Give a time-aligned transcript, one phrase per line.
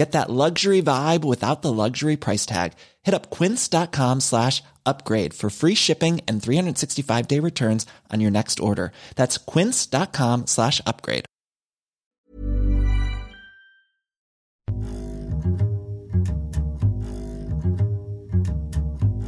[0.00, 2.72] Get that luxury vibe without the luxury price tag.
[3.02, 8.60] Hit up quince.com slash upgrade for free shipping and 365 day returns on your next
[8.60, 8.92] order.
[9.16, 11.26] That's quince.com slash upgrade.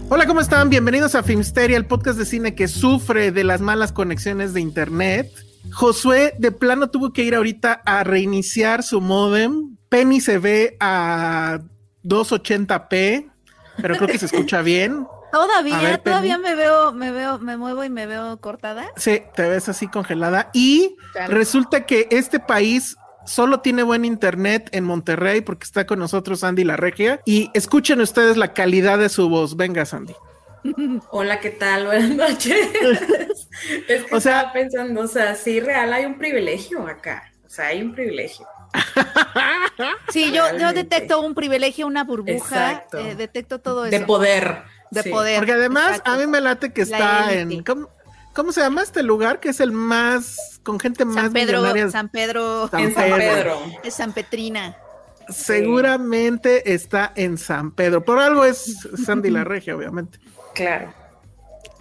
[0.08, 0.70] Hola, ¿cómo están?
[0.70, 5.30] Bienvenidos a Filmsteria, el podcast de cine que sufre de las malas conexiones de internet.
[5.70, 9.71] Josué de plano tuvo que ir ahorita a reiniciar su modem.
[9.92, 11.58] Penny se ve a
[12.04, 13.30] 280p,
[13.76, 15.06] pero creo que se escucha bien.
[15.30, 16.48] Todavía, ver, todavía Penny.
[16.48, 18.90] me veo, me veo, me muevo y me veo cortada.
[18.96, 20.48] Sí, te ves así congelada.
[20.54, 21.34] Y Chale.
[21.34, 26.64] resulta que este país solo tiene buen internet en Monterrey porque está con nosotros Andy
[26.64, 27.20] La Regia.
[27.26, 29.56] Y escuchen ustedes la calidad de su voz.
[29.56, 30.14] Venga, Sandy.
[31.10, 31.84] Hola, ¿qué tal?
[31.86, 32.56] Buenas noches.
[33.88, 37.30] es que O sea- estaba pensando, o sea, sí, real, hay un privilegio acá.
[37.46, 38.46] O sea, hay un privilegio.
[40.12, 43.98] Sí, yo, detecto un privilegio, una burbuja, eh, detecto todo eso.
[43.98, 44.62] De poder.
[44.90, 45.10] De sí.
[45.10, 45.38] poder.
[45.38, 46.10] Porque además Exacto.
[46.10, 47.62] a mí me late que está en...
[47.62, 47.88] ¿cómo,
[48.34, 49.40] cómo se llama este lugar?
[49.40, 50.60] Que es el más...
[50.62, 51.90] con gente más San Pedro, millonaria.
[51.90, 53.18] San Pedro, San En San Pedro.
[53.18, 53.58] Pedro.
[53.82, 54.76] es San Petrina.
[55.28, 58.04] Seguramente está en San Pedro.
[58.04, 60.18] Por algo es Sandy La Regia, obviamente.
[60.54, 60.92] Claro.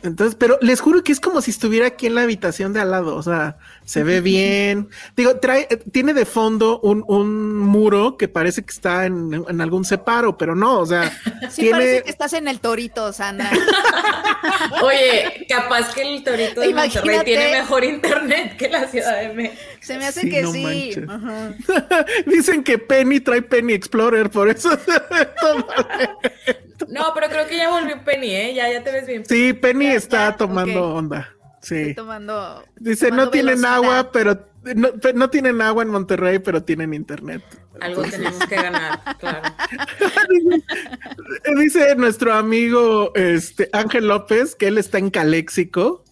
[0.03, 2.91] Entonces, pero les juro que es como si estuviera aquí en la habitación de al
[2.91, 3.58] lado, o sea,
[3.91, 4.88] se ve bien.
[5.18, 9.84] Digo, trae, tiene de fondo un, un muro que parece que está en, en algún
[9.84, 11.12] separo, pero no, o sea,
[11.50, 11.72] Sí, tiene...
[11.72, 13.52] parece que estás en el torito, Sandra.
[14.81, 19.62] Oye, capaz que el torito de Monterrey tiene mejor internet que la Ciudad de México.
[19.81, 20.96] Se me hace Sí, que no sí.
[21.09, 21.53] Ajá.
[22.28, 25.68] Dicen que Penny trae Penny Explorer, por eso se ve todo.
[26.88, 28.53] No, pero creo que ya volvió Penny, ¿eh?
[28.53, 29.25] Ya, ya te ves bien.
[29.25, 31.35] Sí, Penny Ya, está ya, tomando onda.
[31.61, 31.75] Sí.
[31.75, 32.63] Estoy tomando.
[32.79, 33.75] Dice, tomando no tienen velocidad.
[33.75, 37.44] agua, pero no, no tienen agua en Monterrey, pero tienen internet.
[37.79, 39.41] Algo tenemos que ganar, claro.
[41.57, 46.03] Dice nuestro amigo este Ángel López que él está en Caléxico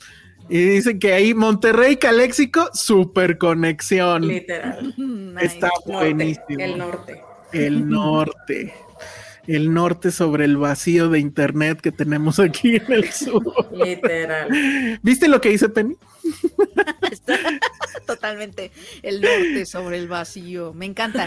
[0.49, 4.27] y dice que ahí Monterrey Caléxico super conexión.
[4.27, 4.93] Literal.
[5.29, 5.45] Nice.
[5.45, 6.59] Está Norte, buenísimo.
[6.59, 7.23] el norte.
[7.53, 8.73] El norte.
[9.49, 13.43] El norte sobre el vacío de internet que tenemos aquí en el sur.
[13.71, 14.47] Literal.
[15.01, 15.95] ¿Viste lo que dice Penny?
[17.11, 17.35] Está
[18.05, 18.71] totalmente
[19.01, 20.71] el norte sobre el vacío.
[20.73, 21.25] Me encanta.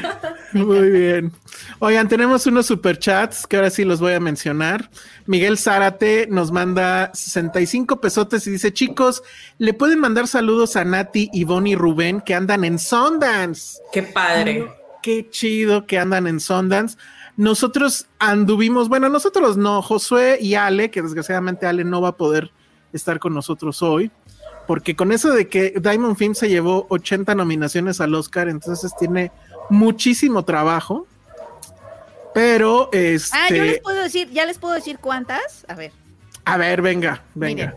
[0.52, 0.98] Me Muy encanta.
[0.98, 1.32] bien.
[1.80, 4.88] Oigan, tenemos unos superchats que ahora sí los voy a mencionar.
[5.26, 9.24] Miguel Zárate nos manda 65 pesotes y dice, chicos,
[9.58, 13.78] ¿le pueden mandar saludos a Nati, Ivonne y Rubén que andan en Sundance?
[13.92, 14.68] Qué padre.
[15.02, 16.96] Qué chido que andan en Sundance.
[17.36, 22.50] Nosotros anduvimos, bueno, nosotros no, Josué y Ale, que desgraciadamente Ale no va a poder
[22.92, 24.10] estar con nosotros hoy,
[24.66, 29.32] porque con eso de que Diamond Film se llevó 80 nominaciones al Oscar, entonces tiene
[29.70, 31.06] muchísimo trabajo.
[32.34, 35.66] Pero este, Ah, yo les puedo decir, ya les puedo decir cuántas.
[35.68, 35.92] A ver,
[36.44, 37.66] a ver, venga, venga.
[37.66, 37.74] Miren.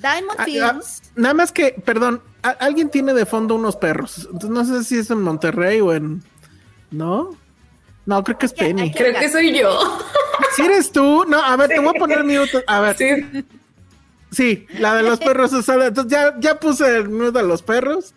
[0.00, 1.02] Diamond Ah, ah, Films.
[1.16, 4.28] nada más que, perdón, a- alguien tiene de fondo unos perros.
[4.32, 6.22] Entonces no sé si es en Monterrey o en.
[6.92, 7.30] ¿No?
[8.08, 8.90] No, creo que es Penny.
[8.90, 9.78] Creo que soy yo.
[10.56, 12.64] Si eres tú, no, a ver, te voy a poner mute.
[12.66, 13.44] A ver, sí,
[14.30, 14.66] Sí.
[14.78, 15.68] la de los perros es.
[15.68, 18.14] Entonces ya, ya puse el mute a los perros.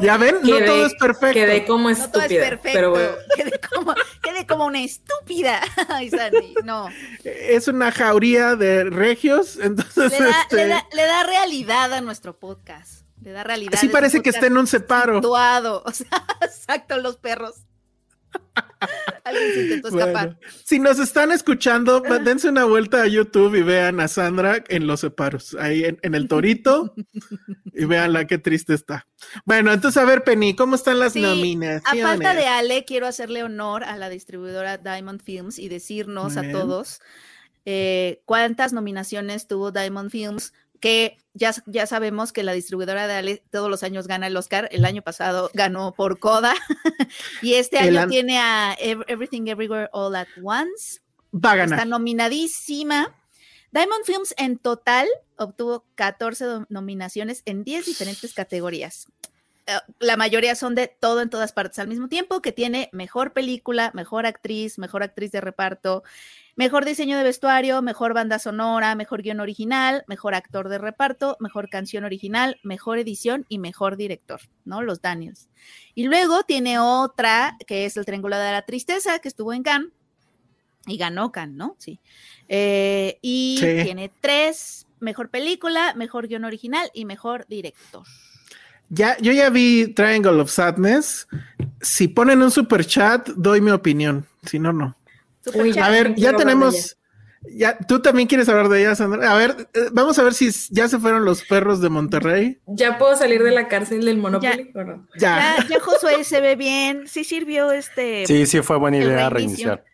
[0.00, 1.34] Ya ven, no todo es perfecto.
[1.34, 2.48] Quedé como No todo es estúpida.
[2.48, 2.70] perfecto.
[2.72, 3.12] pero bueno.
[3.36, 5.60] Quedé, como, quedé como una estúpida.
[5.88, 6.88] Ay, Sandy, no.
[7.22, 12.00] Es una jauría de regios, entonces Le da, este, le, da, le da realidad a
[12.00, 13.02] nuestro podcast.
[13.22, 13.78] Le da realidad.
[13.80, 15.18] un parece que está en un separo.
[15.18, 15.84] Actuado.
[15.86, 17.54] O sea, exacto, los perros.
[19.24, 20.36] Alguien se intentó escapar.
[20.36, 24.86] Bueno, si nos están escuchando, dense una vuelta a YouTube y vean a Sandra en
[24.86, 26.94] los separos, ahí en, en el torito,
[27.72, 29.06] y veanla qué triste está.
[29.44, 32.04] Bueno, entonces a ver, Penny, ¿cómo están las Sí, nominaciones?
[32.04, 36.50] A falta de Ale, quiero hacerle honor a la distribuidora Diamond Films y decirnos a
[36.50, 37.00] todos
[37.64, 40.52] eh, cuántas nominaciones tuvo Diamond Films
[40.82, 44.68] que ya, ya sabemos que la distribuidora de Ale todos los años gana el Oscar.
[44.70, 46.52] El año pasado ganó por Coda
[47.40, 51.00] y este El año tiene a Ev- Everything Everywhere All at Once.
[51.34, 51.86] Va a Está ganar.
[51.86, 53.14] nominadísima.
[53.70, 59.06] Diamond Films en total obtuvo 14 do- nominaciones en 10 diferentes categorías.
[59.66, 63.32] Eh, La mayoría son de todo en todas partes al mismo tiempo, que tiene mejor
[63.32, 66.02] película, mejor actriz, mejor actriz de reparto,
[66.56, 71.68] mejor diseño de vestuario, mejor banda sonora, mejor guion original, mejor actor de reparto, mejor
[71.70, 74.82] canción original, mejor edición y mejor director, ¿no?
[74.82, 75.48] Los Daniels.
[75.94, 79.90] Y luego tiene otra que es El Triángulo de la Tristeza, que estuvo en Cannes
[80.86, 81.76] y ganó Cannes, ¿no?
[81.78, 82.00] Sí.
[82.48, 83.84] Eh, y Sí.
[83.84, 88.02] tiene tres, mejor película, mejor guion original y mejor director.
[88.94, 91.26] Ya, yo ya vi Triangle of Sadness.
[91.80, 94.26] Si ponen un super chat, doy mi opinión.
[94.44, 94.94] Si no, no.
[95.54, 95.78] Uy.
[95.78, 96.98] A ver, ya tenemos.
[97.54, 99.32] Ya, tú también quieres hablar de ella, Sandra.
[99.32, 102.60] A ver, eh, vamos a ver si ya se fueron los perros de Monterrey.
[102.66, 105.08] ¿Ya puedo salir de la cárcel del Monopoly o no?
[105.18, 105.56] Ya.
[105.58, 108.26] Ya, ya Josué se ve bien, sí sirvió este.
[108.26, 109.84] Sí, sí, fue buena idea reiniciar.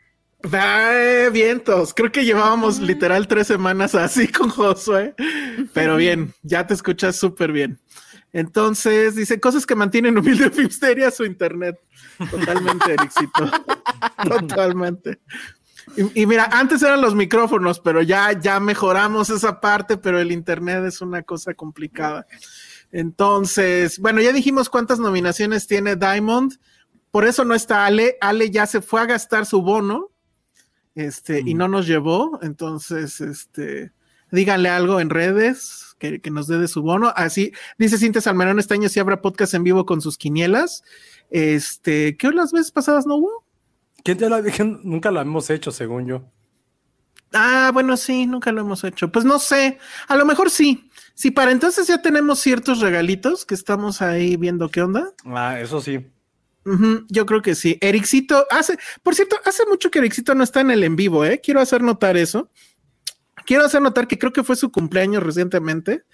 [0.52, 1.94] Ay, vientos.
[1.94, 5.14] Creo que llevábamos literal tres semanas así con Josué.
[5.72, 7.80] Pero bien, ya te escuchas súper bien.
[8.32, 11.78] Entonces, dice cosas que mantienen humilde Filmsteria su internet.
[12.30, 13.50] Totalmente, Ericito.
[14.28, 15.20] Totalmente.
[15.96, 20.32] Y, y mira, antes eran los micrófonos, pero ya, ya mejoramos esa parte, pero el
[20.32, 22.26] internet es una cosa complicada.
[22.92, 26.54] Entonces, bueno, ya dijimos cuántas nominaciones tiene Diamond.
[27.10, 28.18] Por eso no está Ale.
[28.20, 30.10] Ale ya se fue a gastar su bono.
[30.94, 32.38] Este, y no nos llevó.
[32.42, 33.92] Entonces, este,
[34.30, 37.12] díganle algo en redes que, que nos dé de su bono.
[37.16, 40.82] Así, dice Cintia Salmerón, este año sí habrá podcast en vivo con sus quinielas.
[41.30, 43.44] Este, ¿qué las veces pasadas no hubo?
[44.04, 44.64] ¿Quién te lo dije?
[44.64, 46.24] Nunca lo hemos hecho, según yo.
[47.32, 49.12] Ah, bueno, sí, nunca lo hemos hecho.
[49.12, 50.90] Pues no sé, a lo mejor sí.
[51.14, 55.12] Si para entonces ya tenemos ciertos regalitos que estamos ahí viendo qué onda.
[55.24, 56.06] Ah, eso sí.
[57.08, 57.78] Yo creo que sí.
[57.80, 61.40] Ericito hace, por cierto, hace mucho que Ericito no está en el en vivo, ¿eh?
[61.42, 62.50] Quiero hacer notar eso.
[63.48, 66.04] Quiero hacer notar que creo que fue su cumpleaños recientemente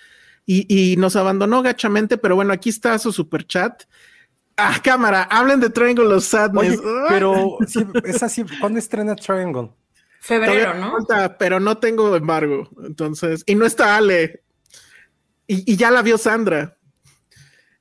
[0.47, 3.83] y, y nos abandonó gachamente, pero bueno, aquí está su super chat.
[4.57, 6.79] Ah, cámara, hablen de Triangle of Sadness.
[6.79, 8.45] Oye, pero sí, es así.
[8.61, 9.73] ¿Cuándo estrena Triangle?
[10.21, 10.93] Febrero, todavía ¿no?
[10.93, 12.71] falta, pero no tengo embargo.
[12.85, 14.45] Entonces, y no está Ale.
[15.49, 16.79] Y, y ya la vio Sandra.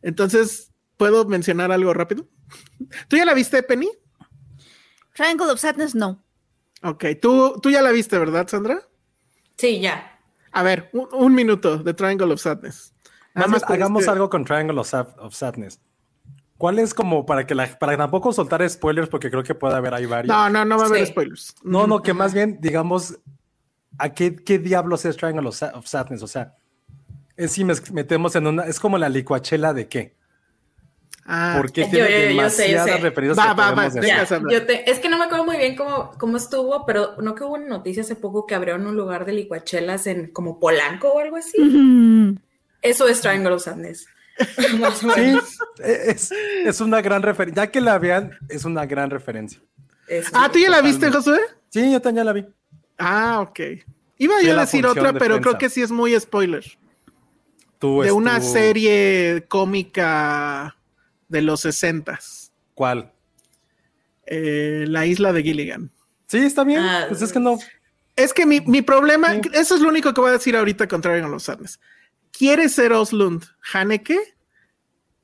[0.01, 2.27] Entonces, ¿puedo mencionar algo rápido?
[3.07, 3.91] ¿Tú ya la viste, Penny?
[5.13, 6.25] Triangle of Sadness, no.
[6.81, 8.81] Ok, tú, tú ya la viste, ¿verdad, Sandra?
[9.57, 10.19] Sí, ya.
[10.51, 12.93] A ver, un, un minuto de Triangle of Sadness.
[13.33, 15.79] Nada Más hagamos este- algo con Triangle of, Sad- of Sadness.
[16.57, 19.09] ¿Cuál es como para que la, para tampoco soltar spoilers?
[19.09, 20.33] Porque creo que puede haber ahí varios.
[20.33, 21.11] No, no, no va a haber Sí.
[21.11, 21.55] spoilers.
[21.63, 23.17] No, no, que más bien, digamos,
[23.97, 26.21] ¿a qué, qué diablos es Triangle of, Sa- of Sadness?
[26.21, 26.55] O sea,
[27.35, 30.15] es si metemos en una, es como la licuachela de qué?
[31.25, 32.27] Ah, Porque tiene yo- yo sé, yo
[32.79, 32.97] demasiadas sé.
[32.97, 34.09] referencias Va, que va, va, podemos decir.
[34.09, 34.51] venga, Ya, Sandra.
[34.51, 37.43] yo te- es que no me acuerdo muy bien cómo, cómo estuvo, pero no que
[37.45, 41.19] hubo una noticia hace poco que abrieron un lugar de licuachelas en como Polanco o
[41.19, 42.37] algo así.
[42.81, 44.05] Eso es Triangle of Sadness.
[44.79, 45.37] Más o Sí,
[45.83, 46.31] es,
[46.65, 47.63] es una gran referencia.
[47.65, 49.61] Ya que la vean, es una gran referencia.
[50.07, 50.29] Eso.
[50.33, 51.39] ah, ¿tú ya la viste, Josué?
[51.69, 52.45] Sí, yo también ya la vi.
[52.97, 53.59] Ah, ok.
[54.17, 56.63] Iba yo a decir otra, de pero creo que sí es muy spoiler.
[57.79, 60.75] Tú, de una serie cómica
[61.33, 62.53] de los sesentas.
[62.75, 63.11] ¿Cuál?
[64.25, 65.91] Eh, la isla de Gilligan.
[66.27, 66.79] Sí, está bien.
[66.79, 67.57] Ah, pues es que no.
[68.15, 69.41] Es que mi, mi problema, Sí.
[69.53, 71.79] eso es lo único que voy a decir ahorita contrario a los Sadness.
[72.31, 74.17] Quiere ser Oslund Haneke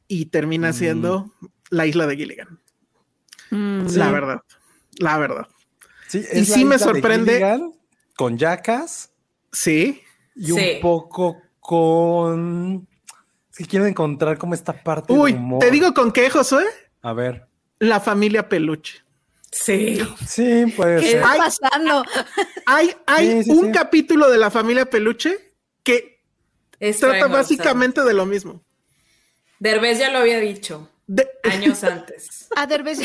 [0.08, 0.74] y termina Mm.
[0.74, 1.34] siendo
[1.70, 2.60] la isla de Gilligan.
[3.52, 4.12] Mm, La Sí.
[4.12, 4.42] verdad.
[4.98, 5.48] La verdad.
[6.08, 7.72] Sí, Y sí me sorprende- Gilligan
[8.18, 9.12] Con Jackass
[9.54, 10.02] Sí.
[10.36, 10.52] y Sí.
[10.52, 12.88] un poco con.
[13.60, 15.12] Si quiero encontrar como esta parte.
[15.14, 15.60] de Uy, humor.
[15.60, 16.64] te digo con qué, Josué.
[17.02, 17.46] A ver.
[17.80, 19.04] La familia Peluche.
[19.52, 20.00] Sí.
[20.26, 21.18] Sí, puede ¿Qué ser.
[21.22, 22.06] está pasando?
[22.66, 23.72] Hay, hay Sí, sí, un sí.
[23.74, 26.22] capítulo de la familia Peluche que
[26.80, 28.64] Es trata básicamente de lo mismo.
[29.60, 32.48] Derbez ya lo había dicho De- años antes.
[32.56, 33.00] A Derbez.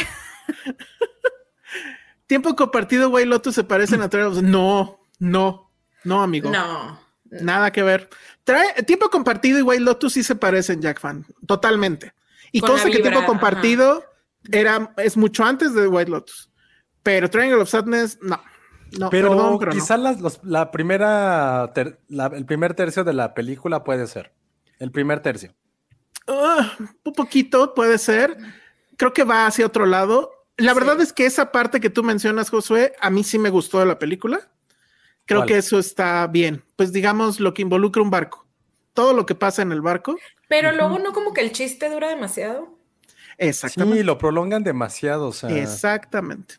[2.26, 5.72] tiempo compartido, güey, Lotus se parecen a Triangle of- No, no,
[6.04, 6.50] no, amigo.
[6.50, 7.00] No.
[7.24, 8.08] Nada que ver.
[8.44, 12.12] Trae, tiempo compartido y White Lotus sí se parecen, Jack Fan, totalmente.
[12.52, 14.04] Y Con cosa la que tiempo compartido
[14.52, 16.50] era, es mucho antes de White Lotus.
[17.02, 18.40] Pero Triangle of Sadness, no.
[18.98, 19.80] No, Pero perdón, pero no.
[19.80, 24.32] quizá las- los- la primera, ter- la- el primer tercio de la película puede ser.
[24.78, 25.52] El primer tercio.
[26.28, 26.72] Ah,
[27.02, 28.36] un poquito puede ser.
[28.96, 30.30] Creo que va hacia otro lado.
[30.56, 30.78] La Sí.
[30.78, 33.86] verdad es que esa parte que tú mencionas, Josué, a mí sí me gustó de
[33.86, 34.48] la película.
[35.26, 36.62] Creo que eso está bien.
[36.76, 38.46] Pues digamos lo que involucra un barco.
[38.92, 40.16] todo lo que pasa en el barco.
[40.48, 42.78] Pero luego no como que el chiste dura demasiado.
[43.38, 43.98] Exactamente.
[43.98, 45.26] Sí, lo prolongan demasiado.
[45.28, 46.56] O sea, Exactamente.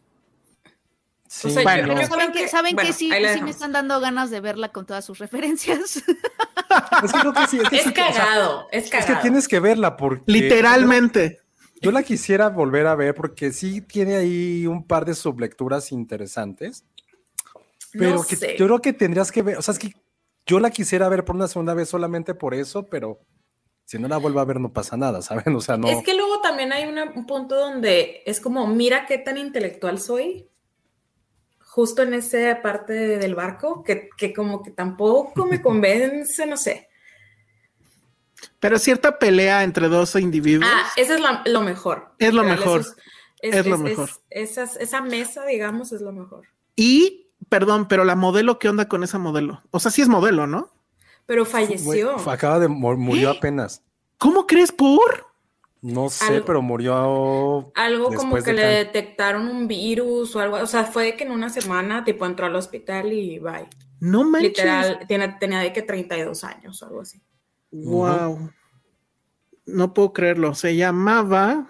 [1.30, 1.88] sí, O sea, Bueno.
[1.94, 4.42] yo- yo ¿Saben que, que- saben bueno, que sí, sí me están dando ganas de
[4.42, 5.96] verla con todas sus referencias?
[7.04, 7.58] es que creo que sí.
[7.60, 9.16] Es, que Es sí, o sea, cagado, es es cagado.
[9.16, 10.24] que tienes que verla porque.
[10.28, 11.40] Literalmente.
[11.82, 16.84] Yo la quisiera volver a ver porque sí tiene ahí un par de sublecturas interesantes.
[17.98, 18.56] Pero No que sé.
[18.58, 19.94] yo creo que tendrías que ver, o sea, es que
[20.46, 23.20] yo la quisiera ver por una segunda vez solamente por eso, pero
[23.86, 25.56] si no la vuelvo a ver no pasa nada, ¿saben?
[25.56, 25.88] O sea, no.
[25.88, 30.00] Es que luego también hay una- un punto donde es como, mira qué tan intelectual
[30.00, 30.48] soy,
[31.60, 36.88] justo en esa parte del barco, que, que como que tampoco me convence, no sé.
[38.60, 40.70] Pero cierta pelea entre dos individuos.
[40.72, 42.12] Ah, eso es la- lo mejor.
[42.20, 42.86] Es lo mejor.
[43.42, 44.10] Es lo mejor.
[44.30, 46.48] esas- esa mesa, digamos, es lo mejor.
[46.76, 49.62] Y, perdón, pero la modelo, ¿qué onda con esa modelo?
[49.72, 50.70] O sea, sí es modelo, ¿no?
[51.26, 52.18] Pero falleció.
[52.20, 53.82] fue- acaba de mor- murió apenas.
[54.18, 55.28] ¿Cómo crees por?
[55.82, 57.72] No sé, Algo- pero murió.
[57.76, 60.58] Algo como que de le detectaron un virus o algo.
[60.58, 63.68] O sea, fue de que en una semana, tipo, entró al hospital y bye.
[64.00, 64.50] No manches.
[64.50, 67.22] Literal, tiene- tenía de que 32 años o algo así.
[67.72, 68.52] Wow.
[69.66, 70.54] No puedo creerlo.
[70.56, 71.68] Se llamaba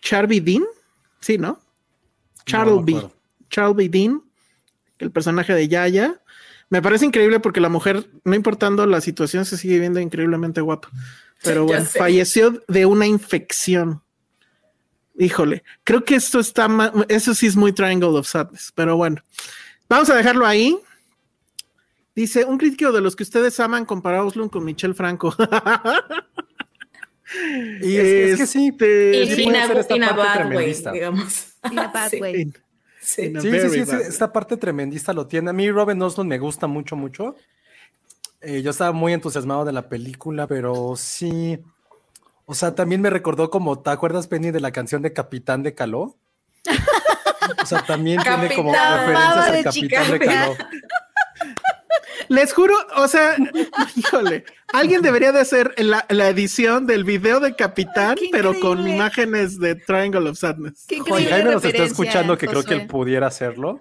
[0.00, 0.64] Charby Dean.
[1.20, 1.48] Sí, ¿no?
[1.48, 1.58] No
[2.44, 3.10] Charles B.
[3.50, 3.88] Charles B.
[3.88, 4.22] Dean,
[4.98, 6.20] el personaje de Yaya.
[6.70, 10.88] Me parece increíble porque la mujer, no importando la situación, se sigue viendo increíblemente guapa.
[11.42, 11.98] Pero bueno, sé.
[11.98, 14.02] falleció de una infección.
[15.18, 19.22] Híjole, creo que esto está ma- eso sí es muy Triangle of Sadness, pero bueno,
[19.88, 20.78] vamos a dejarlo ahí.
[22.14, 25.34] Dice un crítico de los que ustedes aman comparáoslo con Michelle Franco.
[27.82, 28.68] Y es, es que sí.
[28.68, 31.52] Este, Y sí in puede a- in bad way, digamos.
[31.70, 32.52] In a bad Sí, way.
[33.08, 33.32] Sí.
[33.40, 35.50] Sí, sí, esta parte tremendista lo tiene.
[35.50, 37.36] A mí Robin Osmond me gusta mucho, mucho.
[38.40, 41.58] Eh, yo estaba muy entusiasmado de la película, pero sí.
[42.46, 45.74] O sea, también me recordó como, ¿te acuerdas, Penny, de la canción de Capitán de
[45.74, 46.16] Caló?
[47.62, 50.26] O sea, también tiene como referencias al de Capitán de chica.
[50.26, 50.56] Caló.
[52.28, 53.36] Les juro, o sea,
[53.96, 58.86] híjole, alguien debería de hacer la, la edición del video de Capitán, Qué pero con
[58.86, 60.84] imágenes de Triangle of Sadness.
[60.88, 63.80] Qué Juan Jaime nos está escuchando que creo que él pudiera hacerlo.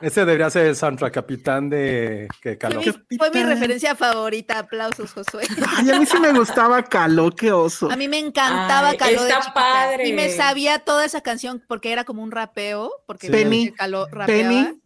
[0.00, 2.82] Ese debería ser el soundtrack Capitán de que Caló.
[2.82, 3.48] Fue mi, fue mi Capitán.
[3.50, 4.58] referencia favorita.
[4.58, 5.44] Aplausos, Josué.
[5.76, 7.88] Ay, a mí sí me gustaba Caló, qué oso.
[7.88, 10.08] A mí me encantaba Ay, Caló está padre.
[10.08, 12.90] Y me sabía toda esa canción porque era como un rapeo.
[13.06, 13.32] Porque Sí.
[13.32, 14.26] Penny, Caló rapeaba.
[14.26, 14.80] Penny,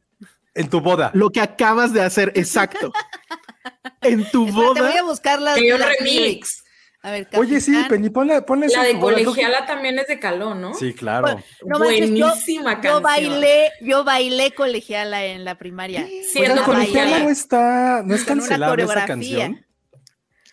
[0.55, 1.11] En tu boda.
[1.15, 2.93] lo que acabas de hacer, exacto.
[4.03, 4.89] En tu Espera, te boda.
[4.91, 6.65] voy a buscar las, yo las remix.
[7.01, 7.73] A ver, Oye, sí.
[7.89, 10.75] Penny, ponle, ponle La de boda, colegiala también es de Caló, ¿no?
[10.75, 11.41] Sí, claro.
[11.65, 13.03] No manches, yo- Buenísima Yo canción.
[13.05, 16.05] bailé, yo bailé colegiala en la primaria.
[16.33, 19.65] Siendo La Colegiala no está, no es cancelable esa canción.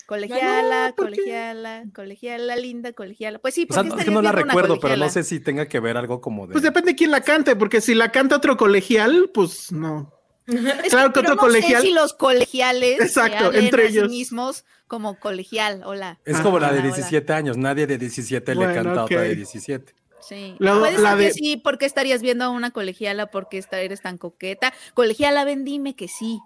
[0.05, 1.15] Colegiala, No, ¿por qué?
[1.17, 3.39] colegiala, colegiala, linda, colegiala.
[3.39, 5.67] Pues sí, O sea, porque es que no la recuerdo, pero no sé si tenga
[5.67, 6.51] que ver algo como de.
[6.53, 10.12] Pues depende de quién la cante, porque si la canta otro colegial, pues no.
[10.47, 13.97] Es Claro que pero otro no sé colegial- si los colegiales Exacto, entre a sí
[13.97, 14.09] ellos.
[14.09, 15.81] mismos como colegial.
[15.85, 16.19] Hola.
[16.24, 16.95] es como la de Hola, hola.
[16.95, 17.57] 17 años.
[17.57, 19.35] Nadie de 17 le Bueno, canta a otra de ok.
[19.38, 19.95] 17.
[20.21, 20.55] Sí.
[20.59, 24.19] La ser que de- sí, porque estarías viendo a una colegiala porque esta- eres tan
[24.19, 24.71] coqueta.
[24.93, 26.39] Colegiala, ven, dime que sí.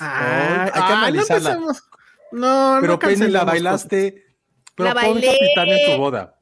[0.00, 1.50] Ay, hay que no analizarla.
[1.52, 1.82] empecemos.
[2.32, 4.24] No, Pero no Penny, la bailaste.
[4.74, 5.26] Pero La pon bailé.
[5.26, 6.38] Capitán en tu boda.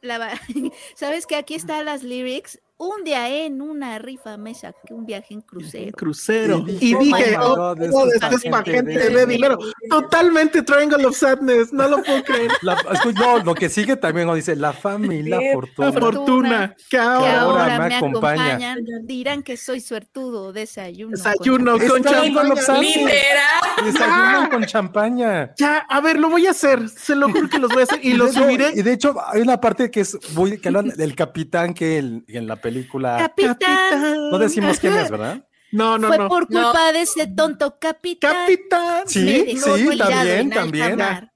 [0.00, 0.40] La
[0.94, 2.60] ¿Sabes que Aquí están las lyrics.
[2.82, 5.92] Un día en una rifa me saqué un viaje en crucero.
[5.94, 6.64] Crucero.
[6.66, 9.58] Y Y dije, "Oh oh, God, esto es para gente de de dinero.
[9.90, 12.50] Totalmente Triangle of Sadness, no lo puedo creer.
[12.62, 12.78] La-
[13.20, 14.70] no, lo que sigue también nos dice la
[15.10, 15.90] y la fortuna.
[15.90, 18.46] La fortuna, que Que ahora ahora, me me acompaña.
[18.54, 18.78] acompañan.
[19.06, 20.54] Dirán que soy suertudo.
[20.54, 21.10] Desayuno.
[21.10, 23.10] con desayuno Es con Triangle of champaña.
[23.84, 25.54] Desayunan con champaña.
[25.58, 28.00] Ya, a ver, lo voy a hacer, se lo juro que los voy a hacer
[28.02, 28.72] y lo de- subiré.
[28.74, 32.24] Y de hecho, hay una parte que es muy, que hablan del capitán que el-
[32.26, 32.69] en la película.
[33.18, 34.30] Capitán.
[34.30, 35.44] No decimos quién es, ¿verdad?
[35.72, 36.28] No, no, Fue no.
[36.28, 36.62] por No.
[36.72, 38.34] culpa de ese tonto capitán.
[38.34, 39.08] Capitán.
[39.08, 41.30] Sí, sí, también, también.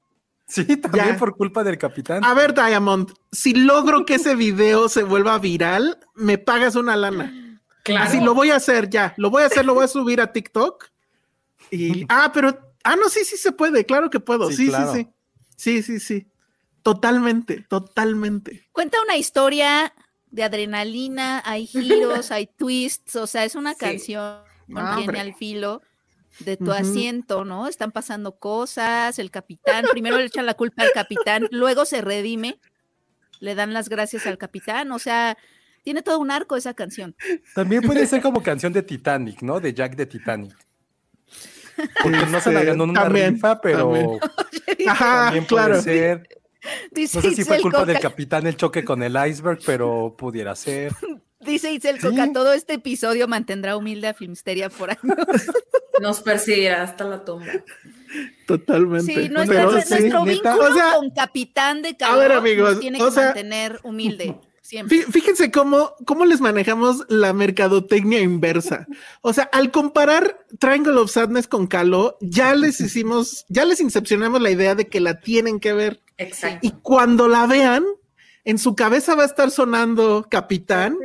[0.47, 1.17] Sí, también Ya.
[1.17, 2.25] por culpa del capitán.
[2.25, 7.61] A ver, Diamond, si logro que ese video se vuelva viral, me pagas una lana.
[7.83, 8.05] Claro.
[8.05, 9.15] Así lo voy a hacer ya.
[9.17, 10.87] Lo voy a hacer, lo voy a subir a TikTok.
[11.71, 14.51] Y ah, pero ah, no, sí, sí se puede, claro que puedo.
[14.51, 15.09] Sí, Sí, sí.
[15.57, 16.27] Sí, sí, sí.
[16.83, 18.69] Totalmente, totalmente.
[18.73, 19.95] Cuenta una historia
[20.35, 23.79] de adrenalina, hay giros, hay twists, o sea, es una Sí.
[23.79, 25.81] canción No, viene al filo
[26.41, 27.69] de tu asiento, ¿no?
[27.69, 32.59] Están pasando cosas, el capitán, primero le echan la culpa al capitán, luego se redime,
[33.39, 35.39] le dan las gracias al capitán, o sea,
[35.85, 37.15] tiene todo un arco esa canción.
[37.55, 39.61] También puede ser como canción de Titanic, ¿no?
[39.61, 40.57] De Jack de Titanic.
[42.03, 44.19] Porque no se la ganó en una También, rifa, pero también.
[44.89, 45.75] Ajá, también claro.
[45.75, 46.29] puede ser.
[46.93, 50.55] Dice No sé si fue culpa del capitán el choque con el iceberg, pero pudiera
[50.57, 50.93] ser.
[51.41, 52.09] Dice Itzel Sí.
[52.09, 55.03] Coca, todo este episodio mantendrá humilde a Filmsteria por años.
[56.01, 57.47] Nos perseguirá hasta la tumba.
[58.47, 59.13] Totalmente.
[59.13, 62.71] Sí, nuestra- Pero entonces, sí, nuestro vínculo O sea, con Capitán de Calor ver, amigos,
[62.73, 64.97] nos tiene o que sea- mantener humilde, siempre.
[64.99, 68.87] Fí- Fíjense cómo, cómo les manejamos la mercadotecnia inversa.
[69.21, 74.41] O sea, al comparar Triangle of Sadness con Calo, ya les hicimos, ya les incepcionamos
[74.41, 76.01] la idea de que la tienen que ver.
[76.19, 76.61] Exacto.
[76.67, 77.85] Y cuando la vean,
[78.45, 80.97] en su cabeza va a estar sonando Capitán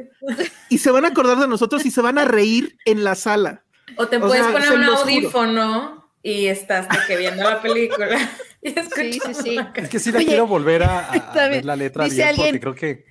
[0.69, 3.63] y se van a acordar de nosotros y se van a reír en la sala.
[3.97, 8.17] O te O puedes sea, poner un audífono y estás que viendo la película.
[8.61, 9.57] y Sí, sí, sí.
[9.57, 9.71] escuchando.
[9.75, 11.09] Es que sí la Oye, quiero volver a,
[11.49, 13.05] ver la letra bien, alguien- porque creo que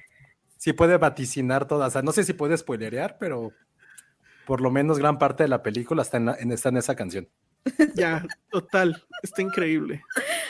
[0.58, 1.88] sí puede vaticinar todas.
[1.88, 3.52] O sea, no sé si puede spoilerear, pero
[4.46, 6.94] por lo menos gran parte de la película está en, la- en- está en esa
[6.94, 7.28] canción.
[7.94, 10.02] Ya, total, está increíble.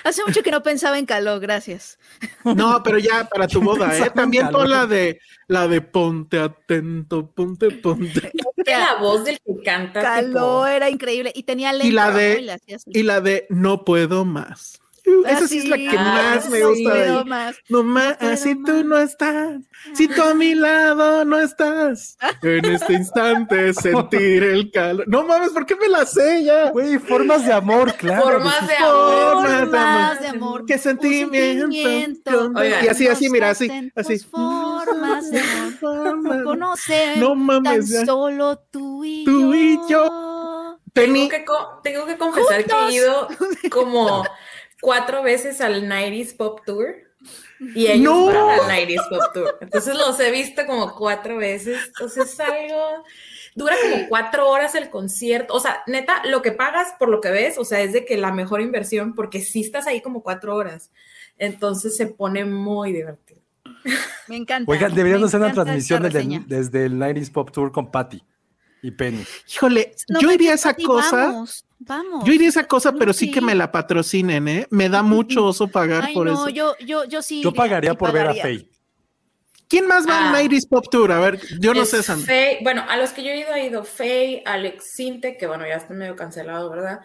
[0.04, 1.98] Hace mucho que no pensaba en Calor, gracias.
[2.44, 4.10] No, pero ya para tu boda, ¿eh?
[4.14, 8.32] También pon la de la de ponte atento, ponte, ponte.
[8.64, 10.02] Que la voz del que canta.
[10.02, 11.86] Calor era increíble y tenía lento.
[11.86, 12.58] Y la de-.
[12.86, 14.80] Y la de no puedo más.
[15.26, 16.62] Esa sí es la que Ah, más me sí.
[16.64, 17.24] gusta de ahí.
[17.24, 17.56] más.
[17.68, 19.60] No más, si tú no estás,
[19.94, 25.04] si tú a mi lado no estás, en este instante sentir el calor.
[25.08, 26.70] No mames, ¿por qué me la sé ya?
[26.70, 28.22] Güey, formas de amor, claro.
[28.22, 29.48] Formas de Formas amor.
[29.48, 29.70] de amor.
[29.70, 30.64] Formas de amor.
[30.66, 31.60] Qué sentimiento.
[31.66, 32.84] sentimiento, Oigan.
[32.84, 34.18] Y así, así, mira, así, así.
[34.18, 36.44] Formas de amor.
[36.44, 38.04] Conocer No tan mames, ya.
[38.06, 40.78] solo tú y Tú y yo.
[40.92, 42.90] Tengo que, co- tengo que confesar que Juntos.
[42.90, 43.28] he ido
[43.70, 44.24] como
[44.80, 47.08] cuatro veces al 90s Pop Tour
[47.74, 48.26] y ellos ¡No!
[48.26, 49.58] van al 90s Pop Tour.
[49.60, 51.78] Entonces los he visto como cuatro veces.
[51.88, 53.04] Entonces es algo.
[53.54, 55.54] Dura como cuatro horas el concierto.
[55.54, 58.16] O sea, neta, lo que pagas por lo que ves, o sea, es de que
[58.16, 60.90] la mejor inversión, porque sí estás ahí como cuatro horas.
[61.38, 63.40] Entonces se pone muy divertido.
[64.28, 64.70] Me encanta.
[64.70, 68.22] Oigan, deberíamos me hacer una transmisión desde, el 90s Pop Tour con Patty
[68.82, 69.24] y Penny.
[69.48, 71.16] híjole, No yo iría a esa cosa.
[71.16, 72.24] Vamos, vamos.
[72.24, 73.30] Yo iría a esa cosa, pero sí Sí.
[73.32, 74.66] que me la patrocinen, ¿eh?
[74.70, 76.48] Me da mucho oso pagar Ay, por no, eso.
[76.48, 77.42] yo, yo, yo sí.
[77.42, 78.34] Yo iría, pagaría por ver a.
[78.34, 78.68] Faye.
[79.68, 80.28] ¿Quién más va Ah.
[80.28, 81.12] al 90s Pop Tour?
[81.12, 82.22] A ver, yo no sé, Sam.
[82.24, 85.66] Faye- bueno, a los que yo he ido, ha ido Faye, Alex Sinte, que bueno,
[85.66, 87.00] ya está medio cancelado, ¿verdad?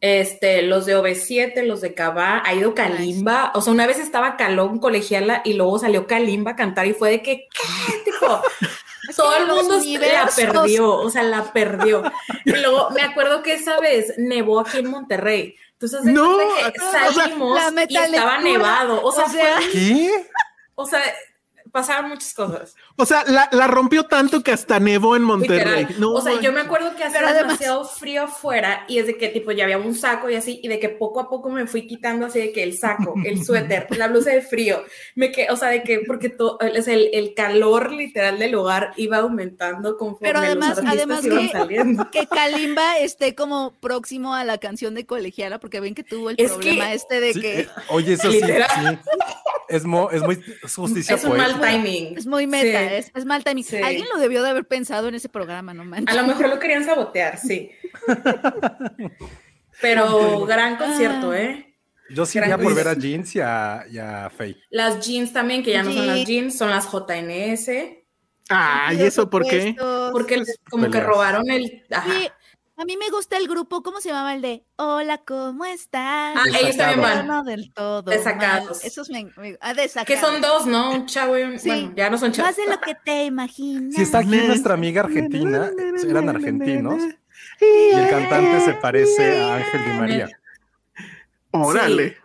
[0.00, 3.50] Este, los de OV7, los de Cabá, ha ido Kalimba.
[3.54, 7.10] O sea, una vez estaba Calón colegiala y luego salió Kalimba a cantar y fue
[7.10, 8.10] de que, ¿qué?
[8.10, 8.40] Tipo,
[9.14, 12.02] todo el mundo la perdió, o sea, la perdió.
[12.44, 15.54] Y luego me acuerdo que esa vez nevó aquí en Monterrey.
[15.72, 19.02] Entonces, de No, o sea, salimos y estaba nevado.
[19.02, 20.26] O sea, o sea, fue- ¿Qué?
[20.74, 21.02] o sea,
[21.76, 22.74] pasaron muchas cosas.
[22.96, 25.86] O sea, la, la rompió tanto que hasta nevó en Monterrey.
[25.98, 29.18] No, o sea, yo me acuerdo que hacía además- demasiado frío afuera y es de
[29.18, 31.66] que tipo ya había un saco y así, y de que poco a poco me
[31.66, 34.82] fui quitando así de que el saco, el suéter, la blusa de frío,
[35.16, 38.52] me que, o sea, de que porque to- o sea, el, el calor literal del
[38.52, 42.10] lugar iba aumentando conforme Pero además, los además iban que, saliendo.
[42.10, 46.36] que Kalimba esté como próximo a la canción de colegiala, porque ven que tuvo el
[46.38, 49.00] Es problema que- este de Sí, que eh, oye, eso sí, Literal.
[49.04, 49.10] sí.
[49.68, 51.65] Es, mo- es muy es justicia Es un mal poética.
[51.70, 52.16] Timing.
[52.18, 52.94] es muy meta, Sí.
[52.94, 53.64] es, es mal timing.
[53.64, 53.76] Sí.
[53.76, 56.16] Alguien lo debió de haber pensado en ese programa, no manches.
[56.16, 57.70] A lo mejor lo querían sabotear, sí.
[59.80, 61.38] Pero gran concierto, Ah.
[61.40, 61.62] ¿eh?
[62.10, 62.94] Yo sí Gran iría por ver a.
[62.94, 64.56] Jeans y a, y a Faye.
[64.70, 66.56] Las jeans también, que ya no son las Jeans.
[66.56, 67.68] son las JNS.
[68.48, 69.74] Ay, ¿eso por qué?
[70.12, 71.84] Porque Pues, como que robaron el.
[71.90, 72.08] Ajá.
[72.08, 72.28] Sí,
[72.78, 76.36] a mí me gusta el grupo, ¿cómo se llama el de Hola, ¿cómo estás?
[76.36, 77.26] Ah, ellos también van.
[77.26, 78.02] No del todo.
[78.10, 78.78] Desacados.
[78.78, 78.80] mal.
[78.86, 80.06] Esos me, me- ah, desacados.
[80.06, 80.90] Que son dos, ¿no?
[80.92, 81.58] Un chavo y un.
[81.58, 81.68] Sí.
[81.68, 82.50] Bueno, ya no son chavos.
[82.50, 83.94] Más de lo que te imaginas.
[83.94, 85.70] Si está aquí nuestra amiga argentina,
[86.06, 87.02] eran argentinos,
[87.60, 90.28] y el cantante se parece a Ángel Di María.
[91.50, 92.18] Órale.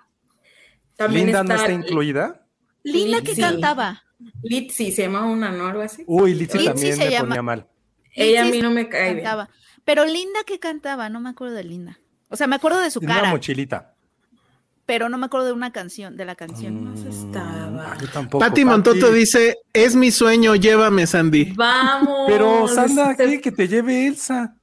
[0.97, 2.45] También Linda no está incluida.
[2.83, 4.03] Linda que cantaba.
[4.43, 5.67] Litzy, se llama una, ¿no?
[5.67, 6.03] Algo así.
[6.05, 7.27] Uy, Litzy también se me llama.
[7.27, 7.67] ponía mal.
[8.13, 9.27] Ella a mí no me cae bien.
[9.85, 11.99] Pero Linda que cantaba, no me acuerdo de Linda.
[12.29, 13.93] O sea, me acuerdo de su Tiene una cara, mochilita.
[14.85, 16.83] pero no me acuerdo de una canción, de la canción.
[16.85, 17.97] No se estaba.
[17.99, 18.39] Yo tampoco.
[18.45, 21.53] Pati Montoto dice, es mi sueño, llévame, Sandy.
[21.55, 22.25] Vamos.
[22.27, 23.41] Pero Sandra, Este- ¿qué?
[23.41, 24.55] Que te lleve Elsa.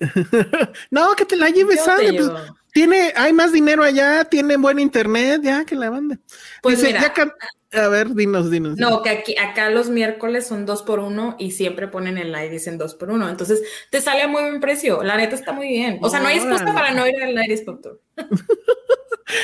[0.90, 2.18] No, que te la te Sandy.
[2.18, 2.30] Pues,
[2.72, 6.18] tiene, hay más dinero allá, tiene buen internet, ya que la banda.
[6.60, 7.00] Pues Dice, mira.
[7.02, 7.32] ya can-
[7.72, 8.78] a ver, dinos, dinos.
[8.78, 12.50] No, que aquí, acá los miércoles son dos por uno y siempre ponen el live
[12.50, 13.28] dicen dos por uno.
[13.28, 15.02] Entonces te sale a muy buen precio.
[15.02, 15.98] La neta está muy bien.
[16.00, 18.00] O sea, no hay excusa para no ir al Night Pop Tour.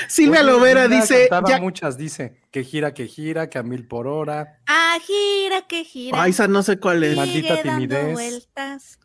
[0.08, 2.40] Silvia Lovera dice, ya, muchas, dice.
[2.50, 4.60] Que gira, que gira, que a mil por hora.
[4.66, 6.22] Ah, gira que gira.
[6.22, 7.16] Ay, esa no sé cuál es.
[7.16, 8.12] Maldita timidez.
[8.12, 8.98] vueltas.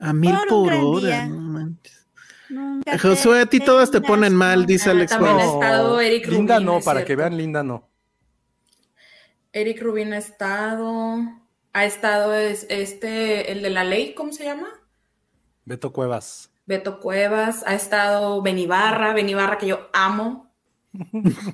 [0.00, 1.00] A mil por hora.
[1.00, 1.26] día.
[1.26, 2.02] no manches.
[2.48, 4.90] Nunca Josué, a ti todas te ponen mal, dice.
[4.90, 5.52] Alex También Juárez.
[5.52, 7.91] ha estado Eric Linda no, es para que vean, Linda no.
[9.52, 11.16] Eric Rubin ha estado.
[11.72, 14.68] Ha estado es- este, el de la ley, ¿cómo se llama?
[15.64, 16.50] Beto Cuevas.
[16.66, 17.62] Beto Cuevas.
[17.66, 20.50] Ha estado Benibarra, Benibarra que yo amo.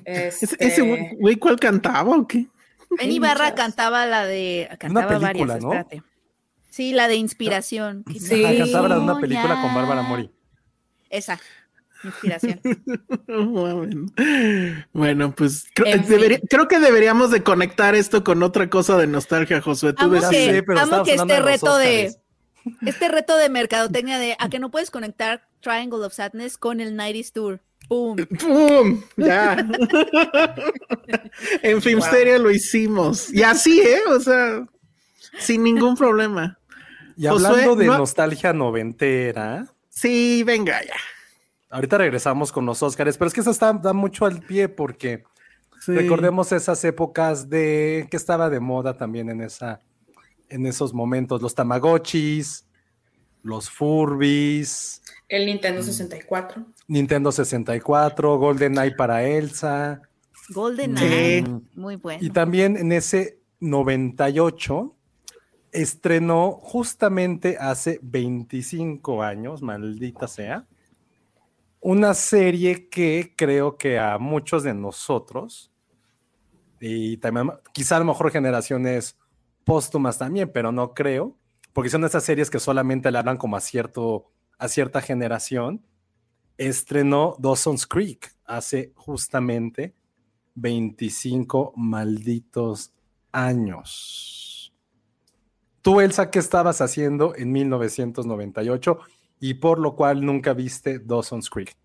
[0.05, 0.81] ¿Ese, Este, ese
[1.19, 2.47] güey- cuál cantaba o qué?
[2.89, 3.55] Ben Hay Ibarra muchas.
[3.59, 4.67] cantaba la de.
[4.79, 5.73] Cantaba película, varias, ¿no?
[5.73, 6.03] espérate.
[6.69, 8.03] Sí, la de inspiración.
[8.19, 8.43] Sí.
[8.43, 9.73] Ajá, cantaba la de una película con.
[9.75, 10.31] Bárbara Mori.
[11.09, 11.39] Esa.
[12.03, 12.59] Inspiración.
[14.93, 19.93] Bueno, pues creo, debería- que deberíamos de conectar esto con otra cosa de nostalgia, Josué.
[19.93, 22.15] Tú Amo que, sé, pero amo que este reto de
[22.85, 26.95] este reto de mercadotecnia de a que no puedes conectar Triangle of Sadness con el
[26.97, 27.61] 90s Tour.
[27.87, 28.17] ¡Pum!
[28.39, 29.01] ¡Pum!
[29.17, 29.65] Ya.
[31.63, 33.33] en Filmsteria lo hicimos.
[33.33, 34.01] Y así, ¿eh?
[34.09, 34.63] O sea,
[35.39, 36.59] sin ningún problema.
[37.17, 40.93] Y Josué, hablando de no- nostalgia noventera, Sí, venga, ya.
[41.69, 45.23] Ahorita regresamos con los Óscares, pero es que eso está, da mucho al pie porque
[45.81, 45.93] Sí.
[45.93, 49.79] recordemos esas épocas de que estaba de moda también en esa
[50.49, 52.65] en esos momentos, los Tamagotchis,
[53.43, 56.65] los Furbies, el Nintendo 64.
[56.87, 60.01] Nintendo 64, GoldenEye para Elsa.
[60.49, 61.05] Golden Sí.
[61.05, 61.45] Eye.
[61.75, 62.19] Muy bueno.
[62.25, 64.95] Y también en ese 98
[65.71, 70.65] estrenó justamente hace 25 años, maldita sea,
[71.81, 75.71] una serie que creo que a muchos de nosotros,
[76.79, 79.17] y también quizá a lo mejor generaciones
[79.63, 81.37] póstumas también, pero no creo,
[81.73, 85.85] porque son esas series que solamente le hablan como a, cierto, a cierta generación,
[86.57, 89.95] estrenó Dawson's Creek hace justamente
[90.55, 92.93] 25 malditos
[93.31, 94.73] años.
[95.81, 98.99] Tú, Elsa, ¿qué estabas haciendo en 1998
[99.39, 101.75] y por lo cual nunca viste Dawson's Creek?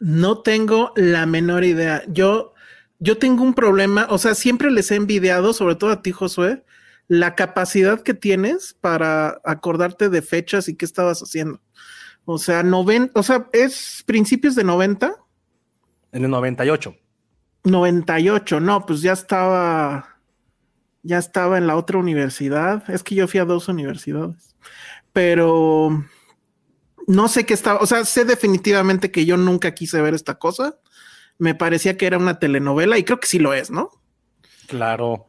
[0.00, 2.02] No tengo la menor idea.
[2.08, 2.54] Yo,
[2.98, 6.64] yo tengo un problema, o sea, siempre les he envidiado, sobre todo a ti, Josué,
[7.08, 11.60] la capacidad que tienes para acordarte de fechas y qué estabas haciendo.
[12.24, 15.14] O sea, noven, o sea, es principios de 90,
[16.12, 16.94] En el 98.
[17.64, 20.18] 98, no, pues ya estaba,
[21.02, 22.88] ya estaba en la otra universidad.
[22.90, 24.56] Es que yo fui a dos universidades,
[25.12, 26.04] pero
[27.06, 30.78] no sé qué estaba, o sea, sé definitivamente que yo nunca quise ver esta cosa.
[31.38, 33.90] Me parecía que era una telenovela y creo que sí lo es, ¿no?
[34.68, 35.26] Claro.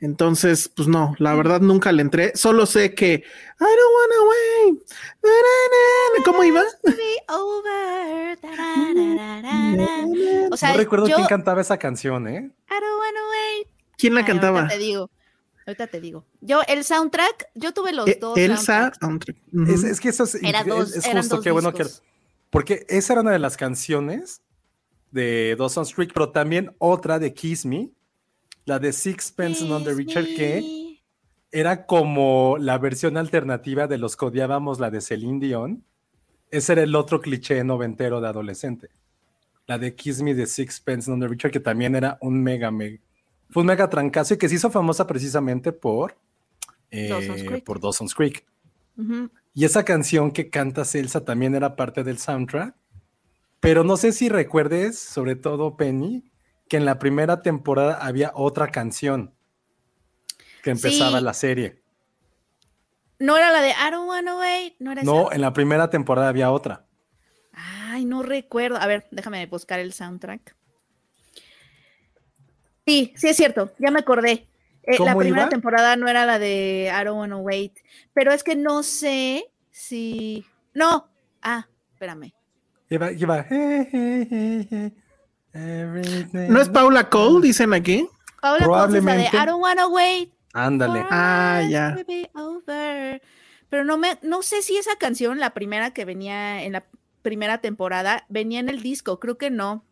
[0.00, 2.32] Entonces, pues no, la verdad nunca le entré.
[2.34, 6.24] Solo sé que I don't wanna wait.
[6.24, 6.62] ¿Cómo iba?
[10.50, 12.40] O sea, no recuerdo yo, quién cantaba esa canción, ¿eh?
[12.40, 13.68] I don't wanna wait.
[13.96, 14.68] ¿Quién la Ay, cantaba?
[14.68, 15.10] Te digo.
[15.66, 16.24] Ahorita te digo.
[16.40, 18.36] Yo, el soundtrack, yo tuve los E- dos.
[18.36, 18.92] Elsa.
[19.00, 19.40] soundtracks.
[19.52, 19.72] Ujú.
[19.72, 21.84] Es, es que eso es, Era es- dos- es eran justo, dos qué bueno que...
[22.50, 24.42] Porque esa era una de las canciones
[25.10, 27.90] de Dawson's Creek, pero también otra de Kiss Me,
[28.64, 31.00] la de Sixpence None the Richer, que Kiss
[31.50, 35.84] era como la versión alternativa de los que odiábamos la de Celine Dion.
[36.50, 38.90] Ese era el otro cliché noventero de adolescente.
[39.66, 42.98] La de Kiss Me de Sixpence None the Richer, que también era un mega, mega
[43.52, 46.16] fue un mega trancazo y que se hizo famosa precisamente por,
[46.90, 47.64] eh, Dawson's Creek.
[47.64, 48.44] por Dawson's Creek.
[48.96, 49.30] Ujú.
[49.54, 52.74] Y esa canción que canta Celsa también era parte del soundtrack.
[53.60, 56.24] Pero no sé si recuerdes, sobre todo Penny,
[56.68, 59.34] que en la primera temporada había otra canción
[60.62, 61.24] que empezaba Sí.
[61.24, 61.82] la serie.
[63.18, 64.74] No era la de I don't wanna wait.
[64.80, 65.34] No era No, esa.
[65.36, 66.86] en la primera temporada había otra.
[67.52, 68.78] Ay, no recuerdo.
[68.78, 70.56] A ver, déjame buscar el soundtrack.
[72.86, 74.48] Sí, sí es cierto, ya me acordé.
[74.84, 75.48] Eh, la ¿Cómo primera iba?
[75.50, 77.72] temporada no era la de I don't wanna wait,
[78.12, 80.44] pero es que no sé si.
[80.74, 81.08] No.
[81.40, 82.32] Ah, espérame.
[82.90, 83.46] Iba, iba.
[83.48, 84.92] "Hey, hey, hey, hey,
[85.52, 86.48] everything".
[86.48, 87.46] ¿No es Paula Cole?
[87.46, 88.08] Dicen aquí.
[88.40, 89.24] Paula Cole es la de.
[89.26, 90.32] I don't wanna wait.
[90.52, 91.04] Ándale.
[91.10, 91.94] Ah, ya.
[91.96, 93.22] to be over".
[93.70, 96.84] Pero no me, no sé si esa canción, la primera que venía en la
[97.22, 99.84] primera temporada, venía en el disco, creo que no.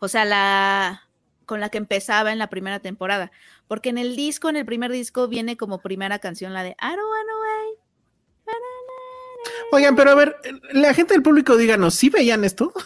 [0.00, 1.07] O sea, la
[1.48, 3.32] con la que empezaba en la primera temporada.
[3.66, 6.94] Porque en el disco, en el primer disco, viene como primera canción la de I
[6.94, 7.78] don't wanna wait.
[9.72, 10.36] Oigan, pero a ver,
[10.72, 12.72] la gente del público, díganos, ¿sí veían esto?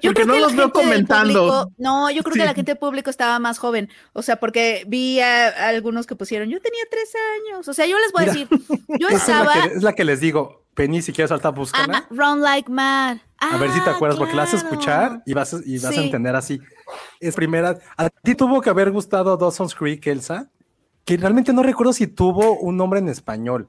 [0.00, 1.40] Yo Porque creo no los veo comentando.
[1.40, 2.38] público- no, yo creo Sí.
[2.38, 3.90] que la gente del público estaba más joven.
[4.12, 7.12] O sea, porque vi a, a algunos que pusieron, yo tenía tres
[7.48, 7.66] años.
[7.66, 8.48] O sea, yo les voy Mira, a decir,
[9.00, 9.52] yo Esa es la, estaba.
[9.68, 10.61] que, es la que les digo.
[10.74, 11.98] Penny, si quieres saltar, búscala.
[11.98, 13.18] Ah, Run Like Mad.
[13.38, 15.78] A ver si te Ah, acuerdas, porque la vas a escuchar y vas, a- y
[15.78, 16.60] vas a entender así.
[17.20, 17.78] Es primera.
[17.96, 20.50] A ti tuvo que haber gustado Dawson's Creek, Elsa,
[21.04, 23.68] que realmente no recuerdo si tuvo un nombre en español.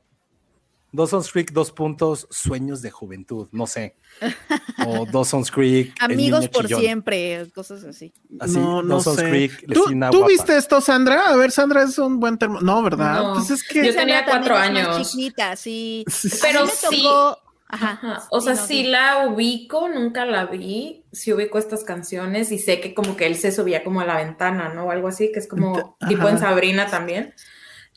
[0.93, 3.95] Dawson's Creek, dos puntos, sueños de juventud, no sé.
[4.87, 5.93] O Dawson's Creek.
[5.99, 6.81] Amigos por chillón.
[6.81, 8.13] siempre, cosas así.
[8.39, 9.29] Así, no, no Dawson's sé.
[9.29, 10.31] Creek, ¿Tú, Lesina tú guapa.
[10.31, 11.29] viste esto, Sandra?
[11.29, 12.61] A ver, Sandra es un buen término.
[12.61, 13.23] No, ¿verdad?
[13.23, 13.33] No.
[13.33, 13.85] Pues es que.
[13.85, 15.11] Yo tenía cuatro años.
[15.11, 16.05] chiquita, sí.
[16.41, 17.01] Pero sí.
[17.03, 17.99] tocó- Ajá.
[17.99, 18.23] Ajá.
[18.29, 22.79] O sea, no, sí la ubico, nunca la vi, sí ubico estas canciones y sé
[22.79, 24.83] que como que él se subía como a la ventana, ¿no?
[24.85, 26.37] O algo así, que es como tipo en.
[26.37, 27.33] Sabrina también.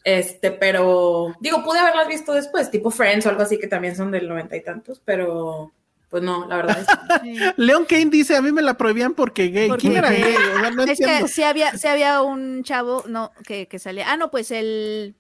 [0.09, 4.13] Este, pero digo, pude haberlas visto después, tipo Friends o algo así que también son
[4.13, 5.73] del noventa y tantos, pero
[6.09, 6.95] pues no, la verdad es que
[7.35, 7.53] Sí.
[7.57, 9.67] Leon Kane dice: A mí me la prohibían porque gay.
[9.69, 10.23] Porque ¿Quién era gay.
[10.23, 10.37] gay?
[10.37, 11.27] O sea, no Es entiendo.
[11.27, 14.09] que sí había, sí había un chavo, no, que, que salía.
[14.13, 15.17] Ah, no, pues el.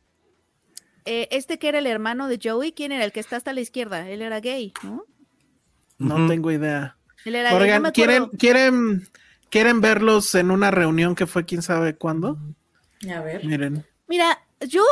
[1.05, 3.05] eh, este que era el hermano de Joey, ¿quién era?
[3.05, 4.09] El que está hasta la izquierda.
[4.09, 5.05] Él era gay, ¿no?
[5.99, 6.96] No tengo idea.
[7.25, 7.81] Él era gay.
[7.81, 9.09] No ¿quieren, quieren,
[9.51, 12.38] ¿quieren verlos en una reunión que fue quién sabe cuándo?
[13.12, 13.44] a ver.
[13.44, 13.85] Miren.
[14.07, 14.83] Mira, yo,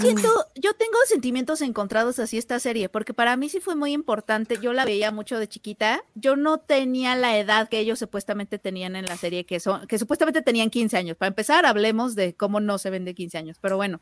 [0.00, 4.58] siento, yo tengo sentimientos encontrados así esta serie, porque para mí sí fue muy importante.
[4.60, 6.02] Yo la veía mucho de chiquita.
[6.14, 9.98] Yo no tenía la edad que ellos supuestamente tenían en la serie, que son, que
[9.98, 11.16] supuestamente tenían 15 años.
[11.16, 13.58] Para empezar, hablemos de cómo no se ven de 15 años.
[13.60, 14.00] Pero bueno,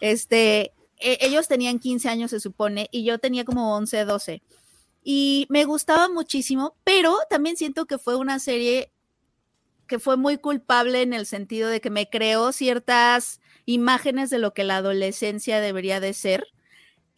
[0.00, 4.42] este, e- ellos tenían 15 años, se supone, y yo tenía como 11, 12.
[5.02, 8.92] Y me gustaba muchísimo, pero también siento que fue una serie
[9.88, 14.54] que fue muy culpable en el sentido de que me creó ciertas imágenes de lo
[14.54, 16.46] que la adolescencia debería de ser.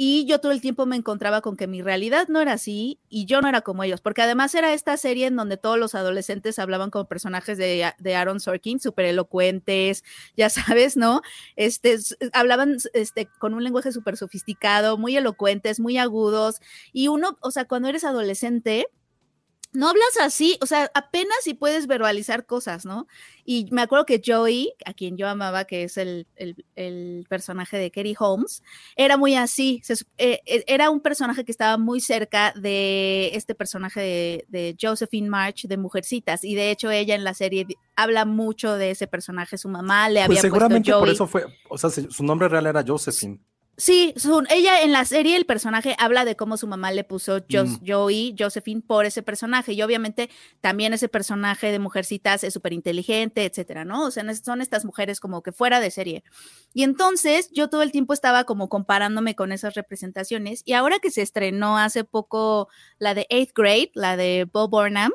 [0.00, 3.26] Y yo todo el tiempo me encontraba con que mi realidad no era así y
[3.26, 6.60] yo no era como ellos, porque además era esta serie en donde todos los adolescentes
[6.60, 10.04] hablaban como personajes de, de Aaron Sorkin, súper elocuentes,
[10.36, 11.22] ya sabes, ¿no?
[11.56, 16.60] Este, s- hablaban este, con un lenguaje súper sofisticado, muy elocuentes, muy agudos.
[16.92, 18.86] Y uno, o sea, cuando eres adolescente,
[19.72, 23.06] no hablas así, o sea, apenas si puedes verbalizar cosas, ¿no?
[23.44, 27.76] Y me acuerdo que Joey, a quien yo amaba, que es el, el- el personaje
[27.76, 28.62] de Katie Holmes,
[28.96, 33.54] era muy así, se eh, eh, era un personaje que estaba muy cerca de este
[33.54, 38.24] personaje de, de Josephine March de Mujercitas, y de hecho ella en la serie habla
[38.24, 41.76] mucho de ese personaje, su mamá le Pues había seguramente puesto por eso fue, o
[41.78, 43.38] sea, se- su nombre real era Josephine.
[43.80, 44.12] Sí,
[44.50, 47.86] ella en la serie, el personaje habla de cómo su mamá le puso Jos- Mm.
[47.86, 49.72] Joey, Josephine, por ese personaje.
[49.72, 54.04] Y obviamente también ese personaje de Mujercitas es súper inteligente, etcétera, ¿no?
[54.06, 56.24] O sea, son estas mujeres como que fuera de serie.
[56.74, 60.62] Y entonces yo todo el tiempo estaba como comparándome con esas representaciones.
[60.64, 65.12] Y ahora que se estrenó hace poco la de Eighth Grade, la de Bob Burnham,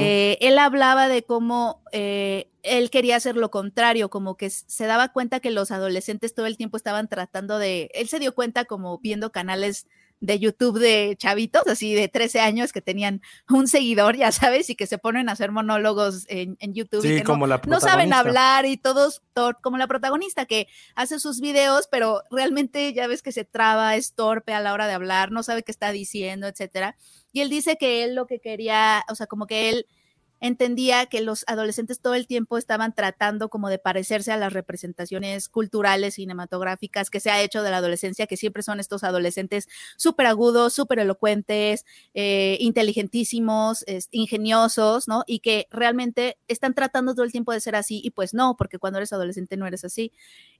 [0.00, 5.08] Eh, él hablaba de cómo eh, él quería hacer lo contrario, como que se daba
[5.08, 8.98] cuenta que los adolescentes todo el tiempo estaban tratando de, él se dio cuenta como
[8.98, 9.86] viendo canales
[10.20, 14.74] de YouTube de chavitos, así de 13 años que tenían un seguidor, ya sabes, y
[14.76, 17.04] que se ponen a hacer monólogos en, en YouTube.
[17.04, 20.68] y Sí, no- como la no saben hablar y todos, to- como la protagonista que
[20.94, 24.86] hace sus videos, pero realmente ya ves que se traba, es torpe a la hora
[24.86, 26.96] de hablar, no sabe qué está diciendo, etcétera.
[27.32, 29.86] Y él dice que él lo que quería, o sea, como que él
[30.40, 35.48] entendía que los adolescentes todo el tiempo estaban tratando como de parecerse a las representaciones
[35.48, 40.26] culturales, cinematográficas que se ha hecho de la adolescencia, que siempre son estos adolescentes súper
[40.26, 45.24] agudos, súper elocuentes, eh, inteligentísimos, ingeniosos, ¿no?
[45.26, 48.78] Y que realmente están tratando todo el tiempo de ser así y pues no, porque
[48.78, 50.12] cuando eres adolescente no eres así.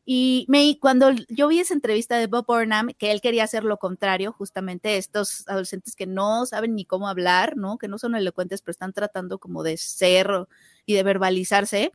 [0.05, 3.79] Y me, cuando yo vi esa entrevista de Bob Burnham, que él quería hacer lo
[3.79, 7.79] contrario, justamente estos adolescentes que no saben ni cómo hablar, ¿no?
[7.79, 10.29] Que no son elocuentes, pero están tratando como de ser
[10.87, 11.93] y de verbalizarse.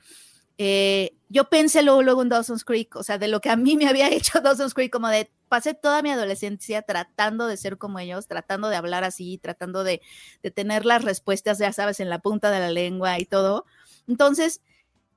[0.57, 3.75] eh, yo pensé luego, luego en Dawson's Creek, o sea, de lo que a mí
[3.77, 7.99] me había hecho Dawson's Creek, como de pasé toda mi adolescencia tratando de ser como
[7.99, 10.01] ellos, tratando de hablar así, tratando de,
[10.43, 13.65] de tener las respuestas, ya sabes, en la punta de la lengua y todo.
[14.07, 14.61] Entonces,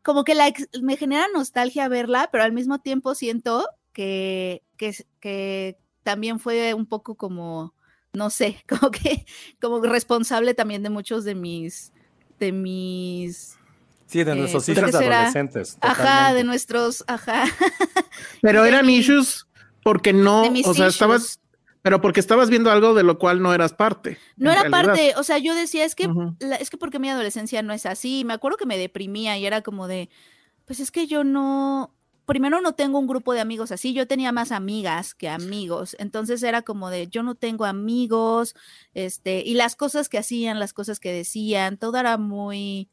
[0.03, 5.77] como que la ex- me genera nostalgia verla, pero al mismo tiempo siento que, que,
[6.03, 7.75] también fue un poco como,
[8.13, 9.27] no sé, como que
[9.61, 11.93] como responsable también de muchos de mis,
[12.39, 13.57] de mis,
[14.07, 15.77] Sí, de eh, nuestros pues, hijos adolescentes.
[15.83, 17.45] ajá, de nuestros, ajá,
[18.41, 19.47] Pero eran mi- issues
[19.83, 21.41] porque no, o sea, estabas.
[21.83, 24.19] Pero porque estabas viendo algo de lo cual no eras parte.
[24.37, 24.85] No era realidad.
[24.87, 26.09] parte, o sea, yo decía, es que,
[26.41, 28.25] la- es que porque mi adolescencia no es así.
[28.25, 30.11] Me acuerdo que me deprimía y era como de,
[30.67, 31.95] pues es que yo no,
[32.27, 36.43] primero no tengo un grupo de amigos así, yo tenía más amigas que amigos, entonces
[36.43, 38.55] era como de, yo no tengo amigos,
[38.93, 42.89] este, y las cosas que hacían, las cosas que decían, todo era muy,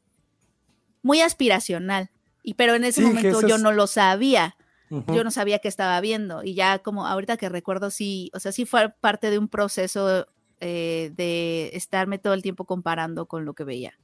[1.02, 2.10] muy aspiracional.
[2.42, 4.56] Y pero en ese Sí, momento yo es- no lo sabía
[4.88, 8.52] Yo no sabía qué estaba viendo y ya como ahorita que recuerdo sí, o sea,
[8.52, 10.26] sí fue parte de un proceso
[10.60, 13.94] eh, de estarme todo el tiempo comparando con lo que veía.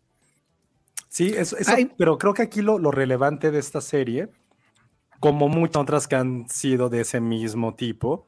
[1.08, 4.28] Sí, eso, eso- pero creo que aquí lo, lo relevante de esta serie,
[5.20, 8.26] como muchas otras que han sido de ese mismo tipo,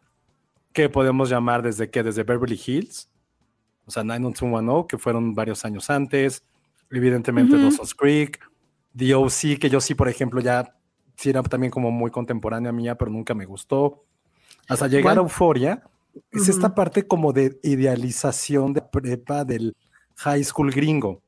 [0.73, 3.09] que podemos llamar desde que desde Beverly Hills,
[3.87, 6.45] o sea, 90210, que fueron varios años antes,
[6.91, 7.65] evidentemente Ujú.
[7.67, 8.39] Dawson's Creek,
[8.97, 10.77] The O.C., que yo sí, por ejemplo, ya
[11.17, 14.05] sí era también como muy contemporánea mía, pero nunca me gustó.
[14.69, 15.21] Hasta llegar Bueno.
[15.23, 15.83] a Euforia,
[16.31, 16.51] es Ujú.
[16.53, 19.77] esta parte como de idealización de prepa del
[20.17, 21.23] high school gringo,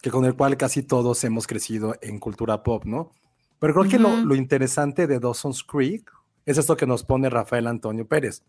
[0.00, 3.10] que con el cual casi todos hemos crecido en cultura pop, ¿no?
[3.58, 6.10] Pero creo que lo, lo interesante de Dawson's Creek
[6.46, 8.42] es esto que nos pone Rafael Antonio Pérez,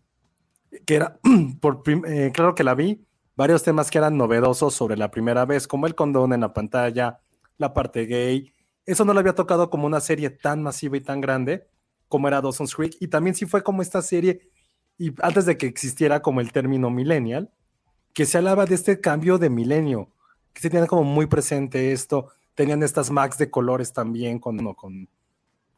[0.84, 1.20] que era,
[1.60, 3.04] por eh, claro que la vi,
[3.36, 7.20] varios temas que eran novedosos sobre la primera vez, como el condón en la pantalla,
[7.58, 8.53] la parte gay.
[8.86, 11.66] Eso no lo había tocado como una serie tan masiva y tan grande
[12.08, 12.96] como era Dawson's Creek.
[13.00, 14.48] Y también sí fue como esta serie,
[14.98, 17.50] y antes de que existiera como el término millennial,
[18.12, 20.10] que se hablaba de este cambio de milenio,
[20.52, 22.28] que se tenía como muy presente esto.
[22.54, 25.08] Tenían estas Macs de colores también, con, no, con,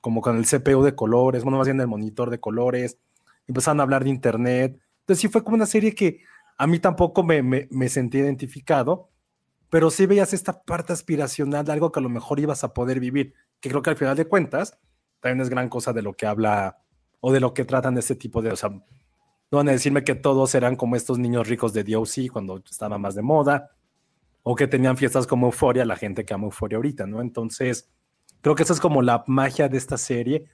[0.00, 2.98] como con el CPU de colores, bueno, más bien el monitor de colores.
[3.46, 4.78] Empezaron a hablar de internet.
[5.00, 6.20] Entonces sí fue como una serie que
[6.58, 9.08] a mí tampoco me, me sentí identificado,
[9.76, 12.98] pero sí veías esta parte aspiracional de algo que a lo mejor ibas a poder
[12.98, 14.78] vivir, que creo que al final de cuentas
[15.20, 16.78] también es gran cosa de lo que habla
[17.20, 18.82] o de lo que tratan este tipo de, o sea, no
[19.50, 23.16] van a decirme que todos eran como estos niños ricos de DOC cuando estaba más
[23.16, 23.72] de moda,
[24.42, 27.20] o que tenían fiestas como Euforia, la gente que ama Euforia ahorita, ¿no?
[27.20, 27.90] Entonces,
[28.40, 30.46] creo que esa es como la magia de esta serie,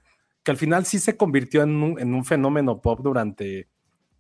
[0.43, 3.69] que al final sí se convirtió en un, en un fenómeno pop durante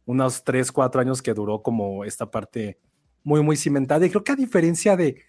[0.04, 2.78] unos 3, 4 años que duró como esta parte
[3.24, 4.04] muy, muy cimentada.
[4.06, 5.22] Y creo que a diferencia de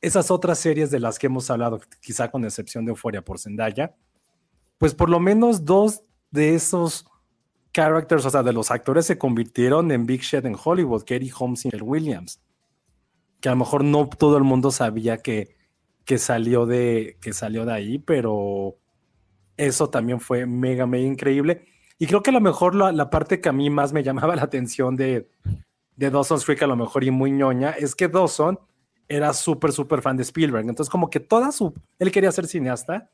[0.00, 3.94] esas otras series de las que hemos hablado, quizá con excepción de Euforia por Zendaya,
[4.78, 7.04] pues por lo menos dos de esos
[7.72, 11.66] characters, o sea, de los actores se convirtieron en Big Shit en Hollywood, Katie Holmes
[11.66, 12.40] y Williams,
[13.40, 15.56] que a lo mejor no todo el mundo sabía que,
[16.04, 18.76] que, salió, de, que salió de ahí, pero
[19.56, 21.66] eso también fue mega, mega increíble.
[21.98, 24.34] Y creo que a lo mejor la, la parte que a mí más me llamaba
[24.34, 25.28] la atención de,
[26.00, 28.58] de Dawson's Creek, a lo mejor y muy ñoña, es que Dawson
[29.06, 30.66] era súper, súper fan de Spielberg.
[30.66, 31.74] Entonces, como que toda su.
[31.98, 33.10] Él quería ser cineasta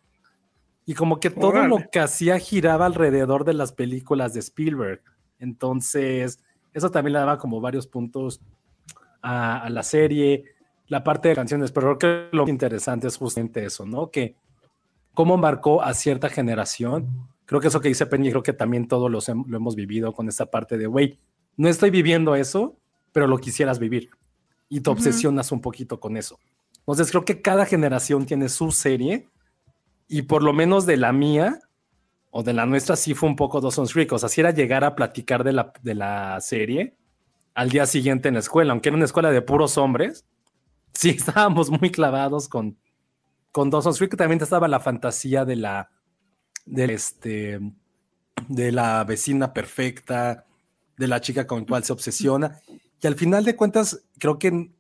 [0.85, 5.03] y como que todo lo que hacía giraba alrededor de las películas de Spielberg.
[5.41, 6.39] Entonces,
[6.73, 8.41] eso también le daba como varios puntos
[9.21, 10.45] a, a la serie.
[10.87, 14.13] La parte de canciones, pero creo que lo interesante es justamente eso, ¿no?
[14.13, 14.37] Que
[15.13, 17.29] cómo marcó a cierta generación.
[17.47, 20.29] Creo que eso que dice Penny, creo que también todos los lo hemos vivido con
[20.29, 21.19] esta parte de, güey,
[21.57, 22.77] no estoy viviendo eso,
[23.13, 24.11] pero lo quisieras vivir.
[24.69, 26.39] Y te obsesionas un poquito con eso.
[26.79, 29.29] Entonces creo que cada generación tiene su serie
[30.09, 31.61] y por lo menos de la mía
[32.31, 34.13] o de la nuestra sí fue un poco Dawson's Creek.
[34.13, 36.97] O sea, si era llegar a platicar de la, de la serie
[37.55, 40.27] al día siguiente en la escuela, aunque era una escuela de puros hombres,
[40.93, 42.79] sí estábamos muy clavados con,
[43.53, 44.17] con Dawson's Creek.
[44.17, 45.91] También estaba la fantasía de la,
[46.67, 47.61] del este,
[48.49, 50.46] de la vecina perfecta,
[50.97, 52.61] de la chica con la cual se obsesiona.
[53.01, 54.73] Y al final de cuentas, creo que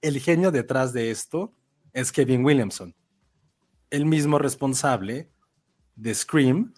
[0.00, 1.52] el genio detrás de esto
[1.92, 2.94] es Kevin Williamson,
[3.90, 5.30] el mismo responsable
[5.96, 6.72] de Scream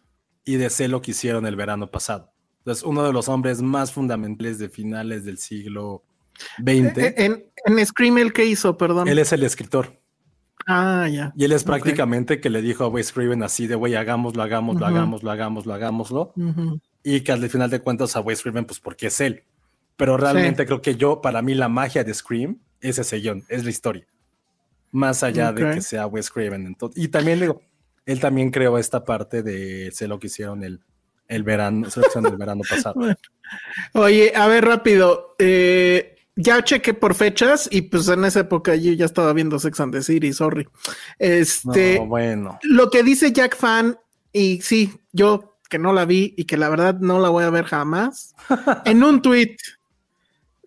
[0.44, 2.32] y de Sé lo que hicieron el verano pasado.
[2.58, 6.02] Entonces, uno de los hombres más fundamentales de finales del siglo
[6.58, 6.98] XX.
[6.98, 8.76] Eh, En, en Scream, ¿el qué hizo?
[8.76, 9.06] Perdón.
[9.06, 10.00] Él es el escritor.
[10.66, 11.32] Ah, ya.
[11.37, 14.87] Y él es prácticamente que le dijo a Wes Craven así de, güey, hagámoslo, hagámoslo,
[14.87, 16.32] hagámoslo, hagámoslo, hagámoslo.
[16.37, 16.80] Ujú.
[17.04, 19.44] Y que al final de cuentas a Wes Craven, pues porque es él.
[19.96, 23.62] Pero realmente creo que yo, para mí, la magia de Scream es ese guion, es
[23.62, 24.06] la historia.
[24.90, 26.66] Más allá de que sea Wes Craven.
[26.66, 27.62] Entonces, y también digo,
[28.06, 30.80] él también creó esta parte de sé lo que hicieron el,
[31.28, 32.94] el verano, sé lo que hicieron el verano pasado.
[33.00, 33.16] Bueno.
[33.92, 35.36] Oye, a ver, rápido.
[35.38, 39.78] eh, ya chequé por fechas y pues en esa época yo ya estaba viendo Sex
[39.80, 40.66] and the City, sorry.
[41.18, 42.58] Este, No, bueno.
[42.62, 43.96] lo que dice Jack Fan,
[44.32, 47.50] y sí, yo que no la vi y que la verdad no la voy a
[47.50, 48.37] ver jamás,
[48.84, 49.56] en un tweet.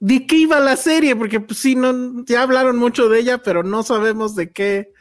[0.02, 1.16] ¿De qué iba la serie?
[1.16, 4.92] Porque pues sí, no, ya hablaron mucho de ella, pero no sabemos de qué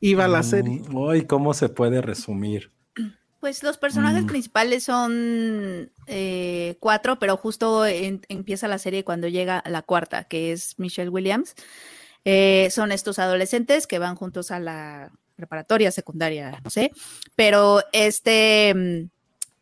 [0.00, 0.82] iba la serie.
[0.86, 2.70] Mm, Ay, ¿cómo se puede resumir?
[3.40, 4.26] Pues los personajes Mm.
[4.26, 10.52] principales son eh, cuatro, pero justo en- empieza la serie cuando llega la cuarta, que
[10.52, 11.54] es Michelle Williams.
[12.26, 16.90] Eh, son estos adolescentes que van juntos a la preparatoria, secundaria, no sé.
[17.34, 19.10] Pero este mm,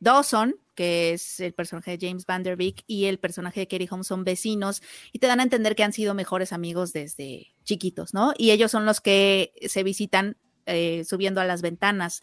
[0.02, 3.88] Dawson, que es el personaje de James Van Der Beek, y el personaje de Katie
[3.90, 4.82] Holmes son vecinos
[5.12, 8.32] y te dan a entender que han sido mejores amigos desde chiquitos, ¿no?
[8.36, 10.36] Y ellos son los que se visitan
[10.66, 12.20] eh, subiendo a las ventanas.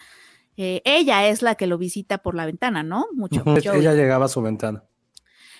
[0.57, 3.07] Eh, ella es la que lo visita por la ventana, ¿no?
[3.13, 3.43] Mucho.
[3.45, 4.83] Ella llegaba a su ventana.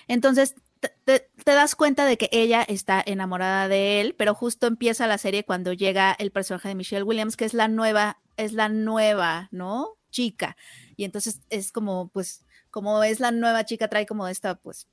[0.08, 4.66] Entonces, te, te- te das cuenta de que ella está enamorada de él, pero justo
[4.66, 8.52] empieza la serie cuando llega el personaje de Michelle Williams, que es la nueva, es
[8.52, 9.96] la nueva, ¿no?
[10.10, 10.56] Chica.
[11.00, 14.86] Y entonces es como, pues, como es la nueva chica, trae como esta, pues,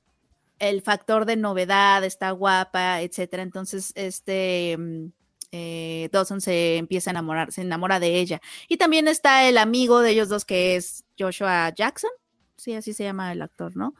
[0.58, 3.42] el factor de novedad, está guapa, etcétera.
[3.42, 5.12] Entonces, este mm,
[5.52, 8.40] eh, Dawson se empieza a enamorar, se enamora de ella.
[8.68, 12.10] Y también está el amigo de ellos dos que es Joshua Jackson,
[12.56, 13.94] sí, así se llama el actor, ¿no?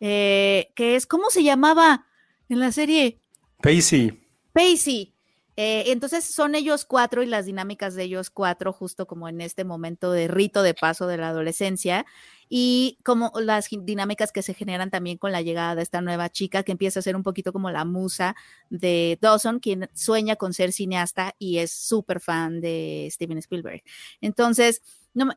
[0.00, 2.06] Eh, que es, ¿cómo se llamaba
[2.48, 3.20] en la serie?
[3.62, 4.20] Pacey.
[4.52, 5.14] Pacey.
[5.56, 9.64] Eh, entonces son ellos cuatro y las dinámicas de ellos cuatro, justo como en este
[9.64, 12.04] momento de rito de paso de la adolescencia,
[12.48, 16.62] y como las dinámicas que se generan también con la llegada de esta nueva chica
[16.62, 18.36] que empieza a ser un poquito como la musa
[18.70, 23.82] de Dawson, quien sueña con ser cineasta y es súper fan de Steven Spielberg.
[24.20, 24.82] Entonces,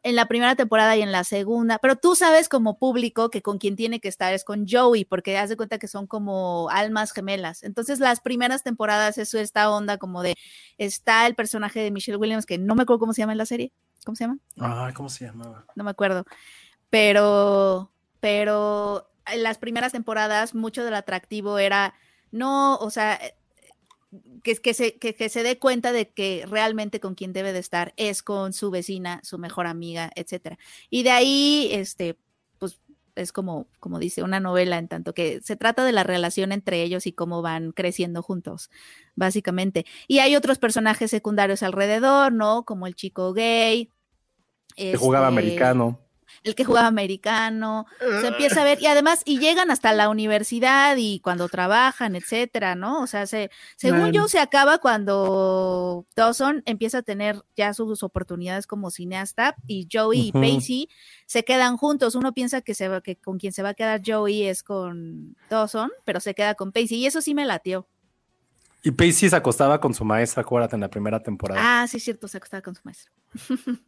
[0.03, 3.57] en la primera temporada y en la segunda, pero tú sabes como público que con
[3.57, 7.13] quien tiene que estar es con Joey, porque haz de cuenta que son como almas
[7.13, 7.63] gemelas.
[7.63, 10.35] Entonces, las primeras temporadas, eso esta onda como de,
[10.77, 13.45] está el personaje de Michelle Williams, que no me acuerdo cómo se llama en la
[13.45, 13.71] serie.
[14.05, 14.37] ¿Cómo se llama?
[14.57, 15.65] Ay, ¿cómo se llamaba?
[15.75, 16.25] No me acuerdo.
[16.89, 21.93] Pero, pero en las primeras temporadas, mucho del atractivo era,
[22.31, 23.19] no, o sea,
[24.43, 27.93] que, que, se, que, se dé cuenta de que realmente con quien debe de estar
[27.97, 30.57] es con su vecina, su mejor amiga, etcétera.
[30.89, 32.17] Y de ahí, este,
[32.57, 32.79] pues
[33.15, 36.81] es como, como dice, una novela en tanto que se trata de la relación entre
[36.81, 38.71] ellos y cómo van creciendo juntos,
[39.15, 39.85] básicamente.
[40.07, 42.63] Y hay otros personajes secundarios alrededor, ¿no?
[42.63, 43.91] Como el chico gay.
[44.75, 45.99] Que jugaba este, americano
[46.43, 47.85] el que jugaba americano,
[48.21, 52.75] se empieza a ver, y además, y llegan hasta la universidad y cuando trabajan, etcétera,
[52.75, 53.01] ¿no?
[53.01, 58.67] O sea, se, según yo, se acaba cuando Dawson empieza a tener ya sus oportunidades
[58.67, 60.89] como cineasta y Joey y Pacey
[61.25, 62.15] se quedan juntos.
[62.15, 65.35] Uno piensa que, se va, que con quien se va a quedar Joey es con
[65.49, 67.87] Dawson, pero se queda con Pacey, y eso sí me latió.
[68.81, 71.81] Y Pacey se acostaba con su maestra, acuérdate, en la primera temporada.
[71.81, 73.11] Ah, sí, cierto, se acostaba con su maestra.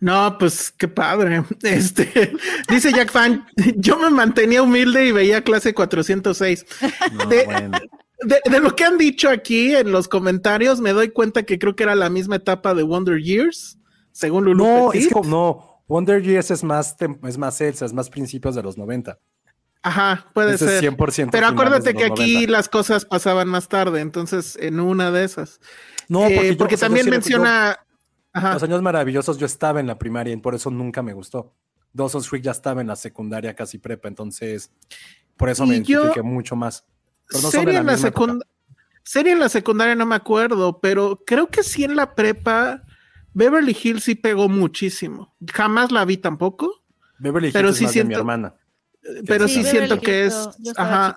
[0.00, 1.44] No, pues qué padre.
[1.62, 2.32] Este
[2.68, 3.46] dice Jack Fan,
[3.76, 6.66] yo me mantenía humilde y veía clase 406.
[7.28, 11.84] de, lo que han dicho aquí en los comentarios, me doy cuenta que creo que
[11.84, 13.78] era la misma etapa de Wonder Years,
[14.12, 14.64] según Lulu.
[14.64, 16.96] No, es que no, Wonder Years es más
[17.26, 19.18] es más es más principios de los 90.
[19.82, 20.82] Ajá, puede ser.
[20.82, 25.60] 100% Pero acuérdate que aquí las cosas pasaban más tarde, entonces en una de esas.
[26.08, 26.22] No,
[26.56, 27.78] porque, eh, también menciona
[28.34, 31.52] los años maravillosos yo estaba en la primaria y por eso nunca me gustó.
[31.92, 34.70] Dawson's Creek ya estaba en la secundaria, casi prepa, entonces
[35.36, 36.84] por eso me identifiqué mucho más.
[37.28, 37.96] serie, en la
[39.02, 42.84] serie en la secundaria no me acuerdo, pero creo que sí en la prepa
[43.32, 45.34] Beverly Hills sí pegó muchísimo.
[45.52, 46.82] Jamás la vi tampoco.
[47.18, 48.54] Beverly Hills pero sí siento, mi hermana.
[49.26, 50.48] Pero sí, siento que es.
[50.76, 51.14] ajá,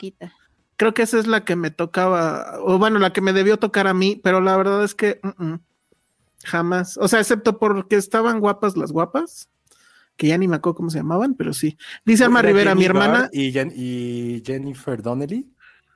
[0.75, 3.87] Creo que esa es la que me tocaba, o bueno, la que me debió tocar
[3.87, 5.19] a mí, pero la verdad es que.
[6.43, 6.97] Jamás.
[6.97, 9.49] O sea, excepto porque estaban guapas las guapas,
[10.15, 11.77] que ya ni me acuerdo cómo se llamaban, pero sí.
[12.05, 13.29] Dice Alma Rivera, mi hermana.
[13.31, 15.49] ¿Y, y, Jennifer Donnelly?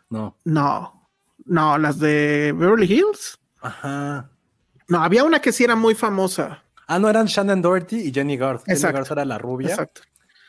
[0.09, 0.37] No.
[0.43, 1.09] No.
[1.45, 3.39] No, las de Beverly Hills.
[3.61, 4.29] Ajá.
[4.87, 6.63] No, había una que sí era muy famosa.
[6.87, 8.63] Ah, no, eran Shannon Doherty y Jenny Garth.
[8.65, 9.69] Jenny Garth era la rubia.
[9.69, 10.01] Exacto.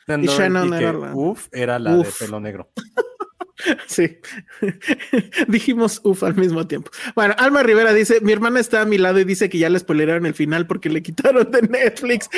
[0.07, 1.15] y Shannon era la...
[1.15, 2.71] Uf, era la de pelo negro.
[3.87, 4.19] Sí,
[5.49, 6.91] dijimos uf al mismo tiempo.
[7.15, 9.79] Bueno, Alma Rivera dice: Mi hermana está a mi lado y dice que ya le
[9.79, 12.29] spoileraron el final porque le quitaron de Netflix.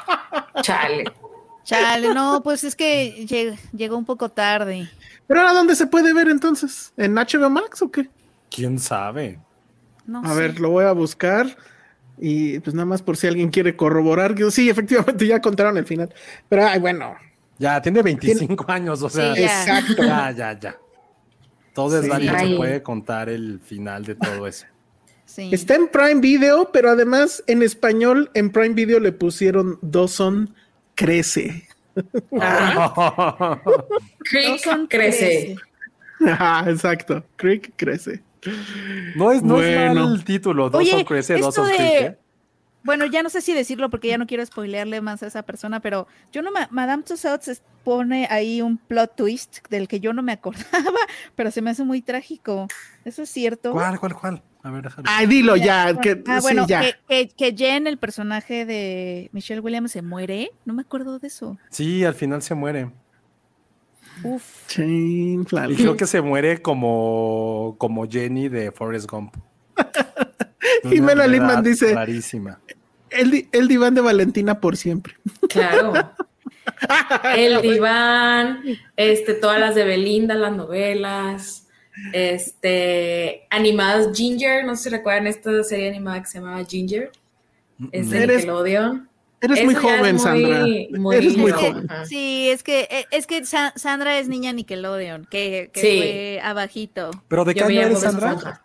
[0.62, 1.04] Chale.
[1.64, 3.26] Chale, no, pues es que
[3.72, 4.88] llegó un poco tarde.
[5.26, 6.92] ¿Pero ahora dónde se puede ver entonces?
[6.96, 8.10] ¿En HBO Max o qué?
[8.50, 9.38] ¿Quién sabe?
[10.22, 11.56] a ver, lo voy a buscar.
[12.18, 14.34] Y pues nada más por si alguien quiere corroborar.
[14.50, 16.14] Sí, efectivamente ya contaron el final.
[16.48, 17.16] Pero ay, bueno,
[17.58, 19.34] ya, tiene 25 años, o sea.
[19.34, 19.62] ya.
[19.62, 20.02] Exacto.
[20.02, 20.78] Ya, ya, ya.
[21.72, 24.66] Todo es válido, se puede contar el final de todo eso.
[25.24, 25.50] Sí.
[25.52, 30.54] Está en Prime Video, pero además en español en Prime Video le pusieron Dawson
[30.94, 31.66] crece.
[32.40, 33.60] Ah.
[34.30, 35.56] Creek crece.
[36.24, 37.24] Ajá, exacto.
[37.36, 38.22] Creek crece.
[39.16, 40.70] No es, no es mal el título.
[40.70, 42.16] Dawson crece, Dawson de...
[42.84, 45.80] Bueno, ya no sé si decirlo porque ya no quiero spoilearle más a esa persona,
[45.80, 50.22] pero yo no me, Madame Tussauds pone ahí un plot twist del que yo no
[50.22, 50.64] me acordaba,
[51.34, 52.68] pero se me hace muy trágico.
[53.04, 53.72] ¿Eso es cierto?
[53.72, 54.42] ¿Cuál, cuál, cuál?
[54.62, 55.08] A ver, déjame.
[55.10, 55.94] Ay, dilo ya.
[56.00, 60.50] Que, ah, bueno, Que, que, Jen, el personaje de Michelle Williams, se muere.
[60.64, 61.58] No me acuerdo de eso.
[61.70, 62.90] Sí, al final se muere.
[64.22, 64.78] Uf.
[64.78, 69.34] y creo que se muere como, como Jenny de Forrest Gump.
[70.88, 72.60] Jimena Lindman dice: Clarísima.
[73.10, 75.14] El, el, diván de Valentina por siempre.
[75.48, 75.92] Claro.
[77.36, 78.60] el diván,
[78.96, 81.68] este, todas las de Belinda, las novelas,
[82.12, 87.12] este, animadas Ginger, no sé si recuerdan esta serie animada que se llamaba Ginger.
[87.92, 89.08] Es de Nickelodeon.
[89.40, 90.60] Eres Eso muy joven, es Sandra.
[90.98, 91.86] muy Eres muy joven.
[92.06, 95.98] Sí, es que eh, es que Sa- Sandra es niña Nickelodeon, que, que Sí.
[95.98, 97.10] fue abajito.
[97.28, 98.62] ¿Pero de qué año eres, Sandra?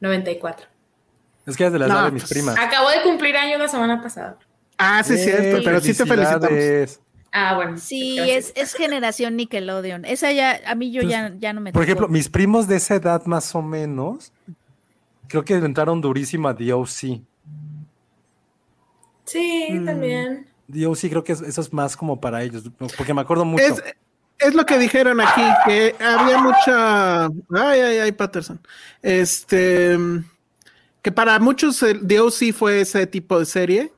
[0.00, 0.18] Esponja.
[0.18, 0.66] 94.
[1.46, 2.56] Es que es de la No, edad de mis pues, primas.
[2.58, 4.38] Acabo de cumplir años la semana pasada.
[4.78, 6.48] Ah, sí, es cierto, pero sí te felicitamos.
[6.48, 7.00] felicidades.
[7.32, 7.76] Ah, bueno.
[7.78, 10.04] Sí, es, es generación Nickelodeon.
[10.04, 11.84] Esa ya, a mí yo Pues, ya, ya no me Por tocó.
[11.84, 14.32] ejemplo, mis primos de esa edad más o menos,
[15.28, 17.20] creo que entraron durísimo a DOC.
[19.24, 19.84] Sí, Mm.
[19.84, 20.46] también.
[20.68, 23.62] DOC creo que es- eso es más como para ellos, porque me acuerdo mucho.
[23.64, 23.82] Es,
[24.38, 27.26] es lo que dijeron aquí, que había mucha.
[27.26, 28.60] Ay, ay, ay, Patterson.
[29.02, 29.96] Este.
[31.02, 33.92] Que para muchos el DOC fue ese tipo de serie.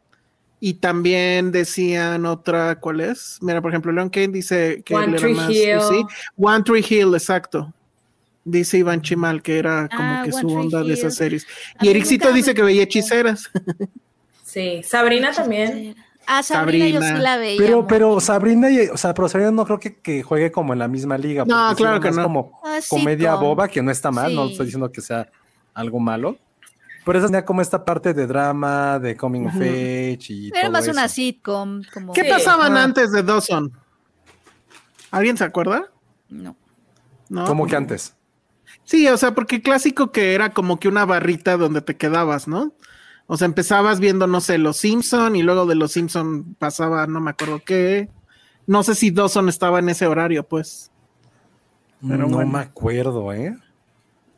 [0.59, 3.39] Y también decían otra, ¿cuál es?
[3.43, 5.51] Mira, por ejemplo, Leon Kane dice que One él era Tree más.
[5.51, 5.80] Hill.
[5.89, 6.05] sí,
[6.39, 7.72] One Tree Hill, exacto.
[8.43, 11.47] Dice Iván Chimal que era como Ah, que One su Tree onda de esas series.
[11.78, 13.51] A Y Ericito dice que veía hechiceras.
[14.43, 14.82] Sí.
[14.82, 15.95] Sabrina también.
[16.27, 17.16] Ah, Sabrina, yo Sabrina.
[17.18, 17.59] sí la veía.
[17.61, 20.79] Pero, pero Sabrina, y- o sea, pero Sabrina no creo que, que juegue como en
[20.81, 21.45] la misma liga.
[21.47, 22.22] No, claro que no.
[22.24, 24.53] como Ah, comedia boba, que no está mal, no Sí.
[24.53, 25.31] estoy diciendo que sea
[25.74, 26.37] algo malo.
[27.05, 30.72] Pero esa tenía como esta parte de drama, de coming of age y Era todo
[30.72, 31.83] más una sitcom.
[31.95, 32.12] Como...
[32.12, 32.29] ¿Qué Sí.
[32.31, 32.83] pasaban Ah.
[32.83, 33.72] antes de Dawson?
[35.12, 35.89] ¿Alguien se acuerda?
[36.29, 36.57] No.
[37.29, 37.45] No.
[37.45, 38.14] Como que antes.
[38.85, 42.72] Sí, o sea, porque clásico que era como que una barrita donde te quedabas, ¿no?
[43.27, 47.20] O sea, empezabas viendo, no sé, Los Simpson y luego de Los Simpson pasaba, no
[47.20, 48.09] me acuerdo qué.
[48.66, 50.91] No sé si Dawson estaba en ese horario, pues.
[52.01, 52.53] Pero no bueno.
[52.53, 53.57] me acuerdo, ¿eh?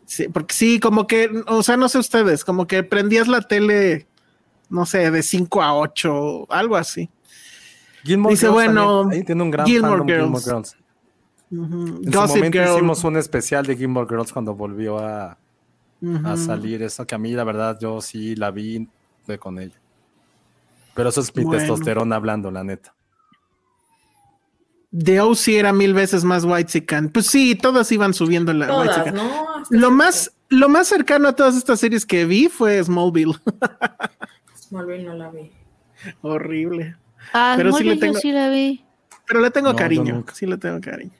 [0.06, 4.06] Sí, porque sí, como que, o sea, no sé ustedes, como que prendías la tele,
[4.70, 7.10] no sé, de 5 a 8, algo así.
[8.04, 10.76] Gilmore Dice, Girls bueno, también, tiene un gran Gilmore fandom Gilmore Girls.
[10.76, 10.76] Girls.
[11.50, 11.86] Ujú.
[12.04, 12.72] En Gossip su momento Girl.
[12.72, 15.36] hicimos un especial de Gilmore Girls cuando volvió a,
[16.24, 16.82] a salir.
[16.82, 18.88] Eso que a mí, la verdad, yo sí la vi
[19.24, 19.74] fue con ella.
[20.94, 21.58] Pero eso es mi Bueno.
[21.60, 22.94] testosterona hablando, la neta.
[24.96, 28.98] The OC era mil veces más White Pues sí, todas iban subiendo la Todas.
[28.98, 29.12] Hasta
[29.70, 33.34] Lo más, lo más cercano a todas estas series que vi fue Smallville.
[34.68, 35.52] Smallville no la vi.
[36.22, 36.96] Horrible.
[37.34, 38.84] Ah, Pero sí le Smallville yo tengo- sí la vi.
[39.26, 40.24] Pero le tengo No, yo cariño.
[40.32, 41.12] Sí le tengo cariño.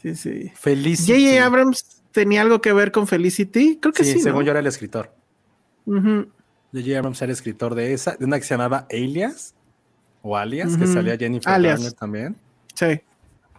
[0.00, 0.52] Sí, sí.
[0.54, 1.00] Feliz.
[1.06, 1.44] J.J.
[1.44, 3.76] Abrams tenía algo que ver con Felicity.
[3.80, 4.20] Creo que Sí, sí.
[4.20, 4.44] según ¿no?
[4.46, 5.12] yo era el escritor.
[5.84, 6.28] Ujú.
[6.72, 6.96] J.J.
[6.98, 9.54] Abrams era escritor de esa, de una que se llamaba Alias
[10.22, 11.80] o Alias, que salía Jennifer Alias.
[11.80, 12.36] Garner también.
[12.74, 13.00] Sí.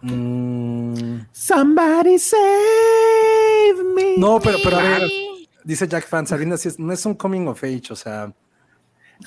[0.02, 4.16] Mm, Somebody save me.
[4.18, 5.08] no, pero, pero a ver,
[5.64, 8.32] dice Jack Fan, Sabrina, sí es- no es un coming of age, o sea,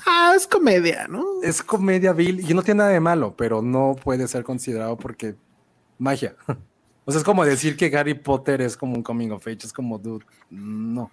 [0.06, 1.24] Ah, es comedia, ¿no?
[1.42, 5.34] es comedia vil y no tiene nada de malo, pero no puede ser considerado porque
[5.98, 6.36] magia.
[7.10, 9.72] O sea, es como decir que Harry Potter es como un coming of age, es
[9.72, 11.10] como, dude, no.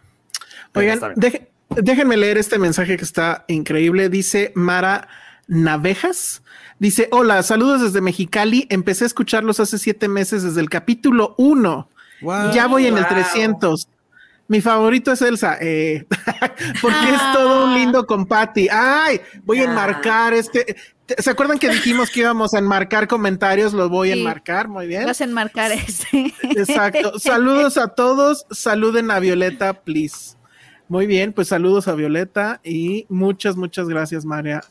[0.72, 4.08] Pero Oigan, deje- déjenme leer este mensaje que está increíble.
[4.10, 5.08] Dice Mara
[5.48, 6.44] Navejas.
[6.78, 8.68] Dice, hola, saludos desde Mexicali.
[8.70, 11.90] Empecé a escucharlos hace siete meses desde el capítulo 1.
[12.22, 12.52] Wow.
[12.52, 13.14] Ya voy en el Wow.
[13.14, 13.88] 300.
[14.50, 16.06] Mi favorito es Elsa, eh,
[16.82, 17.32] porque es Ah.
[17.34, 18.68] todo un lindo con Patty.
[18.72, 19.72] Ay, voy a Ah.
[19.72, 20.76] enmarcar este.
[21.18, 23.74] ¿Se acuerdan que dijimos que íbamos a enmarcar comentarios?
[23.74, 24.20] Los voy a Sí.
[24.20, 25.06] enmarcar, muy bien.
[25.06, 26.34] Vas a enmarcar este.
[26.44, 27.18] Exacto.
[27.20, 28.46] Saludos a todos.
[28.52, 30.36] Saluden a Violeta, please.
[30.90, 34.62] Muy bien, pues saludos a Violeta y muchas, muchas gracias, María.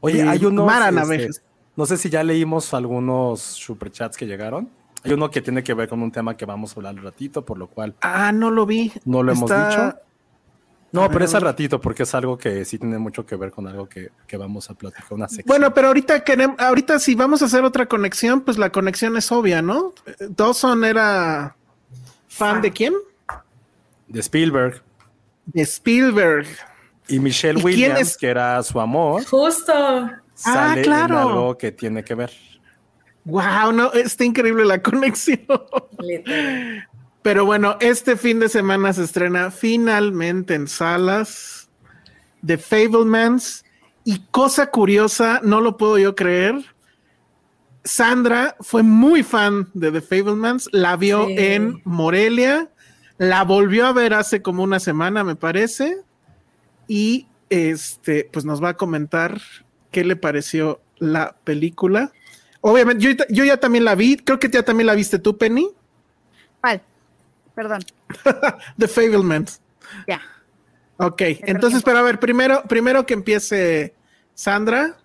[0.00, 0.66] Oye, hay unos.
[0.66, 1.40] Mara este,
[1.76, 4.70] no sé si ya leímos algunos superchats que llegaron.
[5.04, 7.44] Hay uno que tiene que ver con un tema que vamos a hablar al ratito,
[7.44, 8.90] por lo cual Ah, no lo vi.
[9.04, 9.94] no lo hemos dicho.
[10.96, 13.50] No, pero es a al ratito porque es algo que sí tiene mucho que ver
[13.50, 15.46] con algo que, que vamos a platicar, una sección.
[15.46, 19.30] Bueno, pero ahorita queremos, ahorita si vamos a hacer otra conexión, pues la conexión es
[19.30, 19.92] obvia, ¿no?
[20.30, 21.56] Dawson era
[22.28, 22.94] fan de quién?
[24.08, 24.82] de Spielberg
[25.46, 26.46] De Spielberg.
[27.08, 28.16] y Michelle ¿Y quién Williams, es?
[28.16, 29.72] que era su amor, Justo.
[30.34, 31.14] sale claro.
[31.14, 32.30] en algo que tiene que ver.
[33.24, 35.40] Wow, no, está increíble la conexión.
[37.26, 41.68] Pero bueno, este fin de semana se estrena finalmente en salas
[42.46, 43.64] The Fablemans.
[44.04, 46.54] Y cosa curiosa, no lo puedo yo creer.
[47.82, 51.34] Sandra fue muy fan de The Fablemans, la vio Sí.
[51.36, 52.70] en Morelia,
[53.18, 55.98] la volvió a ver hace como una semana, me parece,
[56.86, 59.40] y este, pues nos va a comentar
[59.90, 62.12] qué le pareció la película.
[62.60, 65.68] Obviamente, yo, yo ya también la vi, creo que ya también la viste tú, Penny.
[66.60, 66.80] ¿Cuál?
[67.56, 67.82] Perdón.
[68.78, 69.60] The Fablemans.
[70.06, 70.20] Ya.
[70.98, 73.94] Ok, entonces, pero a ver, primero, primero que empiece
[74.34, 74.96] Sandra.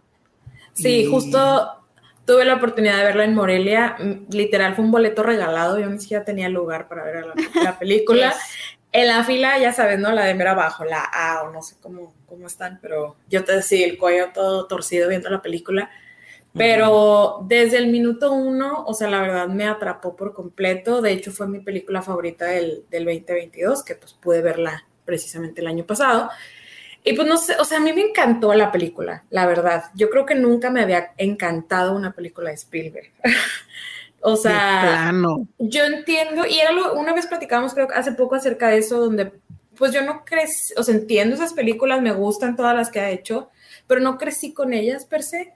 [0.74, 1.84] Sí, Y- justo
[2.26, 3.96] tuve la oportunidad de verla en Morelia.
[4.00, 5.80] Mm, Literal, fue un boleto regalado.
[5.80, 7.34] Yo ni siquiera tenía lugar para ver la,
[7.64, 8.34] la película.
[8.94, 10.12] En la fila, ya sabes, ¿no?
[10.12, 13.54] La de mera abajo, la A o no sé cómo, cómo están, pero yo te
[13.56, 15.90] decía el cuello todo torcido viendo la película.
[16.54, 21.02] Pero desde el minuto uno, o sea, la verdad me atrapó por completo.
[21.02, 25.68] De hecho, fue mi película favorita del, del 2022, que pues pude verla precisamente el
[25.68, 26.30] año pasado.
[27.04, 29.86] Y pues no sé, o sea, a mí me encantó la película, la verdad.
[29.96, 33.12] Yo creo que nunca me había encantado una película de Spielberg.
[34.22, 35.12] o sea,
[35.58, 39.00] yo entiendo, y era lo, una vez platicábamos, creo que hace poco acerca de eso,
[39.00, 39.32] donde
[39.78, 43.10] pues yo no crecí, o sea, entiendo esas películas, me gustan todas las que ha
[43.10, 43.50] hecho,
[43.88, 45.54] pero no crecí con ellas per se.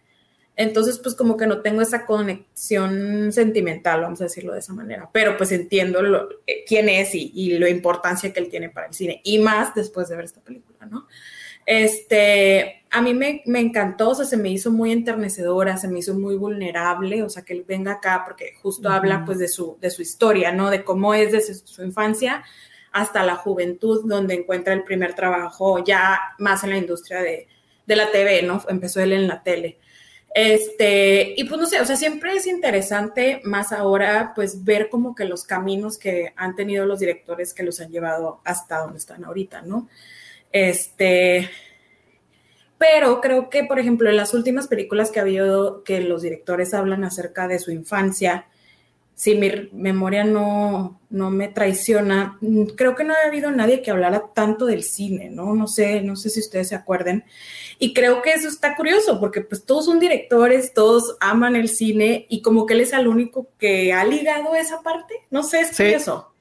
[0.57, 5.09] Entonces, pues como que no tengo esa conexión sentimental, vamos a decirlo de esa manera,
[5.11, 8.87] pero pues entiendo lo, eh, quién es y, y, la importancia que él tiene para
[8.87, 11.07] el cine, y más después de ver esta película, ¿no?
[11.65, 15.99] Este, a mí me, me, encantó, o sea, se me hizo muy enternecedora, se me
[15.99, 18.95] hizo muy vulnerable, o sea, que él venga acá porque justo uh -huh.
[18.95, 20.69] habla pues de su, de su historia, ¿no?
[20.69, 22.43] De cómo es desde su infancia
[22.91, 27.47] hasta la juventud, donde encuentra el primer trabajo ya más en la industria de,
[27.85, 28.63] de la TV, ¿no?
[28.69, 29.79] Empezó él en la tele.
[30.37, 35.15] Este, y pues no sé, o sea, siempre es interesante más ahora, pues ver como
[35.15, 39.23] que los caminos que han tenido los directores que los han llevado hasta donde están
[39.23, 39.87] ahorita, ¿no?
[40.51, 41.49] Este,
[42.77, 46.73] pero creo que, por ejemplo, en las últimas películas que ha habido, que los directores
[46.73, 48.47] hablan acerca de su infancia,
[49.15, 52.37] si mi memoria no, no me traiciona,
[52.75, 55.53] creo que no ha habido nadie que hablara tanto del cine, ¿no?
[55.55, 57.23] No sé, no sé si ustedes se acuerden.
[57.79, 62.25] Y creo que eso está curioso, porque pues todos son directores, todos aman el cine,
[62.29, 65.13] y como que él es el único que ha ligado esa parte.
[65.31, 65.83] No sé, es Sí.
[65.83, 66.31] curioso.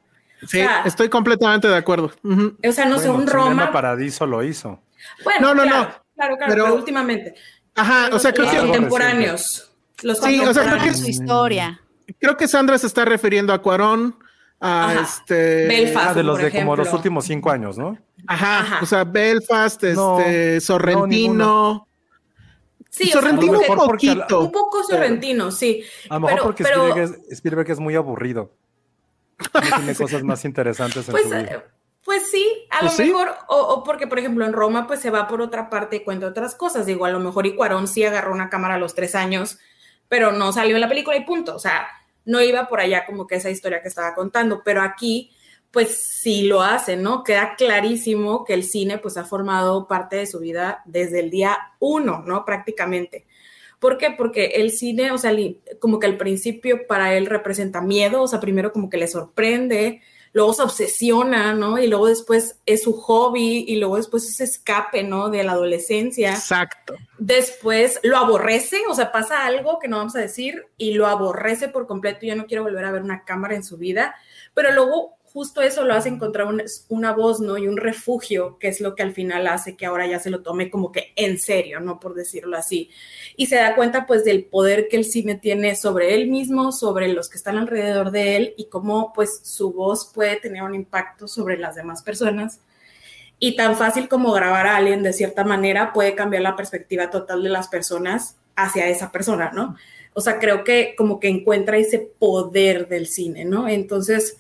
[0.41, 2.11] Sí, O sea, estoy completamente de acuerdo.
[2.25, 3.73] O sea, no sé, Bueno, un Cinema Roma.
[3.73, 4.81] Paradiso lo hizo.
[5.23, 5.85] Bueno, No, no, claro, no.
[6.17, 7.35] Claro, claro, Pero- pero, últimamente.
[7.77, 9.71] Ajá, o sea, creo los que, Algo contemporáneos.
[10.03, 10.97] Los Sí, o sea, creo contemporáneos.
[10.97, 11.81] que- su historia.
[12.19, 14.17] Creo que Sandra se está refiriendo a Cuarón,
[14.61, 15.01] a Ajá.
[15.03, 15.67] este.
[15.67, 16.07] Belfast.
[16.11, 17.99] Ah, de los por de como los últimos cinco años, ¿no?
[18.27, 18.79] Ajá, Ajá.
[18.83, 20.19] o sea, Belfast, este, no,
[20.61, 21.87] Sorrentino.
[22.91, 24.41] Sí, o sea, Sorrentino como un poquito.
[24.41, 25.83] un poco sorrentino, sí.
[26.09, 28.53] A lo mejor Pero- porque pero- Spielberg, es, Spielberg es muy aburrido.
[29.53, 31.41] No tiene cosas más interesantes en Pues, su vida.
[31.41, 31.63] eh,
[32.05, 33.11] pues sí, a Pues lo sí.
[33.11, 36.05] mejor, o, o porque, por ejemplo, en Roma, pues se va por otra parte y
[36.05, 36.87] cuenta otras cosas.
[36.87, 39.59] Digo, a lo mejor y Cuarón sí agarró una cámara a los tres años,
[40.15, 41.57] pero no salió en la película y punto.
[41.57, 41.89] O sea,
[42.25, 45.33] no iba por allá como que esa historia que estaba contando, pero aquí,
[45.73, 47.25] pues sí lo hace, ¿no?
[47.25, 51.59] Queda clarísimo que el cine, pues ha formado parte de su vida desde el día
[51.81, 52.45] uno, ¿no?
[52.45, 53.27] Prácticamente.
[53.81, 54.13] ¿Por qué?
[54.17, 55.33] Porque el cine, o sea,
[55.81, 60.01] como que al principio para él representa miedo, o sea, primero como que le sorprende,
[60.35, 61.79] luego se obsesiona, ¿no?
[61.79, 65.31] Y luego después es su hobby y luego después es escape, ¿no?
[65.31, 66.33] De la adolescencia.
[66.33, 66.97] Exacto.
[67.19, 71.69] Después lo aborrece, o sea, pasa algo que no vamos a decir y lo aborrece
[71.69, 74.17] por completo y ya no quiero volver a ver una cámara en su vida,
[74.55, 77.59] pero luego justo eso lo hace encontrar un- una voz, ¿no?
[77.59, 80.43] Y un refugio, que es lo que al final hace que ahora ya se lo
[80.43, 82.01] tome como que en serio, ¿no?
[82.01, 82.89] Por decirlo así.
[83.37, 87.09] Y se da cuenta pues del poder que el cine tiene sobre él mismo, sobre
[87.13, 91.27] los que están alrededor de él y cómo pues su voz puede tener un impacto
[91.29, 92.61] sobre las demás personas.
[93.39, 97.43] Y tan fácil como grabar a alguien de cierta manera puede cambiar la perspectiva total
[97.43, 99.77] de las personas hacia esa persona, ¿no?
[100.15, 103.69] O sea, creo que como que encuentra ese poder del cine, ¿no?
[103.69, 104.37] Entonces,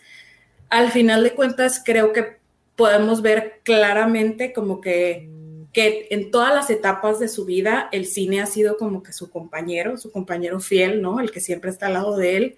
[0.74, 2.38] al final de cuentas, creo que
[2.74, 5.28] podemos ver claramente como que,
[5.72, 9.30] que en todas las etapas de su vida el cine ha sido como que su
[9.30, 11.20] compañero, su compañero fiel, ¿no?
[11.20, 12.56] El que siempre está al lado de él.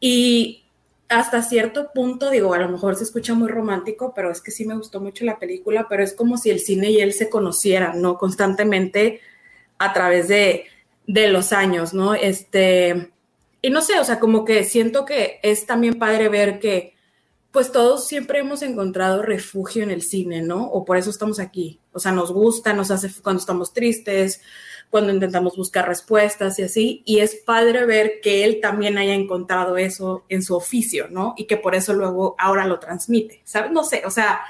[0.00, 0.64] Y
[1.10, 4.64] hasta cierto punto, digo, a lo mejor se escucha muy romántico, pero es que sí
[4.64, 8.00] me gustó mucho la película, pero es como si el cine y él se conocieran,
[8.00, 8.16] ¿no?
[8.16, 9.20] Constantemente
[9.76, 10.64] a través de,
[11.06, 12.14] de los años, ¿no?
[12.14, 13.12] Este,
[13.60, 16.93] y no sé, o sea, como que siento que es también padre ver que,
[17.54, 20.64] pues todos siempre hemos encontrado refugio en el cine, ¿no?
[20.64, 21.78] O por eso estamos aquí.
[21.92, 24.42] O sea, nos gusta, nos hace cuando estamos tristes,
[24.90, 27.02] cuando intentamos buscar respuestas y así.
[27.06, 31.34] Y es padre ver que él también haya encontrado eso en su oficio, ¿no?
[31.36, 33.70] Y que por eso luego ahora lo transmite, ¿sabes?
[33.70, 34.40] No sé, o sea,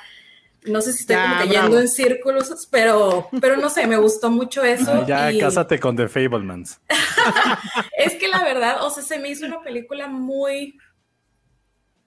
[0.62, 4.30] no sé si estoy Ya, como yendo en círculos, pero, pero no sé, me gustó
[4.30, 5.06] mucho eso.
[5.06, 6.80] Ya y cásate con The Fablemans.
[7.98, 10.78] es que la verdad, o sea, se me hizo una película muy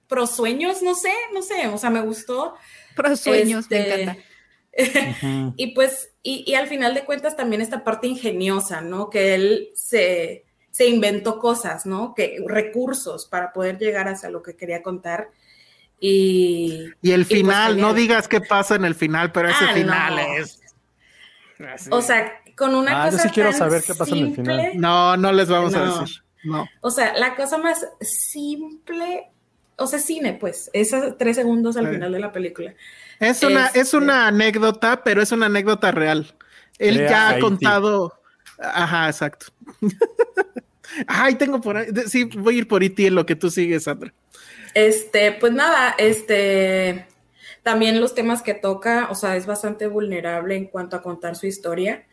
[0.08, 2.54] pro sueños, no sé, no sé, o sea, me gustó.
[2.96, 4.22] Pro sueños, me Este, encanta.
[5.56, 9.10] Y pues, y, y al final de cuentas también esta parte ingeniosa, ¿no?
[9.10, 12.14] Que él se, se inventó cosas, ¿no?
[12.14, 15.30] Que recursos para poder llegar hacia lo que quería contar.
[16.00, 19.74] Y, Y el pues, final, no digas qué pasa en el final, pero ese Ah,
[19.74, 20.34] final no.
[20.38, 20.60] es.
[21.90, 24.34] o sea, con una Ah, yo cosa sí quiero tan saber qué pasa en el
[24.34, 24.70] final.
[24.74, 26.22] No, no les vamos a decir.
[26.44, 26.68] No.
[26.82, 29.28] O sea, la cosa más simple
[29.78, 32.74] o sea, cine, pues, esos tres segundos al final de la película.
[33.20, 36.34] Es una, es Este- una anécdota, pero es una anécdota real.
[36.78, 38.20] Él ya ha contado.
[38.58, 39.46] Ajá, exacto.
[41.06, 41.86] Ay, tengo por ahí.
[42.08, 44.12] Sí, voy a ir por IT en lo que tú sigues, Sandra.
[44.74, 47.06] Este, pues nada, este,
[47.62, 51.46] también los temas que toca, o sea, es bastante vulnerable en cuanto a contar su
[51.46, 52.04] historia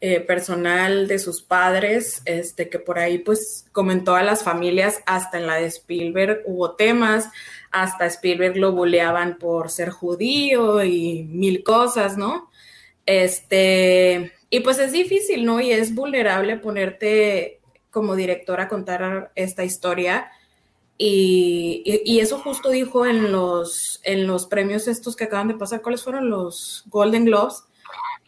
[0.00, 5.00] eh, personal de sus padres, este, que por ahí, pues, como en todas las familias,
[5.06, 7.28] hasta en la de Spielberg hubo temas,
[7.70, 12.50] hasta Spielberg lo buleaban por ser judío y mil cosas, ¿no?
[13.06, 15.60] Este, y pues es difícil, ¿no?
[15.60, 20.30] Y es vulnerable ponerte como director a contar esta historia.
[20.96, 25.82] Y- y eso justo dijo en los, en los premios estos que acaban de pasar,
[25.82, 27.64] ¿cuáles fueron los Golden Globes?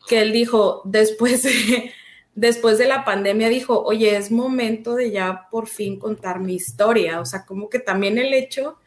[0.08, 1.92] Que él dijo, después de,
[2.34, 7.20] después de la pandemia, dijo, oye, es momento de ya por fin contar mi historia.
[7.20, 8.78] O sea, como que también el hecho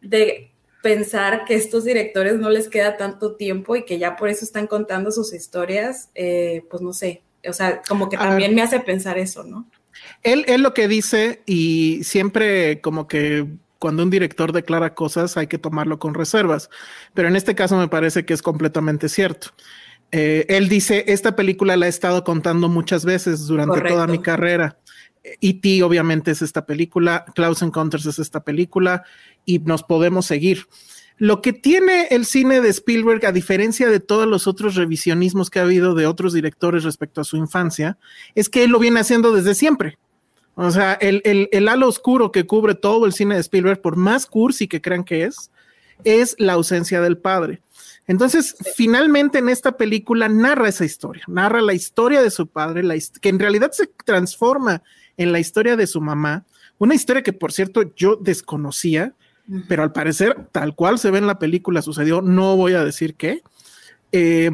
[0.00, 0.50] de
[0.82, 4.66] pensar que estos directores no les queda tanto tiempo y que ya por eso están
[4.66, 9.16] contando sus historias, eh, pues no sé, o sea, como que también me hace pensar
[9.16, 9.66] eso, ¿no?
[10.22, 13.46] Él, él lo que dice, y siempre como que
[13.78, 16.70] cuando un director declara cosas hay que tomarlo con reservas,
[17.14, 19.48] pero en este caso me parece que es completamente cierto.
[20.16, 24.78] Eh, él dice, esta película la he estado contando muchas veces durante toda mi carrera.
[25.24, 25.82] E.T.
[25.82, 29.02] obviamente es esta película, Klaus Encounters es esta película
[29.44, 30.68] y nos podemos seguir.
[31.18, 35.58] Lo que tiene el cine de Spielberg, a diferencia de todos los otros revisionismos que
[35.58, 37.98] ha habido de otros directores respecto a su infancia,
[38.36, 39.98] es que él lo viene haciendo desde siempre.
[40.54, 43.96] O sea, el, el, el halo oscuro que cubre todo el cine de Spielberg, por
[43.96, 45.50] más cursi que crean que es,
[46.04, 47.62] es la ausencia del padre.
[48.06, 52.96] Entonces, finalmente en esta película narra esa historia, narra la historia de su padre, la
[53.20, 54.82] que en realidad se transforma
[55.16, 56.44] en la historia de su mamá,
[56.78, 59.14] una historia que por cierto yo desconocía,
[59.68, 63.14] pero al parecer tal cual se ve en la película sucedió, no voy a decir
[63.14, 63.42] qué.
[64.12, 64.50] Eh,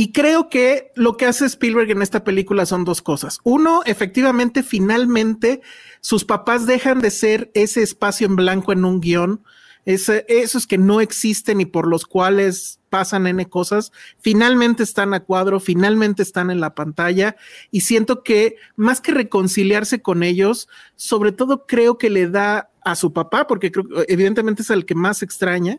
[0.00, 3.40] y creo que lo que hace Spielberg en esta película son dos cosas.
[3.42, 5.60] Uno, efectivamente, finalmente
[6.00, 9.42] sus papás dejan de ser ese espacio en blanco en un guion,
[9.84, 15.20] ese- esos que no existen y por los cuales pasan N cosas, finalmente están a
[15.20, 17.36] cuadro, finalmente están en la pantalla
[17.70, 22.96] y siento que más que reconciliarse con ellos, sobre todo creo que le da a
[22.96, 25.78] su papá, porque creo, evidentemente es el que más extraña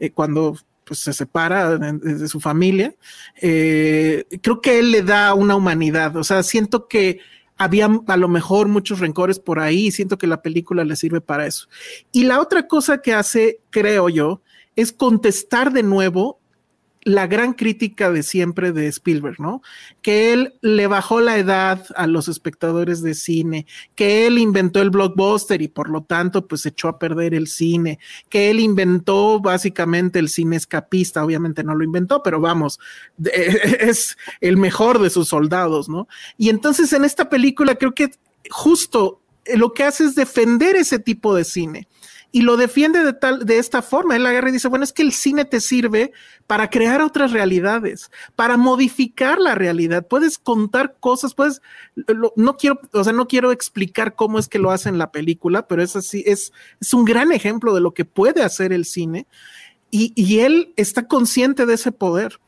[0.00, 2.94] eh, cuando pues, se separa de, de su familia,
[3.42, 7.18] eh, creo que él le da una humanidad, o sea, siento que
[7.56, 11.20] había a lo mejor muchos rencores por ahí y siento que la película le sirve
[11.20, 11.68] para eso.
[12.12, 14.42] Y la otra cosa que hace, creo yo,
[14.76, 16.38] es contestar de nuevo
[17.06, 19.62] la gran crítica de siempre de Spielberg, ¿no?
[20.02, 24.90] Que él le bajó la edad a los espectadores de cine, que él inventó el
[24.90, 30.18] blockbuster y por lo tanto pues echó a perder el cine, que él inventó básicamente
[30.18, 32.80] el cine escapista, obviamente no lo inventó, pero vamos,
[33.22, 36.08] es el mejor de sus soldados, ¿no?
[36.36, 38.10] Y entonces en esta película creo que
[38.50, 39.20] justo
[39.54, 41.86] lo que hace es defender ese tipo de cine
[42.36, 44.14] y lo defiende de tal de esta forma.
[44.14, 46.12] Él agarra y dice, bueno, es que el cine te sirve
[46.46, 50.06] para crear otras realidades, para modificar la realidad.
[50.06, 51.62] Puedes contar cosas, puedes
[52.36, 55.66] no quiero, o sea, no quiero explicar cómo es que lo hace en la película,
[55.66, 59.26] pero es así, es, es un gran ejemplo de lo que puede hacer el cine.
[59.90, 62.38] Y, y él está consciente de ese poder.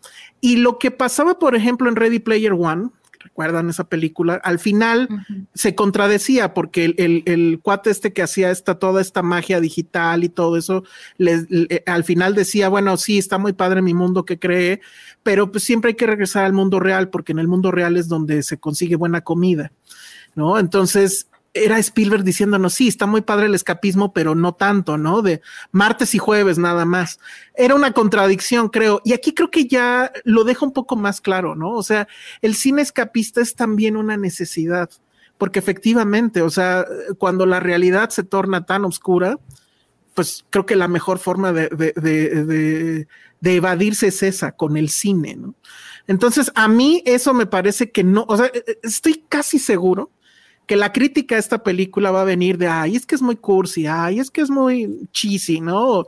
[0.43, 2.91] Y lo que pasaba, por ejemplo, en Ready Player One,
[3.29, 5.09] recuerdan esa película, al final
[5.55, 10.25] se contradecía porque el, el, el cuate este que hacía esta, toda esta magia digital
[10.25, 10.83] y todo eso,
[11.19, 14.81] le- le- al final decía, bueno, sí, está muy padre mi mundo que cree,
[15.23, 18.09] pero pues siempre hay que regresar al mundo real porque en el mundo real es
[18.09, 19.71] donde se consigue buena comida,
[20.35, 20.59] ¿no?
[20.59, 21.29] Entonces
[21.65, 25.23] era Spielberg diciéndonos, sí, está muy padre el escapismo, pero no tanto, ¿no?
[25.23, 25.41] De
[25.73, 27.21] martes y jueves nada más.
[27.55, 29.01] Era una contradicción, creo.
[29.05, 31.71] Y aquí creo que ya lo deja un poco más claro, ¿no?
[31.73, 32.09] O sea,
[32.43, 34.91] el cine escapista es también una necesidad,
[35.37, 36.87] porque efectivamente, o sea,
[37.19, 39.39] cuando la realidad se torna tan oscura,
[40.15, 43.07] pues creo que la mejor forma de, de,
[43.41, 45.55] de, evadirse es esa, con el cine, ¿no?
[46.09, 48.51] Entonces, a mí eso me parece que no, o sea,
[48.83, 50.11] estoy casi seguro
[50.69, 53.37] que la crítica a esta película va a venir de, ay, es que es muy
[53.37, 56.07] cursi, ay, es que es muy cheesy, ¿no?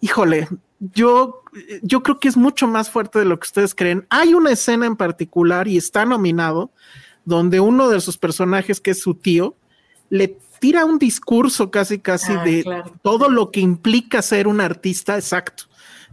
[0.00, 0.48] Híjole,
[0.80, 1.42] yo,
[1.82, 4.06] yo creo que es mucho más fuerte de lo que ustedes creen.
[4.08, 6.70] Hay una escena en particular y está nominado
[7.26, 9.54] donde uno de sus personajes, que es su tío,
[10.08, 12.92] le tira un discurso casi, casi Ah, de claro.
[13.02, 15.64] todo lo que implica ser un artista exacto.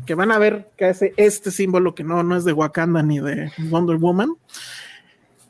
[0.05, 3.20] Que van a ver que hace este símbolo que no, no es de Wakanda ni
[3.20, 4.34] de Wonder Woman.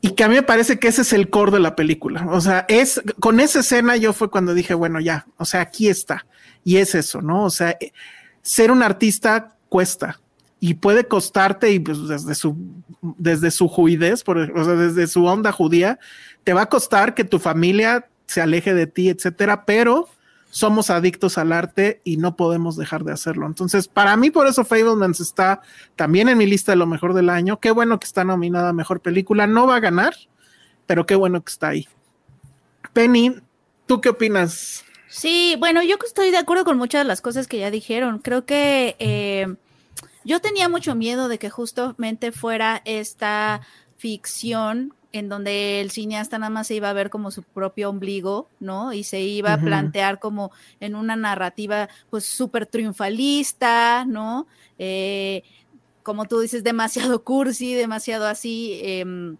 [0.04, 2.26] Y que a mí me parece que ese es el core de la película.
[2.28, 5.88] O sea, es con esa escena yo fue cuando dije, bueno, ya, o sea, aquí
[5.88, 6.26] está.
[6.62, 7.42] Y es eso, ¿no?
[7.44, 7.90] O sea, eh,
[8.42, 10.20] ser un artista cuesta
[10.60, 12.54] y puede costarte y pues desde su
[13.00, 15.98] desde su juidez, por, o sea, desde su onda judía,
[16.42, 20.10] te va a costar que tu familia se aleje de ti, etcétera, pero
[20.54, 23.44] somos adictos al arte y no podemos dejar de hacerlo.
[23.48, 25.60] Entonces, para mí, por eso Fablemans está
[25.96, 27.58] también en mi lista de lo mejor del año.
[27.58, 29.48] Qué bueno que está nominada a mejor película.
[29.48, 30.14] No va a ganar,
[30.86, 31.88] pero qué bueno que está ahí.
[32.92, 33.34] Penny,
[33.86, 34.84] ¿tú qué opinas?
[35.08, 38.20] Sí, bueno, yo estoy de acuerdo con muchas de las cosas que ya dijeron.
[38.20, 39.56] Creo que eh,
[40.24, 43.62] yo tenía mucho miedo de que justamente fuera esta
[43.96, 48.48] ficción en donde el cineasta nada más se iba a ver como su propio ombligo,
[48.58, 48.92] ¿no?
[48.92, 50.50] Y se iba a plantear como
[50.80, 54.48] en una narrativa pues súper triunfalista, ¿no?
[54.76, 55.44] Eh,
[56.02, 58.80] como tú dices, demasiado cursi, demasiado así.
[58.82, 59.36] Em,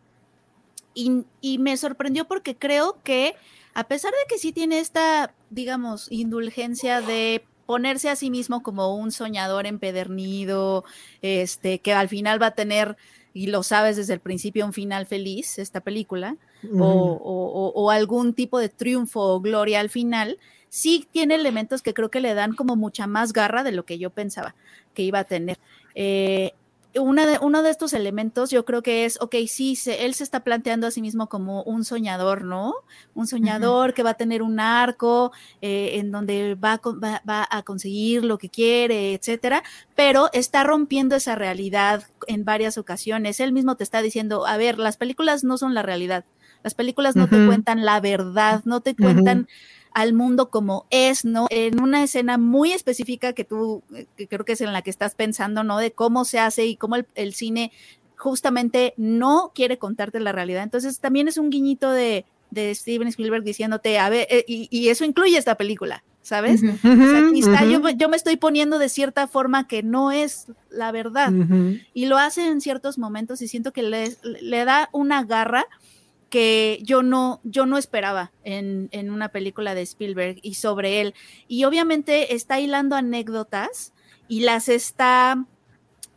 [0.95, 3.35] y, y, me sorprendió porque creo que
[3.75, 8.95] a pesar de que sí tiene esta, digamos, indulgencia de ponerse a sí mismo como
[8.95, 10.85] un soñador empedernido,
[11.21, 12.97] este, que al final va a tener
[13.35, 16.37] y lo sabes desde el principio, un final feliz, esta película,
[16.79, 22.21] o, algún tipo de triunfo o gloria al final, sí tiene elementos que creo que
[22.21, 24.55] le dan como mucha más garra de lo que yo pensaba
[24.95, 25.59] que iba a tener.
[25.97, 26.53] Eh,
[27.01, 30.45] una de, uno de estos elementos yo creo que es, ok, sí, él se está
[30.45, 32.75] planteando a sí mismo como un soñador, ¿no?
[33.15, 36.81] Un soñador que va a tener un arco eh, en donde va a,
[37.29, 39.63] va, a, conseguir lo que quiere, etcétera,
[39.95, 43.41] pero está rompiendo esa realidad en varias ocasiones.
[43.41, 46.25] Él mismo te está diciendo, a ver, las películas no son la realidad.
[46.65, 49.47] Las películas no te cuentan la verdad, no te cuentan
[49.95, 51.47] al mundo como es, ¿no?
[51.51, 53.83] En una escena muy específica que tú,
[54.17, 55.79] que creo que es en la que estás pensando, ¿no?
[55.79, 57.71] De cómo se hace y cómo el, cine
[58.17, 60.63] justamente no quiere contarte la realidad.
[60.65, 65.05] Entonces también es un guiñito de, de Steven Spielberg diciéndote, a ver, eh, y, eso
[65.05, 66.63] incluye esta película, ¿sabes?
[66.65, 71.31] aquí está, yo, yo, me estoy poniendo de cierta forma que no es la verdad.
[71.93, 75.67] Y lo hace en ciertos momentos y siento que le, le da una garra
[76.35, 81.15] que yo no, yo no esperaba en, en, una película de Spielberg y sobre él.
[81.47, 83.93] Y obviamente está hilando anécdotas
[84.27, 85.47] y las está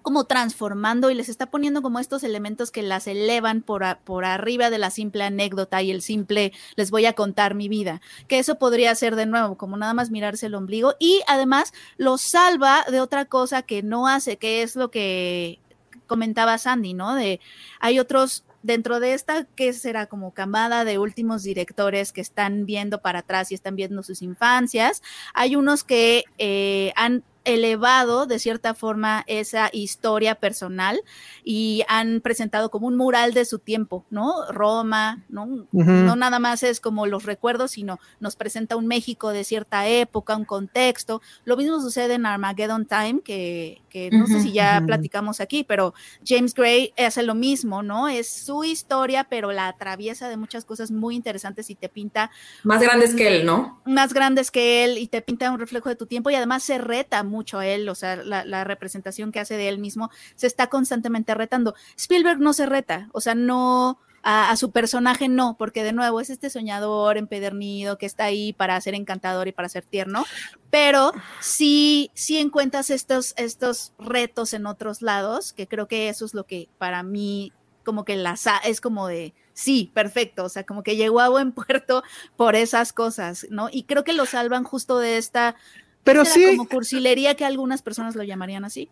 [0.02, 4.72] como transformando y les está poniendo como estos elementos que las elevan por, por arriba
[4.72, 8.58] de la simple anécdota y el simple les voy a contar mi vida, que eso
[8.58, 13.02] podría ser de nuevo como nada más mirarse el ombligo y además lo salva de
[13.02, 15.60] otra cosa que no hace, que es lo que
[16.08, 17.14] comentaba Sandy, ¿no?
[17.14, 17.40] De
[17.80, 23.02] hay otros dentro de esta que será como camada de últimos directores que están viendo
[23.02, 25.02] para atrás y están viendo sus infancias,
[25.34, 31.00] hay unos que eh, han elevado de cierta forma esa historia personal
[31.46, 34.52] y han presentado como un mural de su tiempo, ¿no?
[34.52, 35.66] Roma, ¿no?
[35.72, 40.36] No nada más es como los recuerdos, sino nos presenta un México de cierta época,
[40.36, 41.22] un contexto.
[41.46, 43.82] Lo mismo sucede en Armageddon Time, que,
[44.12, 45.94] no sé si ya platicamos aquí, pero
[46.26, 48.08] James Gray hace lo mismo, ¿no?
[48.08, 52.32] Es su historia, pero la atraviesa de muchas cosas muy interesantes y te pinta...
[52.64, 53.82] Más grandes que él, ¿no?
[53.86, 56.78] Más grandes que él y te pinta un reflejo de tu tiempo y además se
[56.78, 60.68] reta mucho a él, o sea, la, representación que hace de él mismo se está
[60.68, 61.76] constantemente retando.
[61.98, 64.00] Spielberg no se reta, o sea, no...
[64.30, 68.80] A, su personaje no, porque de nuevo es este soñador empedernido que está ahí para
[68.82, 70.26] ser encantador y para ser tierno,
[70.70, 76.34] pero sí, sí encuentras estos, estos retos en otros lados, que creo que eso es
[76.34, 77.54] lo que para mí
[77.86, 81.52] como que la es como de sí, perfecto, o sea, como que llegó a buen
[81.54, 82.04] puerto
[82.36, 83.70] por esas cosas, ¿no?
[83.72, 85.56] Y creo que lo salvan justo de esta
[86.08, 86.46] pero sí.
[86.56, 88.90] Como cursilería que algunas personas lo llamarían así.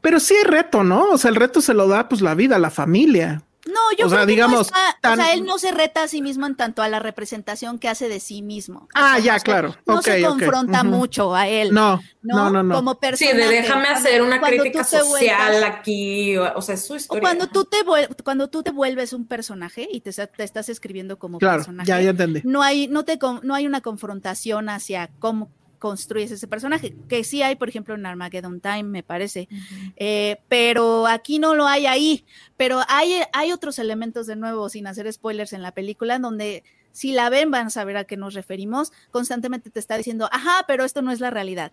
[0.00, 1.10] Pero sí hay reto, ¿no?
[1.10, 3.42] O sea, el reto se lo da pues la vida, la familia.
[3.66, 6.54] No, yo creo que no o sea, él no se reta a sí mismo en
[6.54, 8.88] tanto a la representación que hace de sí mismo.
[8.94, 9.74] Ah, ya, claro.
[9.86, 11.72] No se confronta mucho a él.
[11.72, 12.74] No, no, no, no.
[12.76, 17.20] Como Sí, de déjame hacer una crítica social aquí, o, sea, es su historia.
[17.20, 17.78] O cuando tú te
[18.22, 21.88] cuando tú te vuelves un personaje y te, estás escribiendo como claro, personaje.
[21.88, 22.42] Ya, ya entendí.
[22.44, 27.42] No hay, no te, no hay una confrontación hacia cómo construyes ese personaje, que sí
[27.42, 29.48] hay, por ejemplo, en Armageddon Time, me parece,
[29.96, 32.24] eh, pero aquí no lo hay ahí,
[32.56, 37.12] pero hay, hay otros elementos de nuevo, sin hacer spoilers en la película, donde si
[37.12, 40.82] la ven van a saber a qué nos referimos, constantemente te está diciendo, ajá, pero
[40.84, 41.72] esto no es la realidad.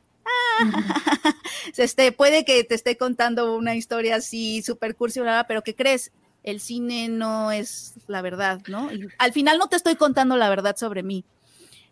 [1.78, 6.12] este, puede que te esté contando una historia así súper cursi, pero ¿qué crees?
[6.44, 8.90] El cine no es la verdad, ¿no?
[9.18, 11.24] al final no te estoy contando la verdad sobre mí.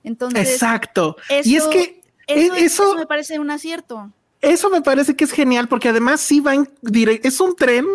[0.04, 1.16] Entonces, Exacto.
[1.44, 2.01] y es que
[2.34, 4.12] eso, me parece un acierto.
[4.42, 6.68] Eso me parece que es genial porque además sí va en
[7.24, 7.86] es un tren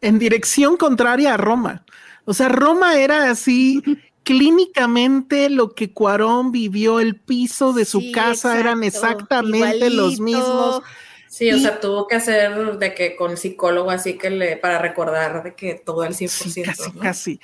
[0.00, 1.84] en dirección contraria a Roma.
[2.26, 3.82] O sea, Roma era así
[4.22, 10.82] clínicamente lo que Cuarón vivió, el piso de su Sí, casa eran exactamente los mismos.
[11.28, 15.44] Sí, o sea, tuvo que hacer de que con psicólogo así que le, para recordar
[15.44, 16.28] de que todo el 100%.
[16.28, 17.00] Sí, casi, ¿no?
[17.00, 17.40] casi.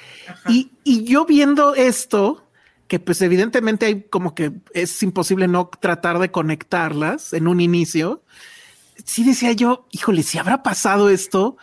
[0.49, 2.46] Y, y yo viendo esto,
[2.89, 8.23] que pues evidentemente hay como que es imposible no tratar de conectarlas en un inicio,
[9.05, 11.57] sí decía yo, híjole, si habrá pasado esto,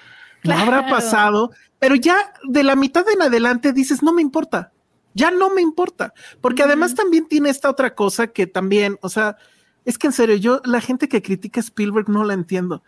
[0.43, 4.71] no habrá pasado, pero ya de la mitad en adelante dices, no me importa,
[5.13, 9.38] ya no me importa, porque además también tiene esta otra cosa que también, o sea,
[9.86, 12.84] es que en serio, yo la gente que critica a Spielberg no la entiendo.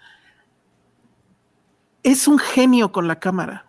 [2.03, 3.65] Es un genio con la cámara.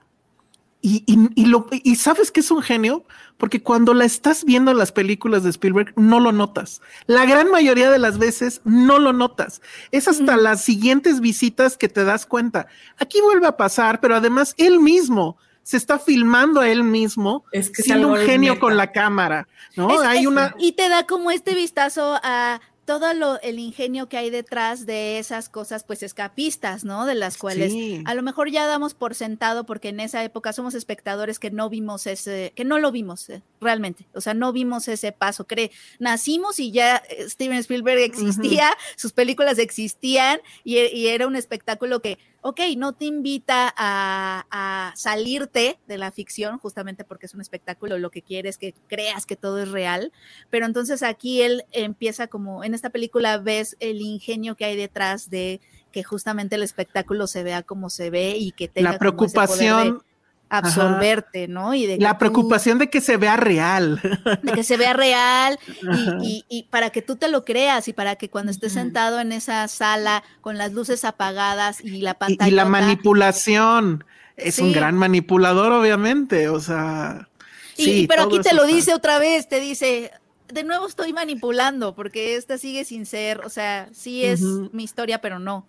[0.89, 3.05] Y, y- y lo, y sabes que es un genio,
[3.39, 6.81] porque cuando la estás viendo en las películas de Spielberg, no lo notas.
[7.09, 9.63] La gran mayoría de las veces no lo notas.
[9.91, 12.69] Es hasta las siguientes visitas que te das cuenta.
[12.99, 17.69] Aquí vuelve a pasar, pero además él mismo se está filmando a él mismo, Es
[17.71, 19.49] que siendo un genio con la cámara.
[19.75, 19.91] ¿no?
[19.91, 20.55] Es- Hay es- una.
[20.57, 25.19] Y te da como este vistazo a todo lo, el ingenio que hay detrás de
[25.19, 27.05] esas cosas, pues escapistas, ¿no?
[27.05, 28.01] De las cuales Sí.
[28.07, 31.69] a lo mejor ya damos por sentado porque en esa época somos espectadores que no
[31.69, 35.71] vimos ese, que no lo vimos eh, realmente, o sea, no vimos ese paso, cree,
[35.99, 42.01] nacimos y ya eh, Steven Spielberg existía, sus películas existían y, y era un espectáculo
[42.01, 47.41] que, ok, no te invita a, a salirte de la ficción, justamente porque es un
[47.41, 50.13] espectáculo, lo que quiere es que creas que todo es real,
[50.49, 55.29] pero entonces aquí él empieza como, en esta película ves el ingenio que hay detrás
[55.29, 59.25] de que justamente el espectáculo se vea como se ve y que tenga La como
[59.25, 59.99] ese poder de
[60.49, 61.75] absorberte, ¿no?
[61.75, 64.01] Y de la tú- preocupación de que se vea real.
[64.43, 65.59] de que se vea real
[66.23, 69.21] y, y- y para que tú te lo creas y para que cuando estés sentado
[69.21, 74.05] en esa sala con las luces apagadas y la pantalla y la manipulación.
[74.37, 76.49] Es un gran manipulador, obviamente.
[76.49, 77.29] O sea.
[77.77, 78.77] Y- sí, pero aquí te lo está.
[78.77, 80.11] dice otra vez, te dice,
[80.49, 85.21] de nuevo estoy manipulando, porque esta sigue sin ser, o sea, sí es mi historia,
[85.21, 85.67] pero no.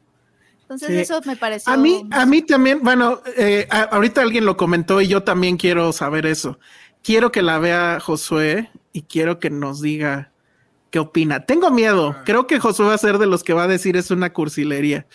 [0.68, 0.95] Entonces Sí.
[0.97, 1.72] eso me pareció...
[1.72, 5.55] A mí, a mí también, bueno, eh, a- ahorita alguien lo comentó y yo también
[5.55, 6.59] quiero saber eso.
[7.03, 10.32] Quiero que la vea Josué y quiero que nos diga
[10.91, 11.45] qué opina.
[11.45, 12.18] Tengo miedo.
[12.26, 15.05] Creo que Josué va a ser de los que va a decir es una cursilería.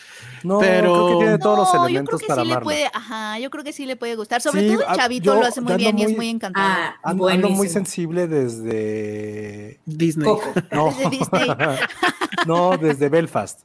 [0.43, 2.59] No, Pero- creo que tiene todos los No, yo creo elementos que para sí le
[2.61, 4.41] puede, ajá, yo creo que sí le puede gustar.
[4.41, 6.71] Sobre Sí, todo el ah, chavito yo lo hace muy bien y es muy- encantador.
[6.71, 9.81] Ah, Ando, ando muy sensible desde.
[9.85, 10.25] Disney.
[10.27, 10.51] Coco.
[10.71, 11.49] No, Desde Disney.
[12.47, 13.61] no, desde Belfast.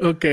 [0.00, 0.24] Ok.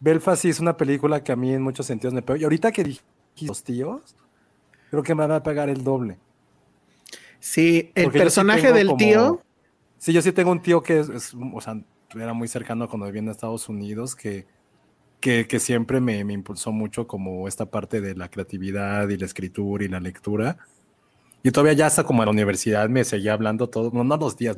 [0.00, 2.36] Belfast sí es una película que a mí en muchos sentidos me pegó.
[2.38, 3.00] Y ahorita que dije
[3.42, 4.16] los tíos,
[4.90, 6.18] creo que me van a pegar el doble.
[7.40, 9.42] Sí, el Porque yo sí personaje del como- tío.
[9.98, 11.80] Sí, yo sí tengo un tío que es, es, o sea,
[12.14, 14.46] era muy cercano cuando vivía en Estados Unidos, que,
[15.20, 19.26] que, que siempre me, me impulsó mucho como esta parte de la creatividad y la
[19.26, 20.58] escritura y la lectura.
[21.42, 24.36] Y todavía ya hasta como en la universidad me seguía hablando todo, no, no los
[24.36, 24.56] días,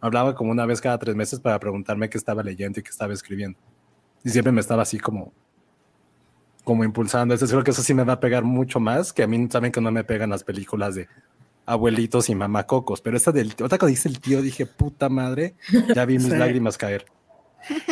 [0.00, 3.12] hablaba como una vez cada tres meses para preguntarme qué estaba leyendo y qué estaba
[3.12, 3.58] escribiendo.
[4.24, 5.32] Y siempre me estaba así como,
[6.64, 7.34] como impulsando.
[7.34, 9.72] Entonces creo que eso sí me va a pegar mucho más, que a mí saben
[9.72, 11.08] que no me pegan las películas de
[11.66, 15.54] abuelitos y mamacocos, pero esta del otra cuando dice el tío dije, puta madre,
[15.94, 16.36] ya vi mis Sí.
[16.36, 17.04] lágrimas caer.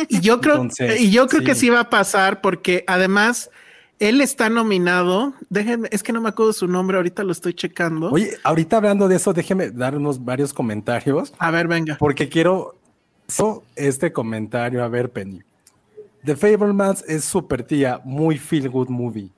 [0.09, 1.69] Y yo creo, Entonces, y yo creo que sí.
[1.69, 3.49] va a pasar porque además
[3.99, 5.33] él está nominado.
[5.49, 8.09] Déjenme, es que no me acuerdo su nombre, ahorita lo estoy checando.
[8.11, 11.97] Oye, ahorita hablando de eso, déjeme dar unos varios comentarios, A ver, venga.
[11.99, 12.75] porque quiero
[13.75, 14.83] este comentario.
[14.83, 15.41] A ver, Penny.
[16.25, 19.31] The Fablemans es super tía, muy feel good movie.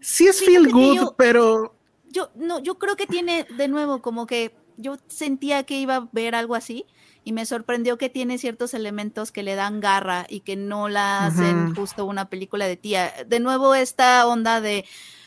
[0.00, 1.74] Sí es feel good, yo- pero
[2.10, 6.08] Yo, no, yo creo que tiene, de nuevo, como que yo sentía que iba a
[6.12, 6.86] ver algo así
[7.24, 11.26] y me sorprendió que tiene ciertos elementos que le dan garra y que no la
[11.26, 13.12] hacen justo una película de tía.
[13.26, 14.84] De nuevo, esta onda de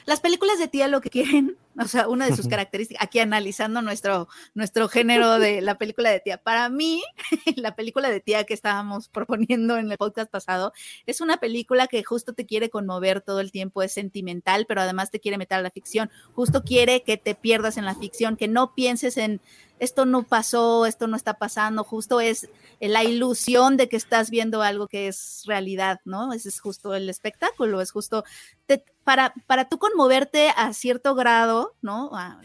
[0.07, 3.81] las películas de tía lo que quieren, o sea, una de sus características, aquí analizando
[3.81, 6.37] nuestro, nuestro género de la película de tía.
[6.41, 7.03] Para mí,
[7.57, 10.71] la película de tía que estábamos proponiendo en el podcast pasado
[11.05, 15.11] es una película que justo te quiere conmover todo el tiempo, es sentimental, pero además
[15.11, 16.09] te quiere meter a la ficción.
[16.31, 19.41] Justo quiere que te pierdas en la ficción, que no pienses en
[19.79, 22.49] esto no pasó, esto no está pasando, justo es
[22.79, 26.33] la ilusión de que estás viendo algo que es realidad, ¿no?
[26.33, 28.23] Ese es justo el espectáculo, es justo
[28.65, 32.09] te- para, para tú conmoverte a cierto grado, ¿no?
[32.13, 32.41] A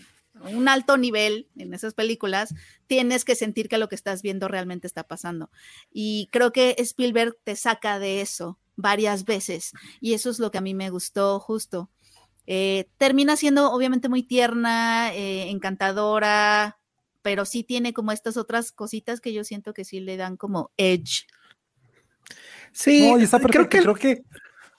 [0.51, 2.55] un alto nivel en esas películas,
[2.87, 5.51] tienes que sentir que lo que estás viendo realmente está pasando.
[5.93, 10.59] Y creo que Spielberg te saca de eso varias veces y eso es lo que
[10.59, 11.91] a mí me gustó justo.
[12.47, 16.79] Eh, termina siendo obviamente muy tierna, eh, encantadora,
[17.23, 20.71] pero sí tiene como estas otras cositas que yo siento que sí le dan como
[20.77, 21.27] edge.
[22.73, 24.23] sí, No, y está creo que Creo que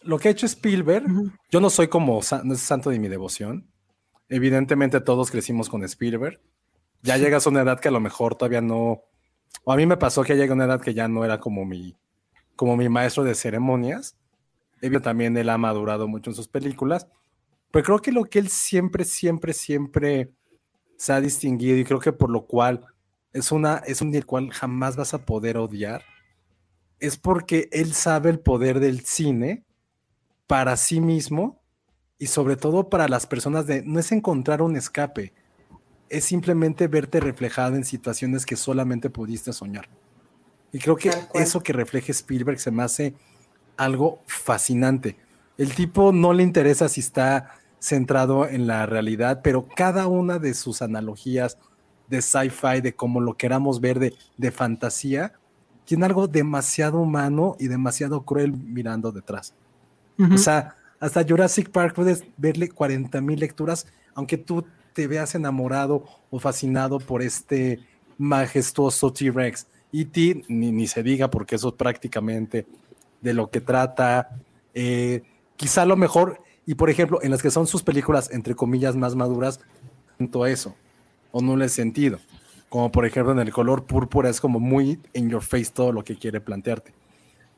[0.02, 1.06] lo que ha hecho Spielberg,
[1.50, 3.68] yo no soy como no es santo de mi devoción.
[4.30, 6.40] evidentemente todos crecimos con Spielberg.
[7.02, 9.04] Ya llegas a una edad que a lo mejor todavía no,
[9.64, 11.66] o a mí me pasó que llegué a una edad que ya no era como
[11.66, 11.96] mi,
[12.56, 14.18] como mi maestro de ceremonias.
[14.82, 17.08] Él también él ha madurado mucho en sus películas,
[17.72, 20.32] pero creo que lo que él siempre, siempre, siempre
[21.04, 22.86] se ha distinguido y creo que por lo cual
[23.34, 26.02] es una es un del cual jamás vas a poder odiar
[27.02, 29.66] es porque él sabe el poder del cine
[30.48, 31.62] para sí mismo
[32.20, 35.34] y sobre todo para las personas de no es encontrar un escape,
[36.08, 39.90] es simplemente verte reflejado en situaciones que solamente pudiste soñar.
[40.72, 43.14] Y creo que eso que refleja Spielberg se me hace
[43.76, 45.18] algo fascinante.
[45.58, 50.54] El tipo no le interesa si está centrado en la realidad, pero cada una de
[50.54, 51.58] sus analogías
[52.08, 55.34] de sci-fi, de cómo lo queramos ver, de, de fantasía,
[55.84, 59.54] tiene algo demasiado humano y demasiado cruel mirando detrás.
[60.32, 64.64] O sea, hasta Jurassic Park puedes verle 40 mil lecturas, aunque tú
[64.94, 67.80] te veas enamorado o fascinado por este
[68.18, 69.68] majestuoso T-Rex.
[69.92, 72.66] Y T, ni, ni, se diga, porque eso es prácticamente
[73.22, 74.30] de lo que trata.
[74.74, 75.24] Eh,
[75.56, 79.16] quizá lo mejor, y por ejemplo, en las que son sus películas, entre comillas, más
[79.16, 79.60] maduras,
[80.18, 80.76] tanto eso,
[81.32, 82.20] o no le sentido.
[82.70, 86.04] Como por ejemplo en el color púrpura es como muy in your face todo lo
[86.04, 86.94] que quiere plantearte.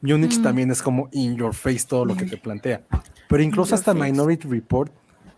[0.01, 0.43] Munich mm.
[0.43, 2.84] también es como in your face todo lo que te plantea.
[3.30, 4.91] Pero incluso hasta Minority Report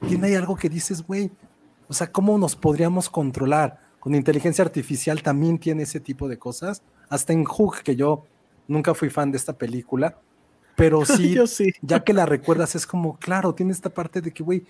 [0.07, 1.31] tiene ahí algo que dices, güey,
[1.87, 3.79] o sea, ¿cómo nos podríamos controlar?
[3.99, 6.81] Con inteligencia artificial también tiene ese tipo de cosas.
[7.09, 8.25] Hasta en Hook, que yo
[8.67, 10.17] nunca fui fan de esta película,
[10.77, 11.73] pero sí, sí.
[11.81, 14.63] ya que la recuerdas, es como, claro, tiene esta parte de que, güey,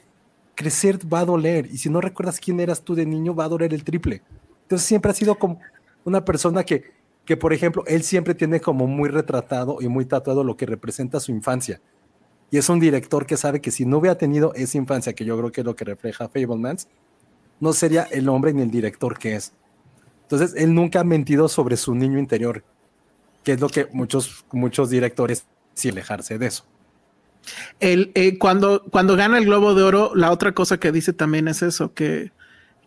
[0.55, 1.67] crecer va a doler.
[1.67, 4.23] Y si no recuerdas quién eras tú de niño, va a doler el triple.
[4.63, 5.59] Entonces siempre ha sido como
[6.05, 6.93] una persona que,
[7.25, 11.19] que, por ejemplo, él siempre tiene como muy retratado y muy tatuado lo que representa
[11.19, 11.81] su infancia.
[12.49, 15.37] Y es un director que sabe que si no hubiera tenido esa infancia, que yo
[15.37, 16.87] creo que es lo que refleja Fablemans,
[17.59, 19.51] no sería el hombre ni el director que es.
[20.21, 22.63] Entonces, él nunca ha mentido sobre su niño interior,
[23.43, 25.45] que es lo que muchos, muchos directores
[25.77, 26.65] sí alejarse de eso.
[27.79, 31.47] El, eh, cuando, cuando gana el Globo de Oro, la otra cosa que dice también
[31.47, 32.31] es eso, que,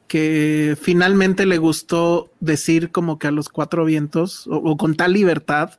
[0.07, 5.15] que finalmente le gustó decir como que a los cuatro vientos, o, o con tal
[5.15, 5.79] libertad,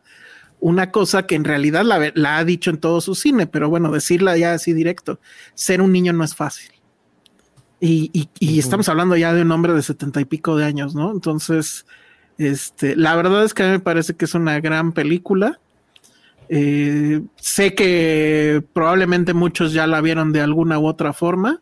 [0.60, 3.92] una cosa que en realidad la, la, ha dicho en todo su cine, pero bueno,
[3.92, 5.20] decirla ya así directo,
[5.54, 6.72] ser un niño no es fácil.
[7.80, 10.94] Y, y, y estamos hablando ya de un hombre de setenta y pico de años,
[10.94, 11.12] ¿no?
[11.12, 11.88] Entonces,
[12.38, 15.61] este, la verdad es que a mí me parece que es una gran película.
[16.54, 21.62] Eh, sé que probablemente muchos ya la vieron de alguna u otra forma,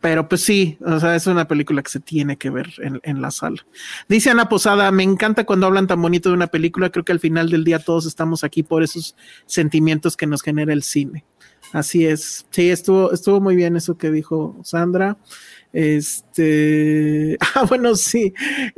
[0.00, 3.20] pero pues sí, o sea, es una película que se tiene que ver en, en,
[3.20, 3.66] la sala.
[4.08, 7.20] Dice Ana Posada, me encanta cuando hablan tan bonito de una película, creo que al
[7.20, 9.14] final del día todos estamos aquí por esos
[9.44, 11.26] sentimientos que nos genera el cine.
[11.74, 12.46] Así es.
[12.50, 15.18] Sí, estuvo, estuvo muy bien eso que dijo Sandra.
[15.72, 18.32] Este, ah, bueno, sí.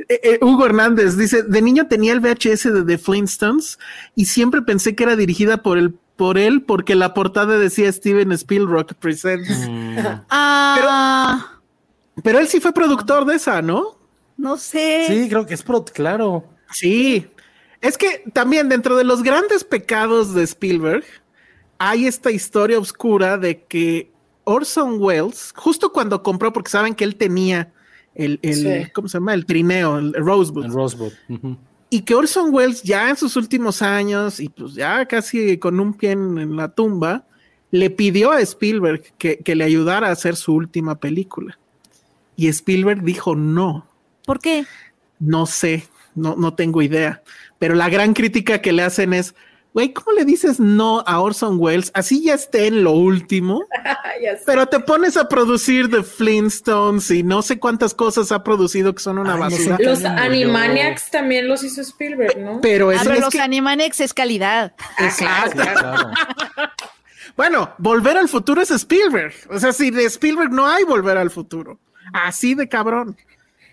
[0.09, 3.77] Eh, eh, Hugo Hernández dice: De niño tenía el VHS de The Flintstones
[4.15, 8.31] y siempre pensé que era dirigida por el por él porque la portada decía Steven
[8.31, 9.67] Spielberg Presents.
[9.69, 9.97] Mm.
[10.31, 11.51] ah.
[12.15, 13.99] Pero, pero, él sí fue productor de esa, ¿no?
[14.37, 15.05] No sé.
[15.07, 16.45] Sí, creo que es pro, claro.
[16.71, 17.27] Sí.
[17.79, 21.03] Es que también dentro de los grandes pecados de Spielberg,
[21.79, 24.11] hay esta historia oscura de que
[24.43, 27.73] Orson Welles, justo cuando compró, porque saben que él tenía
[28.15, 28.91] el, el sí.
[28.93, 29.33] ¿cómo se llama?
[29.33, 30.65] El trineo, el Rosebud.
[30.65, 31.11] El Rosebud.
[31.29, 31.57] Uh -huh.
[31.89, 35.93] Y que Orson Welles ya en sus últimos años, y pues ya casi con un
[35.93, 37.25] pie en, en la tumba,
[37.71, 41.59] le pidió a Spielberg que, que, le ayudara a hacer su última película.
[42.35, 43.87] Y Spielberg dijo no.
[44.25, 44.65] ¿Por qué?
[45.19, 47.21] No sé, no, no tengo idea.
[47.59, 49.35] Pero la gran crítica que le hacen es,
[49.77, 51.91] güey, ¿cómo le dices no a Orson Welles?
[51.93, 53.63] Así ya esté en lo último,
[54.47, 59.03] pero te pones a producir The Flintstones y no sé cuántas cosas ha producido que
[59.03, 59.77] son una Ay, basura.
[59.79, 62.59] Los Animaniacs también los hizo Spielberg, ¿no?
[62.59, 64.73] Pero, ah, es, pero es los que, Animaniacs es calidad.
[64.97, 65.61] Exacto.
[67.35, 69.35] bueno, Volver al Futuro es Spielberg.
[69.51, 71.77] O sea, si de Spielberg no hay Volver al Futuro.
[72.13, 73.15] Así de cabrón.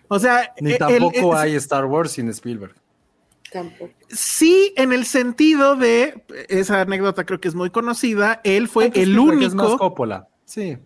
[0.09, 2.75] O sea, ni el, tampoco el, hay Star Wars sin Spielberg.
[3.55, 3.95] Tampoco.
[4.09, 8.41] Sí, en el sentido de esa anécdota creo que es muy conocida.
[8.43, 9.47] Él fue el único.
[9.47, 10.27] Es más Coppola.
[10.45, 10.77] Sí.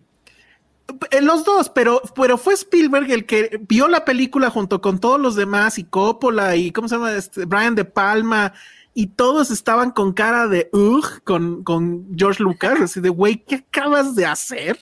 [1.19, 5.35] Los dos, pero, pero fue Spielberg el que vio la película junto con todos los
[5.35, 7.11] demás y Coppola y ¿cómo se llama?
[7.13, 8.53] Este, Brian De Palma
[8.93, 13.55] y todos estaban con cara de ugh con, con George Lucas, así de güey, ¿qué
[13.55, 14.79] acabas de hacer?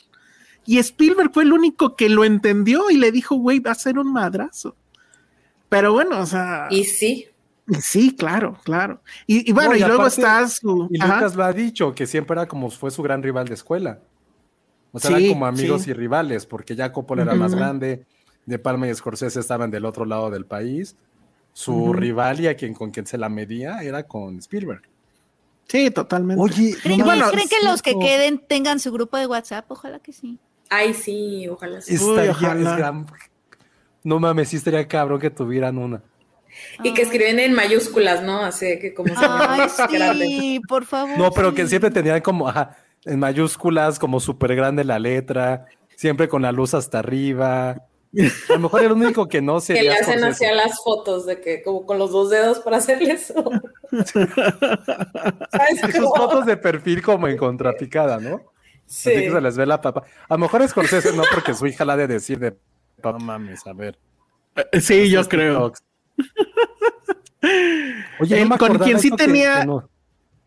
[0.65, 3.97] Y Spielberg fue el único que lo entendió y le dijo, güey, va a ser
[3.97, 4.75] un madrazo.
[5.69, 6.67] Pero bueno, o sea.
[6.69, 7.27] Y sí.
[7.81, 9.01] Sí, claro, claro.
[9.25, 10.61] Y, y bueno, no, y, y, luego aparte, estás.
[10.63, 13.99] Y Lucas lo ha dicho, que siempre era como fue su gran rival de escuela.
[14.93, 15.89] O sea, eran como amigos sí.
[15.89, 18.05] y rivales, porque ya Coppola era más grande,
[18.45, 20.95] De Palma y Scorsese estaban del otro lado del país.
[21.51, 24.83] Su rival y a quien con quien se la medía era con Spielberg.
[25.67, 26.41] Sí, totalmente.
[26.41, 29.69] Oye, ¿Creen, no que- mames, creen que los que queden tengan su grupo de WhatsApp?
[29.69, 30.39] Ojalá que sí.
[30.69, 31.95] Ay, sí, ojalá sí.
[31.95, 32.71] Estaría- ojalá.
[32.71, 33.05] es gran-
[34.03, 36.01] No mames, sí estaría cabrón que tuvieran una.
[36.83, 38.43] Y que escriben en mayúsculas, ¿no?
[38.43, 40.25] Así que como Ay, fuera grande.
[40.25, 41.17] sí, por favor.
[41.17, 41.69] No, pero que sí.
[41.69, 45.65] siempre tenían como ajá, en mayúsculas, como súper grande la letra,
[45.95, 47.69] siempre con la luz hasta arriba.
[48.49, 51.41] A lo mejor el único que no Que sería le hacen hacia las fotos de
[51.41, 53.33] que como con los dos dedos para hacerle eso.
[55.51, 58.41] ¿Sabes Y sus fotos de perfil como en contrapicada, ¿no?
[58.85, 59.09] Sí.
[59.11, 60.03] Así que se les ve la papa.
[60.29, 62.55] A lo mejor Scorsese no, porque su hija la ha de decir de
[63.03, 63.97] no mames, a ver.
[64.71, 65.53] Eh, Sí, yo estos creo.
[65.71, 65.83] TikToks.
[68.19, 69.89] Oye, El- no me con quien sí que- tenía- que no-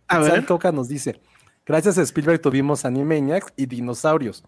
[0.08, 0.44] A Sal ver.
[0.46, 1.20] Coca nos dice,
[1.64, 4.42] gracias a Spielberg tuvimos Animaniacs y Dinosaurios,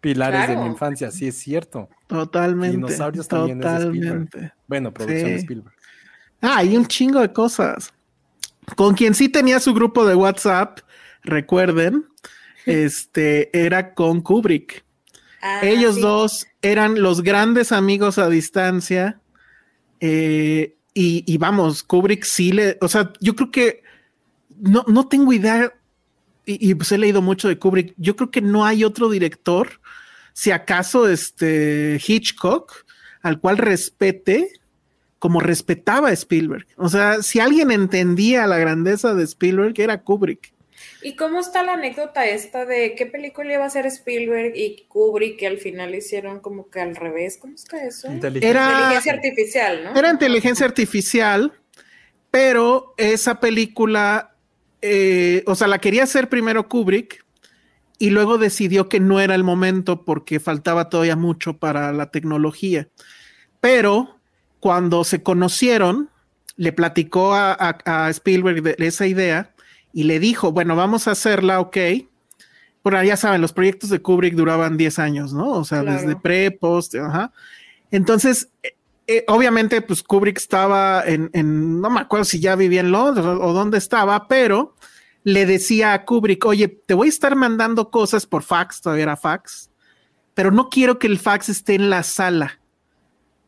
[0.00, 1.88] pilares de mi infancia, sí es cierto.
[2.08, 2.76] Totalmente.
[2.76, 4.00] Dinosaurios también es de Spielberg.
[4.28, 4.52] Totalmente.
[4.66, 5.36] Bueno, producción de.
[5.36, 5.74] Spielberg.
[6.40, 7.92] Ah, hay un chingo de cosas.
[8.76, 10.80] Con quien sí tenía su grupo de WhatsApp,
[11.22, 12.06] recuerden,
[12.66, 14.84] este era con Kubrick.
[15.40, 16.00] Ah, Ellos sí.
[16.00, 19.20] dos eran los grandes amigos a distancia.
[20.00, 23.82] Eh, y, vamos, Kubrick sí le, o sea, yo creo que
[24.60, 25.72] no, no tengo idea,
[26.46, 27.94] y, y, pues he leído mucho de Kubrick.
[27.96, 29.80] Yo creo que no hay otro director,
[30.32, 32.84] si acaso este Hitchcock,
[33.22, 34.50] al cual respete
[35.18, 36.66] como respetaba a Spielberg.
[36.76, 40.53] O sea, si alguien entendía la grandeza de Spielberg, era Kubrick.
[41.04, 45.38] ¿Y cómo está la anécdota esta de qué película iba a ser Spielberg y Kubrick
[45.38, 47.36] que al final hicieron como que al revés?
[47.38, 48.10] ¿Cómo está eso?
[48.10, 48.48] Inteligente.
[48.48, 49.98] Era- Inteligencia artificial, ¿no?
[49.98, 51.52] Era inteligencia artificial,
[52.30, 54.34] pero esa película,
[54.80, 57.24] eh, o sea, la quería hacer primero Kubrick
[57.98, 62.88] y luego decidió que no era el momento porque faltaba todavía mucho para la tecnología.
[63.60, 64.18] Pero
[64.58, 66.08] cuando se conocieron,
[66.56, 69.53] le platicó a, a- a Spielberg de esa idea
[69.94, 71.76] y le dijo, bueno, vamos a hacerla, ok.
[72.82, 75.48] Bueno, ya saben, los proyectos de Kubrick duraban 10 años, ¿no?
[75.52, 76.00] O sea, Claro.
[76.00, 77.32] desde pre, post, ajá.
[77.90, 78.48] Entonces,
[79.06, 83.24] eh, obviamente, pues Kubrick estaba en, en- no me acuerdo si ya vivía en Londres
[83.24, 84.74] o, o dónde estaba, pero
[85.22, 89.16] le decía a Kubrick, oye, te voy a estar mandando cosas por fax, todavía era
[89.16, 89.70] fax,
[90.34, 92.58] pero no quiero que el fax esté en la sala.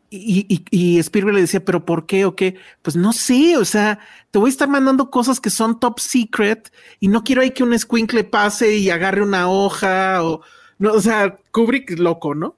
[0.09, 2.57] Y, Spielberg le decía, pero ¿por qué o qué?
[2.83, 3.99] Pues no sé, o sea,
[4.31, 7.65] te voy a estar mandando cosas que son top secret y no quiero ahí que
[7.65, 10.43] un escuincle pase y agarre una hoja o,
[10.79, 12.57] no, o sea, Kubrick loco, ¿no?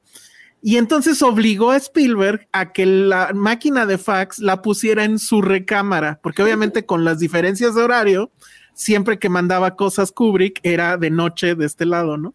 [0.61, 5.41] Y entonces obligó a Spielberg a que la máquina de fax la pusiera en su
[5.41, 8.33] recámara, porque obviamente con las diferencias de horario,
[8.75, 12.35] siempre que mandaba cosas Kubrick era de noche de este lado, ¿no?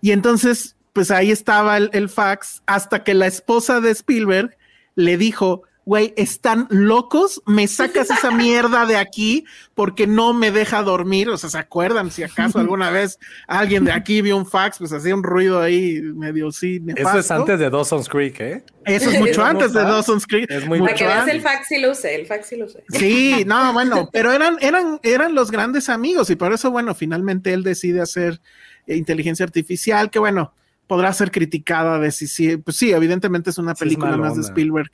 [0.00, 4.56] Y entonces, pues ahí estaba el, el fax hasta que la esposa de Spielberg
[4.96, 9.44] le dijo, güey, están locos, me sacas esa mierda de aquí
[9.74, 11.28] porque no me deja dormir.
[11.28, 14.78] O sea, ¿se acuerdan si acaso alguna vez alguien de aquí vio un fax?
[14.78, 16.82] Pues hacía un ruido ahí medio sí.
[16.96, 18.64] Eso es antes de Dawson's Creek, ¿eh?
[18.84, 19.92] Eso es mucho Eso no antes de está.
[19.92, 20.50] Dawson's Creek.
[20.50, 21.34] Es muy Para que mucho veas antes.
[21.36, 22.82] el fax sí lo usé, el fax sí lo usé.
[22.88, 27.52] Sí, no, bueno, pero eran, eran, eran los grandes amigos y por eso, bueno, finalmente
[27.52, 28.40] él decide hacer
[28.88, 30.54] eh, inteligencia artificial, que bueno,
[30.88, 34.34] podrá ser criticada de si sí, pues sí, evidentemente es una Sí es película más
[34.34, 34.42] de.
[34.42, 34.90] Spielberg.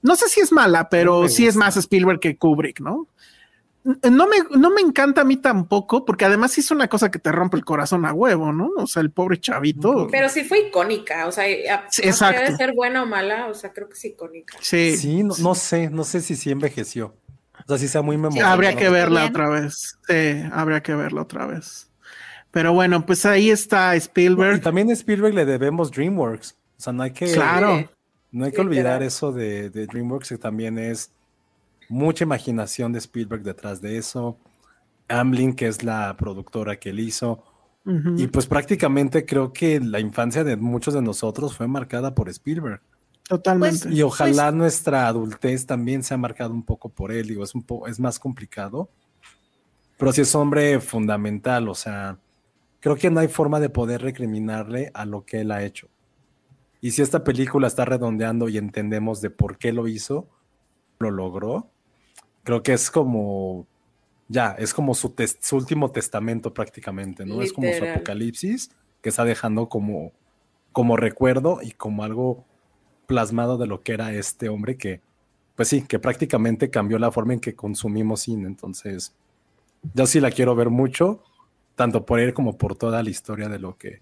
[0.00, 3.06] No sé si es mala, pero No sí es más Spielberg que Kubrick, ¿no?
[3.84, 7.32] No me, no me encanta a mí tampoco, porque además es una cosa que te
[7.32, 8.70] rompe el corazón a huevo, ¿no?
[8.76, 10.06] O sea, el pobre chavito.
[10.08, 12.42] Pero sí fue icónica, o sea, a- Sí, exacto.
[12.48, 14.56] de ser buena o mala, o sea, creo que es icónica.
[14.60, 17.16] Sí, Sí, no, no sé, no sé si sí envejeció.
[17.64, 18.42] O sea, si sea muy memorable.
[18.52, 18.78] habría ¿no?
[18.78, 19.32] que verla Bien.
[19.32, 19.98] otra vez.
[20.06, 21.90] Sí, habría que verla otra vez.
[22.52, 24.60] Pero bueno, pues ahí está Y Spielberg.
[24.62, 26.52] también a Spielberg le debemos DreamWorks.
[26.78, 27.88] O sea, no hay que, Claro.
[28.30, 31.10] No hay que olvidar eso de, de DreamWorks, que también es
[31.88, 34.38] mucha imaginación de Spielberg detrás de eso.
[35.08, 37.44] Amblin, que es la productora que él hizo.
[38.16, 42.80] Y pues prácticamente creo que la infancia de muchos de nosotros fue marcada por Spielberg.
[43.28, 43.80] Totalmente.
[43.86, 47.26] Pues- Y ojalá nuestra adultez también sea marcada un poco por él.
[47.26, 48.88] Digo, es un poco, es más complicado.
[49.98, 51.68] Pero sí es hombre fundamental.
[51.68, 52.18] O sea,
[52.82, 55.88] creo que no hay forma de poder recriminarle a lo que él ha hecho.
[56.80, 60.28] Y si esta película está redondeando y entendemos de por qué lo hizo,
[60.98, 61.70] lo logró,
[62.42, 63.68] creo que es como,
[64.26, 65.14] ya, es como su,
[65.52, 67.40] último testamento prácticamente, ¿no?
[67.40, 70.12] Es como su apocalipsis que está dejando como,
[70.72, 72.44] como recuerdo y como algo
[73.06, 75.02] plasmado de lo que era este hombre que,
[75.54, 78.48] pues sí, que prácticamente cambió la forma en que consumimos cine.
[78.48, 79.14] Entonces,
[79.94, 81.22] yo sí la quiero ver mucho,
[81.74, 83.98] tanto por él como por toda la historia de lo que,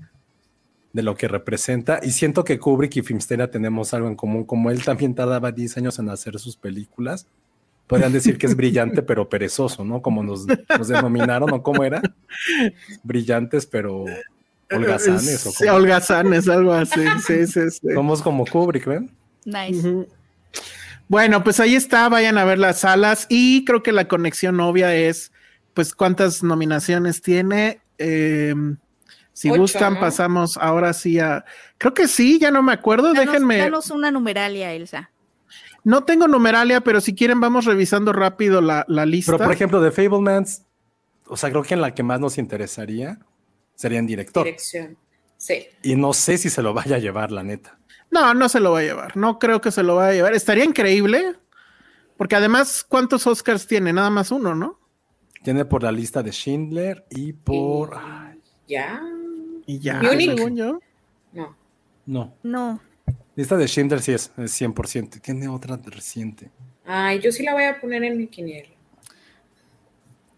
[0.92, 2.01] de lo que representa.
[2.02, 5.78] Y siento que Kubrick y Filmsteria tenemos algo en común, como él también tardaba 10
[5.78, 7.26] años en hacer sus películas.
[7.86, 10.02] Podrían decir que es brillante, pero perezoso, ¿no?
[10.02, 12.01] Como nos, nos denominaron, ¿o cómo era?
[13.02, 14.05] Brillantes, pero
[14.70, 15.47] holgazanes.
[15.47, 17.01] ¿o Sí, holgazanes, algo así.
[17.26, 17.88] Sí, sí, sí.
[17.94, 19.10] Somos como Kubrick, ¿ven?
[19.44, 20.06] Nice.
[21.09, 24.94] Bueno, pues ahí está, vayan a ver las salas y creo que la conexión obvia
[24.94, 25.32] es,
[25.81, 27.81] pues, cuántas nominaciones tiene.
[27.97, 28.55] Eh,
[29.32, 30.01] si Ocho, gustan, ¿no?
[30.01, 31.47] pasamos ahora sí a,
[31.78, 35.11] creo que sí, ya no me acuerdo, Danos, déjenme, danos una numeralia, Elsa.
[35.82, 39.32] no tengo numeralia, pero si quieren vamos revisando rápido la, la lista.
[39.32, 40.66] Pero, por ejemplo, de Fablemans,
[41.27, 43.19] o sea, creo que en la que más nos interesaría
[43.74, 44.44] sería en director.
[44.44, 44.98] Dirección.
[45.39, 45.66] Sí.
[45.82, 47.78] Y no sé si se lo vaya a llevar, la neta.
[48.11, 49.16] No, no se lo va a llevar.
[49.16, 50.35] No creo que se lo vaya a llevar.
[50.35, 51.36] Estaría increíble.
[52.19, 53.94] Porque además, ¿cuántos Oscars tiene?
[53.94, 54.80] Nada más uno, ¿no?
[55.42, 57.90] Tiene por la lista de Schindler y por.
[57.90, 59.02] Y- ay, Ya.
[59.66, 60.80] Y ya, según yo.
[61.32, 61.54] No.
[62.06, 62.34] no.
[62.42, 62.80] No.
[63.36, 65.20] Lista de Schindler sí es, es 100%.
[65.20, 66.50] Tiene otra reciente.
[66.84, 68.68] Ay, yo sí la voy a poner en mi quiniela.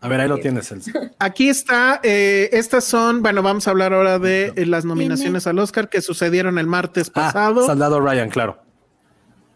[0.00, 0.90] A ver, ahí lo tienes, Elsa.
[1.18, 2.00] Aquí está.
[2.02, 6.00] eh, estas son, bueno, vamos a hablar ahora de eh, las nominaciones al Oscar que
[6.02, 7.64] sucedieron el martes Ah, pasado.
[7.66, 8.58] Soldado Ryan, claro.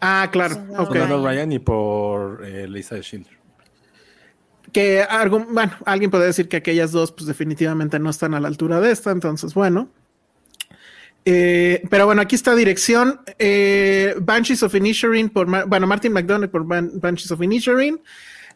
[0.00, 0.54] Ah, claro.
[0.54, 0.88] Soldado Ok.
[0.96, 1.52] Soldado Ryan.
[1.52, 3.36] Y por eh, lista de Schindler.
[4.76, 8.48] Que algún, bueno, alguien puede decir que aquellas dos, pues definitivamente no están a la
[8.48, 9.10] altura de esta.
[9.10, 9.88] Entonces, bueno.
[11.24, 13.20] Eh, pero bueno, aquí está dirección.
[13.38, 17.98] eh, Banshees of Inisherin por, bueno, Martin McDonagh por Ban- Banshees of Inisherin.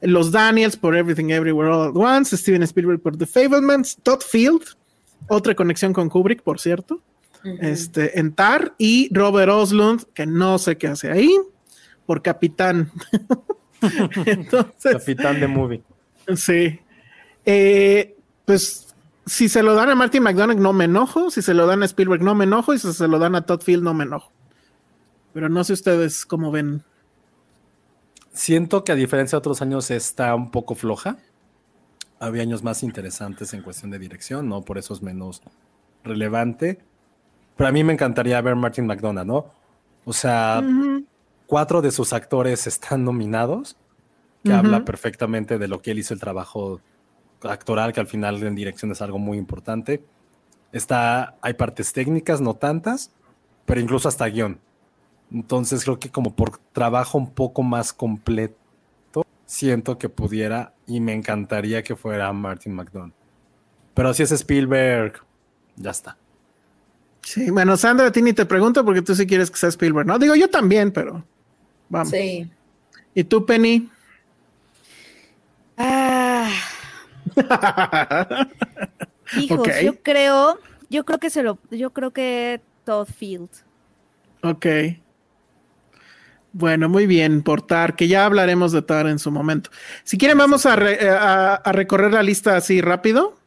[0.03, 2.37] Los Daniels por Everything Everywhere All at Once.
[2.37, 3.97] Steven Spielberg por The Fablemans.
[4.03, 4.63] Todd Field,
[5.29, 7.01] otra conexión con Kubrick, por cierto.
[7.63, 8.75] Este, en Tar.
[8.77, 11.35] Y Robert Oslund, que no sé qué hace ahí,
[12.05, 12.93] por Capitán.
[14.27, 15.83] Entonces, Capitán de Movie.
[16.37, 16.81] Sí.
[17.45, 18.95] Eh, pues
[19.27, 21.87] si se lo dan a Martin McDonagh no me enojo, si se lo dan a
[21.87, 24.33] Spielberg no me enojo y si se lo dan a Todd Field no me enojo.
[25.33, 26.83] Pero no sé ustedes cómo ven.
[28.33, 31.19] Siento que a diferencia de otros años está un poco floja.
[32.19, 34.63] Había años más interesantes en cuestión de dirección, ¿no?
[34.63, 35.43] Por eso es menos
[36.05, 36.81] relevante.
[37.57, 39.53] Pero a mí me encantaría ver Martin McDonagh, ¿no?
[40.05, 40.63] O sea,
[41.47, 43.77] cuatro de sus actores están nominados,
[44.43, 44.59] que Ujú.
[44.59, 46.81] habla perfectamente de lo que él hizo el trabajo
[47.43, 50.03] actoral, que al final en dirección es algo muy importante.
[50.73, 53.11] Está, hay partes técnicas, no tantas,
[53.67, 54.59] pero incluso hasta guion.
[55.33, 58.57] Entonces creo que como por trabajo un poco más completo,
[59.47, 63.13] siento que pudiera y me encantaría que fuera Martin McDonagh.
[63.95, 65.21] Pero si es Spielberg,
[65.77, 66.17] ya está.
[67.23, 70.07] Sí, bueno, Sandra, a ti ni te pregunto porque tú sí quieres que sea Spielberg,
[70.07, 70.19] ¿no?
[70.19, 71.25] Digo, yo también, pero
[71.89, 72.11] vamos.
[72.11, 72.51] Sí.
[73.15, 73.91] ¿Y tú, Penny?
[75.83, 76.51] Ah,
[79.33, 79.71] hijos, Ok.
[79.83, 80.59] yo creo,
[80.91, 83.49] yo creo que se lo, yo creo que Todd Field.
[84.43, 84.67] ok.
[86.53, 89.71] Bueno, muy bien, por Tar, que ya hablaremos de Tar en su momento.
[90.03, 93.39] Si quieren, vamos a, re- a- a recorrer la lista así rápido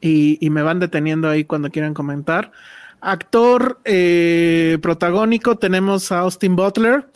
[0.00, 2.52] y, y me van deteniendo ahí cuando quieran comentar.
[3.00, 7.06] Actor eh, protagónico, tenemos a Austin Butler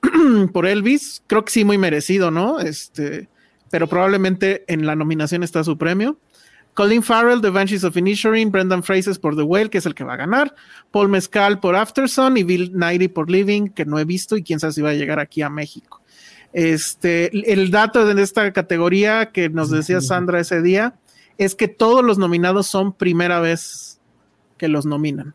[0.52, 1.22] por Elvis.
[1.26, 2.58] Creo que sí, muy merecido, ¿no?
[2.60, 3.28] Este,
[3.70, 6.18] pero probablemente en la nominación está su premio.
[6.74, 10.04] Colin Farrell de Banshees of Inisherin, Brendan Fraser por The Whale, que es el que
[10.04, 10.54] va a ganar,
[10.90, 14.60] Paul Mescal por Afterson y Bill Nighy por Living, que no he visto y quién
[14.60, 16.00] sabe si va a llegar aquí a México.
[16.52, 20.94] Este, el dato de esta categoría que nos decía Sandra ese día
[21.38, 24.00] es que todos los nominados son primera vez
[24.56, 25.34] que los nominan.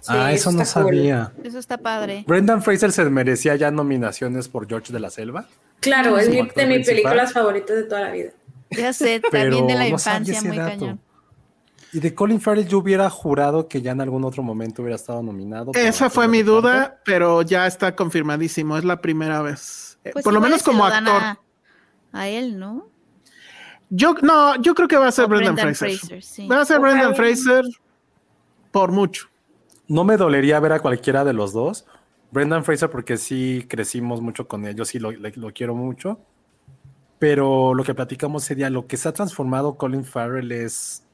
[0.00, 0.66] Sí, ah, eso no cool.
[0.66, 1.32] sabía.
[1.44, 2.24] Eso está padre.
[2.26, 5.46] Brendan Fraser se merecía ya nominaciones por George de la Selva.
[5.80, 8.30] Claro, es mi- de mis películas favoritas de toda la vida.
[8.70, 10.70] Ya sé, Pero también de la infancia, muy dato.
[10.70, 11.00] cañón.
[11.92, 15.22] Y de Colin Farrell yo hubiera jurado que ya en algún otro momento hubiera estado
[15.24, 15.72] nominado.
[15.74, 19.98] Esa fue mi duda, pero ya está confirmadísimo, es la primera vez.
[20.04, 21.20] Eh, Pues Por lo menos como actor.
[21.20, 21.38] A,
[22.12, 22.88] a él, ¿no?
[23.88, 25.98] Yo no, yo creo que va a ser O Brendan, Brendan Fraser.
[25.98, 26.46] Fraser, sí.
[26.46, 26.78] Va a ser.
[26.78, 27.64] Brendan Fraser
[28.70, 29.26] por mucho.
[29.88, 31.86] No me dolería ver a cualquiera de los dos.
[32.32, 36.18] Brendan Fraser porque sí crecimos mucho con él, yo sí lo, le- lo quiero mucho.
[37.18, 41.04] Pero lo que platicamos ese día, lo que se ha transformado Colin Farrell es...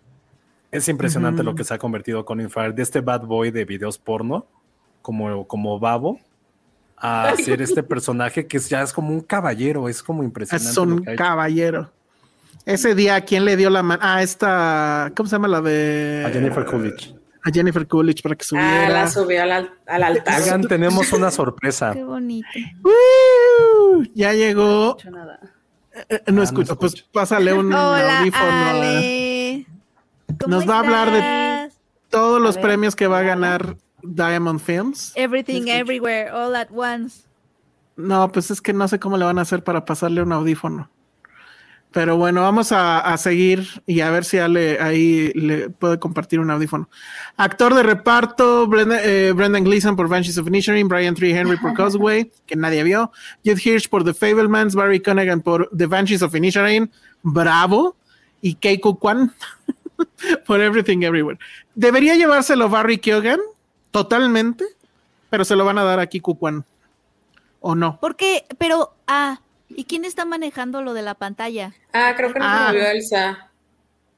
[0.70, 3.98] Es impresionante lo que se ha convertido Colin Farrell de este bad boy de videos
[3.98, 4.46] porno,
[5.00, 6.20] como, como babo,
[6.96, 10.70] a ser este personaje que es- ya es como un caballero, es como impresionante.
[10.70, 11.90] Es un caballero.
[12.66, 14.00] Ese día, ¿quién le dio la mano?
[14.04, 16.24] Ah, esta, ¿cómo se llama la de?
[16.26, 17.14] A Jennifer Coolidge.
[17.46, 18.88] A Jennifer Coolidge para que Ah, subiera.
[18.88, 20.42] la subió al, al- al altar.
[20.42, 21.92] Oigan, tenemos una sorpresa.
[21.92, 22.48] Qué bonito.
[22.82, 24.04] ¡Woo!
[24.14, 24.96] Ya llegó.
[24.98, 25.38] hecho nada.
[26.08, 27.10] Eh, no Ah, escucho, no pues escucho.
[27.12, 28.44] pásale un Hola, audífono.
[28.50, 29.66] Ale.
[30.40, 31.70] ¿Cómo Nos va a hablar de-
[32.10, 35.12] todos los ver, premios que va a ganar Diamond Films.
[35.14, 37.22] Everything, everywhere, all at once.
[37.96, 40.90] No, pues es que no sé cómo le van a hacer para pasarle un audífono.
[41.92, 46.40] Pero bueno, vamos a, a seguir y a ver si Ale ahí le puede compartir
[46.40, 46.90] un audífono.
[47.38, 51.72] Actor de reparto, Brenda- eh, Brendan Gleeson por Banshees of Inisherin, Brian Tree Henry por
[51.76, 53.12] Causeway, que nadie vio,
[53.44, 56.90] Jude Hirsch por The Fablemans, Barry Connigan por The Banshees of Inisherin,
[57.22, 57.96] bravo,
[58.42, 59.32] y Keiko Kwan
[60.46, 61.38] por Everything Everywhere.
[61.74, 63.40] Debería llevárselo Barry Keoghan,
[63.90, 64.64] totalmente,
[65.30, 66.64] pero se lo van a dar a Kiku Kwan.
[67.60, 67.98] ¿O no?
[68.00, 71.72] Porque, pero, ah, ¿y quién está manejando lo de la pantalla?
[71.92, 72.66] Ah, creo que no Ah.
[72.68, 73.50] se movió Elsa.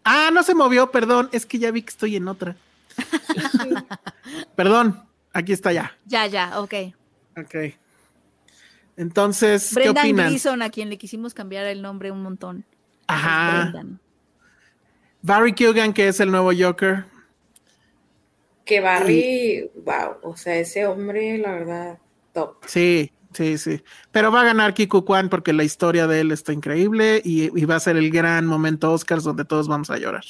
[0.05, 1.29] Ah, no se movió, perdón.
[1.33, 2.57] Es que ya vi que estoy en otra.
[4.57, 5.03] perdón,
[5.33, 5.97] aquí está ya.
[6.07, 6.75] Ya, ya, ok.
[7.37, 7.55] Ok.
[8.97, 10.29] Entonces, ¿qué Brendan opinan?
[10.29, 12.65] Gleeson, a quien le quisimos cambiar el nombre un montón.
[13.07, 13.63] Ajá.
[13.71, 14.01] Brendan.
[15.23, 17.05] Barry Keoghan, que es el nuevo Joker.
[18.65, 21.99] Que Barry, wow, o sea, ese hombre, la verdad,
[22.35, 22.57] top.
[22.67, 23.83] Sí, sí, sí.
[24.11, 27.65] Pero va a ganar Kiku Kwan porque la historia de él está increíble y, y
[27.65, 30.25] va a ser el gran momento Oscars donde todos vamos a llorar.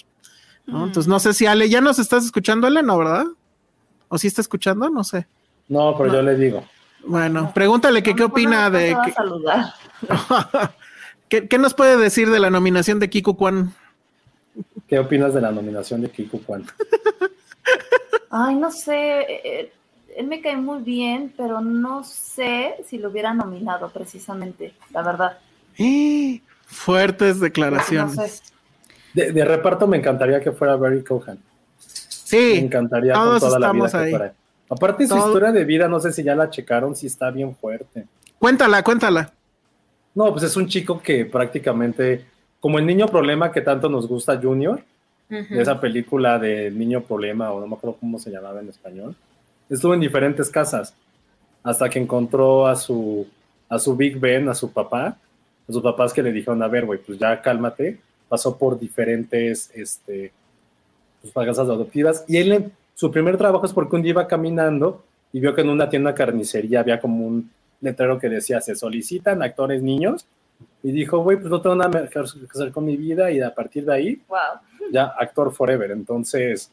[0.67, 0.85] ¿no?
[0.85, 2.83] Entonces, no sé si Ale, ¿ya nos estás escuchando, Ale?
[2.83, 3.25] ¿No, verdad?
[4.09, 4.91] ¿O sí está escuchando?
[4.91, 5.27] No sé.
[5.69, 6.65] No, pero yo le digo.
[7.05, 8.97] Bueno, pregúntale que qué No, opina de...
[9.05, 9.73] que- saludar.
[11.29, 13.75] ¿Qué, qué nos puede decir de la nominación de Kiku Kwan?
[14.87, 16.65] ¿Qué opinas de la nominación de Kiku Kwan?
[18.31, 19.73] Ay, no sé.
[20.19, 25.39] Él me cae muy bien, pero no sé si lo hubiera nominado precisamente, la verdad.
[25.79, 26.41] ¡Eh!
[26.67, 28.15] Fuertes No declaraciones.
[28.15, 28.43] sé.
[29.15, 31.37] De, de reparto me encantaría que fuera Barry Cohan.
[31.39, 31.43] Me
[31.79, 34.11] Sí, encantaría todos con toda la vida estamos que ahí.
[34.11, 34.35] fuera.
[34.69, 37.55] Aparte su Todo- historia de vida, no sé si ya la checaron, si está bien
[37.57, 38.05] fuerte.
[38.39, 39.33] cuéntala, cuéntala.
[40.15, 42.25] No, pues es un chico que prácticamente,
[42.61, 44.83] como el niño problema que tanto nos gusta Junior,
[45.29, 49.15] de esa película de Niño Problema, o no me acuerdo cómo se llamaba en español,
[49.69, 50.95] estuvo en diferentes casas
[51.63, 53.27] hasta que encontró a su,
[53.69, 55.19] a su Big Ben, a su papá,
[55.69, 59.71] a sus papás que le dijeron, a ver, güey, pues ya cálmate, pasó por diferentes
[59.75, 60.33] este,
[61.21, 65.41] pues, casas adoptivas, y él, su primer trabajo es porque un día iba caminando y
[65.41, 67.51] vio que en una tienda carnicería había como un
[67.81, 70.27] letrero que decía, se solicitan actores niños,
[70.83, 73.85] y dijo, güey, pues no tengo nada que hacer con mi vida, y a partir
[73.85, 74.39] de ahí Wow.
[74.91, 75.91] ya actor forever.
[75.91, 76.71] Entonces,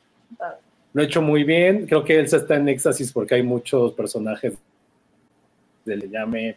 [0.95, 1.85] lo he hecho muy bien.
[1.87, 4.53] Creo que él se está en éxtasis porque hay muchos personajes
[5.83, 6.55] de Le Llame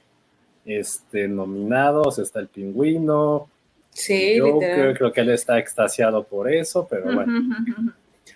[0.65, 2.21] este, nominados.
[2.21, 3.49] Está el pingüino.
[3.91, 4.97] Sí, literal.
[4.97, 7.57] creo que él está extasiado por eso, pero bueno.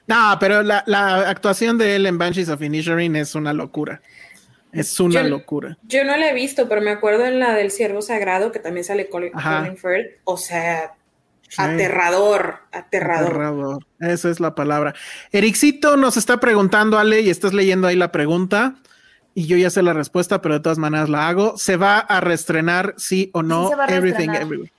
[0.08, 4.02] No, pero la, la actuación de él en Banshees of Inisherin es una locura.
[4.72, 5.78] Es una Yo- locura.
[5.86, 8.82] Yo no la he visto, pero me acuerdo en la del Ciervo Sagrado, que también
[8.82, 9.30] sale Colin.
[9.32, 10.18] Colin Firth.
[10.24, 10.94] O sea.
[11.58, 13.26] Aterrador, aterrador.
[13.30, 13.86] Aterrador.
[14.00, 14.94] Esa es la palabra.
[15.32, 18.76] Ericito nos está preguntando, Ale, y estás leyendo ahí la pregunta.
[19.34, 21.56] Y yo ya sé la respuesta, pero de todas maneras la hago.
[21.56, 23.64] ¿Se va a reestrenar, sí o no?
[23.64, 24.28] Sí, se va a Everything.
[24.30, 24.72] Everywhere.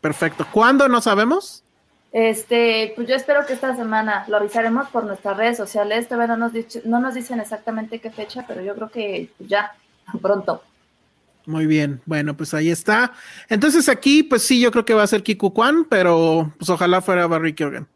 [0.00, 0.46] Perfecto.
[0.52, 0.88] ¿Cuándo?
[0.88, 1.62] No sabemos.
[2.12, 6.06] Este, pues yo espero que esta semana lo avisaremos por nuestras redes sociales.
[6.06, 9.72] Todavía no nos, dicho- no nos dicen exactamente qué fecha, pero yo creo que ya,
[10.22, 10.62] pronto.
[11.46, 13.12] Muy bien, bueno, pues ahí está.
[13.48, 17.02] Entonces aquí, pues sí, yo creo que va a ser Kiku Kwan, pero pues ojalá
[17.02, 17.86] fuera Barry Keoghan.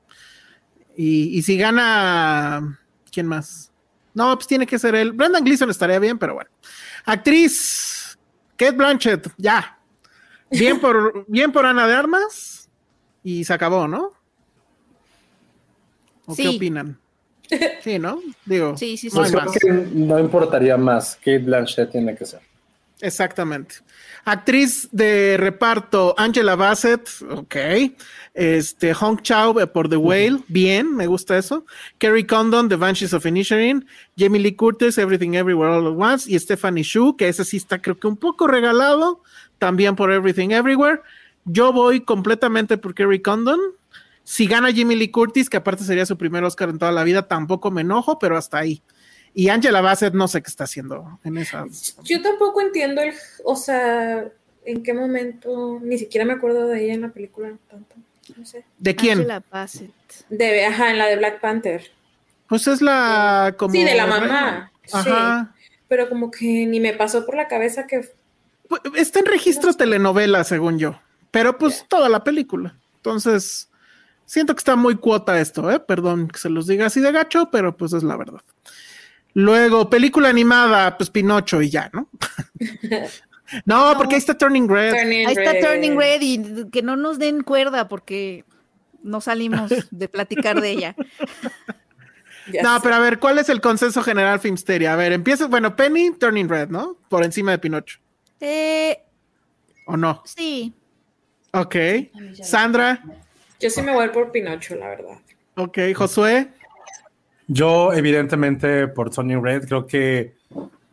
[0.97, 2.79] Y, y si gana,
[3.11, 3.73] ¿quién más?
[4.13, 5.13] No, pues tiene que ser él.
[5.13, 6.51] Brendan Gleeson estaría bien, pero bueno.
[7.05, 8.19] Actriz,
[8.57, 9.79] Kate Blanchett, ya.
[10.51, 12.69] Bien por, bien por Ana de Armas
[13.23, 14.13] y se acabó, ¿no?
[16.27, 16.99] ¿O qué opinan?
[17.83, 18.21] Sí, ¿no?
[18.45, 19.17] Digo, Sí, sí, sí.
[19.17, 21.17] Pues creo que no importaría más.
[21.17, 22.41] Kate Blanchett tiene que ser.
[23.01, 23.77] Exactamente.
[24.25, 27.57] Actriz de reparto, Angela Bassett, ok.
[28.35, 31.65] Este, Hong Chao eh, por The Whale, bien, me gusta eso.
[31.99, 33.87] Kerry Condon, The Banshees of Inisherin.
[34.17, 36.31] Jamie Lee Curtis, Everything Everywhere All at Once.
[36.31, 39.23] Y Stephanie Shu, que ese sí está creo que un poco regalado,
[39.59, 41.01] también por Everything Everywhere.
[41.45, 43.61] Yo voy completamente por Kerry Condon.
[44.25, 47.29] Si gana Jamie Lee Curtis, que aparte sería su primer Oscar en toda la vida,
[47.29, 48.83] tampoco me enojo, pero hasta ahí.
[49.39, 51.65] Y Angela Bassett no sé qué está haciendo en esa.
[52.03, 54.29] Yo tampoco entiendo el, o sea,
[54.65, 57.95] en qué momento, ni siquiera me acuerdo de ella en la película tanto.
[58.37, 58.65] No sé.
[58.79, 59.19] ¿De quién?
[59.19, 59.93] Angela Bassett.
[60.29, 61.89] De, ajá, en la de Black Panther.
[62.49, 64.73] Pues es la como sí, de la mamá.
[64.93, 65.55] Ajá.
[65.57, 65.79] Sí.
[65.87, 68.11] Pero como que ni me pasó por la cabeza que
[68.69, 71.01] Pues, Está en registro telenovela, según yo.
[71.31, 72.75] Pero pues toda la película.
[72.97, 73.69] Entonces,
[74.27, 75.79] siento que está muy cuota esto, ¿eh?
[75.79, 78.43] Perdón que se los diga así de gacho, pero pues es la verdad.
[79.35, 82.09] Luego, película animada, pues Pinocho y ya, ¿no?
[83.65, 84.95] no, porque ahí está Turning Red.
[84.95, 85.65] Turning Ahí está Red.
[85.65, 88.45] Turning Red y que no nos den cuerda porque
[89.03, 90.97] no salimos de platicar de ella.
[92.51, 92.81] Ya No, sé.
[92.83, 94.95] pero a ver, ¿cuál es el consenso general Filmsteria?
[94.95, 96.97] A ver, empieza, bueno, Penny, Turning Red, ¿no?
[97.11, 97.99] Por encima de Pinocho,
[98.41, 98.99] Eh,
[99.85, 100.23] ¿o no?
[100.25, 100.73] sí.
[101.53, 101.77] Ok.
[102.43, 103.03] Sandra,
[103.61, 105.19] Yo sí me voy por Pinocho, la verdad.
[105.57, 105.79] ok.
[105.95, 106.49] Josué,
[107.49, 110.35] Yo, evidentemente, por Tony Red, creo que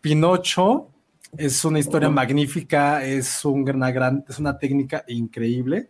[0.01, 0.89] Pinocho
[1.37, 5.89] es una historia magnífica, es un- una gran, es una técnica increíble,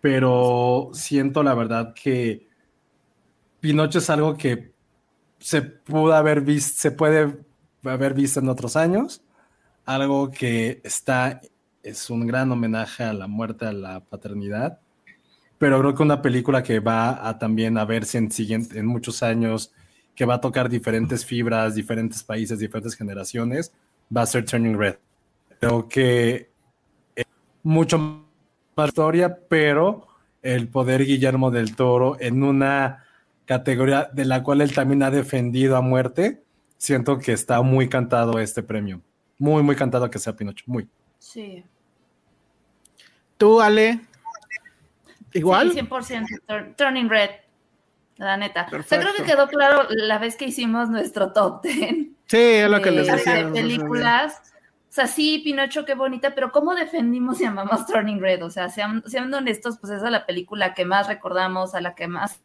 [0.00, 2.48] pero siento la verdad que
[3.60, 4.72] Pinocho es algo que
[5.38, 7.38] se pudo haber visto, se puede
[7.84, 9.22] haber visto en otros años,
[9.84, 11.40] algo que está,
[11.82, 14.80] es un gran homenaje a la muerte, a la paternidad,
[15.58, 19.22] pero creo que una película que va a también a verse en, siguiente, en muchos
[19.22, 19.72] años,
[20.14, 23.72] que va a tocar diferentes fibras, diferentes países, diferentes generaciones,
[24.14, 24.96] va a ser Turning Red.
[25.60, 26.50] Creo que
[27.14, 27.26] es
[27.62, 27.98] mucho
[28.76, 30.06] más historia, pero
[30.42, 33.04] el poder Guillermo del Toro en una
[33.46, 36.42] categoría de la cual él también ha defendido a muerte,
[36.76, 39.00] siento que está muy cantado este premio.
[39.38, 40.88] Muy, muy cantado que sea Pinocho, muy.
[41.18, 41.64] Sí.
[43.36, 44.00] tú, Ale.
[45.36, 45.72] Igual.
[45.72, 47.30] Sí, 100% Tur- Turning Red.
[48.16, 48.62] La neta.
[48.62, 49.04] O sea, Perfecto.
[49.04, 52.90] creo que quedó claro la vez que hicimos nuestro top 10 Sí, es lo que
[52.90, 53.34] les de, decía.
[53.44, 54.40] de películas.
[54.88, 58.42] O sea, sí, Pinocho, qué bonita, pero ¿cómo defendimos y amamos Turning Red?
[58.42, 59.02] O sea, sean,
[59.34, 62.40] honestos, pues esa es la película que más recordamos, a la que más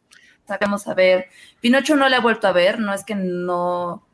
[0.46, 1.28] sacamos a ver.
[1.62, 4.06] Pinocho no la he vuelto a ver, no es que no.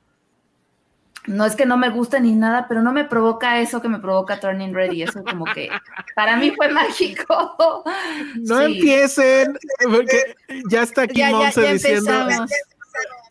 [1.29, 3.99] No es que no me guste ni nada, pero no me provoca eso que me
[3.99, 5.69] provoca Turning Red y eso como que
[6.15, 7.85] para mí fue mágico.
[8.37, 8.65] No Sí.
[8.79, 10.35] empiecen, porque
[10.71, 12.13] ya está aquí Ya, Monse ya diciendo.
[12.21, 12.51] empezamos.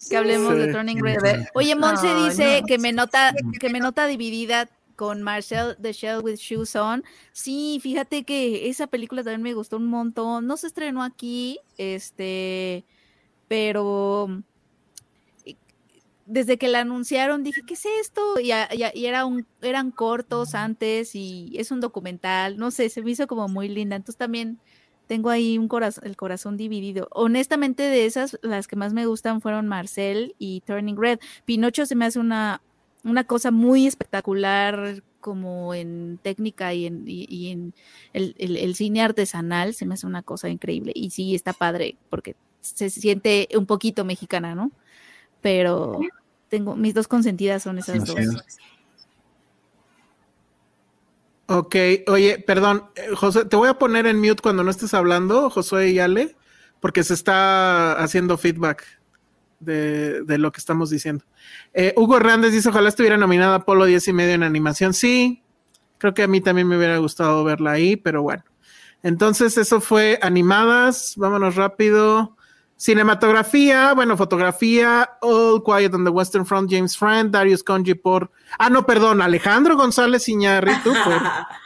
[0.10, 0.60] Que hablemos Sí.
[0.60, 1.46] de Turning Red.
[1.54, 2.68] Oye, Monse dice no.
[2.68, 7.04] que me nota, que me nota dividida con Marcel the Shell with Shoes On.
[7.34, 10.48] Sí, fíjate que esa película también me gustó un montón.
[10.48, 12.84] No se estrenó aquí, este,
[13.48, 14.42] pero
[16.28, 18.40] desde que la anunciaron dije, ¿qué es esto?
[18.40, 22.70] Y, a- y a- y era un, eran cortos antes y es un documental, no
[22.72, 23.96] sé, se me hizo como muy linda.
[23.96, 24.60] Entonces también
[25.08, 27.08] tengo ahí un corazón, el corazón dividido.
[27.12, 31.20] Honestamente, de esas, las que más me gustan fueron Marcel y Turning Red.
[31.46, 32.62] Pinocho se me hace una,
[33.06, 37.74] una cosa muy espectacular como en técnica y en, y, y en
[38.14, 40.92] el, el- el cine artesanal, se me hace una cosa increíble.
[40.96, 44.72] Y sí, está padre, porque se siente un poquito mexicana, ¿no?
[45.42, 46.00] Pero
[46.50, 48.16] tengo, mis dos consentidas son esas dos.
[51.50, 51.76] Ok,
[52.08, 55.92] oye, perdón, eh, José, te voy a poner en mute cuando no estés hablando, Josué
[55.92, 56.36] y Ale,
[56.82, 58.84] porque se está haciendo feedback
[59.62, 61.24] de, de lo que estamos diciendo.
[61.74, 64.94] Eh, Hugo Hernández dice, ojalá estuviera nominada Apolo 10 y medio en animación.
[64.94, 65.42] Sí,
[65.98, 68.44] creo que a mí también me hubiera gustado verla ahí, pero bueno.
[69.04, 72.37] Entonces, eso fue animadas, vámonos rápido.
[72.78, 78.30] Cinematografía, bueno, fotografía, All Quiet on the Western Front, James Friend, Darius Conji por...
[78.60, 81.22] Ah, no, perdón, Alejandro González Iñárritu por...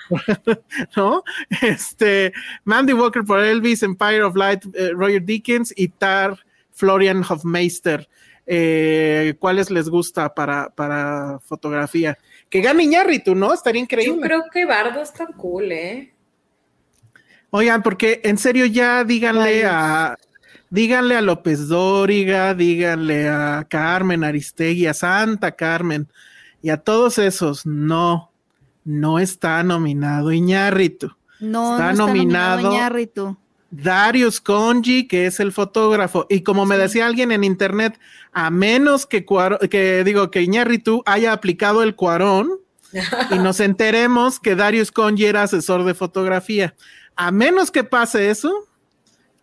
[0.96, 1.24] ¿no?
[1.62, 2.32] Este,
[2.64, 6.38] Mandy Walker por Elvis, Empire of Light, eh, Roger Dickens y Tar
[6.72, 8.08] Florian Hofmeister.
[8.48, 12.18] Eh, ¿Cuáles les gusta para, para fotografía?
[12.50, 13.54] Que gane Iñárritu, ¿no?
[13.54, 14.16] Estaría increíble.
[14.16, 16.14] Yo creo que Bardo está cool, ¿eh?
[17.50, 20.18] Oigan, porque en serio ya díganle a
[20.72, 26.08] díganle a López Dóriga, díganle a Carmen Aristegui, a Santa Carmen
[26.64, 28.32] y a todos esos, no,
[28.84, 31.12] no está nominado Iñárritu.
[31.40, 33.38] No, Está no nominado- Iñárritu.
[33.74, 37.98] Darius Conji, que es el fotógrafo, y como me decía alguien en internet,
[38.34, 42.50] a menos que, Cuaro- que digo que Iñárritu haya aplicado el cuarón
[43.32, 46.76] y nos enteremos que Darius Conji era asesor de fotografía.
[47.16, 48.52] A menos que pase eso,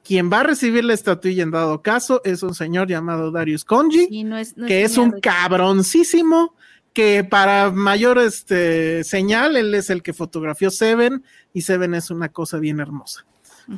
[0.09, 4.06] quien va a recibir la estatuilla en dado caso es un señor llamado Darius Conji,
[4.06, 6.55] Sí, no es, no que es un cabroncísimo,
[6.94, 11.22] que para mayor este, señal, él es el que fotografió Seven,
[11.52, 13.26] y Seven es una cosa bien hermosa.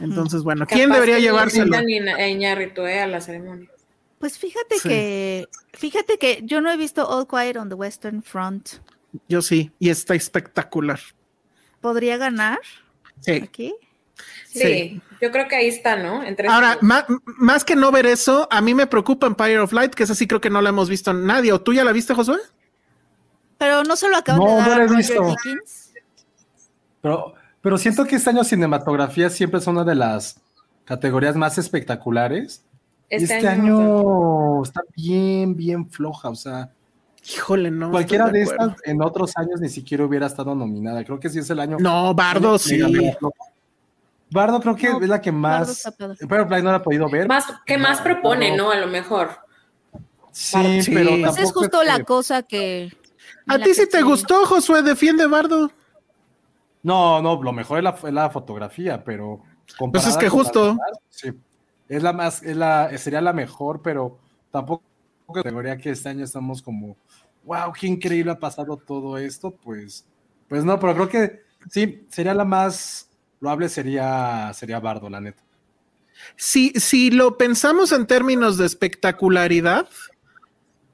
[0.00, 1.74] Entonces, bueno, ¿quién Capaz debería llevárselo?
[2.86, 3.00] ¿eh?
[3.00, 3.68] A la ceremonia.
[4.20, 4.88] Pues fíjate Sí.
[4.88, 8.68] que, fíjate que yo no he visto All Quiet on the Western Front.
[9.28, 11.00] Yo sí, y está espectacular.
[11.80, 12.60] ¿Podría ganar
[13.18, 13.32] Sí.
[13.32, 13.74] aquí?
[14.52, 15.00] Sí, Sí.
[15.20, 16.24] yo creo que ahí está, ¿no?
[16.24, 20.02] Entre Ahora, más que no ver eso, a mí me preocupa Empire of Light, que
[20.02, 21.52] esa sí creo que no la hemos visto nadie.
[21.52, 22.38] ¿O tú ya la viste, Josué?
[23.58, 25.36] Pero no solo acaban No, de no dar la a he visto.
[27.02, 30.40] Pero, pero siento que este año cinematografía siempre es una de las
[30.84, 32.64] categorías más espectaculares.
[33.08, 36.28] Este, Este, año, año, está bien, bien floja.
[36.30, 36.70] O sea,
[37.34, 37.90] Híjole, no.
[37.90, 41.04] cualquiera de estas en otros años ni siquiera hubiera estado nominada.
[41.04, 41.76] Creo que sí es el año.
[41.78, 42.78] No, Bardo sí.
[42.80, 43.49] Floja.
[44.30, 45.92] Bardo creo que No, es la que más.
[46.28, 47.26] Pero Play no la ha podido ver.
[47.28, 48.64] Más, ¿Qué más No, propone, no.
[48.64, 48.70] no?
[48.70, 49.30] A lo mejor.
[50.32, 50.92] Sí, Sí.
[50.94, 52.92] pero Pues Pues es justo que- la cosa que.
[53.48, 54.04] A ti que sí te sí.
[54.04, 55.70] gustó, Josué, defiende Bardo.
[56.82, 59.42] No, no, lo mejor es la, es la fotografía, pero.
[59.92, 60.76] Pues es que justo.
[61.08, 61.30] sí.
[61.88, 64.18] Es la más, es la, sería la mejor, pero
[64.52, 64.84] tampoco
[65.34, 66.96] categoría que este año estamos como,
[67.44, 70.04] wow, qué increíble ha pasado todo esto, pues,
[70.48, 73.08] pues no, pero creo que sí, sería la más
[73.40, 75.42] loable, sería, sería Bardo, la neta.
[76.36, 79.88] Si, si lo pensamos en términos de espectacularidad,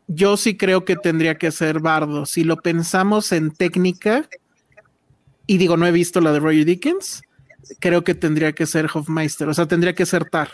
[0.07, 2.27] yo sí creo que tendría que ser Bardo.
[2.27, 4.29] Si lo pensamos en técnica,
[5.47, 7.23] y digo, no he visto la de Roger Dickens,
[7.81, 10.51] creo que tendría que ser Hofmeister, o sea, tendría que ser Tar.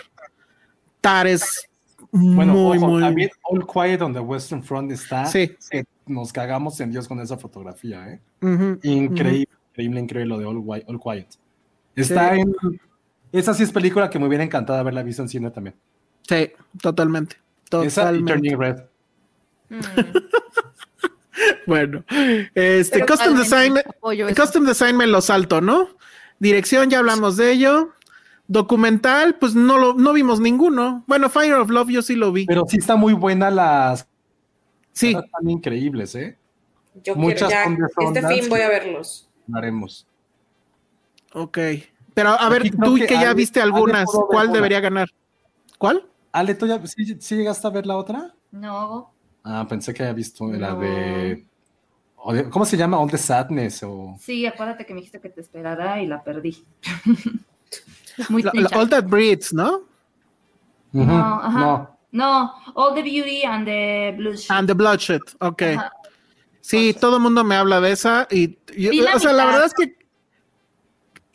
[1.03, 1.69] Tar es
[2.11, 3.03] Bueno, muy, ojo, muy...
[3.03, 5.55] también All Quiet on the Western Front está, Sí.
[5.71, 8.21] que nos cagamos en Dios con esa fotografía, ¿eh?
[8.83, 11.29] Increíble, increíble, increíble lo de All, All Quiet.
[11.97, 12.41] Está Sí.
[12.41, 12.81] en.
[13.33, 15.75] Esa sí es película que me hubiera encantado haberla visto en cine también.
[16.29, 17.37] Sí, totalmente.
[17.71, 18.33] Esa y Totalmente.
[18.33, 18.77] Turning Red.
[19.71, 19.81] Mm.
[21.67, 22.05] Bueno,
[22.55, 23.75] este Pero Custom Design.
[24.37, 25.89] Custom Design me lo salto, ¿no?
[26.39, 27.91] Dirección, ya hablamos de ello.
[28.49, 31.05] Documental, pues no lo, no vimos ninguno.
[31.07, 32.47] Bueno, Fire of Love yo sí lo vi.
[32.47, 34.07] Pero sí está muy buena las.
[34.93, 36.37] Sí, Están increíbles, ¿eh?
[37.03, 39.31] Yo Muchas quiero ya, este fin voy a verlos.
[39.47, 40.07] Lo haremos.
[41.35, 41.59] Ok.
[42.15, 44.55] Pero a ver, Aquí tú que que ya Ale- viste algunas, ¿cuál una.
[44.57, 45.09] debería ganar?
[45.79, 46.05] ¿Cuál?
[46.33, 48.35] Ale, ¿tú ya sí, sí llegaste a ver la otra?
[48.51, 49.13] No,
[49.45, 50.81] Ah, pensé que había visto la No.
[50.81, 51.47] de.
[52.51, 52.99] ¿Cómo se llama?
[53.01, 54.17] All the Sadness o.
[54.21, 56.65] sí, acuérdate que me dijiste que te esperara y la perdí.
[58.29, 58.53] Muy La-.
[58.75, 59.83] All That Breeds, ¿no?
[60.93, 61.59] No, ajá.
[61.59, 61.99] no.
[62.13, 64.51] No, All the Beauty and the Blues.
[64.51, 65.63] And the Bloodshed, ok.
[65.63, 65.93] Ajá.
[66.61, 69.47] Sí, todo el mundo me habla de esa y, y- Vi la o sea, la
[69.47, 69.97] verdad es que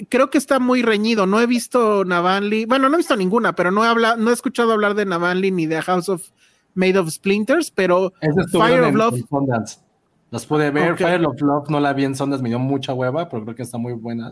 [0.10, 1.26] creo que está muy reñido.
[1.26, 4.34] No he visto Navanli, bueno, no he visto ninguna, pero no he habla, no he
[4.34, 6.30] escuchado hablar de Navanli ni de House of
[6.76, 8.14] Made of Splinters, pero
[8.52, 9.16] Fire of en, Love.
[9.16, 9.66] en.
[10.30, 10.98] Las pude ver.
[10.98, 13.64] Fire of Love no la vi en Sundance, me dio mucha hueva, pero creo que
[13.64, 14.32] está muy buena.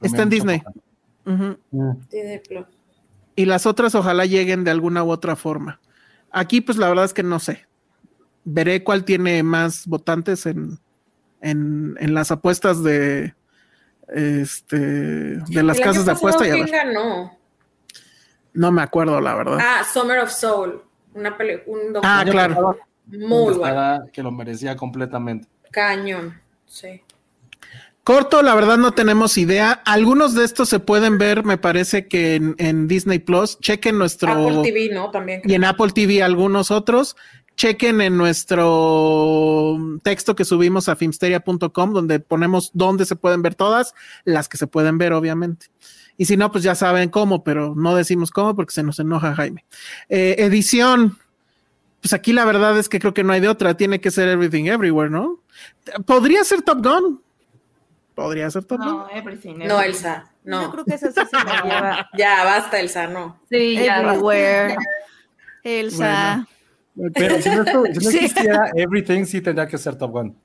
[0.00, 0.62] Está en Disney.
[1.24, 1.52] Mm.
[3.36, 5.80] Y las otras ojalá lleguen de alguna u otra forma.
[6.30, 7.66] Aquí, pues la verdad es que no sé.
[8.44, 10.78] Veré cuál tiene más votantes en,
[11.40, 13.34] en, en las apuestas de
[14.12, 16.70] este de las casas de apuesta y ¿quién ver.
[16.86, 17.36] ganó?
[18.52, 19.58] No me acuerdo, la verdad.
[19.60, 20.82] Ah, Summer of Soul.
[21.14, 22.78] Una peli un Ah, documental claro.
[23.06, 24.04] muy bueno.
[24.12, 25.48] Que lo merecía completamente.
[25.70, 26.40] Cañón.
[26.66, 27.02] Sí.
[28.04, 29.72] Corto, la verdad no tenemos idea.
[29.84, 33.58] Algunos de estos se pueden ver, me parece que en, en Disney Plus.
[33.60, 35.10] Chequen nuestro Apple TV, ¿no?
[35.10, 35.42] También.
[35.44, 37.16] y en Apple TV algunos otros.
[37.56, 43.92] Chequen en nuestro texto que subimos a filmsteria.com donde ponemos dónde se pueden ver todas,
[44.24, 45.66] las que se pueden ver, obviamente.
[46.16, 49.34] Y si no, pues ya saben cómo, pero no decimos cómo porque se nos enoja
[49.34, 49.66] Jaime.
[50.08, 51.18] Eh, edición.
[52.00, 53.76] Pues aquí la verdad es que creo que no hay de otra.
[53.76, 55.40] Tiene que ser Everything Everywhere, ¿no?
[56.06, 57.20] Podría ser Top Gun.
[58.20, 58.86] Podría ser Top Gun.
[58.88, 59.54] No, everything.
[59.58, 59.88] No, everything.
[59.88, 60.30] Elsa.
[60.44, 60.70] Yo No.
[60.72, 62.08] creo que esa sí se la lleva.
[62.16, 63.40] Ya, basta, Elsa, no.
[63.50, 64.00] Sí, ya.
[64.02, 64.76] Everywhere.
[65.62, 66.46] Elsa.
[67.14, 68.18] Pero si no, estu- si no Sí.
[68.18, 70.36] existiera Everything, sí tendría que ser Top Gun.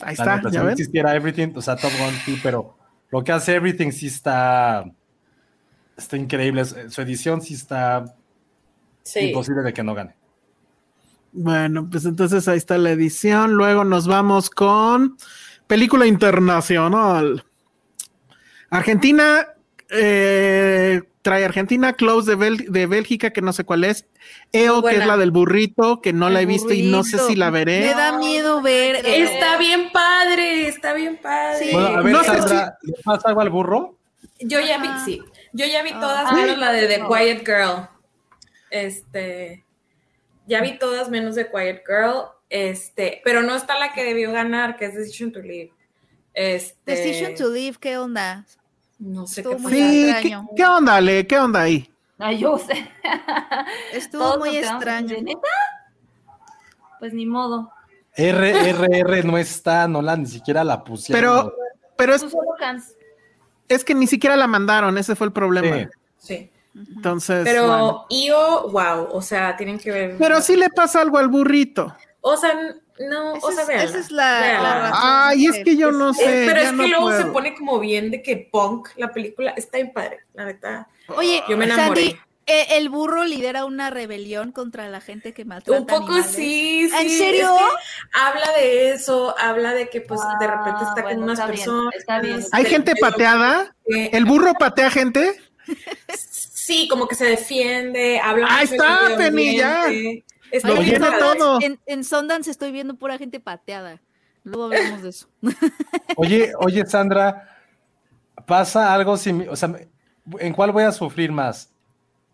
[0.00, 2.76] Ahí está, neta, si ya no existiera Everything, o sea, Top Gun sí, pero
[3.10, 4.84] lo que hace Everything sí está.
[5.96, 6.64] Está increíble.
[6.64, 8.04] Su su edición sí está
[9.02, 9.20] Sí.
[9.28, 10.14] imposible de que no gane.
[11.32, 13.52] Bueno, pues entonces ahí está la edición.
[13.54, 15.16] Luego nos vamos con
[15.66, 17.44] película internacional.
[18.70, 19.46] Argentina
[19.90, 24.06] eh, trae Argentina, Close de, Bel- de Bélgica, que no sé cuál es.
[24.52, 27.18] EO, que es la del burrito, que no El la he visto y no sé
[27.18, 27.88] si la Me veré.
[27.94, 29.04] da miedo ver.
[29.04, 31.58] Está bien padre, está bien padre.
[31.66, 31.70] Sí.
[31.72, 33.98] Bueno, a ver, No sé Sandra, ¿le pasa algo al burro?
[34.40, 35.22] Yo ya vi, sí.
[35.52, 37.08] Yo ya vi todas Ay, menos la de The no.
[37.08, 37.88] Quiet Girl.
[38.70, 39.64] Este.
[40.46, 42.24] Ya vi todas menos de Quiet Girl.
[42.52, 43.22] Este.
[43.24, 45.72] Pero no está la que debió ganar, que es Decision to Live.
[46.34, 46.92] Este.
[46.92, 48.44] Decision to Live, ¿qué onda?
[48.98, 49.72] No sé Estuvo qué muy.
[49.72, 50.48] Sí, ¿qué, extraño.
[50.54, 51.26] qué onda, Ale?
[51.26, 51.90] ¿Qué onda ahí?
[52.18, 52.90] Ay, yo sé.
[53.94, 55.16] Estuvo Todos muy extraño.
[57.00, 57.72] Pues ni modo.
[58.18, 61.18] RRR no está, no la ni siquiera la pusieron.
[61.18, 61.54] Pero,
[61.96, 62.26] pero es,
[63.66, 65.90] es que ni siquiera la mandaron, ese fue el problema.
[66.18, 66.36] Sí.
[66.36, 66.50] Sí.
[66.96, 68.06] Entonces, Pero bueno.
[68.10, 69.08] IO, wow.
[69.10, 70.16] O sea, tienen que ver.
[70.18, 71.96] pero sí le pasa algo al burrito.
[72.24, 72.52] O sea,
[73.00, 74.98] no, Esa o sea, es- véanla, esa es la- la razón.
[75.02, 76.44] Ay, es que yo no Es- sé.
[76.46, 79.52] pero ya es que no luego se pone como bien de que punk la película
[79.56, 80.88] está bien padre, la neta.
[81.08, 82.00] Oye, Yo me enamoré.
[82.02, 86.26] Sandy, eh, el burro lidera una rebelión contra la gente que maltrata Un poco animales.
[86.30, 86.96] sí, sí.
[86.96, 87.56] ¿En serio?
[87.56, 91.38] es que habla de eso, habla de que pues de repente Ah, está con unas
[91.40, 91.94] está bien, personas.
[91.96, 92.40] está bien.
[92.52, 93.74] ¿Hay de- gente pateada?
[93.84, 95.40] que- ¿El burro patea gente?
[96.64, 99.86] Sí, como que se defiende, habla Ahí está, Penny, ya.
[100.64, 100.76] Lo.
[100.76, 101.58] Sundance- todo.
[101.62, 104.00] en, en Sundance estoy viendo pura gente pateada.
[104.44, 105.28] Luego hablamos de eso.
[106.16, 107.48] Oye, oye, Sandra,
[108.46, 109.72] pasa algo simi- o sea,
[110.38, 111.72] ¿en cuál voy a sufrir más?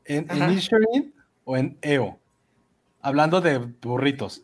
[0.04, 0.26] ¿En.
[0.34, 1.14] Inisherin
[1.44, 2.18] o en EO?
[3.02, 4.42] Hablando de burritos.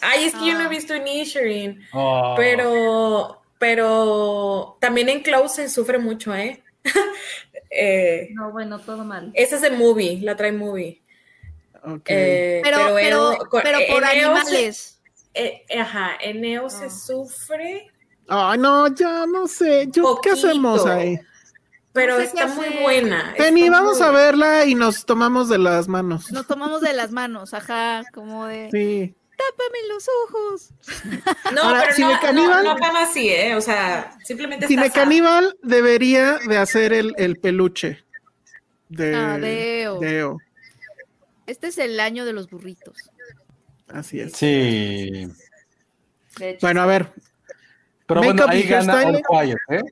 [0.00, 0.66] Ay, es que yo no Ah.
[0.66, 2.34] he visto Inisherin, Oh.
[2.36, 6.62] pero, pero también en Close se sufre mucho, ¿eh?
[7.76, 9.32] Eh, No, bueno, todo mal.
[9.34, 11.02] esa es de movie, la trae movie.
[11.86, 12.02] Ok.
[12.06, 15.00] Eh, Pero, pero, Eo- con- pero por Eo se- animales.
[15.34, 16.90] eh, ajá, en Neo se Ah.
[16.90, 17.90] sufre,
[18.26, 19.86] Ay, no, ya no sé.
[19.90, 21.18] Yo, ¿Qué hacemos ahí?
[21.92, 23.34] pero No sé está muy buena.
[23.36, 26.32] Penny, está vamos muy a verla y nos tomamos de las manos.
[26.32, 29.14] Nos tomamos de las manos, ajá, como de Sí.
[29.36, 30.70] tápame los ojos.
[31.54, 33.54] No, Ahora, pero Cine no, Caníbal- no, no tan así, ¿eh?
[33.56, 35.00] O sea, simplemente Cine está.
[35.00, 38.02] Caníbal debería de hacer el, el peluche
[38.88, 40.38] de, Ah, de Eo.
[41.46, 42.96] Este es el año de los burritos.
[43.88, 44.32] Así es.
[44.32, 45.28] Sí.
[46.40, 47.12] Hecho, Bueno, a ver,
[48.06, 49.22] Pero bueno, ahí gana All.
[49.22, 49.82] Quiet, ¿eh?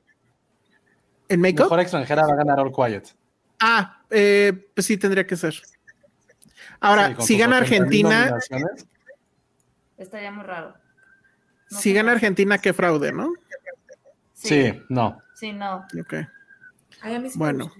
[1.29, 1.63] ¿en make-up?
[1.65, 3.15] Mejor extranjera va a ganar All Quiet.
[3.59, 5.55] Ah, eh, pues sí, tendría que ser.
[6.81, 8.37] Ahora, Sí, si gana 80,000 Argentina,
[9.97, 10.75] estaría muy raro.
[11.71, 13.33] No si gana Argentina, qué fraude, ¿no?
[14.33, 15.19] Sí, no.
[15.33, 15.85] Sí, no.
[15.99, 16.13] Ok.
[17.01, 17.71] Ay, a mí sí me Bueno.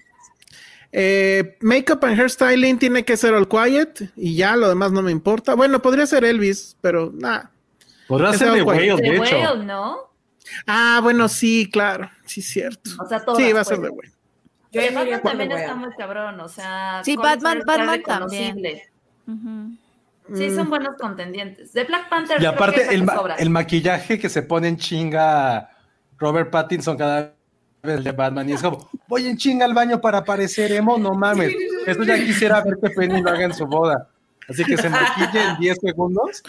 [0.96, 5.12] Eh, makeup and hairstyling tiene que ser all quiet y ya lo demás no me
[5.12, 5.56] importa.
[5.56, 7.50] Bueno, podría ser Elvis, pero nada.
[8.08, 8.66] Podrá Ese ser Quiet.
[8.68, 9.38] Whale, The de hecho.
[9.40, 9.98] Whale, ¿no?
[10.68, 12.92] Ah, bueno, sí, claro, sí, cierto.
[13.04, 13.42] O sea, todas.
[13.44, 13.90] Sí, va a ser pues.
[13.90, 14.12] de bueno.
[14.72, 15.86] Yo Que ya me iría Batman también The está Whale.
[15.88, 17.02] muy cabrón, o sea.
[17.04, 18.84] Sí, Batman- Batman reconocible.
[19.28, 19.78] Ujú.
[20.36, 21.74] Sí, son buenos contendientes.
[21.74, 22.36] De Black Panther.
[22.38, 23.36] Y creo que aparte, el, ma- sobra.
[23.36, 25.70] el maquillaje que se pone en chinga
[26.18, 27.30] Robert Pattinson cada vez
[27.84, 28.50] de Batman.
[28.50, 31.54] Y es como, voy en chinga al baño para parecer emo, no mames.
[31.86, 34.08] Esto ya quisiera ver que Penny lo haga en su boda.
[34.48, 36.44] Así que se maquille en 10 segundos.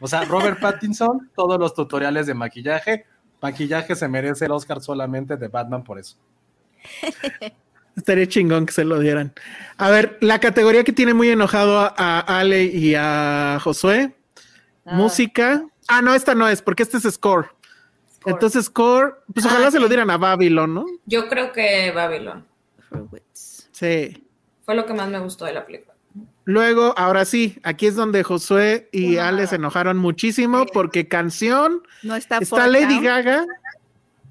[0.00, 3.04] O sea, Robert Pattinson, todos los tutoriales de maquillaje.
[3.40, 6.16] Maquillaje se merece el Oscar solamente de Batman por eso.
[7.96, 9.32] Estaría chingón que se lo dieran.
[9.76, 14.14] A ver, la categoría que tiene muy enojado a, a Ale y a Josué,
[14.88, 15.66] Ah, música.
[15.86, 17.50] Ah, no, esta no es, porque este es score.
[18.30, 20.86] Entonces, score, pues ojalá Ah, se lo dieran a Babylon, ¿no?
[21.06, 22.46] Yo creo que Babylon.
[23.72, 24.24] Sí.
[24.64, 25.94] fue lo que más me gustó de la película.
[26.44, 31.82] Luego, ahora sí, aquí es donde Josué y Una Ale se enojaron muchísimo porque canción
[32.02, 33.04] No está, está Lady Town.
[33.04, 33.44] Gaga,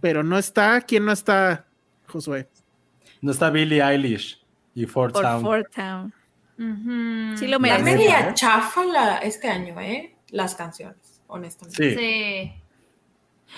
[0.01, 0.81] pero no está.
[0.81, 1.65] ¿Quién no está?
[2.07, 2.47] Josué.
[3.21, 4.43] No está Billie Eilish
[4.73, 5.41] y Fort Por Town.
[5.43, 6.13] Fort Town.
[6.59, 7.37] Ujú.
[7.37, 7.83] Sí lo La merece.
[7.83, 10.15] media chafa la, este año, ¿eh?
[10.31, 11.89] Las canciones, honestamente.
[11.91, 11.95] Sí.
[11.97, 12.51] Sí.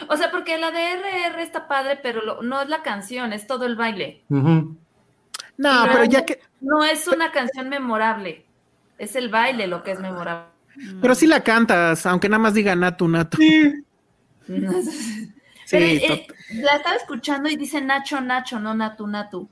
[0.08, 3.46] O sea, porque la de RR está padre, pero lo- no es la canción, es
[3.48, 4.24] todo el baile.
[4.30, 8.46] No, pero ya que, No es una canción memorable,
[8.98, 10.46] es el baile lo que es memorable.
[11.02, 13.38] pero sí la cantas, aunque nada más diga Natu Natu.
[14.48, 14.72] Pero,
[15.66, 19.48] Sí, eh, tot- la estaba escuchando y dice Nacho, Nacho, no Natu, Natu.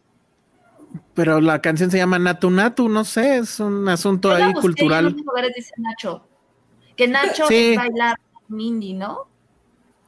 [1.14, 4.54] pero la canción se llama Natu Natu, no sé, es un asunto Yo ahí En
[4.54, 5.04] cultural.
[5.06, 6.28] muchos lugares dice Nacho.
[6.96, 7.72] Que Nacho Sí.
[7.74, 9.28] es bailar Mindy, ¿no?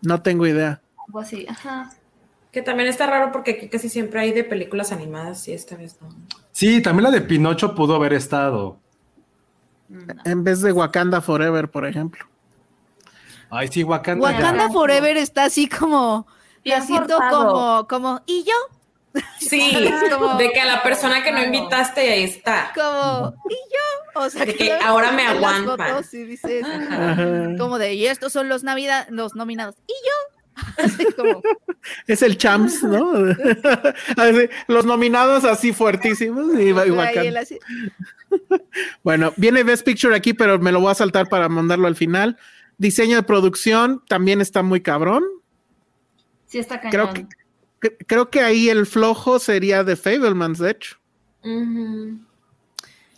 [0.02, 0.82] No tengo idea.
[1.08, 1.92] Algo así, ajá.
[2.52, 5.98] Que también está raro porque aquí casi siempre hay de películas animadas y esta vez
[6.02, 6.10] no.
[6.52, 8.78] Sí, también la de Pinocho pudo haber estado.
[9.90, 12.26] Mm, En vez de Wakanda Forever, por ejemplo.
[13.52, 14.32] Ay, sí, Wakanda.
[14.32, 14.38] ya.
[14.38, 16.28] Wakanda Forever está así como,
[16.64, 17.48] Bien la siento forzado.
[17.54, 18.54] como, como, ¿y yo?
[19.40, 19.73] Sí,
[20.11, 22.72] Como- de que a la persona que no invitaste y ahí está.
[22.76, 24.22] Como, ¿y yo?
[24.22, 26.03] O sea, De que ahora me aguantan.
[26.11, 26.65] y dices,
[27.57, 29.76] como de, y estos son los Navidad, los nominados.
[29.88, 30.64] ¿Y yo?
[30.84, 31.41] Así como,
[32.06, 33.14] Es el Champs, ¿no?
[34.18, 36.53] Así, los nominados así fuertísimos.
[36.60, 37.57] Y, y así,
[39.03, 42.38] Bueno, viene Best Picture aquí, pero me lo voy a saltar para mandarlo al final.
[42.77, 45.23] Diseño de producción también está muy cabrón.
[46.48, 47.14] Sí está Creo cañón.
[47.14, 47.39] que, cre-
[47.80, 50.97] creo que ahí el flojo sería de Fablemans, de hecho.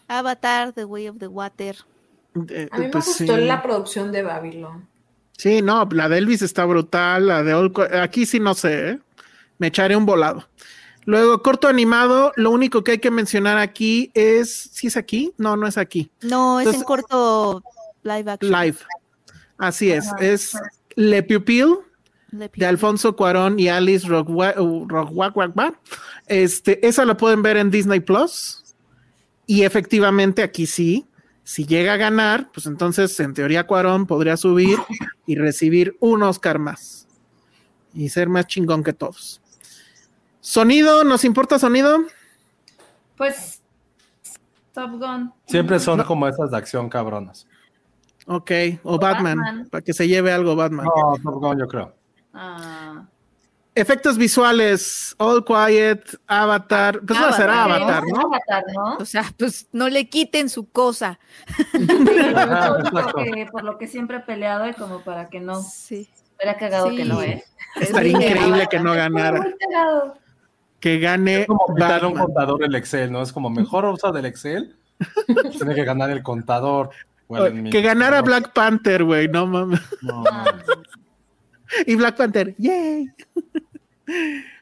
[0.08, 1.76] Avatar, The Way of the Water.
[2.50, 3.42] Eh, A mí me pues gustó sí.
[3.42, 4.88] la producción de Babylon.
[5.38, 8.90] Sí, no, la de Elvis está brutal, la de All Co- aquí sí no sé,
[8.92, 9.00] ¿eh?
[9.58, 10.48] me echaré un volado.
[11.06, 15.34] Luego, corto animado, lo único que hay que mencionar aquí es, ¿sí es aquí?
[15.38, 16.12] No, no es aquí.
[16.22, 17.64] No, es en corto
[18.04, 18.52] live action.
[18.52, 18.78] Live.
[19.58, 20.18] Así es, Ajá.
[20.20, 20.54] es
[20.96, 21.78] Le Pupil
[22.32, 22.66] de.
[22.66, 25.74] Alfonso Cuarón y Alice Rockwa- uh, Rockwakwakwa.
[26.28, 28.64] Este, esa la pueden ver en Disney Plus.
[29.46, 31.06] Y efectivamente, aquí sí,
[31.44, 34.78] si llega a ganar, pues entonces en teoría Cuarón podría subir
[35.26, 37.08] y recibir un Oscar más.
[37.94, 39.42] Y ser más chingón que todos.
[40.40, 41.98] Sonido, ¿nos importa sonido?
[43.18, 43.62] Pues
[44.74, 45.34] Top Gun.
[45.48, 47.46] Siempre son como esas de acción cabronas.
[48.28, 48.52] Ok,
[48.84, 49.68] o, O Batman, Batman.
[49.70, 50.86] para que se lleve algo Batman.
[50.86, 51.94] No, Top Gun, yo creo.
[52.34, 53.04] Ah,
[53.74, 57.00] Efectos visuales, All Quiet, Avatar.
[57.08, 58.20] Pues va a ser Avatar, Avatar, es ¿no?
[58.20, 58.98] Avatar, ¿no?
[58.98, 61.20] O sea, pues no le quiten su cosa.
[62.92, 65.62] Porque- por lo que siempre he peleado y como para que no.
[65.62, 66.10] Sí.
[66.38, 66.98] Hubiera cagado Sí.
[66.98, 67.44] que no, ¿eh?
[67.80, 69.46] Estaría muy increíble que no ganara.
[70.82, 73.22] Que gane Es como quitar un contador el Excel, ¿no?
[73.22, 74.76] Es como mejor usa del Excel.
[75.58, 76.90] Tiene que ganar el contador.
[77.72, 79.80] Que ganara Black Panther, güey, no mames.
[80.02, 80.24] No,
[81.86, 83.08] Y Black Panther, yay.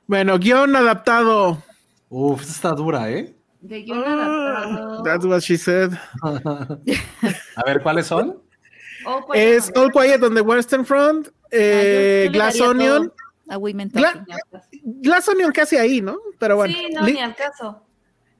[0.07, 1.63] Bueno, guion adaptado.
[2.09, 3.35] Uf, esta está dura, ¿eh?
[3.61, 5.03] De guion Ah, adaptado.
[5.03, 5.91] That's what she said.
[6.23, 8.41] A ver, ¿cuáles son?
[9.05, 13.13] Oh, Es All Quiet on the Western Front, eh, Ah, yo- yo le Glass Onion.
[13.49, 15.01] A Women Gla- Talking.
[15.01, 16.17] Glass Onion casi ahí, ¿no?
[16.37, 16.73] Pero bueno.
[16.73, 17.83] Sí, no, ni al caso.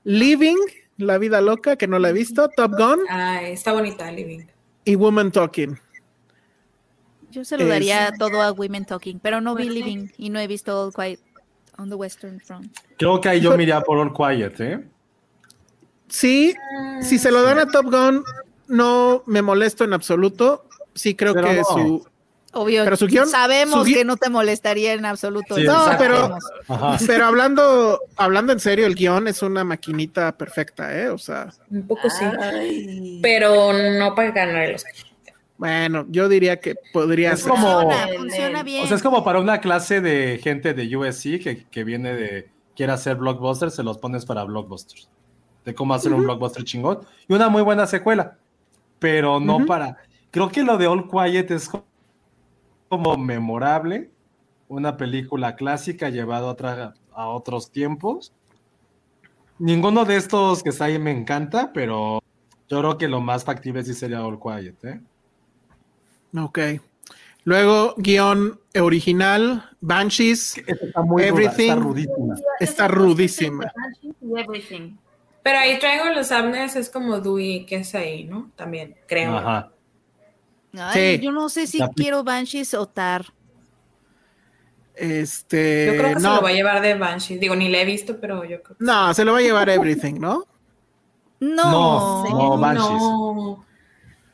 [0.04, 0.58] Living,
[0.98, 4.46] La Vida Loca, que no la he visto, Top Gun Ay, está bonita, Living.
[4.86, 5.80] y Woman Talking.
[7.32, 9.70] Yo se lo Es- daría todo a Women Talking, pero no vi.
[9.70, 11.20] Living y no he visto All Quiet
[11.78, 12.76] on the Western Front.
[12.98, 14.84] Creo que ahí yo me iría por All Quiet, ¿eh?
[16.08, 16.56] Sí,
[17.02, 18.24] si se lo dan a Top Gun,
[18.68, 20.66] no me molesto en absoluto.
[20.96, 21.64] Sí, creo Pero que no.
[21.64, 22.08] su.
[22.52, 25.54] Obvio, Pero su guión- sabemos su que no te molestaría en absoluto.
[25.56, 25.98] Sí, No, exacto.
[26.04, 26.38] pero.
[26.68, 26.98] Ajá.
[27.06, 31.10] pero hablando, hablando en serio, el guion es una maquinita perfecta, ¿eh?
[31.10, 32.26] O sea, Un poco sí.
[32.42, 33.20] Ay.
[33.22, 34.94] Pero no para ganar el Oscar.
[35.60, 37.52] Bueno, yo diría que podría Es ser.
[37.52, 38.66] como- Funciona, Bien, funciona bien.
[38.66, 38.84] bien.
[38.84, 42.50] O sea, es como para una clase de gente de USC que, que viene de
[42.76, 45.10] quiere hacer blockbusters, se los pones para blockbusters.
[45.66, 47.00] De cómo hacer un blockbuster chingón.
[47.28, 48.38] Y una muy buena secuela.
[48.98, 49.98] Pero no para.
[50.32, 51.86] Creo que lo de All Quiet es co-
[52.88, 54.10] como memorable.
[54.70, 58.32] Una película clásica llevada a, otra- a otros tiempos.
[59.58, 62.22] Ninguno de estos que está ahí me encanta, pero
[62.70, 65.02] yo creo que lo más factible sí sería All Quiet, ¿eh?
[66.38, 66.60] Ok.
[67.46, 71.70] Luego, guion original, Banshees, está muy Everything.
[71.70, 72.36] está rudísima.
[72.60, 73.72] está rudísima.
[74.22, 74.98] Y everything.
[75.42, 78.52] Pero ahí traigo los Sadness, es como Dewey, que es ahí, ¿no?
[78.56, 79.38] También, creo.
[79.38, 79.72] Ajá.
[80.78, 81.24] Ay, Sí.
[81.26, 83.26] Yo no sé si La- quiero Banshees o Tar.
[84.96, 85.86] Este.
[85.88, 87.38] Yo creo que se no, lo va a llevar de Banshee.
[87.38, 89.70] Digo, ni la he visto, pero yo creo que no, se lo va a llevar
[89.70, 90.44] Everything, ¿no?
[91.40, 92.26] No.
[92.26, 92.90] No, no, Banshees.
[93.02, 93.66] no.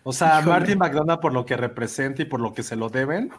[0.08, 0.52] O sea, Híjole.
[0.60, 3.32] Martin McDonough por lo que representa y por lo que se lo deben,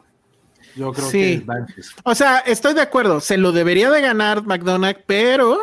[0.74, 1.38] yo creo Sí.
[1.38, 1.94] que Banshees.
[2.04, 5.58] O sea, estoy de acuerdo, se lo debería de ganar McDonald's, pero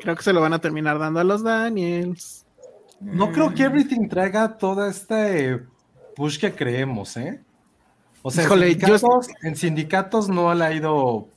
[0.00, 2.46] creo que se lo van a terminar dando a los Daniels.
[3.00, 5.60] No creo que Everything traiga toda este
[6.16, 7.42] push que creemos, ¿eh?
[8.22, 11.28] O sea, Híjole, en, yo- sindicatos, en sindicatos no le ha ido.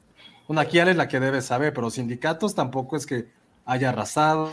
[0.48, 3.28] Bueno, aquí Ale es la que debe saber, pero sindicatos tampoco es que
[3.66, 4.50] haya arrasado.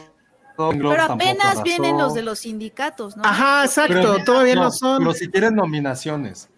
[0.68, 1.62] Pero apenas arrasó.
[1.62, 3.22] vienen los de los sindicatos, ¿no?
[3.24, 4.98] Ajá, exacto, Pero- todavía no, no, son.
[4.98, 6.48] Pero si quieren nominaciones.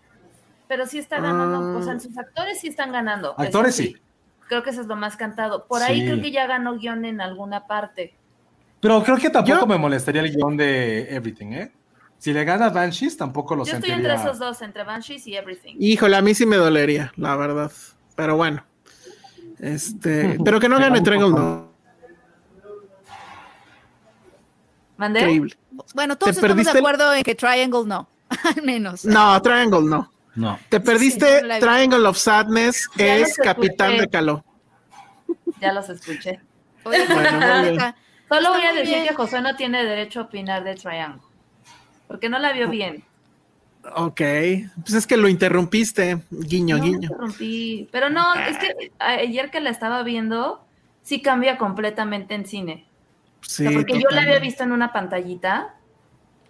[0.69, 1.79] Pero sí está ganando, Ah.
[1.79, 3.35] o sea, sus actores sí están ganando.
[3.39, 3.97] Actores sí.
[4.49, 5.67] Creo que eso es lo más cantado.
[5.67, 6.07] Por ahí Sí.
[6.07, 8.15] creo que ya ganó guion en alguna parte.
[8.81, 11.73] Pero creo que tampoco Yo- me molestaría el guion de Everything, ¿eh?
[12.19, 15.77] Si le gana Banshees, tampoco lo Yo estoy entre esos dos, entre Banshees y Everything.
[15.79, 17.71] Híjole, a mí sí me dolería, la verdad.
[18.17, 18.65] Pero bueno.
[19.59, 21.72] Este, pero que no gane Triangle, no.
[25.03, 25.21] ¿Mandé?
[25.21, 25.57] Increíble.
[25.95, 28.09] Bueno, todos ¿Te estamos de el- acuerdo en que Triangle no,
[28.57, 29.05] al menos.
[29.05, 30.09] No, Triangle no.
[30.37, 30.59] No.
[30.69, 31.59] Te perdiste no.
[31.59, 34.45] Triangle of Sadness, Ya es Capitán de Caló.
[35.61, 36.39] Ya los escuché.
[36.85, 37.95] Oye, Bueno,
[38.29, 39.09] Solo voy a decir bien.
[39.09, 41.21] que José no tiene derecho a opinar de Triangle.
[42.07, 43.05] Porque no la vio bien.
[43.97, 44.21] Ok.
[44.83, 46.19] Pues es que lo interrumpiste.
[46.31, 46.99] Guiño, No, guiño.
[47.03, 47.89] interrumpí.
[47.91, 50.65] Pero no, es que a- ayer que la estaba viendo,
[51.03, 52.87] sí cambia completamente en cine.
[53.43, 55.75] O Sí, sea, porque yo la había visto en una pantallita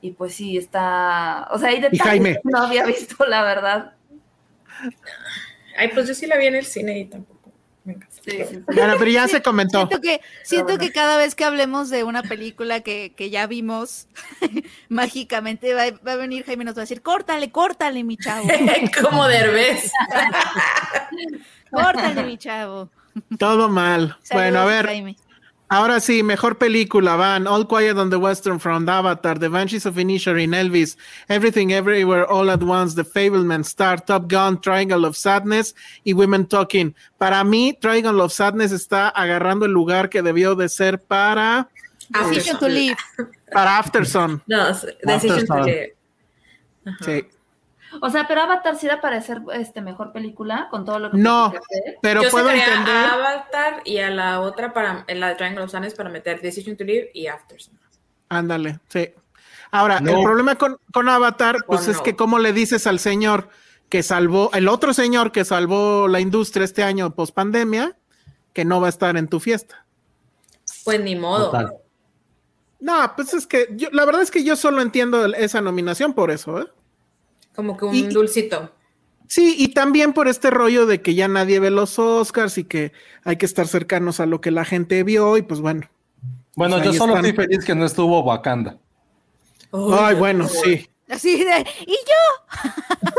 [0.00, 1.48] y pues sí está.
[1.50, 2.34] O sea, hay detalles Jaime.
[2.34, 3.94] que no había visto, la verdad.
[5.76, 7.50] Ay, pues yo sí la vi en el cine y tampoco
[7.84, 8.14] me encanta.
[8.22, 8.62] Sí, sí, sí.
[8.66, 9.78] Bueno, pero ya se comentó.
[9.86, 10.80] Siento que, siento bueno.
[10.80, 14.06] que cada vez que hablemos de una película que, que ya vimos,
[14.88, 18.46] mágicamente va, va a venir Jaime y nos va a decir, córtale, córtale, mi chavo,
[19.02, 19.90] Como Derbez.
[21.70, 22.90] córtale, mi chavo.
[23.38, 24.16] Todo mal.
[24.32, 25.16] bueno, a ver, Jaime.
[25.72, 29.96] Ahora sí, mejor película van All Quiet on the Western Front, Avatar, The Banshees of
[29.96, 30.96] Inisherin, Elvis,
[31.28, 35.74] Everything Everywhere All at Once, The Fableman, Star, Top Gun, Triangle of Sadness
[36.04, 36.94] y Women Talking.
[37.18, 41.68] Para mí, Triangle of Sadness está agarrando el lugar que debió de ser para,
[42.08, 42.96] Decision to Live.
[43.50, 44.42] para Afterson.
[44.46, 44.66] No,
[45.04, 45.94] Decision to Live.
[47.00, 47.24] Sí.
[48.00, 51.18] O sea, pero Avatar sí era para ser este, mejor película con todo lo que
[51.18, 51.46] No.
[51.46, 51.62] hacer.
[52.00, 52.94] Pero Yo puedo entender.
[52.94, 56.40] a Avatar y a la otra para en la de Triangle of Sadness para meter
[56.40, 57.58] Decision to Live y After.
[58.28, 59.10] Ándale, sí.
[59.70, 60.10] Ahora, No.
[60.18, 62.02] el problema con, con Avatar, pues ¿O es no?
[62.02, 63.48] que cómo le dices al señor
[63.88, 67.96] que salvó, el otro señor que salvó la industria este año post pandemia,
[68.54, 69.84] que no va a estar en tu fiesta.
[70.84, 71.46] Pues ni modo.
[71.50, 71.74] Total.
[72.80, 76.30] No, pues es que yo, la verdad es que yo solo entiendo esa nominación por
[76.30, 76.66] eso, ¿eh?
[77.54, 78.72] Como que un Y- dulcito.
[79.28, 82.92] Sí, y también por este rollo de que ya nadie ve los Oscars y que
[83.24, 85.88] hay que estar cercanos a lo que la gente vio, y pues bueno.
[86.54, 87.24] Bueno, Pues yo solo están.
[87.30, 88.76] estoy feliz que no estuvo Wakanda.
[89.72, 90.86] Ay, bueno, sí.
[91.08, 93.10] Así de, y yo,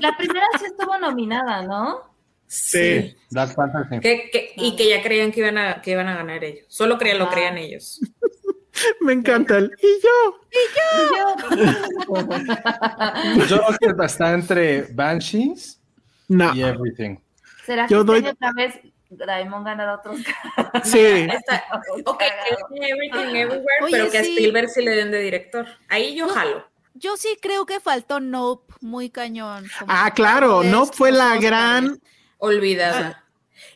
[0.00, 2.00] La primera sí estuvo nominada, ¿no?
[2.46, 3.14] Sí.
[3.30, 4.00] Black Panther, sí.
[4.00, 6.64] Que- que- y que ya creían que iban a, que iban a ganar ellos.
[6.68, 7.34] Solo creían, lo Ajá.
[7.34, 8.00] creían ellos.
[9.00, 9.70] Me encanta el.
[9.82, 10.40] Y yo.
[13.48, 15.80] Yo creo que está entre Banshees
[16.28, 16.54] No.
[16.54, 17.16] y Everything.
[17.64, 18.74] ¿Será que Yo este doy- otra vez
[19.10, 20.20] Raymond ganará otros?
[20.84, 20.98] Sí.
[20.98, 21.64] Está-
[22.04, 24.30] ok, que Everything Everywhere, Oye, pero que a sí.
[24.36, 25.66] Spielberg sí le den de director.
[25.88, 26.66] Ahí yo jalo.
[26.94, 29.66] yo sí creo que faltó Nope, muy cañón.
[29.86, 32.00] Ah, claro, de no estos fue la gran.
[32.38, 33.19] Olvidada.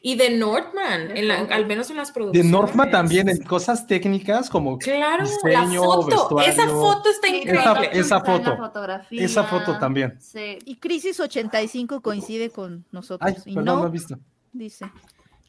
[0.06, 2.52] Y de Northman, en la- al menos en las De producciones.
[2.52, 6.06] Northman también en cosas técnicas como Claro, la foto.
[6.06, 6.52] vestuario.
[6.52, 7.89] Esa foto está Sí, increíble.
[7.93, 8.56] Esa- foto.
[8.59, 9.24] fotografía.
[9.24, 10.18] Esa foto también.
[10.20, 10.59] Sí.
[10.66, 13.26] Y Crisis 85 coincide con nosotros.
[13.35, 14.18] Ay, y perdón, no, no he visto.
[14.52, 14.85] dice.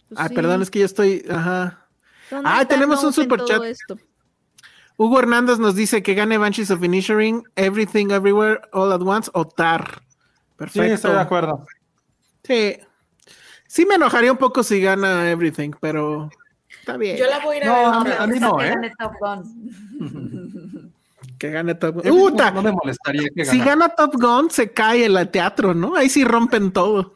[0.07, 0.35] Pues Ah, sí.
[0.35, 1.25] perdón, es que yo estoy.
[1.29, 1.87] Ajá.
[2.31, 3.61] ¿Dónde Ah, tenemos un superchat.
[4.95, 9.45] Hugo Hernández nos dice que gane Banshees of Inisherin, Everything Everywhere, All at Once o
[9.45, 9.99] Tar.
[10.01, 10.93] Sí, Perfecto.
[10.93, 11.65] estoy de acuerdo.
[12.43, 12.77] Sí.
[13.67, 16.29] Sí me enojaría un poco si gana Everything, pero
[16.79, 17.17] está bien.
[17.17, 18.65] Yo la voy a ir a No, ver a mí- otra a mí no, Que
[18.65, 18.69] ¿eh?
[18.69, 20.91] gane Top Gun.
[21.37, 22.11] Que gane Top Gun.
[22.11, 22.51] ¡Uta!
[22.51, 25.95] No me molestaría que Si gana Top Gun, se cae el teatro, ¿no?
[25.95, 27.15] Ahí sí rompen todo.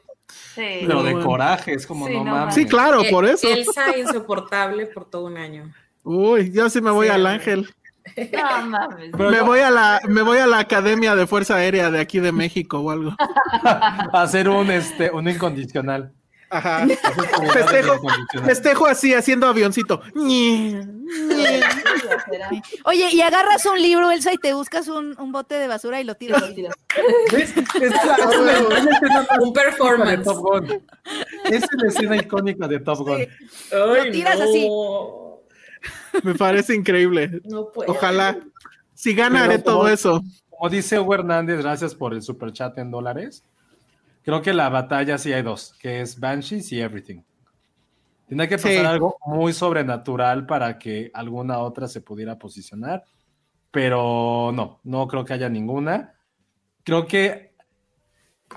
[0.56, 0.84] Sí.
[0.86, 2.54] Pero de coraje, es como Sí, no no mames.
[2.56, 3.48] Sí, claro, Eh, por eso.
[3.48, 5.72] Elsa insoportable por todo un año.
[6.04, 7.74] Uy, yo sí me voy Sí, al ángel.
[8.34, 9.14] No mames.
[9.18, 12.32] Me voy a la, me voy a la Academia de Fuerza Aérea de aquí de
[12.32, 13.16] México o algo.
[14.14, 16.12] Hacer un, este, un incondicional.
[16.50, 16.88] Ajá.
[17.54, 18.00] Festejo,
[18.44, 20.02] festejo así, haciendo avioncito.
[22.86, 26.04] Oye, y agarras un libro, Elsa, y te buscas un, un bote de basura y
[26.04, 26.44] lo tiras.
[27.32, 27.54] ¿Ves?
[27.58, 30.24] Es la, Un performance.
[30.24, 30.66] Top Gun.
[31.46, 33.20] Esa es la escena icónica de Top Gun.
[33.72, 34.44] Ay, tiras no.
[34.46, 34.70] así.
[36.24, 37.42] Me parece increíble.
[37.46, 37.92] No puedo.
[37.92, 38.38] Ojalá.
[38.94, 40.22] Si gana, Pero haré todo como- eso.
[40.50, 43.44] Como dice Hugo Hernández, gracias por el super chat en dólares.
[44.24, 47.22] Creo que la batalla sí hay dos, que es Banshees y Everything.
[48.28, 48.78] Tiene que pasar Sí.
[48.78, 53.04] algo muy sobrenatural para que alguna otra se pudiera posicionar,
[53.72, 56.14] pero no, no creo que haya ninguna.
[56.84, 57.54] Creo que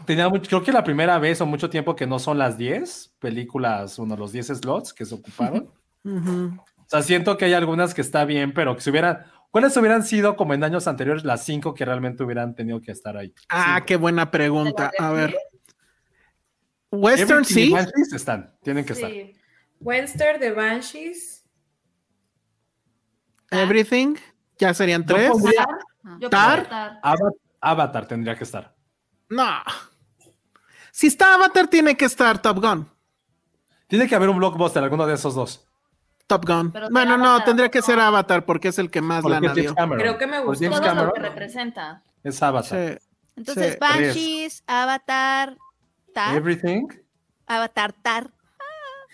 [0.05, 3.15] tenía mucho- creo que la primera vez o mucho tiempo que no son las 10
[3.19, 5.71] películas, uno, los 10 slots que se ocuparon.
[6.05, 6.57] Ujú.
[6.79, 10.03] O sea, siento que hay algunas que está bien, pero que si hubieran, ¿cuáles hubieran
[10.03, 13.33] sido como en años anteriores las cinco que realmente hubieran tenido que estar ahí?
[13.49, 13.87] Ah, Cinco.
[13.87, 14.91] qué buena pregunta.
[14.99, 15.35] A ver.
[16.93, 17.73] Western Everything y sí.
[17.73, 19.11] Banshees están, tienen que estar.
[19.11, 19.35] Sí.
[19.81, 21.45] Webster de Banshees.
[23.51, 24.17] Everything.
[24.59, 25.33] Ya serían Yo tres.
[26.21, 26.59] Yo Tar.
[26.61, 27.01] puedo Tar.
[27.03, 28.75] Ava- Avatar tendría que estar.
[29.29, 29.49] No.
[30.91, 32.89] Si está Avatar, tiene que estar Top Gun.
[33.87, 35.67] Tiene que haber un blockbuster, alguno de esos dos.
[36.27, 36.73] Top Gun.
[36.73, 37.85] Pero Bueno, no, Avatar, tendría que no.
[37.87, 39.75] ser Avatar porque es el que más Porque lana dio.
[39.75, 42.03] Creo que me lo Cameron que representa.
[42.23, 42.99] es Avatar.
[43.01, 43.07] Sí.
[43.37, 43.79] Entonces, Sí.
[43.81, 45.57] Banshees, Avatar,
[46.13, 46.89] Tar, Everything.
[47.47, 48.31] Avatar, Tar.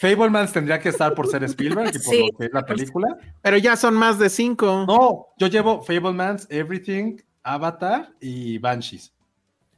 [0.01, 2.29] Fablemans tendría que estar por ser Spielberg y por Sí.
[2.33, 3.16] lo que es la película.
[3.43, 4.85] Pero ya son más de cinco.
[4.87, 9.12] No, yo llevo Fablemans, Everything, Avatar y Banshees.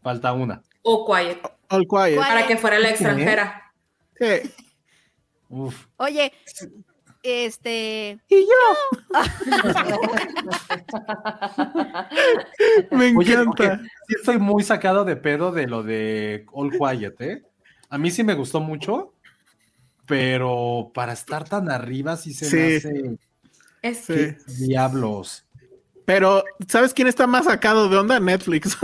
[0.02, 0.62] Falta una.
[0.82, 1.40] O Quiet.
[1.70, 2.18] All Quiet.
[2.18, 3.72] Para que fuera la extranjera.
[4.18, 4.50] Sí.
[5.48, 5.86] Uf.
[5.96, 6.32] Oye,
[7.22, 8.18] este.
[8.28, 9.10] Y yo.
[12.90, 13.74] Me Oye, encanta.
[13.74, 17.42] ok, sí estoy muy sacado de pedo de lo de All Quiet, ¿eh?
[17.88, 19.14] A mí sí me gustó mucho,
[20.06, 22.76] pero para estar tan arriba sí se me Sí.
[22.88, 23.16] hace...
[23.82, 24.12] Es Sí.
[24.14, 24.36] ¿Qué
[24.66, 25.46] diablos?
[26.04, 28.20] Pero, ¿sabes quién está más sacado de onda?
[28.20, 28.76] Netflix.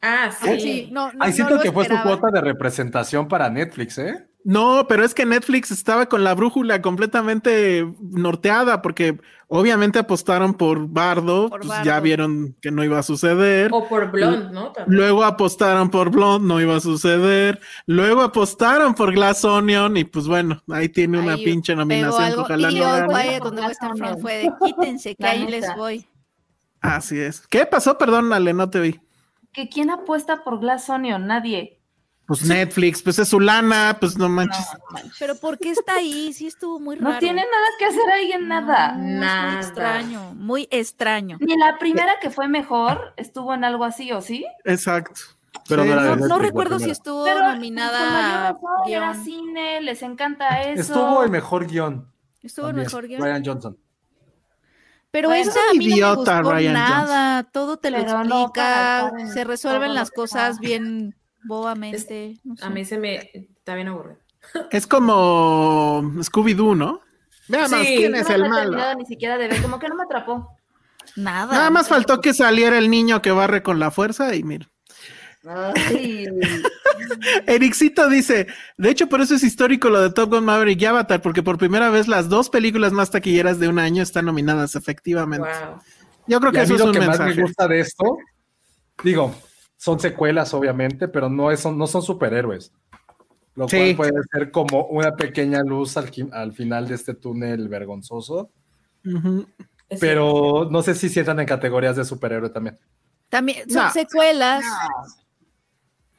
[0.00, 0.48] Ah, sí.
[0.48, 2.18] Ay, sí, no, no, Ahí no siento lo que fue su esperaba.
[2.18, 4.26] cuota de representación para Netflix, ¿eh?
[4.42, 10.88] No, pero es que Netflix estaba con la brújula completamente norteada porque obviamente apostaron por
[10.88, 11.84] Bardo, Por pues Bardo.
[11.84, 13.70] ya vieron que no iba a suceder.
[13.72, 14.72] O por Blonde, ¿no?
[14.72, 14.96] También.
[14.98, 17.60] Luego apostaron por Blonde, no iba a suceder.
[17.86, 22.46] Luego apostaron por Glass Onion y pues bueno, ahí tiene una Ahí pinche nominación algo,
[22.46, 23.14] que ojalá y no gane.
[23.14, 25.50] Quiet, donde Western Front fue de quítense, que La ahí neta.
[25.50, 26.06] les voy.
[26.80, 27.46] Así es.
[27.46, 27.98] ¿Qué pasó?
[27.98, 29.00] Perdón, Ale, no te vi.
[29.52, 31.26] ¿Que ¿Quién apuesta por Glass Onion?
[31.26, 31.79] Nadie.
[32.30, 34.64] Pues Netflix, pues es su lana, pues no manches.
[34.72, 35.16] No, manches.
[35.18, 36.32] Pero ¿por qué está ahí?
[36.32, 37.14] Sí estuvo muy raro.
[37.14, 38.92] No tiene nada que hacer ahí en nada.
[38.92, 39.50] No, Nada.
[39.50, 41.38] Muy extraño, muy extraño.
[41.40, 44.46] Ni la primera que fue mejor estuvo en algo así, ¿o sí?
[44.64, 45.22] Exacto.
[45.68, 45.88] Pero Sí,
[46.28, 50.82] no recuerdo si estuvo Pero nominada era cine, les encanta eso.
[50.82, 52.06] Estuvo el mejor guion.
[52.44, 53.22] Estuvo el mejor guion.
[53.22, 53.76] Ryan Johnson.
[55.10, 55.50] Pero Bueno.
[55.50, 57.42] esa a mí no me Idiota, gustó Ryan nada.
[57.42, 59.10] Todo te lo Pero no explica.
[59.12, 62.38] para se resuelven las cosas bien bobamente.
[62.44, 64.18] no A mí se me está bien aburrido.
[64.70, 67.00] Es como Scooby-Doo, ¿no?
[67.48, 68.94] Veamos Sí, quién es no el malo.
[68.96, 70.56] ni siquiera de ver, como que no me atrapó.
[71.16, 71.52] Nada.
[71.52, 74.68] Nada más faltó que saliera el niño que barre con la fuerza y mira.
[75.46, 76.26] Ay,
[77.46, 78.46] Ericito dice,
[78.76, 81.56] de hecho por eso es histórico lo de Top Gun Maverick y Avatar, porque por
[81.58, 85.48] primera vez las dos películas más taquilleras de un año están nominadas efectivamente.
[85.48, 85.80] Wow.
[86.26, 87.80] Yo creo Y que a eso mí es lo un que más me gusta de
[87.80, 88.18] esto,
[89.02, 89.34] digo,
[89.80, 92.70] son secuelas obviamente, pero no, es, no son superhéroes.
[93.54, 93.78] Lo Sí.
[93.78, 98.50] cual puede ser como una pequeña luz al, final de este túnel vergonzoso.
[99.98, 102.78] Pero no sé si si entran en categorías de superhéroe también.
[103.30, 103.90] También son No.
[103.90, 104.62] secuelas.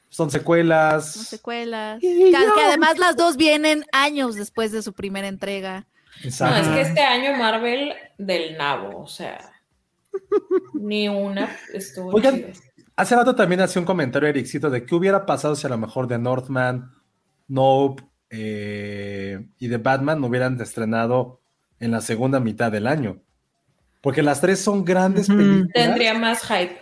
[0.10, 1.14] Son secuelas.
[1.14, 2.00] Son secuelas.
[2.02, 2.34] Que,
[2.66, 5.88] además las dos vienen años después de su primera entrega.
[6.24, 6.62] No, Exacto.
[6.62, 9.52] es que este año Marvel del nabo, o sea,
[10.74, 12.54] ni una estuvo Oigan.
[12.96, 16.08] Hace rato también hacía un comentario Ericito de qué hubiera pasado si a lo mejor
[16.08, 16.92] de Northman,
[17.48, 21.40] Nope eh, y de Batman no hubieran estrenado
[21.80, 23.20] en la segunda mitad del año.
[24.02, 25.38] Porque las tres son grandes Ujú.
[25.38, 25.70] películas.
[25.74, 26.80] Tendría más hype.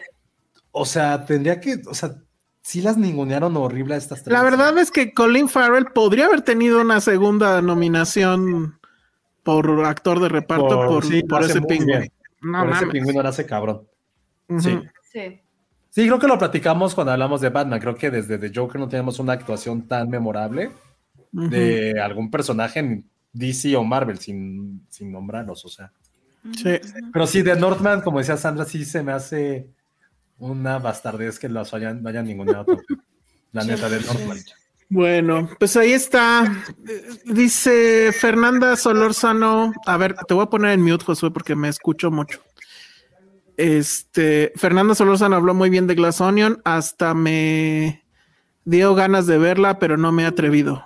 [0.71, 2.15] O sea, tendría que, o sea,
[2.61, 4.31] sí las ningunearon horrible a estas tres.
[4.33, 8.79] La verdad es que Colin Farrell podría haber tenido una segunda nominación
[9.43, 12.05] por actor de reparto Por- por, sí, por ese pingüino.
[12.41, 13.87] No Por ese pingüino era ese cabrón.
[14.59, 14.79] Sí.
[15.11, 15.41] sí.
[15.89, 17.79] Sí, creo que lo platicamos cuando hablamos de Batman.
[17.79, 20.71] Creo que desde The Joker no tenemos una actuación tan memorable
[21.31, 25.91] de algún personaje en DC o Marvel sin, sin nombrarlos, o sea.
[26.55, 26.79] Sí.
[27.11, 29.67] Pero sí, de Northman, como decía Sandra, sí se me hace
[30.37, 32.83] una bastardez que los hayan, no hayan ninguneado tanto.
[33.51, 34.37] La neta de Northman.
[34.91, 36.51] Bueno, pues ahí está.
[37.25, 39.71] Dice Fernanda Solórzano.
[39.85, 42.41] A ver, te voy a poner en mute, Josué, porque me escucho mucho.
[43.59, 48.05] Este, Fernanda Solórzano habló muy bien de Glass Onion, hasta me
[48.63, 50.81] dio ganas de verla, pero no me he atrevido.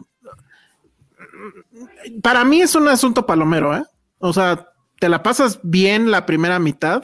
[2.23, 3.83] Para mí es un asunto palomero, ¿eh?
[4.17, 4.69] O sea,
[4.99, 7.03] te la pasas bien la primera mitad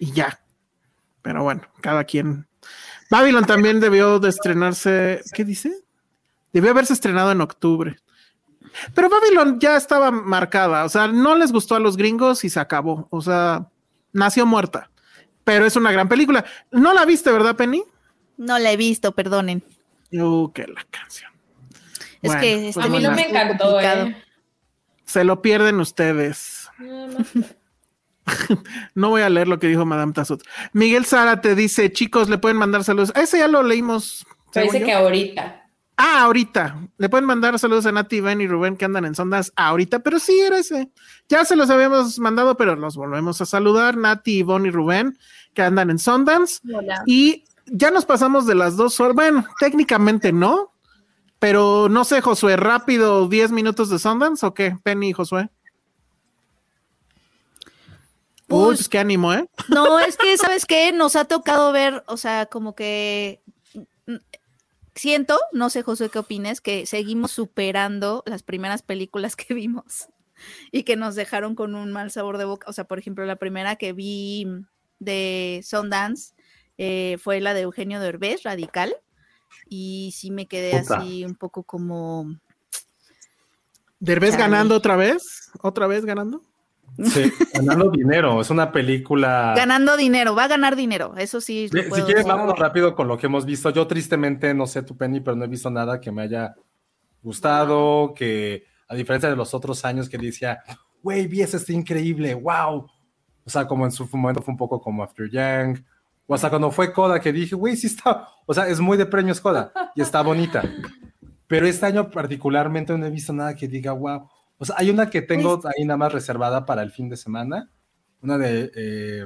[0.00, 0.40] y ya.
[1.22, 2.48] Pero bueno, cada quien.
[3.08, 5.22] Babylon también debió de estrenarse.
[5.32, 5.72] ¿Qué dice?
[6.52, 7.98] Debió haberse estrenado en octubre.
[8.96, 12.58] Pero Babylon ya estaba marcada, o sea, no les gustó a los gringos y se
[12.58, 13.68] acabó, o sea,
[14.12, 14.90] nació muerta.
[15.44, 16.44] Pero es una gran película.
[16.70, 17.82] ¿No la viste, verdad, Penny?
[18.36, 19.62] No la he visto, perdonen.
[20.12, 21.30] Uh, que la canción.
[22.22, 23.80] Es Bueno, que pues A mí no me encantó.
[23.80, 24.16] ¿eh?
[25.04, 26.68] Se lo pierden ustedes.
[26.78, 27.44] No, no.
[28.94, 30.42] No voy a leer lo que dijo Madame Tassut.
[30.72, 33.12] Miguel Sara te dice, chicos, le pueden mandar saludos.
[33.14, 34.26] Ese ya lo leímos.
[34.54, 34.70] Yo.
[34.70, 35.63] que ahorita.
[35.96, 36.88] Ah, ahorita.
[36.98, 40.18] Le pueden mandar saludos a Nati, Ben y Rubén que andan en sondas ahorita, pero
[40.18, 40.90] sí era ese.
[41.28, 43.96] Ya se los habíamos mandado, pero los volvemos a saludar.
[43.96, 45.16] Nati, Ivonne y Rubén
[45.54, 46.60] que andan en Sundance.
[46.74, 47.02] Hola.
[47.06, 49.14] Y ya nos pasamos de las dos horas.
[49.14, 50.72] Bueno, técnicamente no,
[51.38, 54.76] pero no sé, Josué, rápido, 10 minutos de Sundance o qué?
[54.82, 55.48] Penny y Josué.
[58.48, 59.48] Uy, Pues- pues qué ánimo, ¿eh?
[59.68, 60.92] No, es que, ¿sabes qué?
[60.92, 63.40] Nos ha tocado ver, o sea, como que
[64.94, 70.08] siento, no sé, José, qué opines, que seguimos superando las primeras películas que vimos
[70.72, 72.68] y que nos dejaron con un mal sabor de boca.
[72.68, 74.46] O sea, por ejemplo, la primera que vi
[74.98, 76.34] de Sundance
[76.78, 78.94] eh, fue la de Eugenio Derbez, Radical,
[79.68, 80.98] y sí me quedé Puta.
[80.98, 82.38] así un poco como...
[84.00, 84.42] Derbez Chale.
[84.42, 86.42] ganando otra vez, otra vez ganando.
[87.02, 88.40] Sí, ganando dinero.
[88.40, 89.54] Es una película.
[89.56, 91.68] Ganando dinero, va a ganar dinero, eso sí.
[91.68, 92.26] Si puedo quieres, decir.
[92.26, 93.70] vámonos rápido con lo que hemos visto.
[93.70, 96.54] Yo, tristemente, no sé tu Penny, pero no he visto nada que me haya
[97.22, 98.14] gustado.
[98.14, 100.62] Que a diferencia de los otros años que decía,
[101.02, 102.86] güey, vi ese, está increíble, wow.
[103.46, 105.84] O sea, como en su momento fue un poco como After Yang.
[106.26, 108.28] O hasta cuando fue Coda, que dije, güey, sí está.
[108.46, 110.62] O sea, es muy de premios Coda y está bonita.
[111.46, 114.28] Pero este año, particularmente, no he visto nada que diga, wow.
[114.58, 117.70] O sea, hay una que tengo ahí nada más reservada para el fin de semana.
[118.22, 118.70] Una de.
[118.74, 119.24] eh,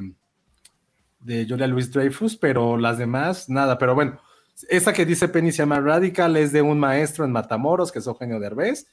[1.20, 3.76] de Julia Louis Dreyfus, pero las demás, nada.
[3.78, 4.20] Pero bueno,
[4.68, 8.06] esta que dice Penny se llama Radical, es de un maestro en Matamoros, que es
[8.06, 8.86] Eugenio Derbez,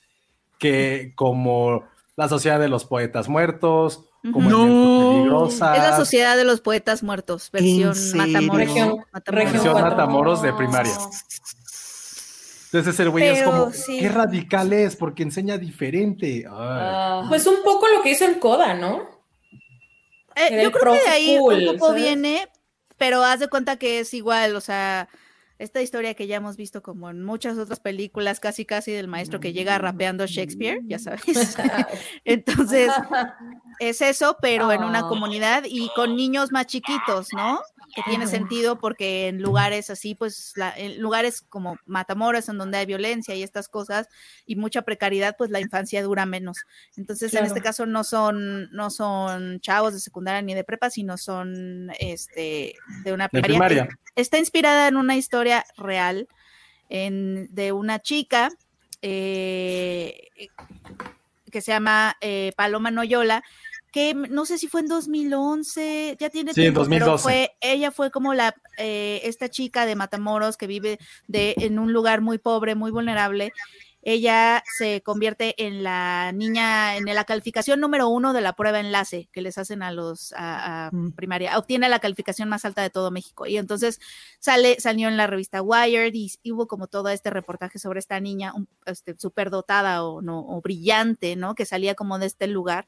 [0.57, 1.83] que como
[2.15, 5.11] la Sociedad de los Poetas Muertos, como No.
[5.11, 7.93] Peligrosas, Es la Sociedad de los Poetas Muertos, versión?
[8.15, 8.57] Matamoros.
[8.57, 9.45] Región- Matamoros.
[9.45, 9.81] región versión.
[9.81, 10.93] Matamoros de primaria.
[12.77, 13.99] Entonces el güey es como, sí.
[13.99, 16.45] qué radical es, porque enseña diferente.
[16.49, 19.09] Ah, Pues un poco lo que hizo en Coda, ¿no?
[20.35, 22.03] Eh, yo el creo que de ahí cool, un poco ¿sabes?
[22.03, 22.47] viene,
[22.97, 25.07] pero haz de cuenta que es igual, o sea,
[25.57, 29.39] esta historia que ya hemos visto como en muchas otras películas, casi casi del maestro
[29.39, 31.23] que llega rapeando Shakespeare, ya sabes.
[32.25, 32.91] Entonces,
[33.79, 35.07] es eso, pero en una Ah.
[35.07, 37.61] comunidad y con niños más chiquitos, ¿no?
[37.95, 38.31] Que tiene Ujú.
[38.31, 43.33] sentido porque en lugares así, pues, la- en lugares como Matamoros, en donde hay violencia
[43.35, 44.09] y estas cosas
[44.45, 46.57] y mucha precariedad, pues la infancia dura menos.
[46.97, 51.17] Entonces, en este caso no son, no son chavos de secundaria ni de prepa, sino
[51.17, 53.67] son este de una De primaria.
[53.85, 53.99] primaria.
[54.15, 56.27] Está inspirada en una historia real
[56.89, 58.49] en- de una chica
[59.01, 60.29] eh,
[61.51, 63.43] que se llama eh, Paloma Noyola,
[63.95, 67.23] que no sé si fue en 2011, ya tiene Sí, en tiempo, pero 2012.
[67.23, 70.99] fue, ella fue como la, eh, esta chica de Matamoros que vive
[71.29, 73.53] de, en un lugar muy pobre, muy vulnerable.
[74.01, 79.29] Ella se convierte en la niña, en la calificación número uno de la prueba enlace
[79.31, 81.13] que les hacen a los a, a Mm.
[81.13, 81.57] primaria.
[81.57, 83.47] Obtiene la calificación más alta de todo México.
[83.47, 84.01] Y entonces
[84.39, 88.19] sale, salió en la revista Wired y, y hubo como todo este reportaje sobre esta
[88.19, 91.55] niña un, este, superdotada o, no, o brillante, ¿no?
[91.55, 92.85] Que salía como de este lugar.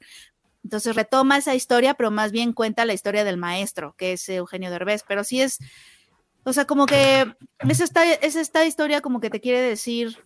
[0.68, 4.70] Entonces retoma esa historia, pero más bien cuenta la historia del maestro, que es Eugenio
[4.70, 5.06] Derbez.
[5.08, 5.60] Pero sí es,
[6.44, 7.26] o sea, como que
[7.60, 10.18] es esta, es esta historia como que te quiere decir,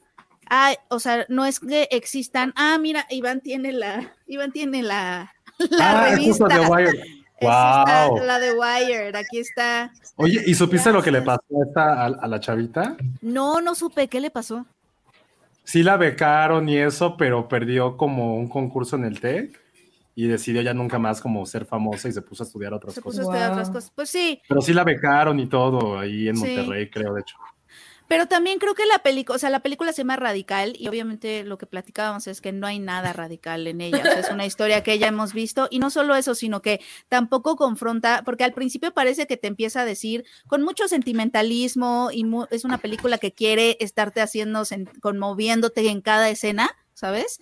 [0.50, 5.32] ah, o sea, no es que existan, ah, mira, Iván tiene la, Iván tiene la,
[5.70, 6.60] la ah, es justo revista.
[6.60, 7.04] de Wired.
[7.40, 8.18] Wow.
[8.26, 9.94] la de Wired, aquí está.
[10.16, 12.98] Oye, ¿y supiste lo que le pasó a, esta, a, a la chavita?
[13.22, 14.66] No, no supe, ¿qué le pasó?
[15.66, 19.61] Sí la becaron y eso, pero perdió como un concurso en el TEC
[20.16, 23.02] y decidió ya nunca más como ser famosa y se puso a estudiar otras Se
[23.02, 23.20] puso cosas.
[23.20, 23.74] a estudiar otras Wow.
[23.76, 23.92] cosas.
[23.96, 26.42] Pues sí, Pero sí la becaron y todo ahí en Sí.
[26.46, 27.38] Monterrey, creo, de hecho.
[28.08, 31.46] Pero también creo que la película, o sea, la película se llama Radical y obviamente
[31.46, 34.00] lo que platicábamos es que no hay nada radical en ella.
[34.00, 36.82] O sea, es una historia que ya hemos visto y no solo eso, sino que
[37.08, 42.26] tampoco confronta, porque al principio parece que te empieza a decir con mucho sentimentalismo y
[42.26, 44.64] mu- es una película que quiere estarte haciendo,
[45.02, 47.40] conmoviéndote en cada escena, ¿sabes?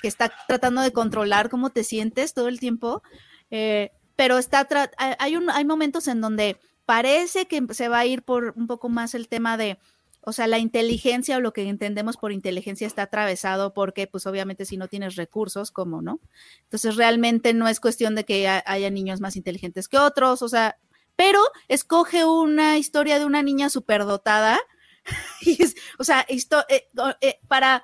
[0.00, 3.02] Que está tratando de controlar cómo te sientes todo el tiempo.
[3.50, 4.68] eh, pero está,
[4.98, 9.14] hay- hay, momentos en donde parece que se va a ir por un poco más
[9.14, 9.78] el tema de
[10.22, 14.66] o sea, la inteligencia o lo que entendemos por inteligencia está atravesado porque, pues obviamente
[14.66, 16.20] si no tienes recursos, ¿cómo no?
[16.64, 20.48] Entonces realmente no es cuestión de que ha- haya niños más inteligentes que otros, o
[20.50, 20.76] sea,
[21.16, 24.60] pero escoge una historia de una niña superdotada,
[25.98, 26.88] o sea, histo- eh,
[27.22, 27.82] eh, para,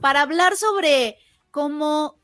[0.00, 1.16] para hablar sobre
[1.50, 2.18] cómo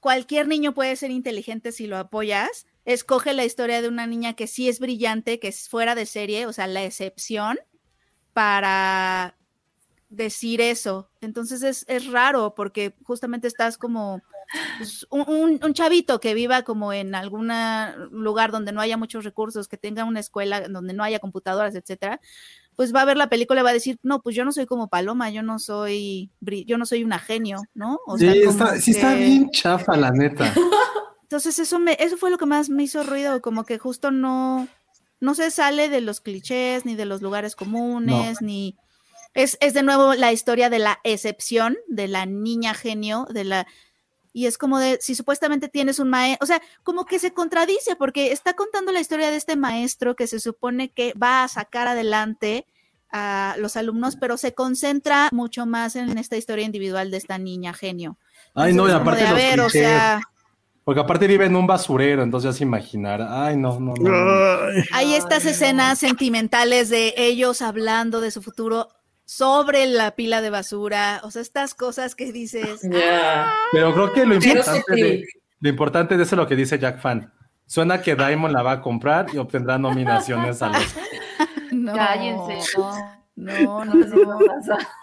[0.00, 4.46] cualquier niño puede ser inteligente si lo apoyas, escoge la historia de una niña que
[4.46, 7.58] sí es brillante, que es fuera de serie, o sea, la excepción
[8.32, 9.36] para
[10.08, 11.10] decir eso.
[11.20, 14.22] Entonces es, es raro porque justamente estás como
[14.78, 17.50] pues, un, un- chavito que viva como en algún
[18.10, 22.20] lugar donde no haya muchos recursos, que tenga una escuela donde no haya computadoras, etcétera,
[22.78, 24.64] pues va a ver la película y va a decir, no, pues yo no soy
[24.64, 27.98] como Paloma, yo no soy, bri- yo no soy una genio, ¿no?
[28.06, 30.54] O Sí, sea, está, sí está bien chafa, la neta.
[31.22, 34.68] entonces eso me, eso fue lo que más me hizo ruido, como que justo no,
[35.18, 38.76] no se sale de los clichés, ni de los lugares comunes, ni
[39.34, 43.66] es, es de nuevo la historia de la excepción, de la niña genio, de la
[44.38, 47.96] y es como de si supuestamente tienes un maestro, o sea, como que se contradice
[47.96, 51.88] porque está contando la historia de este maestro que se supone que va a sacar
[51.88, 52.64] adelante
[53.10, 57.74] a los alumnos, pero se concentra mucho más en esta historia individual de esta niña
[57.74, 58.16] genio.
[58.54, 60.20] Ay, no, y aparte de, a los ver, o sea,
[60.84, 63.26] Porque aparte vive en un basurero, entonces ya se imaginar.
[63.28, 64.08] Ay, no, no, no.
[64.08, 64.68] no.
[64.68, 65.50] Ay, Hay estas Ay, no.
[65.50, 68.88] escenas sentimentales de ellos hablando de su futuro
[69.28, 73.52] sobre la pila de basura, o sea, estas cosas que dices, Ya.
[73.72, 75.28] Pero creo que lo importante, de,
[75.60, 77.30] lo importante de eso es lo que dice Jack Fan.
[77.66, 80.94] Suena que Diamond la va a comprar y obtendrá nominaciones a los.
[81.72, 82.78] no, Cállense,
[83.36, 83.84] no.
[83.84, 84.38] no, no,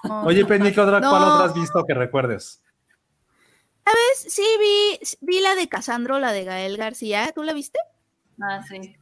[0.03, 0.21] No.
[0.25, 1.11] Oye, Penny, ¿qué otra, No.
[1.11, 2.63] ¿cuál otra has visto que recuerdes?
[3.85, 4.33] ¿Sabes?
[4.33, 7.77] Sí, vi, vi la de Casandro, la de Gael García, ¿tú la viste?
[8.41, 8.95] Ah, sí.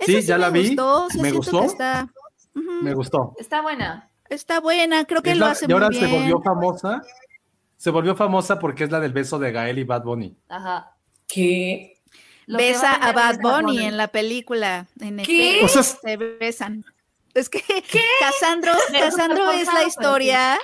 [0.00, 1.60] Sí, ya me la vi, gustó, o sea, me gustó.
[1.62, 2.08] que Está,
[2.54, 3.34] Ujú, Me gustó.
[3.38, 4.10] Está buena.
[4.30, 6.20] Está buena, creo que Es lo la- hace y ahora muy se bien.
[6.20, 7.02] volvió famosa.
[7.76, 10.34] Se volvió famosa porque es la del beso de Gael y Bad Bunny.
[10.48, 10.94] Ajá.
[11.28, 11.98] ¿Qué?
[12.46, 14.86] Lo Besa a Bad Bunny en la película.
[15.00, 15.60] En ¿Qué?
[15.64, 16.84] O sea, se besan.
[17.34, 17.62] Es que
[18.20, 20.58] Casandro, Pero Casandro súper es la historia.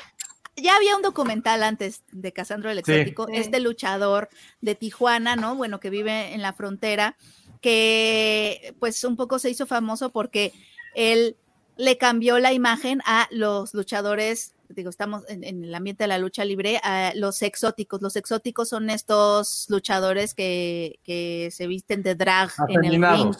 [0.56, 2.78] Ya había un documental antes de Casandro el.
[2.78, 3.32] Exótico, Sí.
[3.36, 4.28] este luchador
[4.60, 5.54] de Tijuana, ¿no?
[5.56, 7.16] Bueno, que vive en la frontera,
[7.60, 10.52] que pues un poco se hizo famoso porque
[10.94, 11.36] él
[11.76, 16.18] le cambió la imagen a los luchadores, digo, estamos en, en el ambiente de la
[16.18, 18.02] lucha libre, a los exóticos.
[18.02, 23.04] Los exóticos son estos luchadores que, que se visten de drag en el ring.
[23.04, 23.36] Afeminados.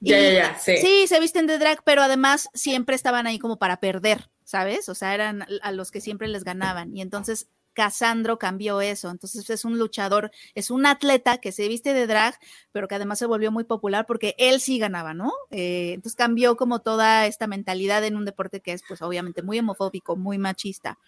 [0.00, 0.76] Ya, Y- ya, ya, sí.
[0.78, 4.88] Sí, se visten de drag, pero además siempre estaban ahí como para perder, ¿sabes?
[4.88, 6.96] O sea, eran a los que siempre les ganaban.
[6.96, 7.48] Y entonces
[7.80, 9.08] Casandro cambió eso.
[9.08, 12.38] Entonces es un luchador, es un atleta que se viste de drag,
[12.72, 15.32] pero que además se volvió muy popular porque él sí ganaba, ¿no?
[15.50, 19.58] Eh, entonces cambió como toda esta mentalidad en un deporte que es pues obviamente muy
[19.58, 20.98] homofóbico, muy machista.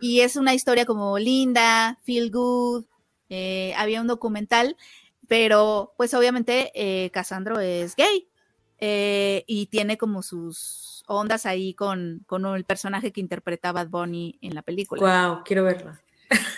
[0.00, 2.84] Y es una historia como linda, feel good.
[3.28, 4.76] eh, había un documental,
[5.26, 8.28] pero pues obviamente eh, Casandro es gay
[8.78, 14.38] eh, y tiene como sus ondas ahí con, con el personaje que interpreta Bad Bunny
[14.42, 15.28] en la película.
[15.28, 16.00] Wow, quiero verla.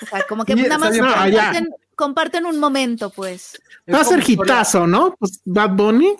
[0.03, 3.61] O sea, como que nada más no, comparten, comparten un momento, pues.
[3.87, 5.15] Es Va a ser hitazo, ¿no?
[5.19, 6.17] Pues Bad Bunny.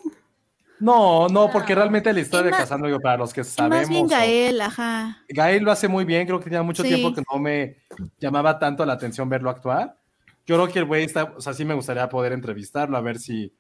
[0.79, 3.81] No, no, porque realmente la historia Y de digo, para los que sabemos.
[3.81, 5.19] más bien o- Gael, ajá.
[5.29, 6.89] Gael lo hace muy bien, creo que tenía mucho Sí.
[6.89, 7.77] tiempo que no me
[8.19, 9.97] llamaba tanto la atención verlo actuar.
[10.47, 13.19] Yo creo que el güey está, o sea, sí me gustaría poder entrevistarlo, a ver
[13.19, 13.53] si,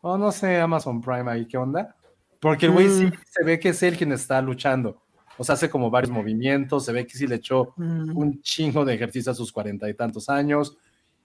[0.00, 1.94] oh, no sé, Amazon Prime ahí, ¿qué onda?
[2.40, 3.12] Porque el güey sí Mm.
[3.30, 5.02] se ve que es él quien está luchando.
[5.36, 8.16] O sea, hace como varios movimientos, se ve que sí le echó Mm.
[8.16, 10.76] un chingo de ejercicio a sus cuarenta y tantos años.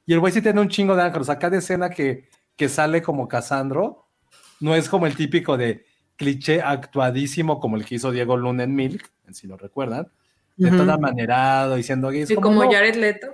[0.05, 1.21] Y el güey sí tiene un chingo de ángeles.
[1.21, 4.07] O sea, cada escena que, que sale como Casandro
[4.59, 5.85] no es como el típico de
[6.15, 10.07] cliché actuadísimo como el que hizo Diego Luna en Milk, si lo recuerdan,
[10.57, 10.77] de Ujú.
[10.77, 12.71] todo amanerado, diciendo que es Sí, como, como no.
[12.71, 13.27] Jared Leto.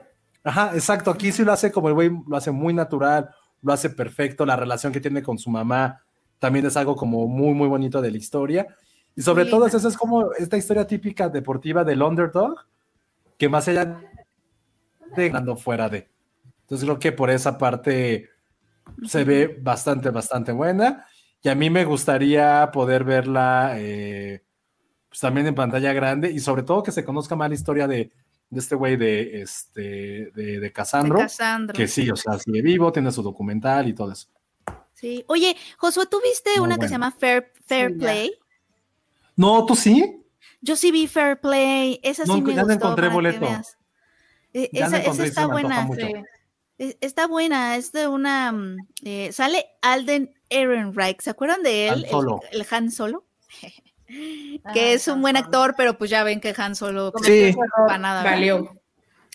[0.43, 1.11] Ajá, exacto.
[1.11, 3.29] Aquí sí lo hace como el güey lo hace muy natural,
[3.61, 4.45] lo hace perfecto.
[4.45, 6.01] La relación que tiene con su mamá
[6.39, 8.67] también es algo como muy, muy bonito de la historia.
[9.15, 9.49] Y sobre Sí.
[9.51, 12.55] todo, eso es como esta historia típica deportiva del underdog,
[13.37, 13.99] que más allá
[15.15, 16.07] de ganando fuera de.
[16.61, 18.29] Entonces creo que por esa parte
[19.05, 21.05] se ve bastante, bastante buena.
[21.41, 24.43] Y a mí me gustaría poder verla eh,
[25.07, 28.11] pues también en pantalla grande y sobre todo que se conozca más la historia de,
[28.49, 31.75] de este güey de, este, de, de De Casandro, Casandro.
[31.75, 34.27] que sí, o sea, sigue vivo, tiene su documental y todo eso.
[34.93, 35.23] Sí.
[35.27, 37.99] Oye, Josué, ¿tú viste Muy una que se llama Fair, Fair Sí, ya.
[37.99, 38.33] Play?
[39.35, 40.23] No, ¿tú sí?
[40.61, 42.73] Yo sí vi Fair Play, esa sí No, me ya no gustó.
[42.73, 43.45] encontré boleto.
[44.51, 45.87] Eh, Ya esa, esa está buena.
[45.95, 46.13] Sí.
[46.79, 48.51] Eh, Está buena, es de una.
[48.51, 51.93] mm, eh, sale Alden Ehrenreich, ¿se acuerdan de él?
[51.93, 52.39] Han El- Solo.
[52.51, 53.25] El, Han Solo.
[54.63, 57.11] Ah, que es un buen actor, pero pues ya ven que Han Solo.
[57.11, 57.55] pues, Sí.
[57.87, 58.23] para nada.
[58.23, 58.81] Valió.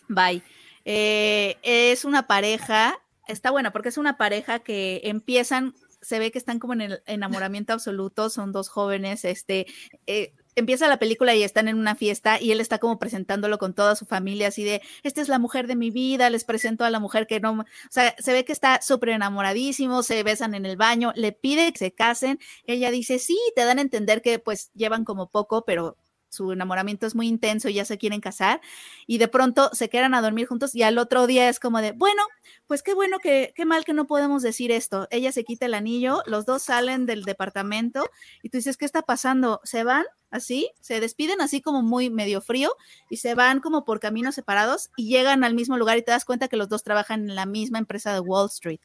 [0.09, 0.43] Bye.
[0.85, 6.39] Eh, es una pareja, está buena porque es una pareja que empiezan, se ve que
[6.39, 9.67] están como en el enamoramiento absoluto, son dos jóvenes, este,
[10.07, 13.75] eh, empieza la película y están en una fiesta y él está como presentándolo con
[13.75, 16.91] toda su familia, así de, esta es la mujer de mi vida, les presento a
[16.91, 20.67] la mujer que no, o sea, se ve que está súper enamoradísimo, se besan en
[20.67, 24.39] el baño, le pide que se casen, ella dice, sí, te dan a entender que
[24.39, 25.97] pues llevan como poco, pero
[26.35, 28.61] su enamoramiento es muy intenso y ya se quieren casar
[29.07, 31.93] y de pronto se quedan a dormir juntos y al otro día es como de,
[31.93, 32.23] bueno,
[32.67, 35.07] pues qué bueno que, qué mal que no podemos decir esto.
[35.11, 38.05] Ella se quita el anillo, los dos salen del departamento
[38.43, 39.61] y tú dices, ¿qué está pasando?
[39.65, 42.75] Se van así, se despiden así como muy medio frío
[43.09, 46.25] y se van como por caminos separados y llegan al mismo lugar y te das
[46.25, 48.81] cuenta que los dos trabajan en la misma empresa de Wall Street.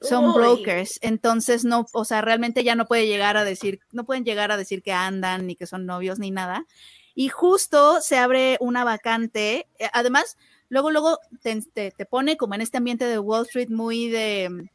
[0.00, 0.32] Son Uy.
[0.34, 4.52] brokers, entonces no, o sea, realmente ya no puede llegar a decir, no pueden llegar
[4.52, 6.66] a decir que andan ni que son novios ni nada.
[7.14, 9.66] Y justo se abre una vacante.
[9.78, 10.36] eh, Además,
[10.68, 14.68] luego, luego te, te- te pone como en este ambiente de Wall Street muy de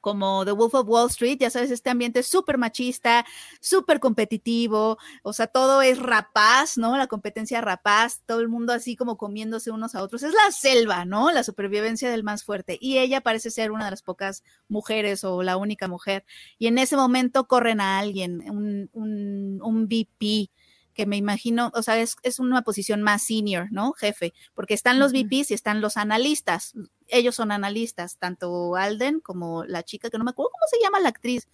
[0.00, 3.26] como The Wolf of Wall Street, ya sabes, este ambiente súper machista,
[3.60, 6.96] súper competitivo, o sea, todo es rapaz, ¿no?
[6.96, 10.22] La competencia rapaz, todo el mundo así como comiéndose unos a otros.
[10.22, 11.30] Es la selva, ¿no?
[11.32, 12.78] La supervivencia del más fuerte.
[12.80, 16.24] Y ella parece ser una de las pocas mujeres o la única mujer.
[16.58, 20.50] Y en ese momento corren a alguien, un, un, un VP
[20.98, 23.92] que me imagino, o sea, es, es una posición más senior, ¿no?
[23.92, 25.12] Jefe, porque están los.
[25.12, 26.74] VPs y están los analistas.
[27.08, 31.00] Ellos son analistas, tanto Alden como la chica, que no me acuerdo cómo se llama
[31.00, 31.48] la actriz.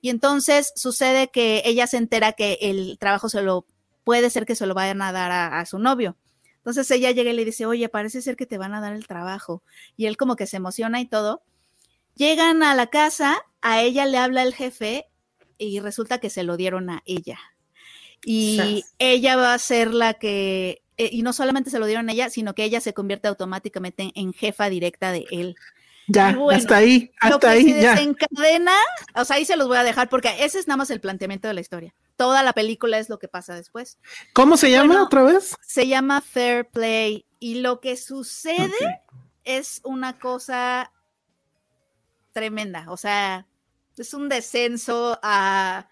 [0.00, 3.66] Y entonces sucede que ella se entera que el trabajo se lo,
[4.04, 6.16] puede ser que se lo vayan a dar a, a su novio.
[6.56, 9.06] Entonces ella llega y le dice, oye, parece ser que te van a dar el
[9.06, 9.62] trabajo.
[9.96, 11.42] Y él como que se emociona y todo.
[12.14, 15.06] Llegan a la casa, a ella le habla el jefe
[15.58, 17.38] y resulta que se lo dieron a ella.
[18.24, 18.94] Y Sas.
[18.98, 22.30] ella va a ser la que, eh, y no solamente se lo dieron a ella,
[22.30, 25.56] sino que ella se convierte automáticamente en, en jefa directa de él.
[26.08, 27.90] Ya, bueno, hasta ahí, Lo hasta que ahí, se ya.
[27.92, 28.72] desencadena,
[29.14, 31.46] o sea, ahí se los voy a dejar porque ese es nada más el planteamiento
[31.48, 31.94] de la historia.
[32.16, 33.98] Toda la película es lo que pasa después.
[34.32, 35.56] ¿Cómo se llama Bueno, otra vez?
[35.62, 38.72] Se llama Fair Play y lo que sucede
[39.44, 40.92] es una cosa
[42.32, 42.86] tremenda.
[42.88, 43.46] O sea,
[43.96, 45.88] es un descenso a,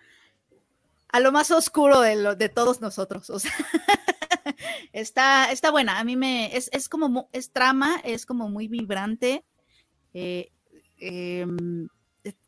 [1.08, 3.30] a lo más oscuro de, lo, de todos nosotros.
[3.30, 3.52] O sea,
[4.92, 5.98] está, está buena.
[5.98, 9.44] A mí me, es, es como, es trama, es como muy vibrante.
[10.14, 10.50] Eh,
[10.98, 11.88] em,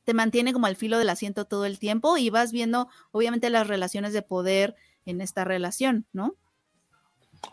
[0.05, 3.68] te mantiene como al filo del asiento todo el tiempo y vas viendo, obviamente, las
[3.68, 4.74] relaciones de poder
[5.06, 6.36] en esta relación, ¿no?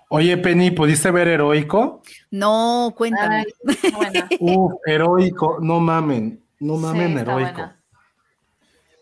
[0.10, 2.02] Oye, Penny, ¿pudiste ver Heroico?
[2.32, 3.46] No, cuéntame.
[4.40, 7.72] Uf, Heroico, no mamen, no mamen Heroico.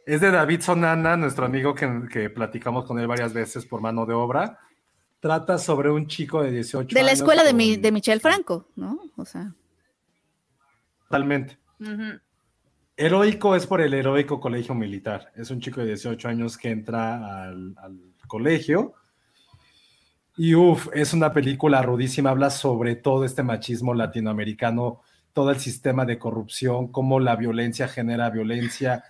[0.06, 4.14] Es de David Sonana, nuestro amigo que, platicamos con él varias veces por mano de
[4.14, 4.60] obra.
[5.20, 6.94] Trata sobre un chico de 18 años.
[6.94, 9.00] De la escuela de, mi, de Michel Franco, ¿no?
[9.16, 9.54] O sea.
[11.04, 11.58] Totalmente.
[12.96, 15.32] Heroico es por el heroico colegio militar.
[15.36, 18.94] Es un chico de 18 años que entra al, al colegio.
[20.36, 22.30] Y uff, es una película rudísima.
[22.30, 25.02] Habla sobre todo este machismo latinoamericano,
[25.34, 29.04] todo el sistema de corrupción, cómo la violencia genera violencia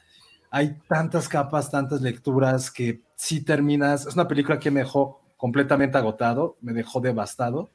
[0.50, 5.97] hay tantas capas, tantas lecturas que si terminas, es una película que me dejó completamente
[5.97, 7.72] agotado, me dejó devastado.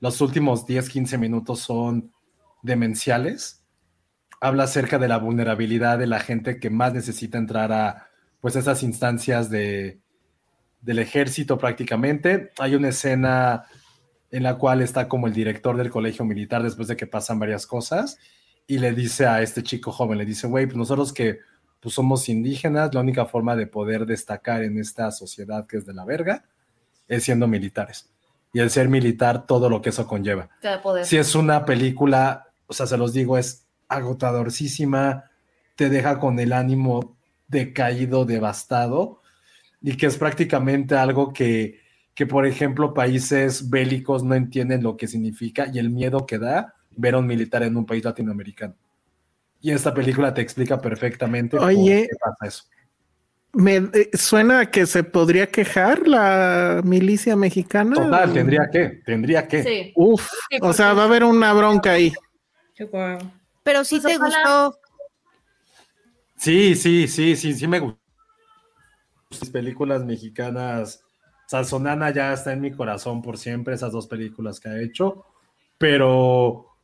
[0.00, 2.12] Los últimos 10, 15 minutos son
[2.62, 3.64] demenciales.
[4.40, 8.08] Habla acerca de la vulnerabilidad de la gente que más necesita entrar a
[8.40, 10.00] pues esas instancias de,
[10.82, 12.50] del ejército prácticamente.
[12.58, 13.64] Hay una escena
[14.30, 17.66] en la cual está como el director del colegio militar después de que pasan varias
[17.66, 18.18] cosas
[18.66, 21.38] y le dice a este chico joven, le dice, güey, pues nosotros que
[21.80, 25.94] pues somos indígenas, la única forma de poder destacar en esta sociedad que es de
[25.94, 26.44] la verga
[27.08, 28.08] es siendo militares.
[28.52, 30.48] Y el ser militar, todo lo que eso conlleva.
[31.04, 35.24] Si es una película, o sea, se los digo, es agotadorcísima,
[35.74, 37.16] te deja con el ánimo
[37.48, 39.20] decaído, devastado,
[39.82, 41.80] y que es prácticamente algo que,
[42.14, 46.74] que, por ejemplo, países bélicos no entienden lo que significa y el miedo que da
[46.96, 48.74] ver a un militar en un país latinoamericano.
[49.60, 52.64] Y esta película te explica perfectamente Oye, qué pasa eso.
[53.56, 57.94] Me eh, suena que se podría quejar la milicia mexicana.
[57.96, 59.62] Total, tendría que, tendría que.
[59.62, 59.92] Sí.
[59.96, 60.28] Uf,
[60.60, 62.12] o sea, va a haber una bronca ahí.
[63.62, 64.78] Pero sí pues te gustó.
[66.36, 67.98] Sí, sí, sí, sí, sí me gustó.
[69.30, 71.02] Las películas mexicanas,
[71.46, 75.24] Salsonana ya está en mi corazón por siempre, esas dos películas que ha hecho,
[75.78, 76.76] pero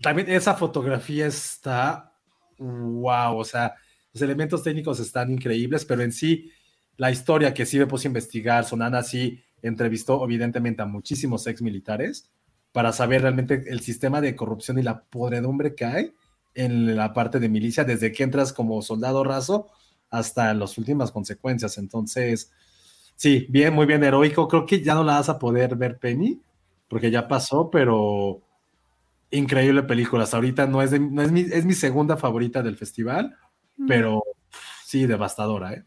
[0.00, 2.14] también esa fotografía está
[2.58, 3.74] wow, o sea,
[4.12, 6.50] los elementos técnicos están increíbles, pero en sí,
[6.96, 11.62] la historia que sí me puse a investigar, Sonana sí entrevistó evidentemente a muchísimos ex
[11.62, 12.30] militares
[12.72, 16.14] para saber realmente el sistema de corrupción y la podredumbre que hay
[16.54, 19.68] en la parte de milicia, desde que entras como soldado raso
[20.10, 21.78] hasta las últimas consecuencias.
[21.78, 22.52] Entonces,
[23.16, 24.48] sí, bien, muy bien heroico.
[24.48, 26.40] Creo que ya no la vas a poder ver, Penny,
[26.88, 28.42] porque ya pasó, pero
[29.30, 30.24] increíble película.
[30.24, 33.36] Hasta ahorita no es, no es, mi, es mi segunda favorita del festival.
[33.86, 34.22] Pero
[34.84, 35.72] sí, devastadora.
[35.72, 35.84] ¿eh?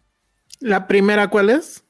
[0.59, 1.83] ¿La primera cuál es?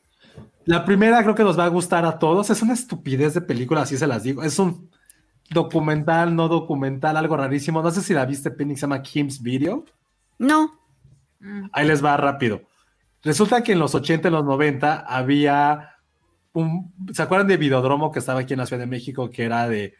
[0.65, 2.49] La primera creo que nos va a gustar a todos.
[2.49, 4.43] Es una estupidez de película, así se las digo.
[4.43, 4.89] Es un
[5.49, 7.81] documental, no documental, algo rarísimo.
[7.81, 9.85] No sé si la viste, Penny, se llama Kim's Video.
[10.39, 10.79] No.
[11.73, 12.61] Ahí les va rápido.
[13.21, 15.97] Resulta que en los 80 y los 90 había
[16.53, 16.93] un.
[17.13, 19.29] ¿Se acuerdan de Videodromo que estaba aquí en la Ciudad de México?
[19.29, 19.93] Que era de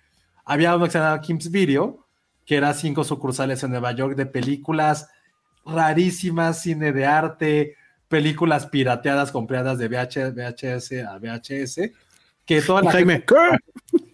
[0.46, 2.06] había uno que se llamaba Kim's Video,
[2.46, 5.10] que era cinco sucursales en Nueva York de películas
[5.66, 7.76] rarísimas, cine de arte,
[8.08, 11.92] películas pirateadas, compradas de VHS a VHS,
[12.46, 13.24] que toda la Jaime.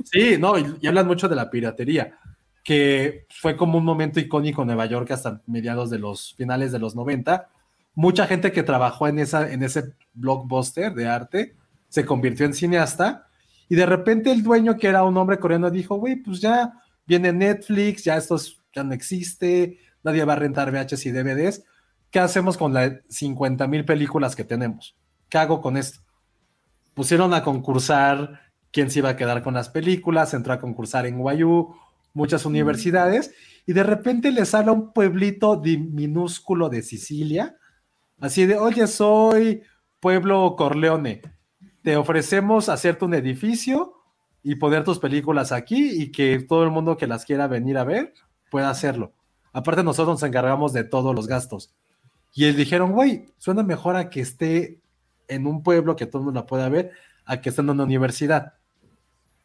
[0.06, 2.18] Sí, no, y, hablan mucho de la piratería,
[2.64, 6.80] que fue como un momento icónico en Nueva York hasta mediados de los finales de
[6.80, 7.50] los 90.
[7.96, 11.56] Mucha gente que trabajó en, esa, en ese blockbuster de arte
[11.90, 13.28] se convirtió en cineasta
[13.68, 16.74] y de repente el dueño, que era un hombre coreano, dijo, güey, pues ya
[17.06, 18.38] viene Netflix, ya esto
[18.74, 21.64] ya no existe, nadie va a rentar VHS y DVDs.
[22.12, 24.98] ¿Qué hacemos con las 50 mil películas que tenemos?
[25.30, 26.00] ¿Qué hago con esto?
[26.94, 31.20] Pusieron a concursar quién se iba a quedar con las películas, entró a concursar en
[31.20, 31.76] Guayú,
[32.14, 32.50] muchas mm.
[32.50, 33.34] universidades,
[33.66, 37.56] y de repente les sale un pueblito minúsculo de Sicilia,
[38.20, 39.62] así de, oye, soy
[40.00, 41.22] pueblo Corleone
[41.84, 43.94] te ofrecemos hacerte un edificio
[44.44, 47.84] y poner tus películas aquí y que todo el mundo que las quiera venir a
[47.84, 48.14] ver
[48.52, 49.14] pueda hacerlo.
[49.54, 51.74] Aparte nosotros nos encargamos de todos los gastos.
[52.34, 54.80] Y ellos dijeron, güey, suena mejor a que esté
[55.28, 56.92] en un pueblo que todo el mundo la pueda ver,
[57.26, 58.54] a que esté en una universidad.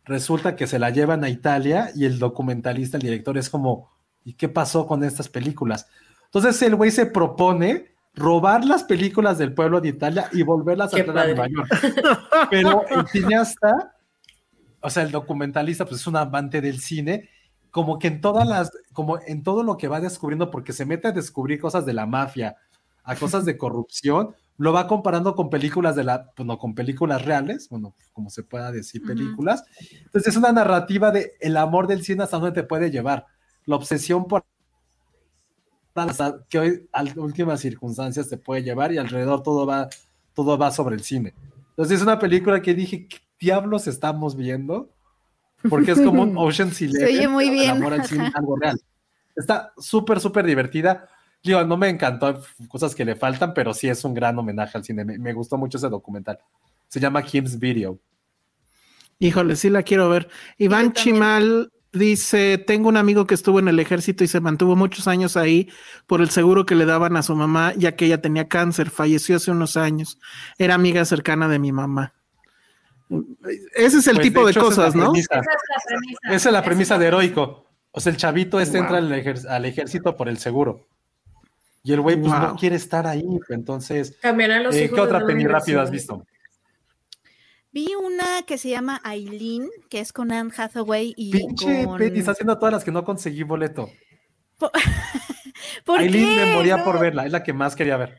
[0.05, 3.91] Resulta que se la llevan a Italia y el documentalista, el director, es como,
[4.25, 5.89] ¿y qué pasó con estas películas?
[6.27, 11.05] Entonces el güey se propone robar las películas del pueblo de Italia y volverlas a
[11.05, 11.69] traer a Nueva York.
[12.51, 13.95] Pero el cineasta,
[14.81, 17.29] o sea, el documentalista, pues es un amante del cine,
[17.75, 21.09] como que en todas las, como en todo lo que va descubriendo, porque se mete
[21.09, 22.55] a descubrir cosas de la mafia,
[23.03, 27.69] a cosas de corrupción, lo va comparando con películas de la, bueno, con películas reales,
[27.69, 29.65] bueno, como se pueda decir, películas.
[30.05, 33.27] Entonces es una narrativa de el amor del cine hasta dónde te puede llevar,
[33.67, 34.45] la obsesión por
[36.49, 39.89] que hoy a últimas circunstancias te puede llevar y alrededor todo va,
[40.33, 41.35] todo va sobre el cine.
[41.71, 44.94] Entonces es una película que dije, ¿qué diablos estamos viendo?
[45.69, 47.07] Porque es como un Ocean's Eleven.
[47.07, 48.81] oye muy bien, amor al cine, algo real.
[49.35, 51.09] Está súper, súper divertida.
[51.43, 54.79] Digo, no me encantó, hay cosas que le faltan, pero sí es un gran homenaje
[54.79, 55.05] al cine.
[55.05, 56.39] Me, me gustó mucho ese documental.
[56.89, 57.99] Se llama Kim's Video.
[59.19, 60.29] Híjole, sí la quiero ver.
[60.59, 60.93] Iván.
[60.93, 65.37] Chimal dice, tengo un amigo que estuvo en el ejército y se mantuvo muchos años
[65.37, 65.69] ahí
[66.07, 69.37] por el seguro que le daban a su mamá, ya que ella tenía cáncer, falleció
[69.37, 70.19] hace unos años.
[70.59, 72.15] Era amiga cercana de mi mamá.
[73.75, 75.11] Ese es el Pues, tipo de, hecho, es cosas, ¿no?
[75.11, 75.41] premisa.
[75.41, 76.19] Esa es la premisa.
[76.37, 77.67] Esa es la premisa de heroico.
[77.91, 78.85] O sea, el chavito este Wow.
[78.85, 80.87] entra al, ejer- al ejército por el seguro.
[81.83, 83.23] Y el güey, pues no quiere estar ahí.
[83.51, 86.25] Entonces, También a los eh, ¿qué otra peli rápido has visto?
[87.73, 92.01] Vi una que se llama Aileen, que es con Anne Hathaway y Pinche con...
[92.01, 93.91] está haciendo todas las que no conseguí boleto.
[95.85, 96.45] ¿Por Aileen qué?
[96.47, 98.17] me moría No, por verla, es la que más quería ver.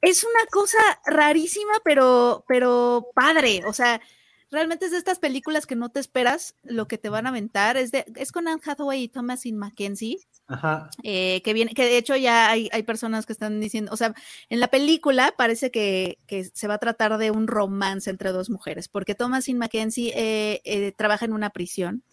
[0.00, 3.62] Es una cosa rarísima, pero, pero padre.
[3.66, 4.00] O sea,
[4.50, 7.76] realmente es de estas películas que no te esperas lo que te van a aventar.
[7.76, 10.18] Es, de, es con Anne Hathaway y Thomasin Mackenzie.
[10.48, 10.90] Ajá.
[11.02, 14.14] eh, que viene, que de hecho ya hay, hay personas que están diciendo, o sea,
[14.48, 18.48] en la película parece que, que se va a tratar de un romance entre dos
[18.48, 22.04] mujeres, porque Thomasin Mackenzie eh, eh, trabaja en una prisión.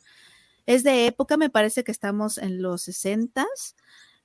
[0.66, 3.46] Es de época, me parece que estamos en los 60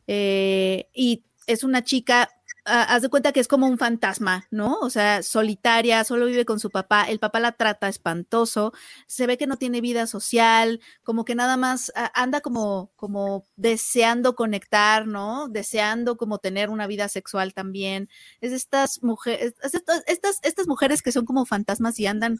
[0.06, 2.30] y es una chica,
[2.68, 4.78] haz de cuenta que es como un fantasma, ¿no?
[4.80, 8.72] O sea, solitaria, solo vive con su papá, el papá la trata espantoso,
[9.06, 14.34] se ve que no tiene vida social, como que nada más anda como, como deseando
[14.34, 15.48] conectar, ¿no?
[15.48, 18.08] Deseando como tener una vida sexual también.
[18.40, 22.38] Es estas mujeres, es estas, estas, estas mujeres que son como fantasmas y andan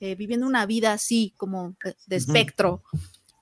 [0.00, 1.76] eh, viviendo una vida así, como
[2.06, 2.82] de, espectro.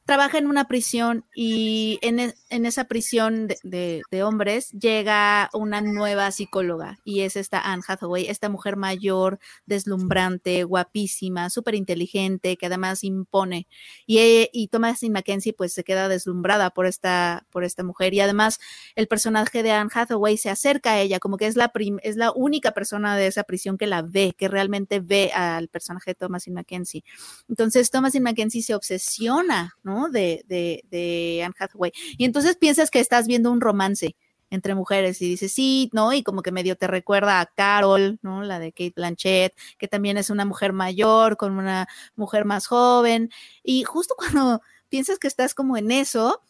[0.04, 6.98] Trabaja en una prisión y en, e- esa prisión de, hombres llega una nueva psicóloga
[7.04, 13.68] y es esta Anne Hathaway, esta mujer mayor, deslumbrante, guapísima, súper inteligente, que además impone.
[14.04, 18.20] Y, eh, y Thomasin Mackenzie pues se queda deslumbrada por esta, por esta mujer y
[18.20, 18.58] además
[18.96, 22.16] el personaje de Anne Hathaway se acerca a ella, como que es la, prim- es
[22.16, 26.14] la única persona de esa prisión que la ve, que realmente ve al personaje de
[26.16, 27.04] Thomasin Mackenzie.
[27.48, 29.91] Entonces Thomasin Mackenzie se obsesiona, ¿no?
[30.10, 31.92] De, de, de Anne Hathaway.
[32.18, 34.16] Y entonces piensas que estás viendo un romance
[34.52, 36.12] entre mujeres y dices, sí, ¿no?
[36.12, 38.42] Y como que medio te recuerda a Carol, ¿no?
[38.42, 43.30] La de Kate Blanchett, que también es una mujer mayor con una mujer más joven.
[43.62, 44.60] Y justo cuando
[44.90, 46.42] piensas que estás como en eso,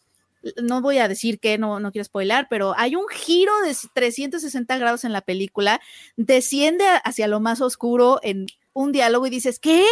[0.61, 4.77] no voy a decir que no, no quiero spoilar, pero hay un giro de 360
[4.79, 5.81] grados en la película,
[6.17, 9.87] desciende hacia lo más oscuro en un diálogo y dices, ¿qué?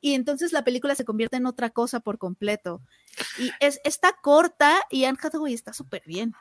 [0.00, 2.80] Y entonces la película se convierte en otra cosa por completo.
[3.38, 6.34] Y es, está corta y Anne Hathaway está súper bien.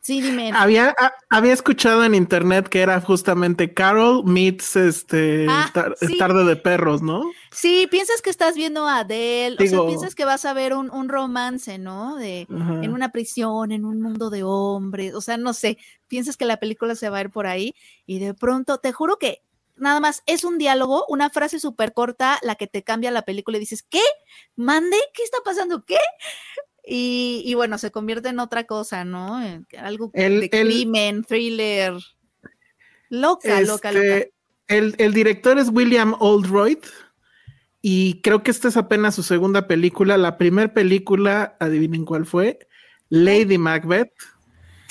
[0.00, 0.50] Sí, dime.
[0.54, 6.18] Había, a- había escuchado en internet que era justamente Carol meets este Ah, tar- sí.
[6.18, 7.22] tarde de perros, ¿no?
[7.50, 10.90] Sí, piensas que estás viendo a Adele, o sea, piensas que vas a ver un,
[10.90, 12.16] un romance, ¿no?
[12.16, 12.84] De, Ajá.
[12.84, 16.58] en una prisión, en un mundo de hombres, o sea, no sé, piensas que la
[16.58, 17.74] película se va a ir por ahí
[18.04, 19.40] y de pronto, te juro que
[19.76, 23.56] nada más es un diálogo, una frase súper corta, la que te cambia la película
[23.56, 24.02] y dices, ¿qué?
[24.56, 24.96] ¿Mande?
[25.14, 25.84] ¿Qué está pasando?
[25.84, 25.98] ¿Qué?
[26.86, 29.42] Y, y bueno, se convierte en otra cosa, ¿no?
[29.42, 31.94] En algo El- de el- crimen, thriller.
[33.08, 34.06] Loca, loca, loca.
[34.16, 34.32] Este,
[34.68, 36.78] El, el director es William Oldroyd
[37.80, 40.16] y creo que esta es apenas su segunda película.
[40.16, 42.58] La primera película, adivinen cuál fue,
[43.08, 44.12] Lady Macbeth.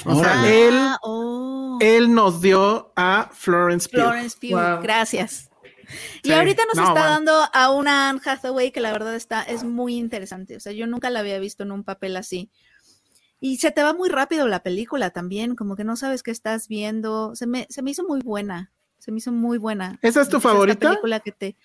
[0.05, 1.77] O sea, él, Ah, oh.
[1.81, 3.99] él nos dio a Florence Pugh.
[4.01, 4.81] Florence Pugh, Wow.
[4.81, 5.49] gracias.
[6.23, 7.09] Y Sí, ahorita nos no, está bueno.
[7.09, 10.55] dando a una Anne Hathaway que la verdad está, es muy interesante.
[10.55, 12.49] O sea, yo nunca la había visto en un papel así.
[13.39, 16.67] Y se te va muy rápido la película también, como que no sabes qué estás
[16.67, 17.35] viendo.
[17.35, 18.71] Se me, se me hizo muy buena.
[18.99, 19.99] Se me hizo muy buena.
[20.01, 20.89] ¿Esa es tu esta favorita?
[20.89, 21.57] película que te.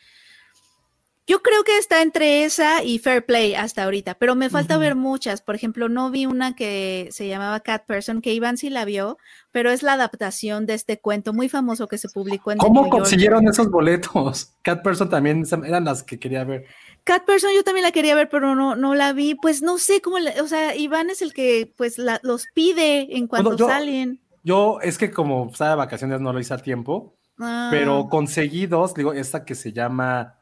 [1.29, 4.95] Yo creo que está entre esa y Fair Play hasta ahorita, pero me falta ver
[4.97, 5.43] muchas.
[5.43, 9.19] Por ejemplo, no vi una que se llamaba Cat Person, que Iván sí la vio,
[9.53, 12.91] pero es la adaptación de este cuento muy famoso que se publicó en ¿Cómo New
[12.91, 14.53] consiguieron esos boletos?
[14.63, 16.65] Cat Person también eran las que quería ver.
[17.05, 19.35] Cat Person yo también la quería ver, pero no, no la vi.
[19.35, 23.27] Pues no sé cómo, o sea, Iván es el que pues la- los pide en
[23.27, 24.21] cuanto yo- salen.
[24.45, 28.67] Yo, es que como estaba de vacaciones no lo hice a tiempo, Ah, pero conseguí
[28.67, 30.38] dos, digo, esta que se llama,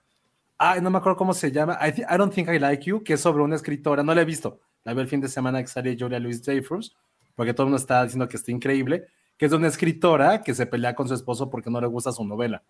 [0.59, 3.15] ah, no me acuerdo cómo se llama, I, I Don't Think I Like You, que
[3.15, 5.69] es sobre una escritora, no la he visto, la vi el fin de semana que
[5.69, 6.95] sale Julia Louis Dreyfus,
[7.35, 9.07] porque todo el mundo está diciendo que está increíble,
[9.37, 12.11] que es de una escritora que se pelea con su esposo porque no le gusta
[12.13, 12.63] su novela.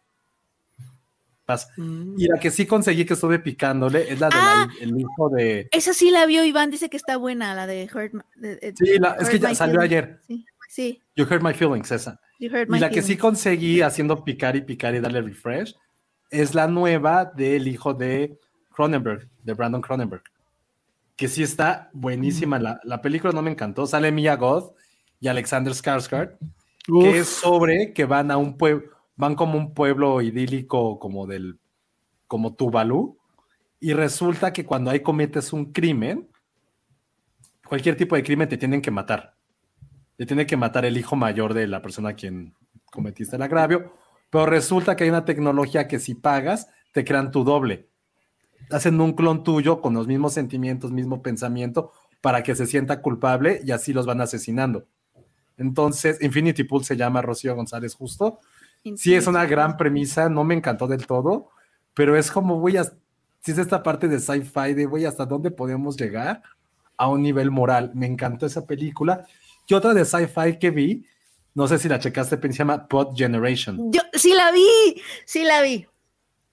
[1.45, 1.69] Pasa.
[1.77, 2.15] Mm.
[2.19, 4.67] Y la que sí conseguí que estuve picándole es la Ah.
[4.81, 5.69] del hijo de.
[5.71, 8.15] Esa sí la vio Iván, dice que está buena, la de Hurt.
[8.15, 9.85] My- de- de- Sí, la- es que ya salió Feelings.
[10.09, 10.21] ayer.
[10.27, 12.21] Sí, sí, You Hurt My Feelings, esa.
[12.41, 13.21] You Hurt Y My la que sí Feelings.
[13.23, 15.77] conseguí haciendo picar y picar y darle refresh
[16.31, 18.39] es la nueva del hijo de
[18.75, 20.23] Cronenberg, de Brandon Cronenberg.
[21.17, 22.59] Que sí está buenísima.
[22.59, 23.87] La, la película no me encantó.
[23.87, 24.75] Sale Mia Goth
[25.21, 26.37] y Alexander Skarsgård,
[26.89, 31.27] Uf, que es sobre que van a un pueblo, van como un pueblo idílico como
[31.27, 31.59] del,
[32.27, 33.17] como Tuvalu,
[33.81, 36.29] y resulta que cuando ahí cometes un crimen,
[37.67, 39.35] cualquier tipo de crimen te tienen que matar.
[40.17, 42.55] Te tiene que matar el hijo mayor de la persona a quien
[42.91, 43.93] cometiste el agravio,
[44.31, 47.89] pero resulta que hay una tecnología que si pagas, te crean tu doble.
[48.71, 53.61] Hacen un clon tuyo con los mismos sentimientos, mismo pensamiento, para que se sienta culpable
[53.65, 54.87] y así los van asesinando.
[55.57, 58.41] Entonces, Infinity Pool se llama Rocío González Justo.
[58.97, 61.51] Sí, es una gran premisa, no me encantó del todo,
[61.95, 62.85] pero es como voy a,
[63.41, 66.43] si es esta parte de sci-fi, de voy hasta dónde podemos llegar
[66.97, 67.91] a un nivel moral.
[67.95, 69.27] Me encantó esa película.
[69.67, 71.07] Y otra de sci-fi que vi,
[71.57, 73.91] no sé si la checaste, pero se llama Pod Generation.
[73.91, 75.87] Yo sí la vi, sí la vi,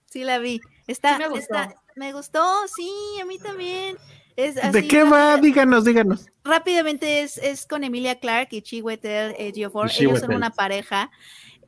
[0.10, 0.62] sí la vi.
[0.88, 1.56] Está, Sí me gustó.
[1.56, 2.42] está- me gustó,
[2.76, 2.90] sí,
[3.22, 3.98] a mí también.
[4.36, 5.38] Es ¿De qué va?
[5.38, 6.26] Díganos, díganos.
[6.44, 9.92] rápidamente es, es con Emilia Clark y Chiwetel Ejiofor.
[10.00, 11.12] Y Ellos son una pareja,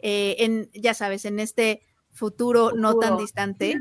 [0.01, 1.81] eh, en, ya sabes, en este
[2.11, 3.79] futuro, no tan distante.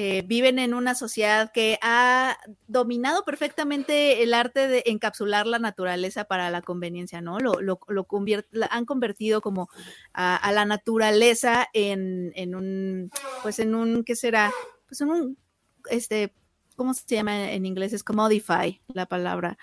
[0.00, 2.38] Eh, viven en una sociedad que ha
[2.68, 7.40] dominado perfectamente el arte de encapsular la naturaleza para la conveniencia, ¿no?
[7.40, 8.06] Lo, lo, lo
[8.70, 9.68] han convertido como
[10.12, 13.10] a, a la naturaleza en, en un,
[13.42, 14.52] pues en un, ¿qué será?
[14.86, 15.38] Pues en un,
[15.90, 16.32] este,
[16.76, 17.92] ¿cómo se llama en inglés?
[17.92, 19.58] Es commodify la palabra.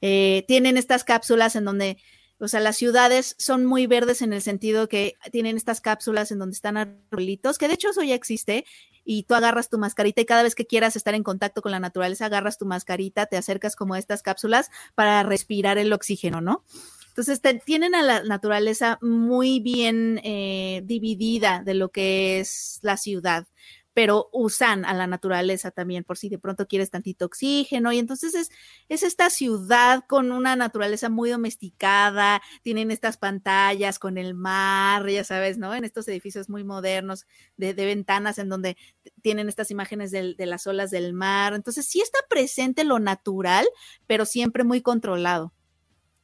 [0.00, 1.98] Eh, tienen estas cápsulas en donde,
[2.40, 6.38] o sea, las ciudades son muy verdes en el sentido que tienen estas cápsulas en
[6.38, 8.64] donde están arbolitos, que de hecho eso ya existe,
[9.04, 11.80] y tú agarras tu mascarita y cada vez que quieras estar en contacto con la
[11.80, 16.64] naturaleza, agarras tu mascarita, te acercas como a estas cápsulas para respirar el oxígeno, ¿no?
[17.08, 22.96] Entonces te- tienen a la naturaleza muy bien eh, dividida de lo que es la
[22.96, 23.46] ciudad
[23.94, 28.34] pero usan a la naturaleza también por si de pronto quieres tantito oxígeno y entonces
[28.34, 28.50] es,
[28.88, 35.24] es esta ciudad con una naturaleza muy domesticada, tienen estas pantallas con el mar, ya
[35.24, 35.74] sabes, ¿no?
[35.74, 38.76] En estos edificios muy modernos de, de ventanas en donde
[39.22, 43.66] tienen estas imágenes del- de las olas del mar, entonces sí está presente lo natural,
[44.06, 45.52] pero siempre muy controlado.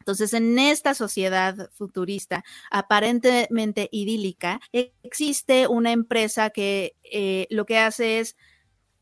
[0.06, 4.60] Entonces, en esta sociedad futurista, aparentemente idílica,
[5.02, 8.36] existe una empresa que eh, lo que hace es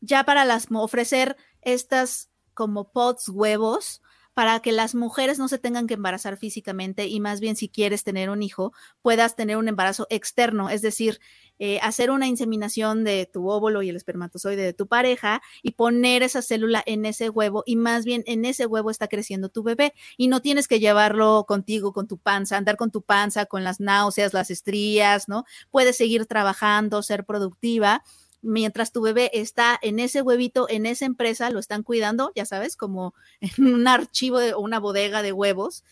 [0.01, 4.01] ya para las ofrecer estas como pods huevos
[4.33, 8.03] para que las mujeres no se tengan que embarazar físicamente y más bien si quieres
[8.03, 11.21] tener un hijo, puedas tener un embarazo externo, es decir,
[11.59, 16.23] eh, hacer una inseminación de tu óvulo y el espermatozoide de tu pareja y poner
[16.23, 19.93] esa célula en ese huevo y más bien en ese huevo está creciendo tu bebé
[20.17, 23.79] y no tienes que llevarlo contigo con tu panza, andar con tu panza, con las
[23.79, 25.45] náuseas, las estrías, ¿no?
[25.71, 28.03] Puedes seguir trabajando, ser productiva
[28.45, 32.77] mientras tu bebé está en ese huevito, en esa empresa, lo están cuidando, ya sabes,
[32.77, 35.83] como en un archivo de, o una bodega de huevos,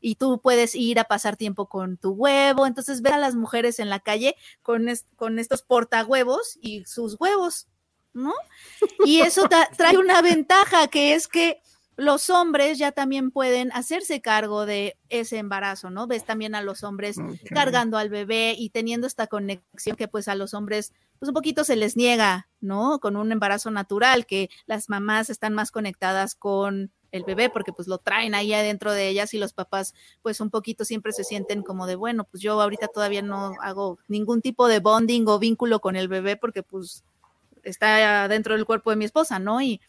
[0.00, 2.66] y tú puedes ir a pasar tiempo con tu huevo.
[2.66, 4.86] Entonces, ver a las mujeres en la calle con,
[5.16, 7.68] con estos portahuevos y sus huevos,
[8.12, 8.32] ¿no?
[9.04, 11.60] Y eso trae una ventaja, que es que
[11.98, 16.06] los hombres ya también pueden hacerse cargo de ese embarazo, ¿no?
[16.06, 17.16] Ves también a los hombres
[17.50, 21.64] cargando al bebé y teniendo esta conexión que pues a los hombres pues un poquito
[21.64, 23.00] se les niega, ¿no?
[23.00, 27.88] Con un embarazo natural, que las mamás están más conectadas con el bebé porque pues
[27.88, 31.62] lo traen ahí adentro de ellas y los papás pues un poquito siempre se sienten
[31.62, 35.80] como de, bueno, pues yo ahorita todavía no hago ningún tipo de bonding o vínculo
[35.80, 37.04] con el bebé porque pues
[37.62, 39.60] está dentro del cuerpo de mi esposa, ¿no?
[39.60, 39.80] Y,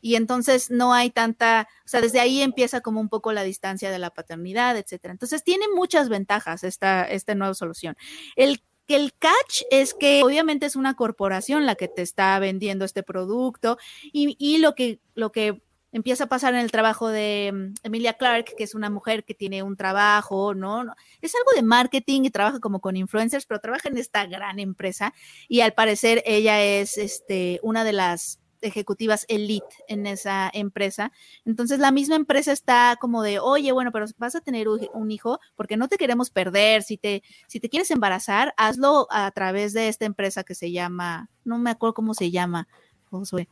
[0.00, 3.90] y entonces no hay tanta, o sea, desde ahí empieza como un poco la distancia
[3.90, 5.12] de la paternidad, etcétera.
[5.12, 7.96] Entonces tiene muchas ventajas esta, esta nueva solución.
[8.36, 12.86] El que el catch es que obviamente es una corporación la que te está vendiendo
[12.86, 15.60] este producto y, y lo que lo que
[15.92, 19.34] empieza a pasar en el trabajo de mm, Emilia Clark, que es una mujer que
[19.34, 20.84] tiene un trabajo, ¿no?
[21.20, 25.14] Es algo de marketing y trabaja como con influencers, pero trabaja en esta gran empresa
[25.48, 31.12] y al parecer ella es este, una de las ejecutivas elite en esa empresa.
[31.44, 35.10] Entonces la misma empresa está como de, oye, bueno, pero vas a tener un un
[35.10, 36.82] hijo porque no te queremos perder.
[36.82, 41.30] Si te, si te quieres embarazar, hazlo a través de esta empresa que se llama,
[41.44, 42.68] no me acuerdo cómo se llama,
[43.10, 43.48] Josué.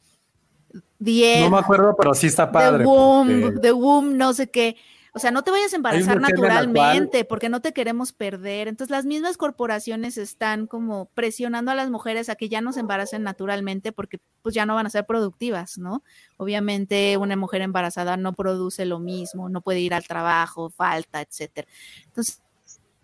[0.99, 2.79] No The, me acuerdo, pero sí está padre.
[2.85, 4.77] The Womb, porque- The Womb, no sé qué.
[5.13, 8.69] O sea, no te vayas a embarazar cual- naturalmente porque no te queremos perder.
[8.69, 12.81] Entonces, las mismas corporaciones están como presionando a las mujeres a que ya no se
[12.81, 16.03] embaracen naturalmente porque pues ya no van a ser productivas, ¿no?
[16.37, 21.67] Obviamente, una mujer embarazada no produce lo mismo, no puede ir al trabajo, falta, etcétera.
[22.05, 22.43] Entonces,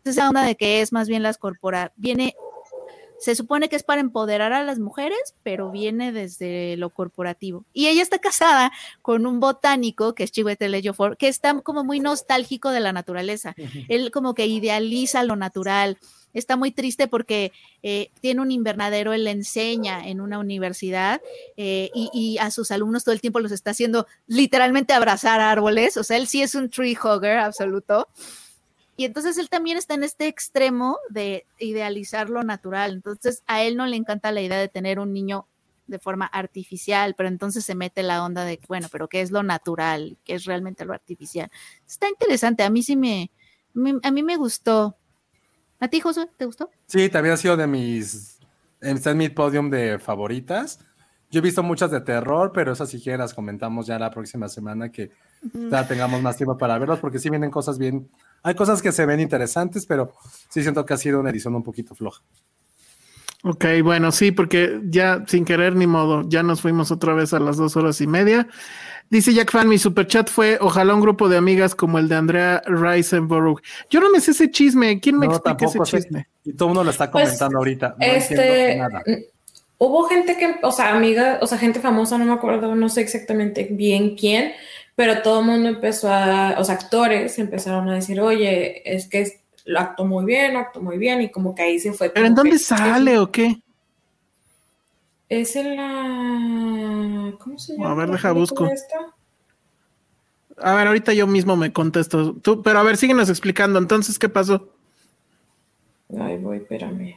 [0.05, 2.35] esa onda de que es más bien las corporaciones, viene
[3.23, 7.65] se supone que es para empoderar a las mujeres, pero viene desde lo corporativo.
[7.73, 12.01] Y ella está casada con un botánico, que es Chiwetel Ejiofor, que está como muy
[12.01, 13.55] nostálgico de la naturaleza.
[13.89, 15.99] Él como que idealiza lo natural.
[16.35, 17.53] Está muy triste porque
[17.85, 21.21] eh, tiene un invernadero, él le enseña en una universidad
[21.57, 25.97] eh, y, y a sus alumnos todo el tiempo los está haciendo literalmente abrazar árboles.
[25.97, 28.09] O sea, él sí es un tree hugger absoluto.
[28.97, 32.93] Y entonces él también está en este extremo de idealizar lo natural.
[32.93, 35.47] Entonces a él no le encanta la idea de tener un niño
[35.87, 39.43] de forma artificial, pero entonces se mete la onda de, bueno, pero ¿qué es lo
[39.43, 40.19] natural?
[40.25, 41.51] ¿Qué es realmente lo artificial?
[41.87, 42.63] Está interesante.
[42.63, 43.31] A mí sí me,
[44.03, 44.97] a mí me gustó.
[45.81, 46.71] ¿A ti, Josué, te gustó?
[46.87, 48.39] Sí, también ha sido de mis.
[48.81, 50.79] Está en mi podium de favoritas.
[51.33, 54.49] Yo he visto muchas de terror, pero esas sí que las comentamos ya la próxima
[54.51, 55.11] semana que
[55.71, 58.09] ya tengamos más tiempo para verlas, porque sí vienen cosas bien.
[58.43, 60.13] Hay cosas que se ven interesantes, pero
[60.51, 62.23] sí siento que ha sido una edición un poquito floja.
[63.45, 67.41] Ok, bueno, sí, porque ya sin querer ni modo, ya nos fuimos otra vez a
[67.41, 68.47] las dos horas y media.
[69.11, 72.63] Dice Jack Fan, mi superchat fue ojalá un grupo de amigas como el de Andrea
[72.67, 73.61] Risenborough.
[73.91, 75.01] Yo no me sé ese chisme.
[75.01, 75.97] ¿Quién me No, explica ese sé.
[76.03, 76.29] chisme?
[76.45, 77.97] Y todo el mundo lo está Pues, comentando ahorita.
[77.99, 78.35] No este,
[78.73, 79.03] entiendo nada.
[79.85, 83.01] Hubo gente que, o sea, amiga, o sea, gente famosa, no me acuerdo, no sé
[83.01, 84.53] exactamente bien quién,
[84.95, 89.41] pero todo el mundo empezó a, o sea, actores empezaron a decir, oye, es que
[89.65, 92.11] lo actó muy bien, lo actó muy bien, y como que ahí se fue.
[92.11, 93.61] ¿Pero en dónde que- sale o qué?
[95.29, 97.91] Es en la, ¿cómo se llama?
[97.93, 98.67] A ver, deja, busco.
[98.67, 98.97] esta?
[100.59, 102.35] A ver, ahorita yo mismo me contesto.
[102.35, 103.79] Tú, pero a ver, síguenos explicando.
[103.79, 104.69] Entonces, ¿qué pasó?
[106.21, 107.17] Ay, voy, espérame.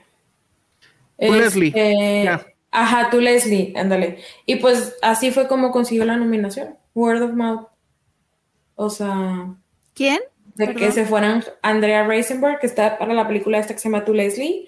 [1.19, 1.67] Leslie.
[1.67, 2.45] Este, Ya.
[2.77, 4.17] Ajá, tú, Leslie, ándale.
[4.45, 6.77] Y pues así fue como consiguió la nominación.
[6.93, 7.67] Word of mouth.
[8.75, 9.55] O sea,
[9.93, 10.19] ¿Quién?
[10.55, 10.81] de Perdón.
[10.83, 14.13] que se fueran Andrea Reisenberg, que está para la película esta que se llama Tú,
[14.13, 14.67] Leslie.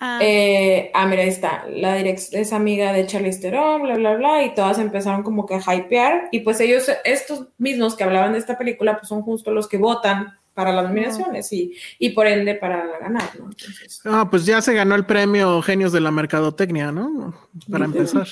[0.00, 1.64] Ah, Eh, ah, mira, ahí está.
[1.68, 5.74] La es amiga de Charlize Theron, bla, bla, bla, y todas empezaron como que a
[5.74, 6.28] hypear.
[6.32, 9.78] Y pues ellos, estos mismos que hablaban de esta película, pues son justo los que
[9.78, 13.50] votan para las nominaciones y, y por ende para ganar, ¿no?
[13.50, 17.34] Entonces, Ah, pues ya se ganó el premio Genios de la Mercadotecnia, ¿no?
[17.70, 18.26] Para empezar.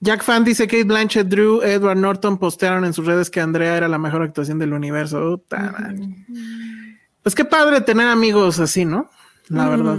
[0.00, 3.88] Jack Fan dice Kate Blanchett, Drew, Edward Norton postearon en sus redes que Andrea era
[3.88, 5.42] la mejor actuación del universo.
[7.22, 9.10] Pues qué padre tener amigos así, ¿no?
[9.48, 9.98] La verdad.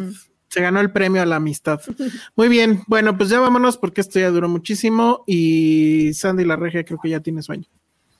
[0.49, 1.81] Se ganó el premio a la amistad.
[2.35, 2.81] Muy bien.
[2.87, 7.09] Bueno, pues ya vámonos porque esto ya duró muchísimo y Sandy la regia creo que
[7.09, 7.67] ya tiene sueño.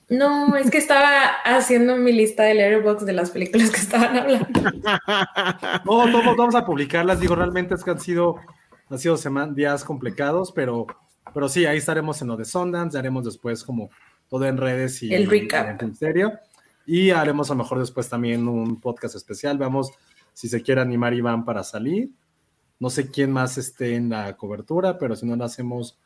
[0.09, 4.47] No, es que estaba haciendo mi lista de Letterboxd de las películas que estaban hablando.
[5.85, 7.19] No, todos vamos a publicarlas.
[7.19, 8.35] Digo, realmente es que han sido,
[8.89, 10.87] han sido seman- días complicados, pero,
[11.33, 12.97] pero sí, ahí estaremos en lo de Sundance.
[12.97, 13.89] Haremos después como
[14.29, 15.81] todo en redes y El recap.
[15.81, 16.33] y en serio.
[16.85, 19.57] Y haremos a lo mejor después también un podcast especial.
[19.57, 19.91] Veamos
[20.33, 22.11] si se quiere animar Iván para salir.
[22.79, 25.97] No sé quién más esté en la cobertura, pero si no lo hacemos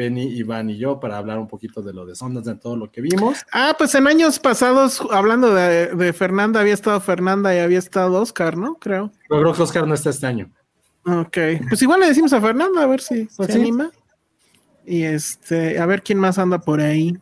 [0.00, 2.90] Penny, Iván y yo para hablar un poquito de lo de Sundance, de todo lo
[2.90, 3.36] que vimos.
[3.52, 8.14] Ah, pues en años pasados, hablando de, de Fernanda, había estado Fernanda y había estado
[8.14, 8.76] Oscar, ¿no?
[8.76, 9.12] Creo.
[9.28, 10.50] Pero creo que Oscar no está este año.
[11.04, 11.36] Ok,
[11.68, 13.58] pues igual le decimos a Fernanda a ver si Pues se sí.
[13.60, 13.90] anima.
[14.86, 17.18] Y este, a ver quién más anda por ahí.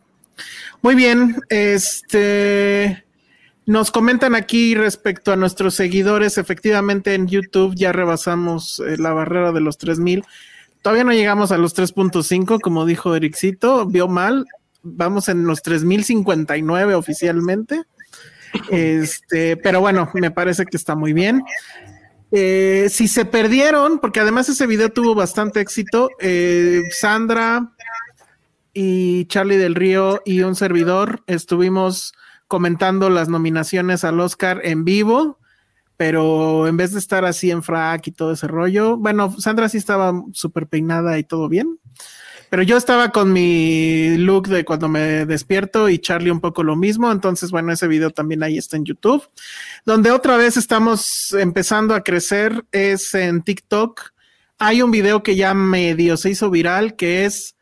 [0.81, 3.03] Muy bien, este
[3.65, 9.51] nos comentan aquí respecto a nuestros seguidores, efectivamente en YouTube ya rebasamos eh, la barrera
[9.51, 10.23] de los 3000.
[10.81, 14.45] Todavía no llegamos a los 3.5, como dijo Ericito, vio mal.
[14.81, 17.83] Vamos en los 3059 oficialmente.
[18.69, 21.43] Este, pero bueno, me parece que está muy bien.
[22.31, 27.71] Eh, si se perdieron, porque además ese video tuvo bastante éxito, eh, Sandra
[28.73, 32.13] y Charlie del Río y un servidor estuvimos
[32.47, 35.38] comentando las nominaciones al Oscar en vivo,
[35.99, 39.75] pero en vez de estar así en frac y todo ese rollo, bueno, Sandra sí
[39.75, 41.77] estaba súper peinada y todo bien,
[42.49, 46.77] pero yo estaba con mi look de cuando me despierto y Charlie un poco lo
[46.77, 49.27] mismo, entonces bueno, ese video también ahí está en YouTube.
[49.85, 54.13] Donde otra vez estamos empezando a crecer es en TikTok.
[54.57, 57.57] Hay un video que ya medio se hizo viral que es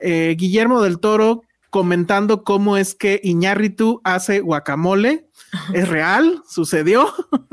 [0.00, 1.42] eh, Guillermo del Toro
[1.74, 5.26] comentando cómo es que Iñárritu hace guacamole.
[5.74, 7.12] Es real, sucedió.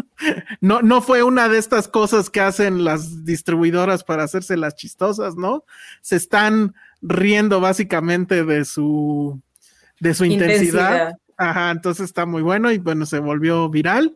[0.61, 5.35] No, no fue una de estas cosas que hacen las distribuidoras para hacerse las chistosas,
[5.35, 5.66] ¿no?
[6.01, 9.41] Se están riendo básicamente de su,
[10.00, 10.91] de su intensidad.
[10.91, 11.14] Intensidad.
[11.38, 14.16] Ajá, entonces está muy bueno y bueno, se volvió viral.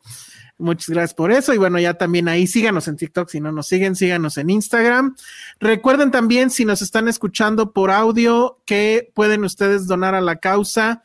[0.57, 1.53] Muchas gracias por eso.
[1.53, 3.29] Y bueno, ya también ahí síganos en TikTok.
[3.29, 5.15] Si no nos siguen, síganos en Instagram.
[5.59, 11.03] Recuerden también, si nos están escuchando por audio, que pueden ustedes donar a la causa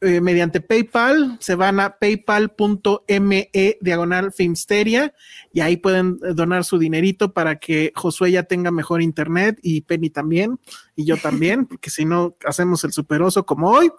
[0.00, 1.36] eh, mediante PayPal.
[1.40, 5.12] Se van a paypal.me diagonal Filmsteria
[5.52, 9.80] y ahí pueden eh, donar su dinerito para que Josué ya tenga mejor internet y
[9.82, 10.58] Penny también
[10.94, 13.90] y yo también, porque si no hacemos el superoso como hoy.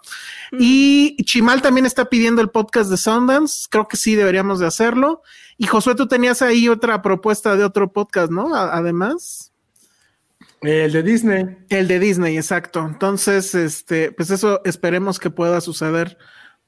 [0.58, 3.66] Y Chimal también está pidiendo el podcast de Sundance.
[3.70, 5.22] Creo que sí deberíamos de hacerlo.
[5.58, 8.54] Y Josué, tú tenías ahí otra propuesta de otro podcast, ¿no?
[8.54, 9.49] A- además.
[10.62, 11.44] El de Disney.
[11.68, 12.84] El de Disney, exacto.
[12.86, 16.18] Entonces, este, pues eso esperemos que pueda suceder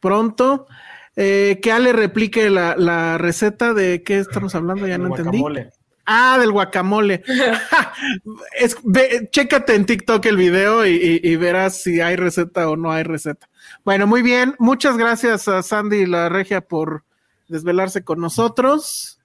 [0.00, 0.66] pronto.
[1.14, 5.38] Eh, que Ale replique la, la receta de qué estamos hablando, ya el no entendí.
[5.40, 5.70] guacamole.
[6.06, 7.22] Ah, del guacamole.
[8.58, 12.76] es, ve, chécate en TikTok el video y, y- y verás si hay receta o
[12.76, 13.48] no hay receta.
[13.84, 14.54] Bueno, muy bien.
[14.58, 17.04] Muchas gracias a Sandy y la Regia por
[17.48, 19.18] desvelarse con nosotros.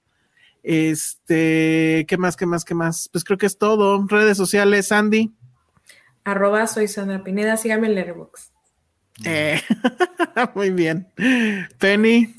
[0.64, 3.10] Este, ¿qué más, qué más, qué más?
[3.12, 4.06] Pues creo que es todo.
[4.08, 5.34] Redes sociales, Sandy.
[6.24, 8.52] Arroba soy Sandra Pineda, síganme en Letterboxd.
[9.24, 9.62] Eh,
[10.56, 11.08] muy bien.
[11.80, 12.36] Penny.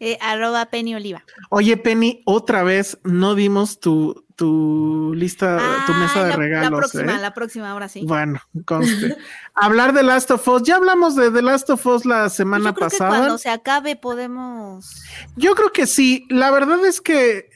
[0.00, 1.24] Eh, arroba Penny Oliva.
[1.50, 6.70] Oye, Penny, otra vez no dimos tu, tu lista, tu Ah, mesa de la, regalos.
[6.70, 7.18] La próxima, ¿eh?
[7.20, 8.02] la próxima, ahora sí.
[8.06, 9.16] Bueno, conste.
[9.54, 10.62] Hablar de Last of Us.
[10.64, 13.16] Ya hablamos de The Last of Us la Pues semana yo creo que pasada.
[13.18, 15.02] cuando se acabe podemos.
[15.36, 16.26] Yo creo que sí.
[16.28, 17.48] La verdad es que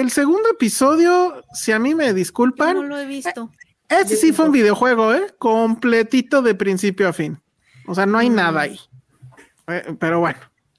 [0.00, 3.50] el segundo episodio, si a mí me Yo disculpan, no lo he visto.
[3.88, 5.34] este sí fue un videojuego, ¿eh?
[5.38, 7.40] Completito de principio a fin.
[7.86, 8.34] O sea, no hay Mm.
[8.34, 8.80] nada ahí.
[9.68, 10.38] Eh, pero bueno,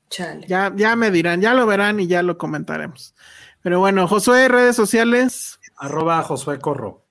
[0.09, 0.45] Chale.
[0.47, 3.15] ya, ya me dirán, ya lo verán y ya lo comentaremos.
[3.61, 5.59] Pero bueno, Josué, redes sociales.
[5.77, 7.05] Arroba Josué Corro.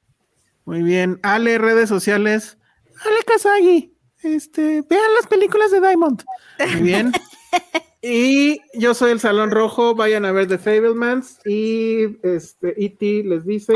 [0.64, 1.20] Muy bien.
[1.22, 2.58] Ale, redes sociales.
[3.04, 3.94] Ale Kazagi.
[4.22, 6.24] Este, vean las películas de Diamond.
[6.58, 7.12] Muy bien.
[8.08, 9.94] y yo soy el Salón Rojo.
[9.94, 11.40] Vayan a ver The Fablemans.
[11.44, 13.24] Y este, E.T.
[13.24, 13.74] les dice.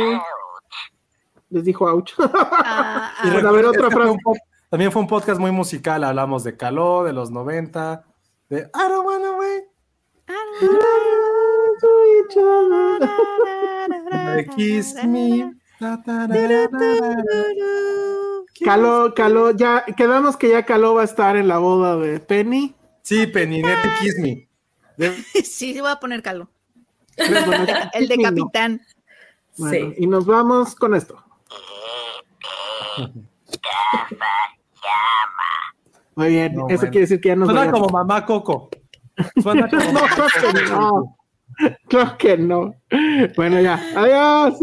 [1.51, 2.13] Les dijo ouch.
[2.19, 4.19] Ah, Y ah, Bueno, a ver, otra este fue frase.
[4.25, 4.39] un
[4.71, 6.05] también fue un podcast muy musical.
[6.05, 8.05] Hablamos de Caló, de los 90,
[8.49, 9.65] de I don't wanna wait,
[10.29, 10.37] ra,
[14.11, 14.37] ra.
[18.65, 22.77] Caló, Caló, ya quedamos que ya Caló va a estar en la boda de Penny.
[23.11, 24.49] Sí, Penny, neta, Kiss Me.
[24.97, 25.43] De- sí,
[25.75, 26.49] sí, voy a poner Calo.
[27.19, 28.23] Bueno, El de no.
[28.23, 28.81] capitán.
[29.59, 29.95] Bueno, Sí.
[29.99, 31.21] Y nos vamos con esto.
[36.15, 36.91] Muy bien, No, eso bueno.
[36.93, 37.81] quiere decir que ya nos Suena vayamos.
[37.81, 38.71] como mamá Coco.
[39.43, 40.81] Suena como No, mamá claro que Coco.
[40.81, 41.17] no.
[41.89, 42.75] Claro que no.
[43.37, 43.75] Bueno, ya.
[43.97, 44.59] Adiós.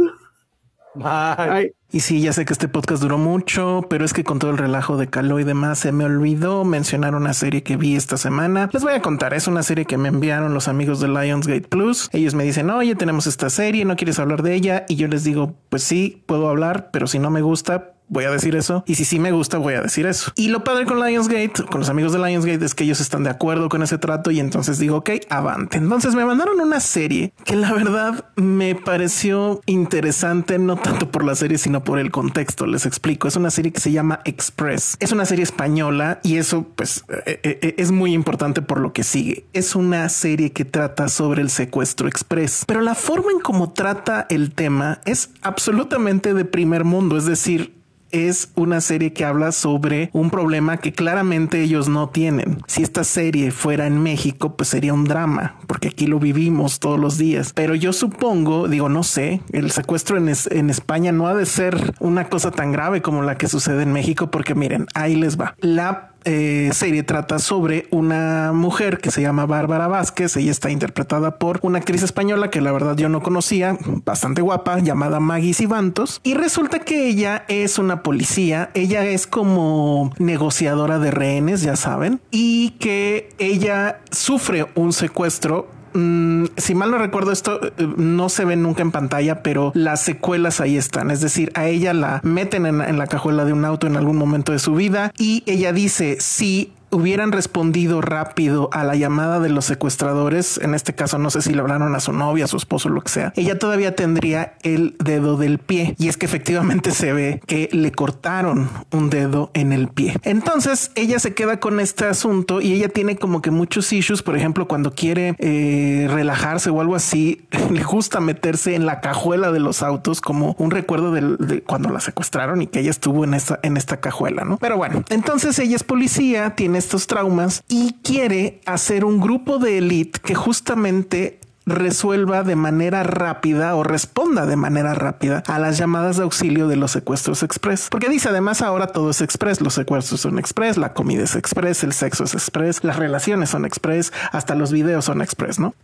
[0.95, 1.05] Bye.
[1.05, 1.71] Ay.
[1.89, 4.57] Y sí, ya sé que este podcast duró mucho, pero es que con todo el
[4.57, 8.69] relajo de Caló y demás se me olvidó mencionar una serie que vi esta semana.
[8.73, 12.09] Les voy a contar, es una serie que me enviaron los amigos de Lionsgate Plus.
[12.11, 14.85] Ellos me dicen, oye, tenemos esta serie, ¿no quieres hablar de ella?
[14.89, 18.31] Y yo les digo, pues sí, puedo hablar, pero si no me gusta, voy a
[18.31, 18.83] decir eso.
[18.87, 20.31] Y si sí me gusta, voy a decir eso.
[20.35, 23.29] Y lo padre con Lionsgate, con los amigos de Lionsgate, es que ellos están de
[23.29, 25.77] acuerdo con ese trato y entonces digo, ok, avante.
[25.77, 31.35] Entonces me mandaron una serie que la verdad me pareció interesante, no tanto por la
[31.35, 32.65] serie, sino por el contexto.
[32.65, 33.27] Les explico.
[33.27, 34.97] Es una serie que se llama Express.
[34.99, 39.03] Es una serie española y eso pues eh, eh, es muy importante por lo que
[39.03, 39.45] sigue.
[39.53, 44.25] Es una serie que trata sobre el secuestro express, pero la forma en cómo trata
[44.29, 47.17] el tema es absolutamente de primer mundo.
[47.17, 47.76] Es decir,
[48.11, 52.61] es una serie que habla sobre un problema que claramente ellos no tienen.
[52.67, 56.99] Si esta serie fuera en México, pues sería un drama, porque aquí lo vivimos todos
[56.99, 57.53] los días.
[57.53, 61.93] Pero yo supongo, digo, no sé, el secuestro en, en España no ha de ser
[61.99, 65.55] una cosa tan grave como la que sucede en México, porque miren, ahí les va.
[65.59, 70.35] La eh, serie trata sobre una mujer que se llama Bárbara Vázquez.
[70.37, 74.79] Ella está interpretada por una actriz española que la verdad yo no conocía, bastante guapa,
[74.79, 76.19] llamada Maggie Sibantos.
[76.23, 78.69] Y resulta que ella es una policía.
[78.73, 86.45] Ella es como negociadora de rehenes, ya saben, y que ella sufre un secuestro Mm,
[86.57, 90.61] si mal no recuerdo esto, eh, no se ve nunca en pantalla, pero las secuelas
[90.61, 91.09] ahí están.
[91.09, 94.51] Es decir, a ella la meten en, la cajuela de un auto en algún momento
[94.51, 99.65] de su vida y ella dice, si hubieran respondido rápido a la llamada de los
[99.65, 102.89] secuestradores, en este caso no sé si le hablaron a su novia, a su esposo,
[102.89, 105.95] lo que sea, ella todavía tendría el dedo del pie.
[105.97, 110.15] Y es que efectivamente se ve que le cortaron un dedo en el pie.
[110.23, 114.35] Entonces ella se queda con este asunto y ella tiene como que muchos issues, por
[114.37, 119.59] ejemplo, cuando quiere eh, relajarse o algo así, le gusta meterse en la cajuela de
[119.59, 123.33] los autos como un recuerdo del- de cuando la secuestraron y que ella estuvo en
[123.33, 124.57] esta, en esta cajuela, ¿no?
[124.57, 129.79] Pero bueno, entonces ella es policía, tiene estos traumas y quiere hacer un grupo de
[129.79, 136.15] élite que justamente resuelva de manera rápida o responda de manera rápida a las llamadas
[136.17, 137.89] de auxilio de los secuestros express.
[137.91, 141.83] Porque dice además ahora todo es express, los secuestros son express, la comida es express,
[141.83, 145.75] el sexo es express, las relaciones son express, hasta los videos son express, ¿no?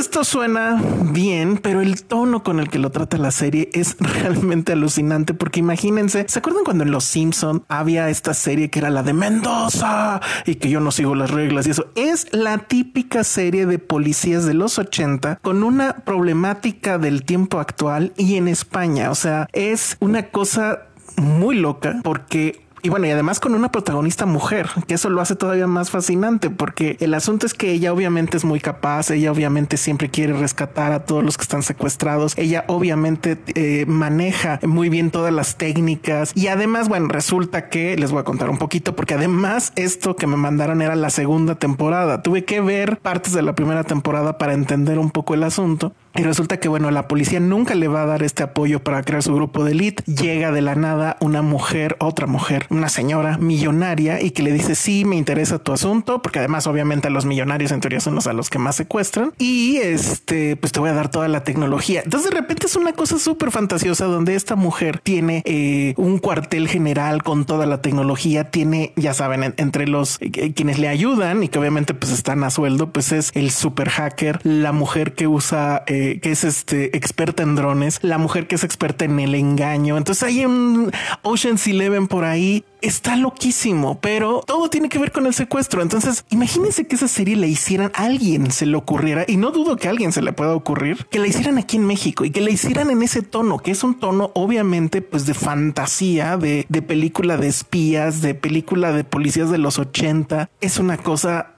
[0.00, 4.72] Esto suena bien, pero el tono con el que lo trata la serie es realmente
[4.72, 9.02] alucinante porque imagínense, ¿se acuerdan cuando en Los Simpson había esta serie que era la
[9.02, 11.92] de Mendoza y que yo no sigo las reglas y eso?
[11.96, 18.14] Es la típica serie de policías de los 80 con una problemática del tiempo actual
[18.16, 20.86] y en España, o sea, es una cosa
[21.18, 25.36] muy loca porque y bueno, y además con una protagonista mujer, que eso lo hace
[25.36, 29.76] todavía más fascinante, porque el asunto es que ella obviamente es muy capaz, ella obviamente
[29.76, 35.10] siempre quiere rescatar a todos los que están secuestrados, ella obviamente eh, maneja muy bien
[35.10, 39.14] todas las técnicas y además, bueno, resulta que les voy a contar un poquito, porque
[39.14, 43.54] además esto que me mandaron era la segunda temporada, tuve que ver partes de la
[43.54, 45.92] primera temporada para entender un poco el asunto.
[46.14, 49.22] Y resulta que, bueno, la policía nunca le va a dar este apoyo para crear
[49.22, 50.02] su grupo de elite.
[50.04, 54.74] Llega de la nada una mujer, otra mujer, una señora millonaria y que le dice,
[54.74, 58.26] sí, me interesa tu asunto, porque además obviamente a los millonarios en teoría son los
[58.26, 59.32] a los que más secuestran.
[59.38, 62.02] Y este, pues te voy a dar toda la tecnología.
[62.04, 66.68] Entonces de repente es una cosa súper fantasiosa donde esta mujer tiene eh, un cuartel
[66.68, 71.48] general con toda la tecnología, tiene, ya saben, entre los eh, quienes le ayudan y
[71.48, 75.82] que obviamente pues están a sueldo, pues es el super hacker, la mujer que usa...
[75.86, 79.96] Eh, que es este experta en drones, la mujer que es experta en el engaño.
[79.96, 80.92] Entonces hay un
[81.22, 82.59] Ocean's Eleven por ahí.
[82.80, 85.82] Está loquísimo, pero todo tiene que ver con el secuestro.
[85.82, 89.76] Entonces, imagínense que esa serie la hicieran a alguien, se le ocurriera, y no dudo
[89.76, 92.50] que alguien se le pueda ocurrir, que la hicieran aquí en México y que la
[92.50, 97.36] hicieran en ese tono, que es un tono obviamente pues de fantasía, de, de película
[97.36, 100.48] de espías, de película de policías de los 80.
[100.60, 101.54] Es una cosa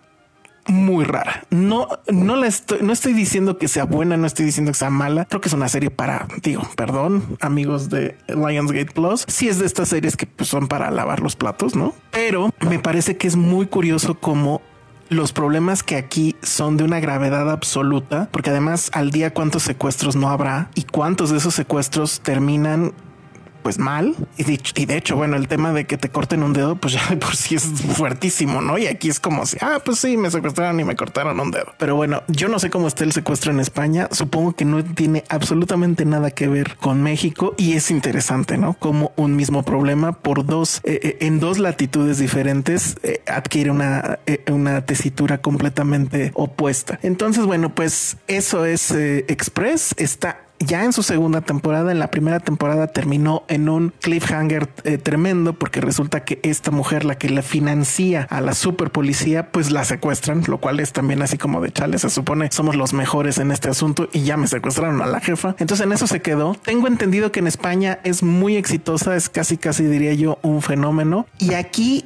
[0.67, 1.45] muy rara.
[1.51, 4.91] No, no la estoy, no estoy diciendo que sea buena, no estoy diciendo que sea
[4.91, 5.25] mala.
[5.27, 9.25] Creo que es una serie para, digo, perdón, amigos de Lionsgate Plus.
[9.29, 11.95] Si es de estas series que pues, son para lavar los platos, no?
[12.11, 14.63] Pero me parece que es muy curioso cómo
[15.09, 20.17] los problemas que aquí son de una gravedad absoluta, porque además al día cuántos secuestros
[20.17, 22.95] no habrá y cuántos de esos secuestros terminan
[23.63, 24.15] pues mal.
[24.37, 26.95] Y de, y de, hecho, bueno, el tema de que te corten un dedo, pues
[27.09, 28.79] ya por sí es fuertísimo, ¿no?
[28.79, 31.75] Y aquí es como si, ah, pues sí, me secuestraron y me cortaron un dedo.
[31.79, 34.09] Pero bueno, yo no sé cómo está el secuestro en España.
[34.11, 38.75] Supongo que no tiene absolutamente nada que ver con México y es interesante, ¿no?
[38.75, 44.19] Como un mismo problema por dos, eh, eh en dos latitudes diferentes eh, adquiere una,
[44.51, 46.99] una tesitura completamente opuesta.
[47.03, 49.95] Entonces, bueno, pues eso es Express.
[49.97, 54.99] Está ya en su segunda temporada, en la primera temporada terminó en un cliffhanger eh,
[54.99, 59.71] tremendo porque resulta que esta mujer, la que le financia a la super policía, pues
[59.71, 63.39] la secuestran, lo cual es también así como de chale, se supone somos los mejores
[63.39, 65.55] en este asunto y ya me secuestraron a la jefa.
[65.59, 66.57] Entonces en eso se quedó.
[66.63, 71.27] Tengo entendido que en España es muy exitosa, es casi casi diría yo un fenómeno
[71.39, 72.05] y aquí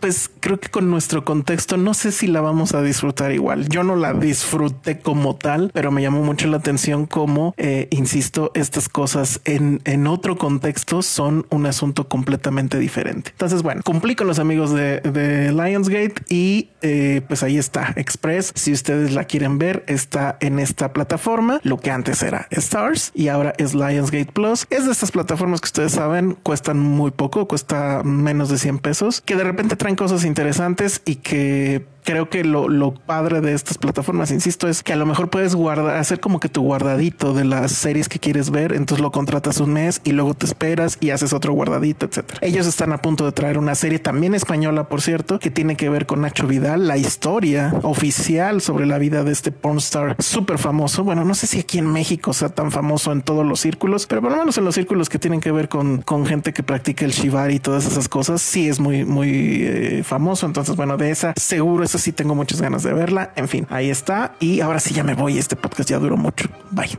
[0.00, 3.68] pues creo que con nuestro contexto no sé si la vamos a disfrutar igual.
[3.68, 8.50] Yo no la disfruté como tal, pero me llamó mucho la atención como, eh, insisto,
[8.54, 13.30] estas cosas en, en otro contexto son un asunto completamente diferente.
[13.32, 18.52] Entonces, bueno, cumplí con los amigos de, de Lionsgate y eh, pues ahí está Express.
[18.54, 23.28] Si ustedes la quieren ver, está en esta plataforma, lo que antes era Stars y
[23.28, 24.66] ahora es Lionsgate Plus.
[24.70, 29.20] Es de estas plataformas que ustedes saben cuestan muy poco, cuesta menos de 100 pesos,
[29.20, 33.78] que de repente traen cosas interesantes y que creo que lo, lo, padre de estas
[33.78, 37.44] plataformas, insisto, es que a lo mejor puedes guardar, hacer como que tu guardadito de
[37.44, 41.10] las series que quieres ver, entonces lo contratas un mes y luego te esperas y
[41.10, 42.38] haces otro guardadito, etcétera.
[42.42, 45.88] Ellos están a punto de traer una serie también española, por cierto, que tiene que
[45.88, 51.04] ver con Nacho Vidal, la historia oficial sobre la vida de este pornstar súper famoso.
[51.04, 54.20] Bueno, no sé si aquí en México sea tan famoso en todos los círculos, pero
[54.20, 57.04] por lo menos en los círculos que tienen que ver con, con gente que practica
[57.04, 59.30] el shibari y todas esas cosas, sí es muy, muy
[59.62, 60.46] eh, famoso.
[60.46, 63.32] Entonces, bueno, de esa seguro sí tengo muchas ganas de verla.
[63.36, 64.34] En fin, ahí está.
[64.40, 65.38] Y ahora sí ya me voy.
[65.38, 66.48] Este podcast ya duró mucho.
[66.70, 66.98] Bye.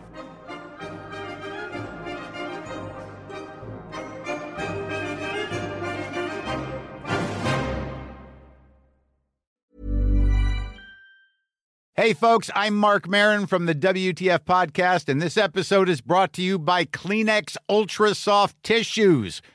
[12.01, 16.41] Hey, folks, I'm Mark Marin from the WTF Podcast, and this episode is brought to
[16.41, 19.41] you by Kleenex Ultra Soft Tissues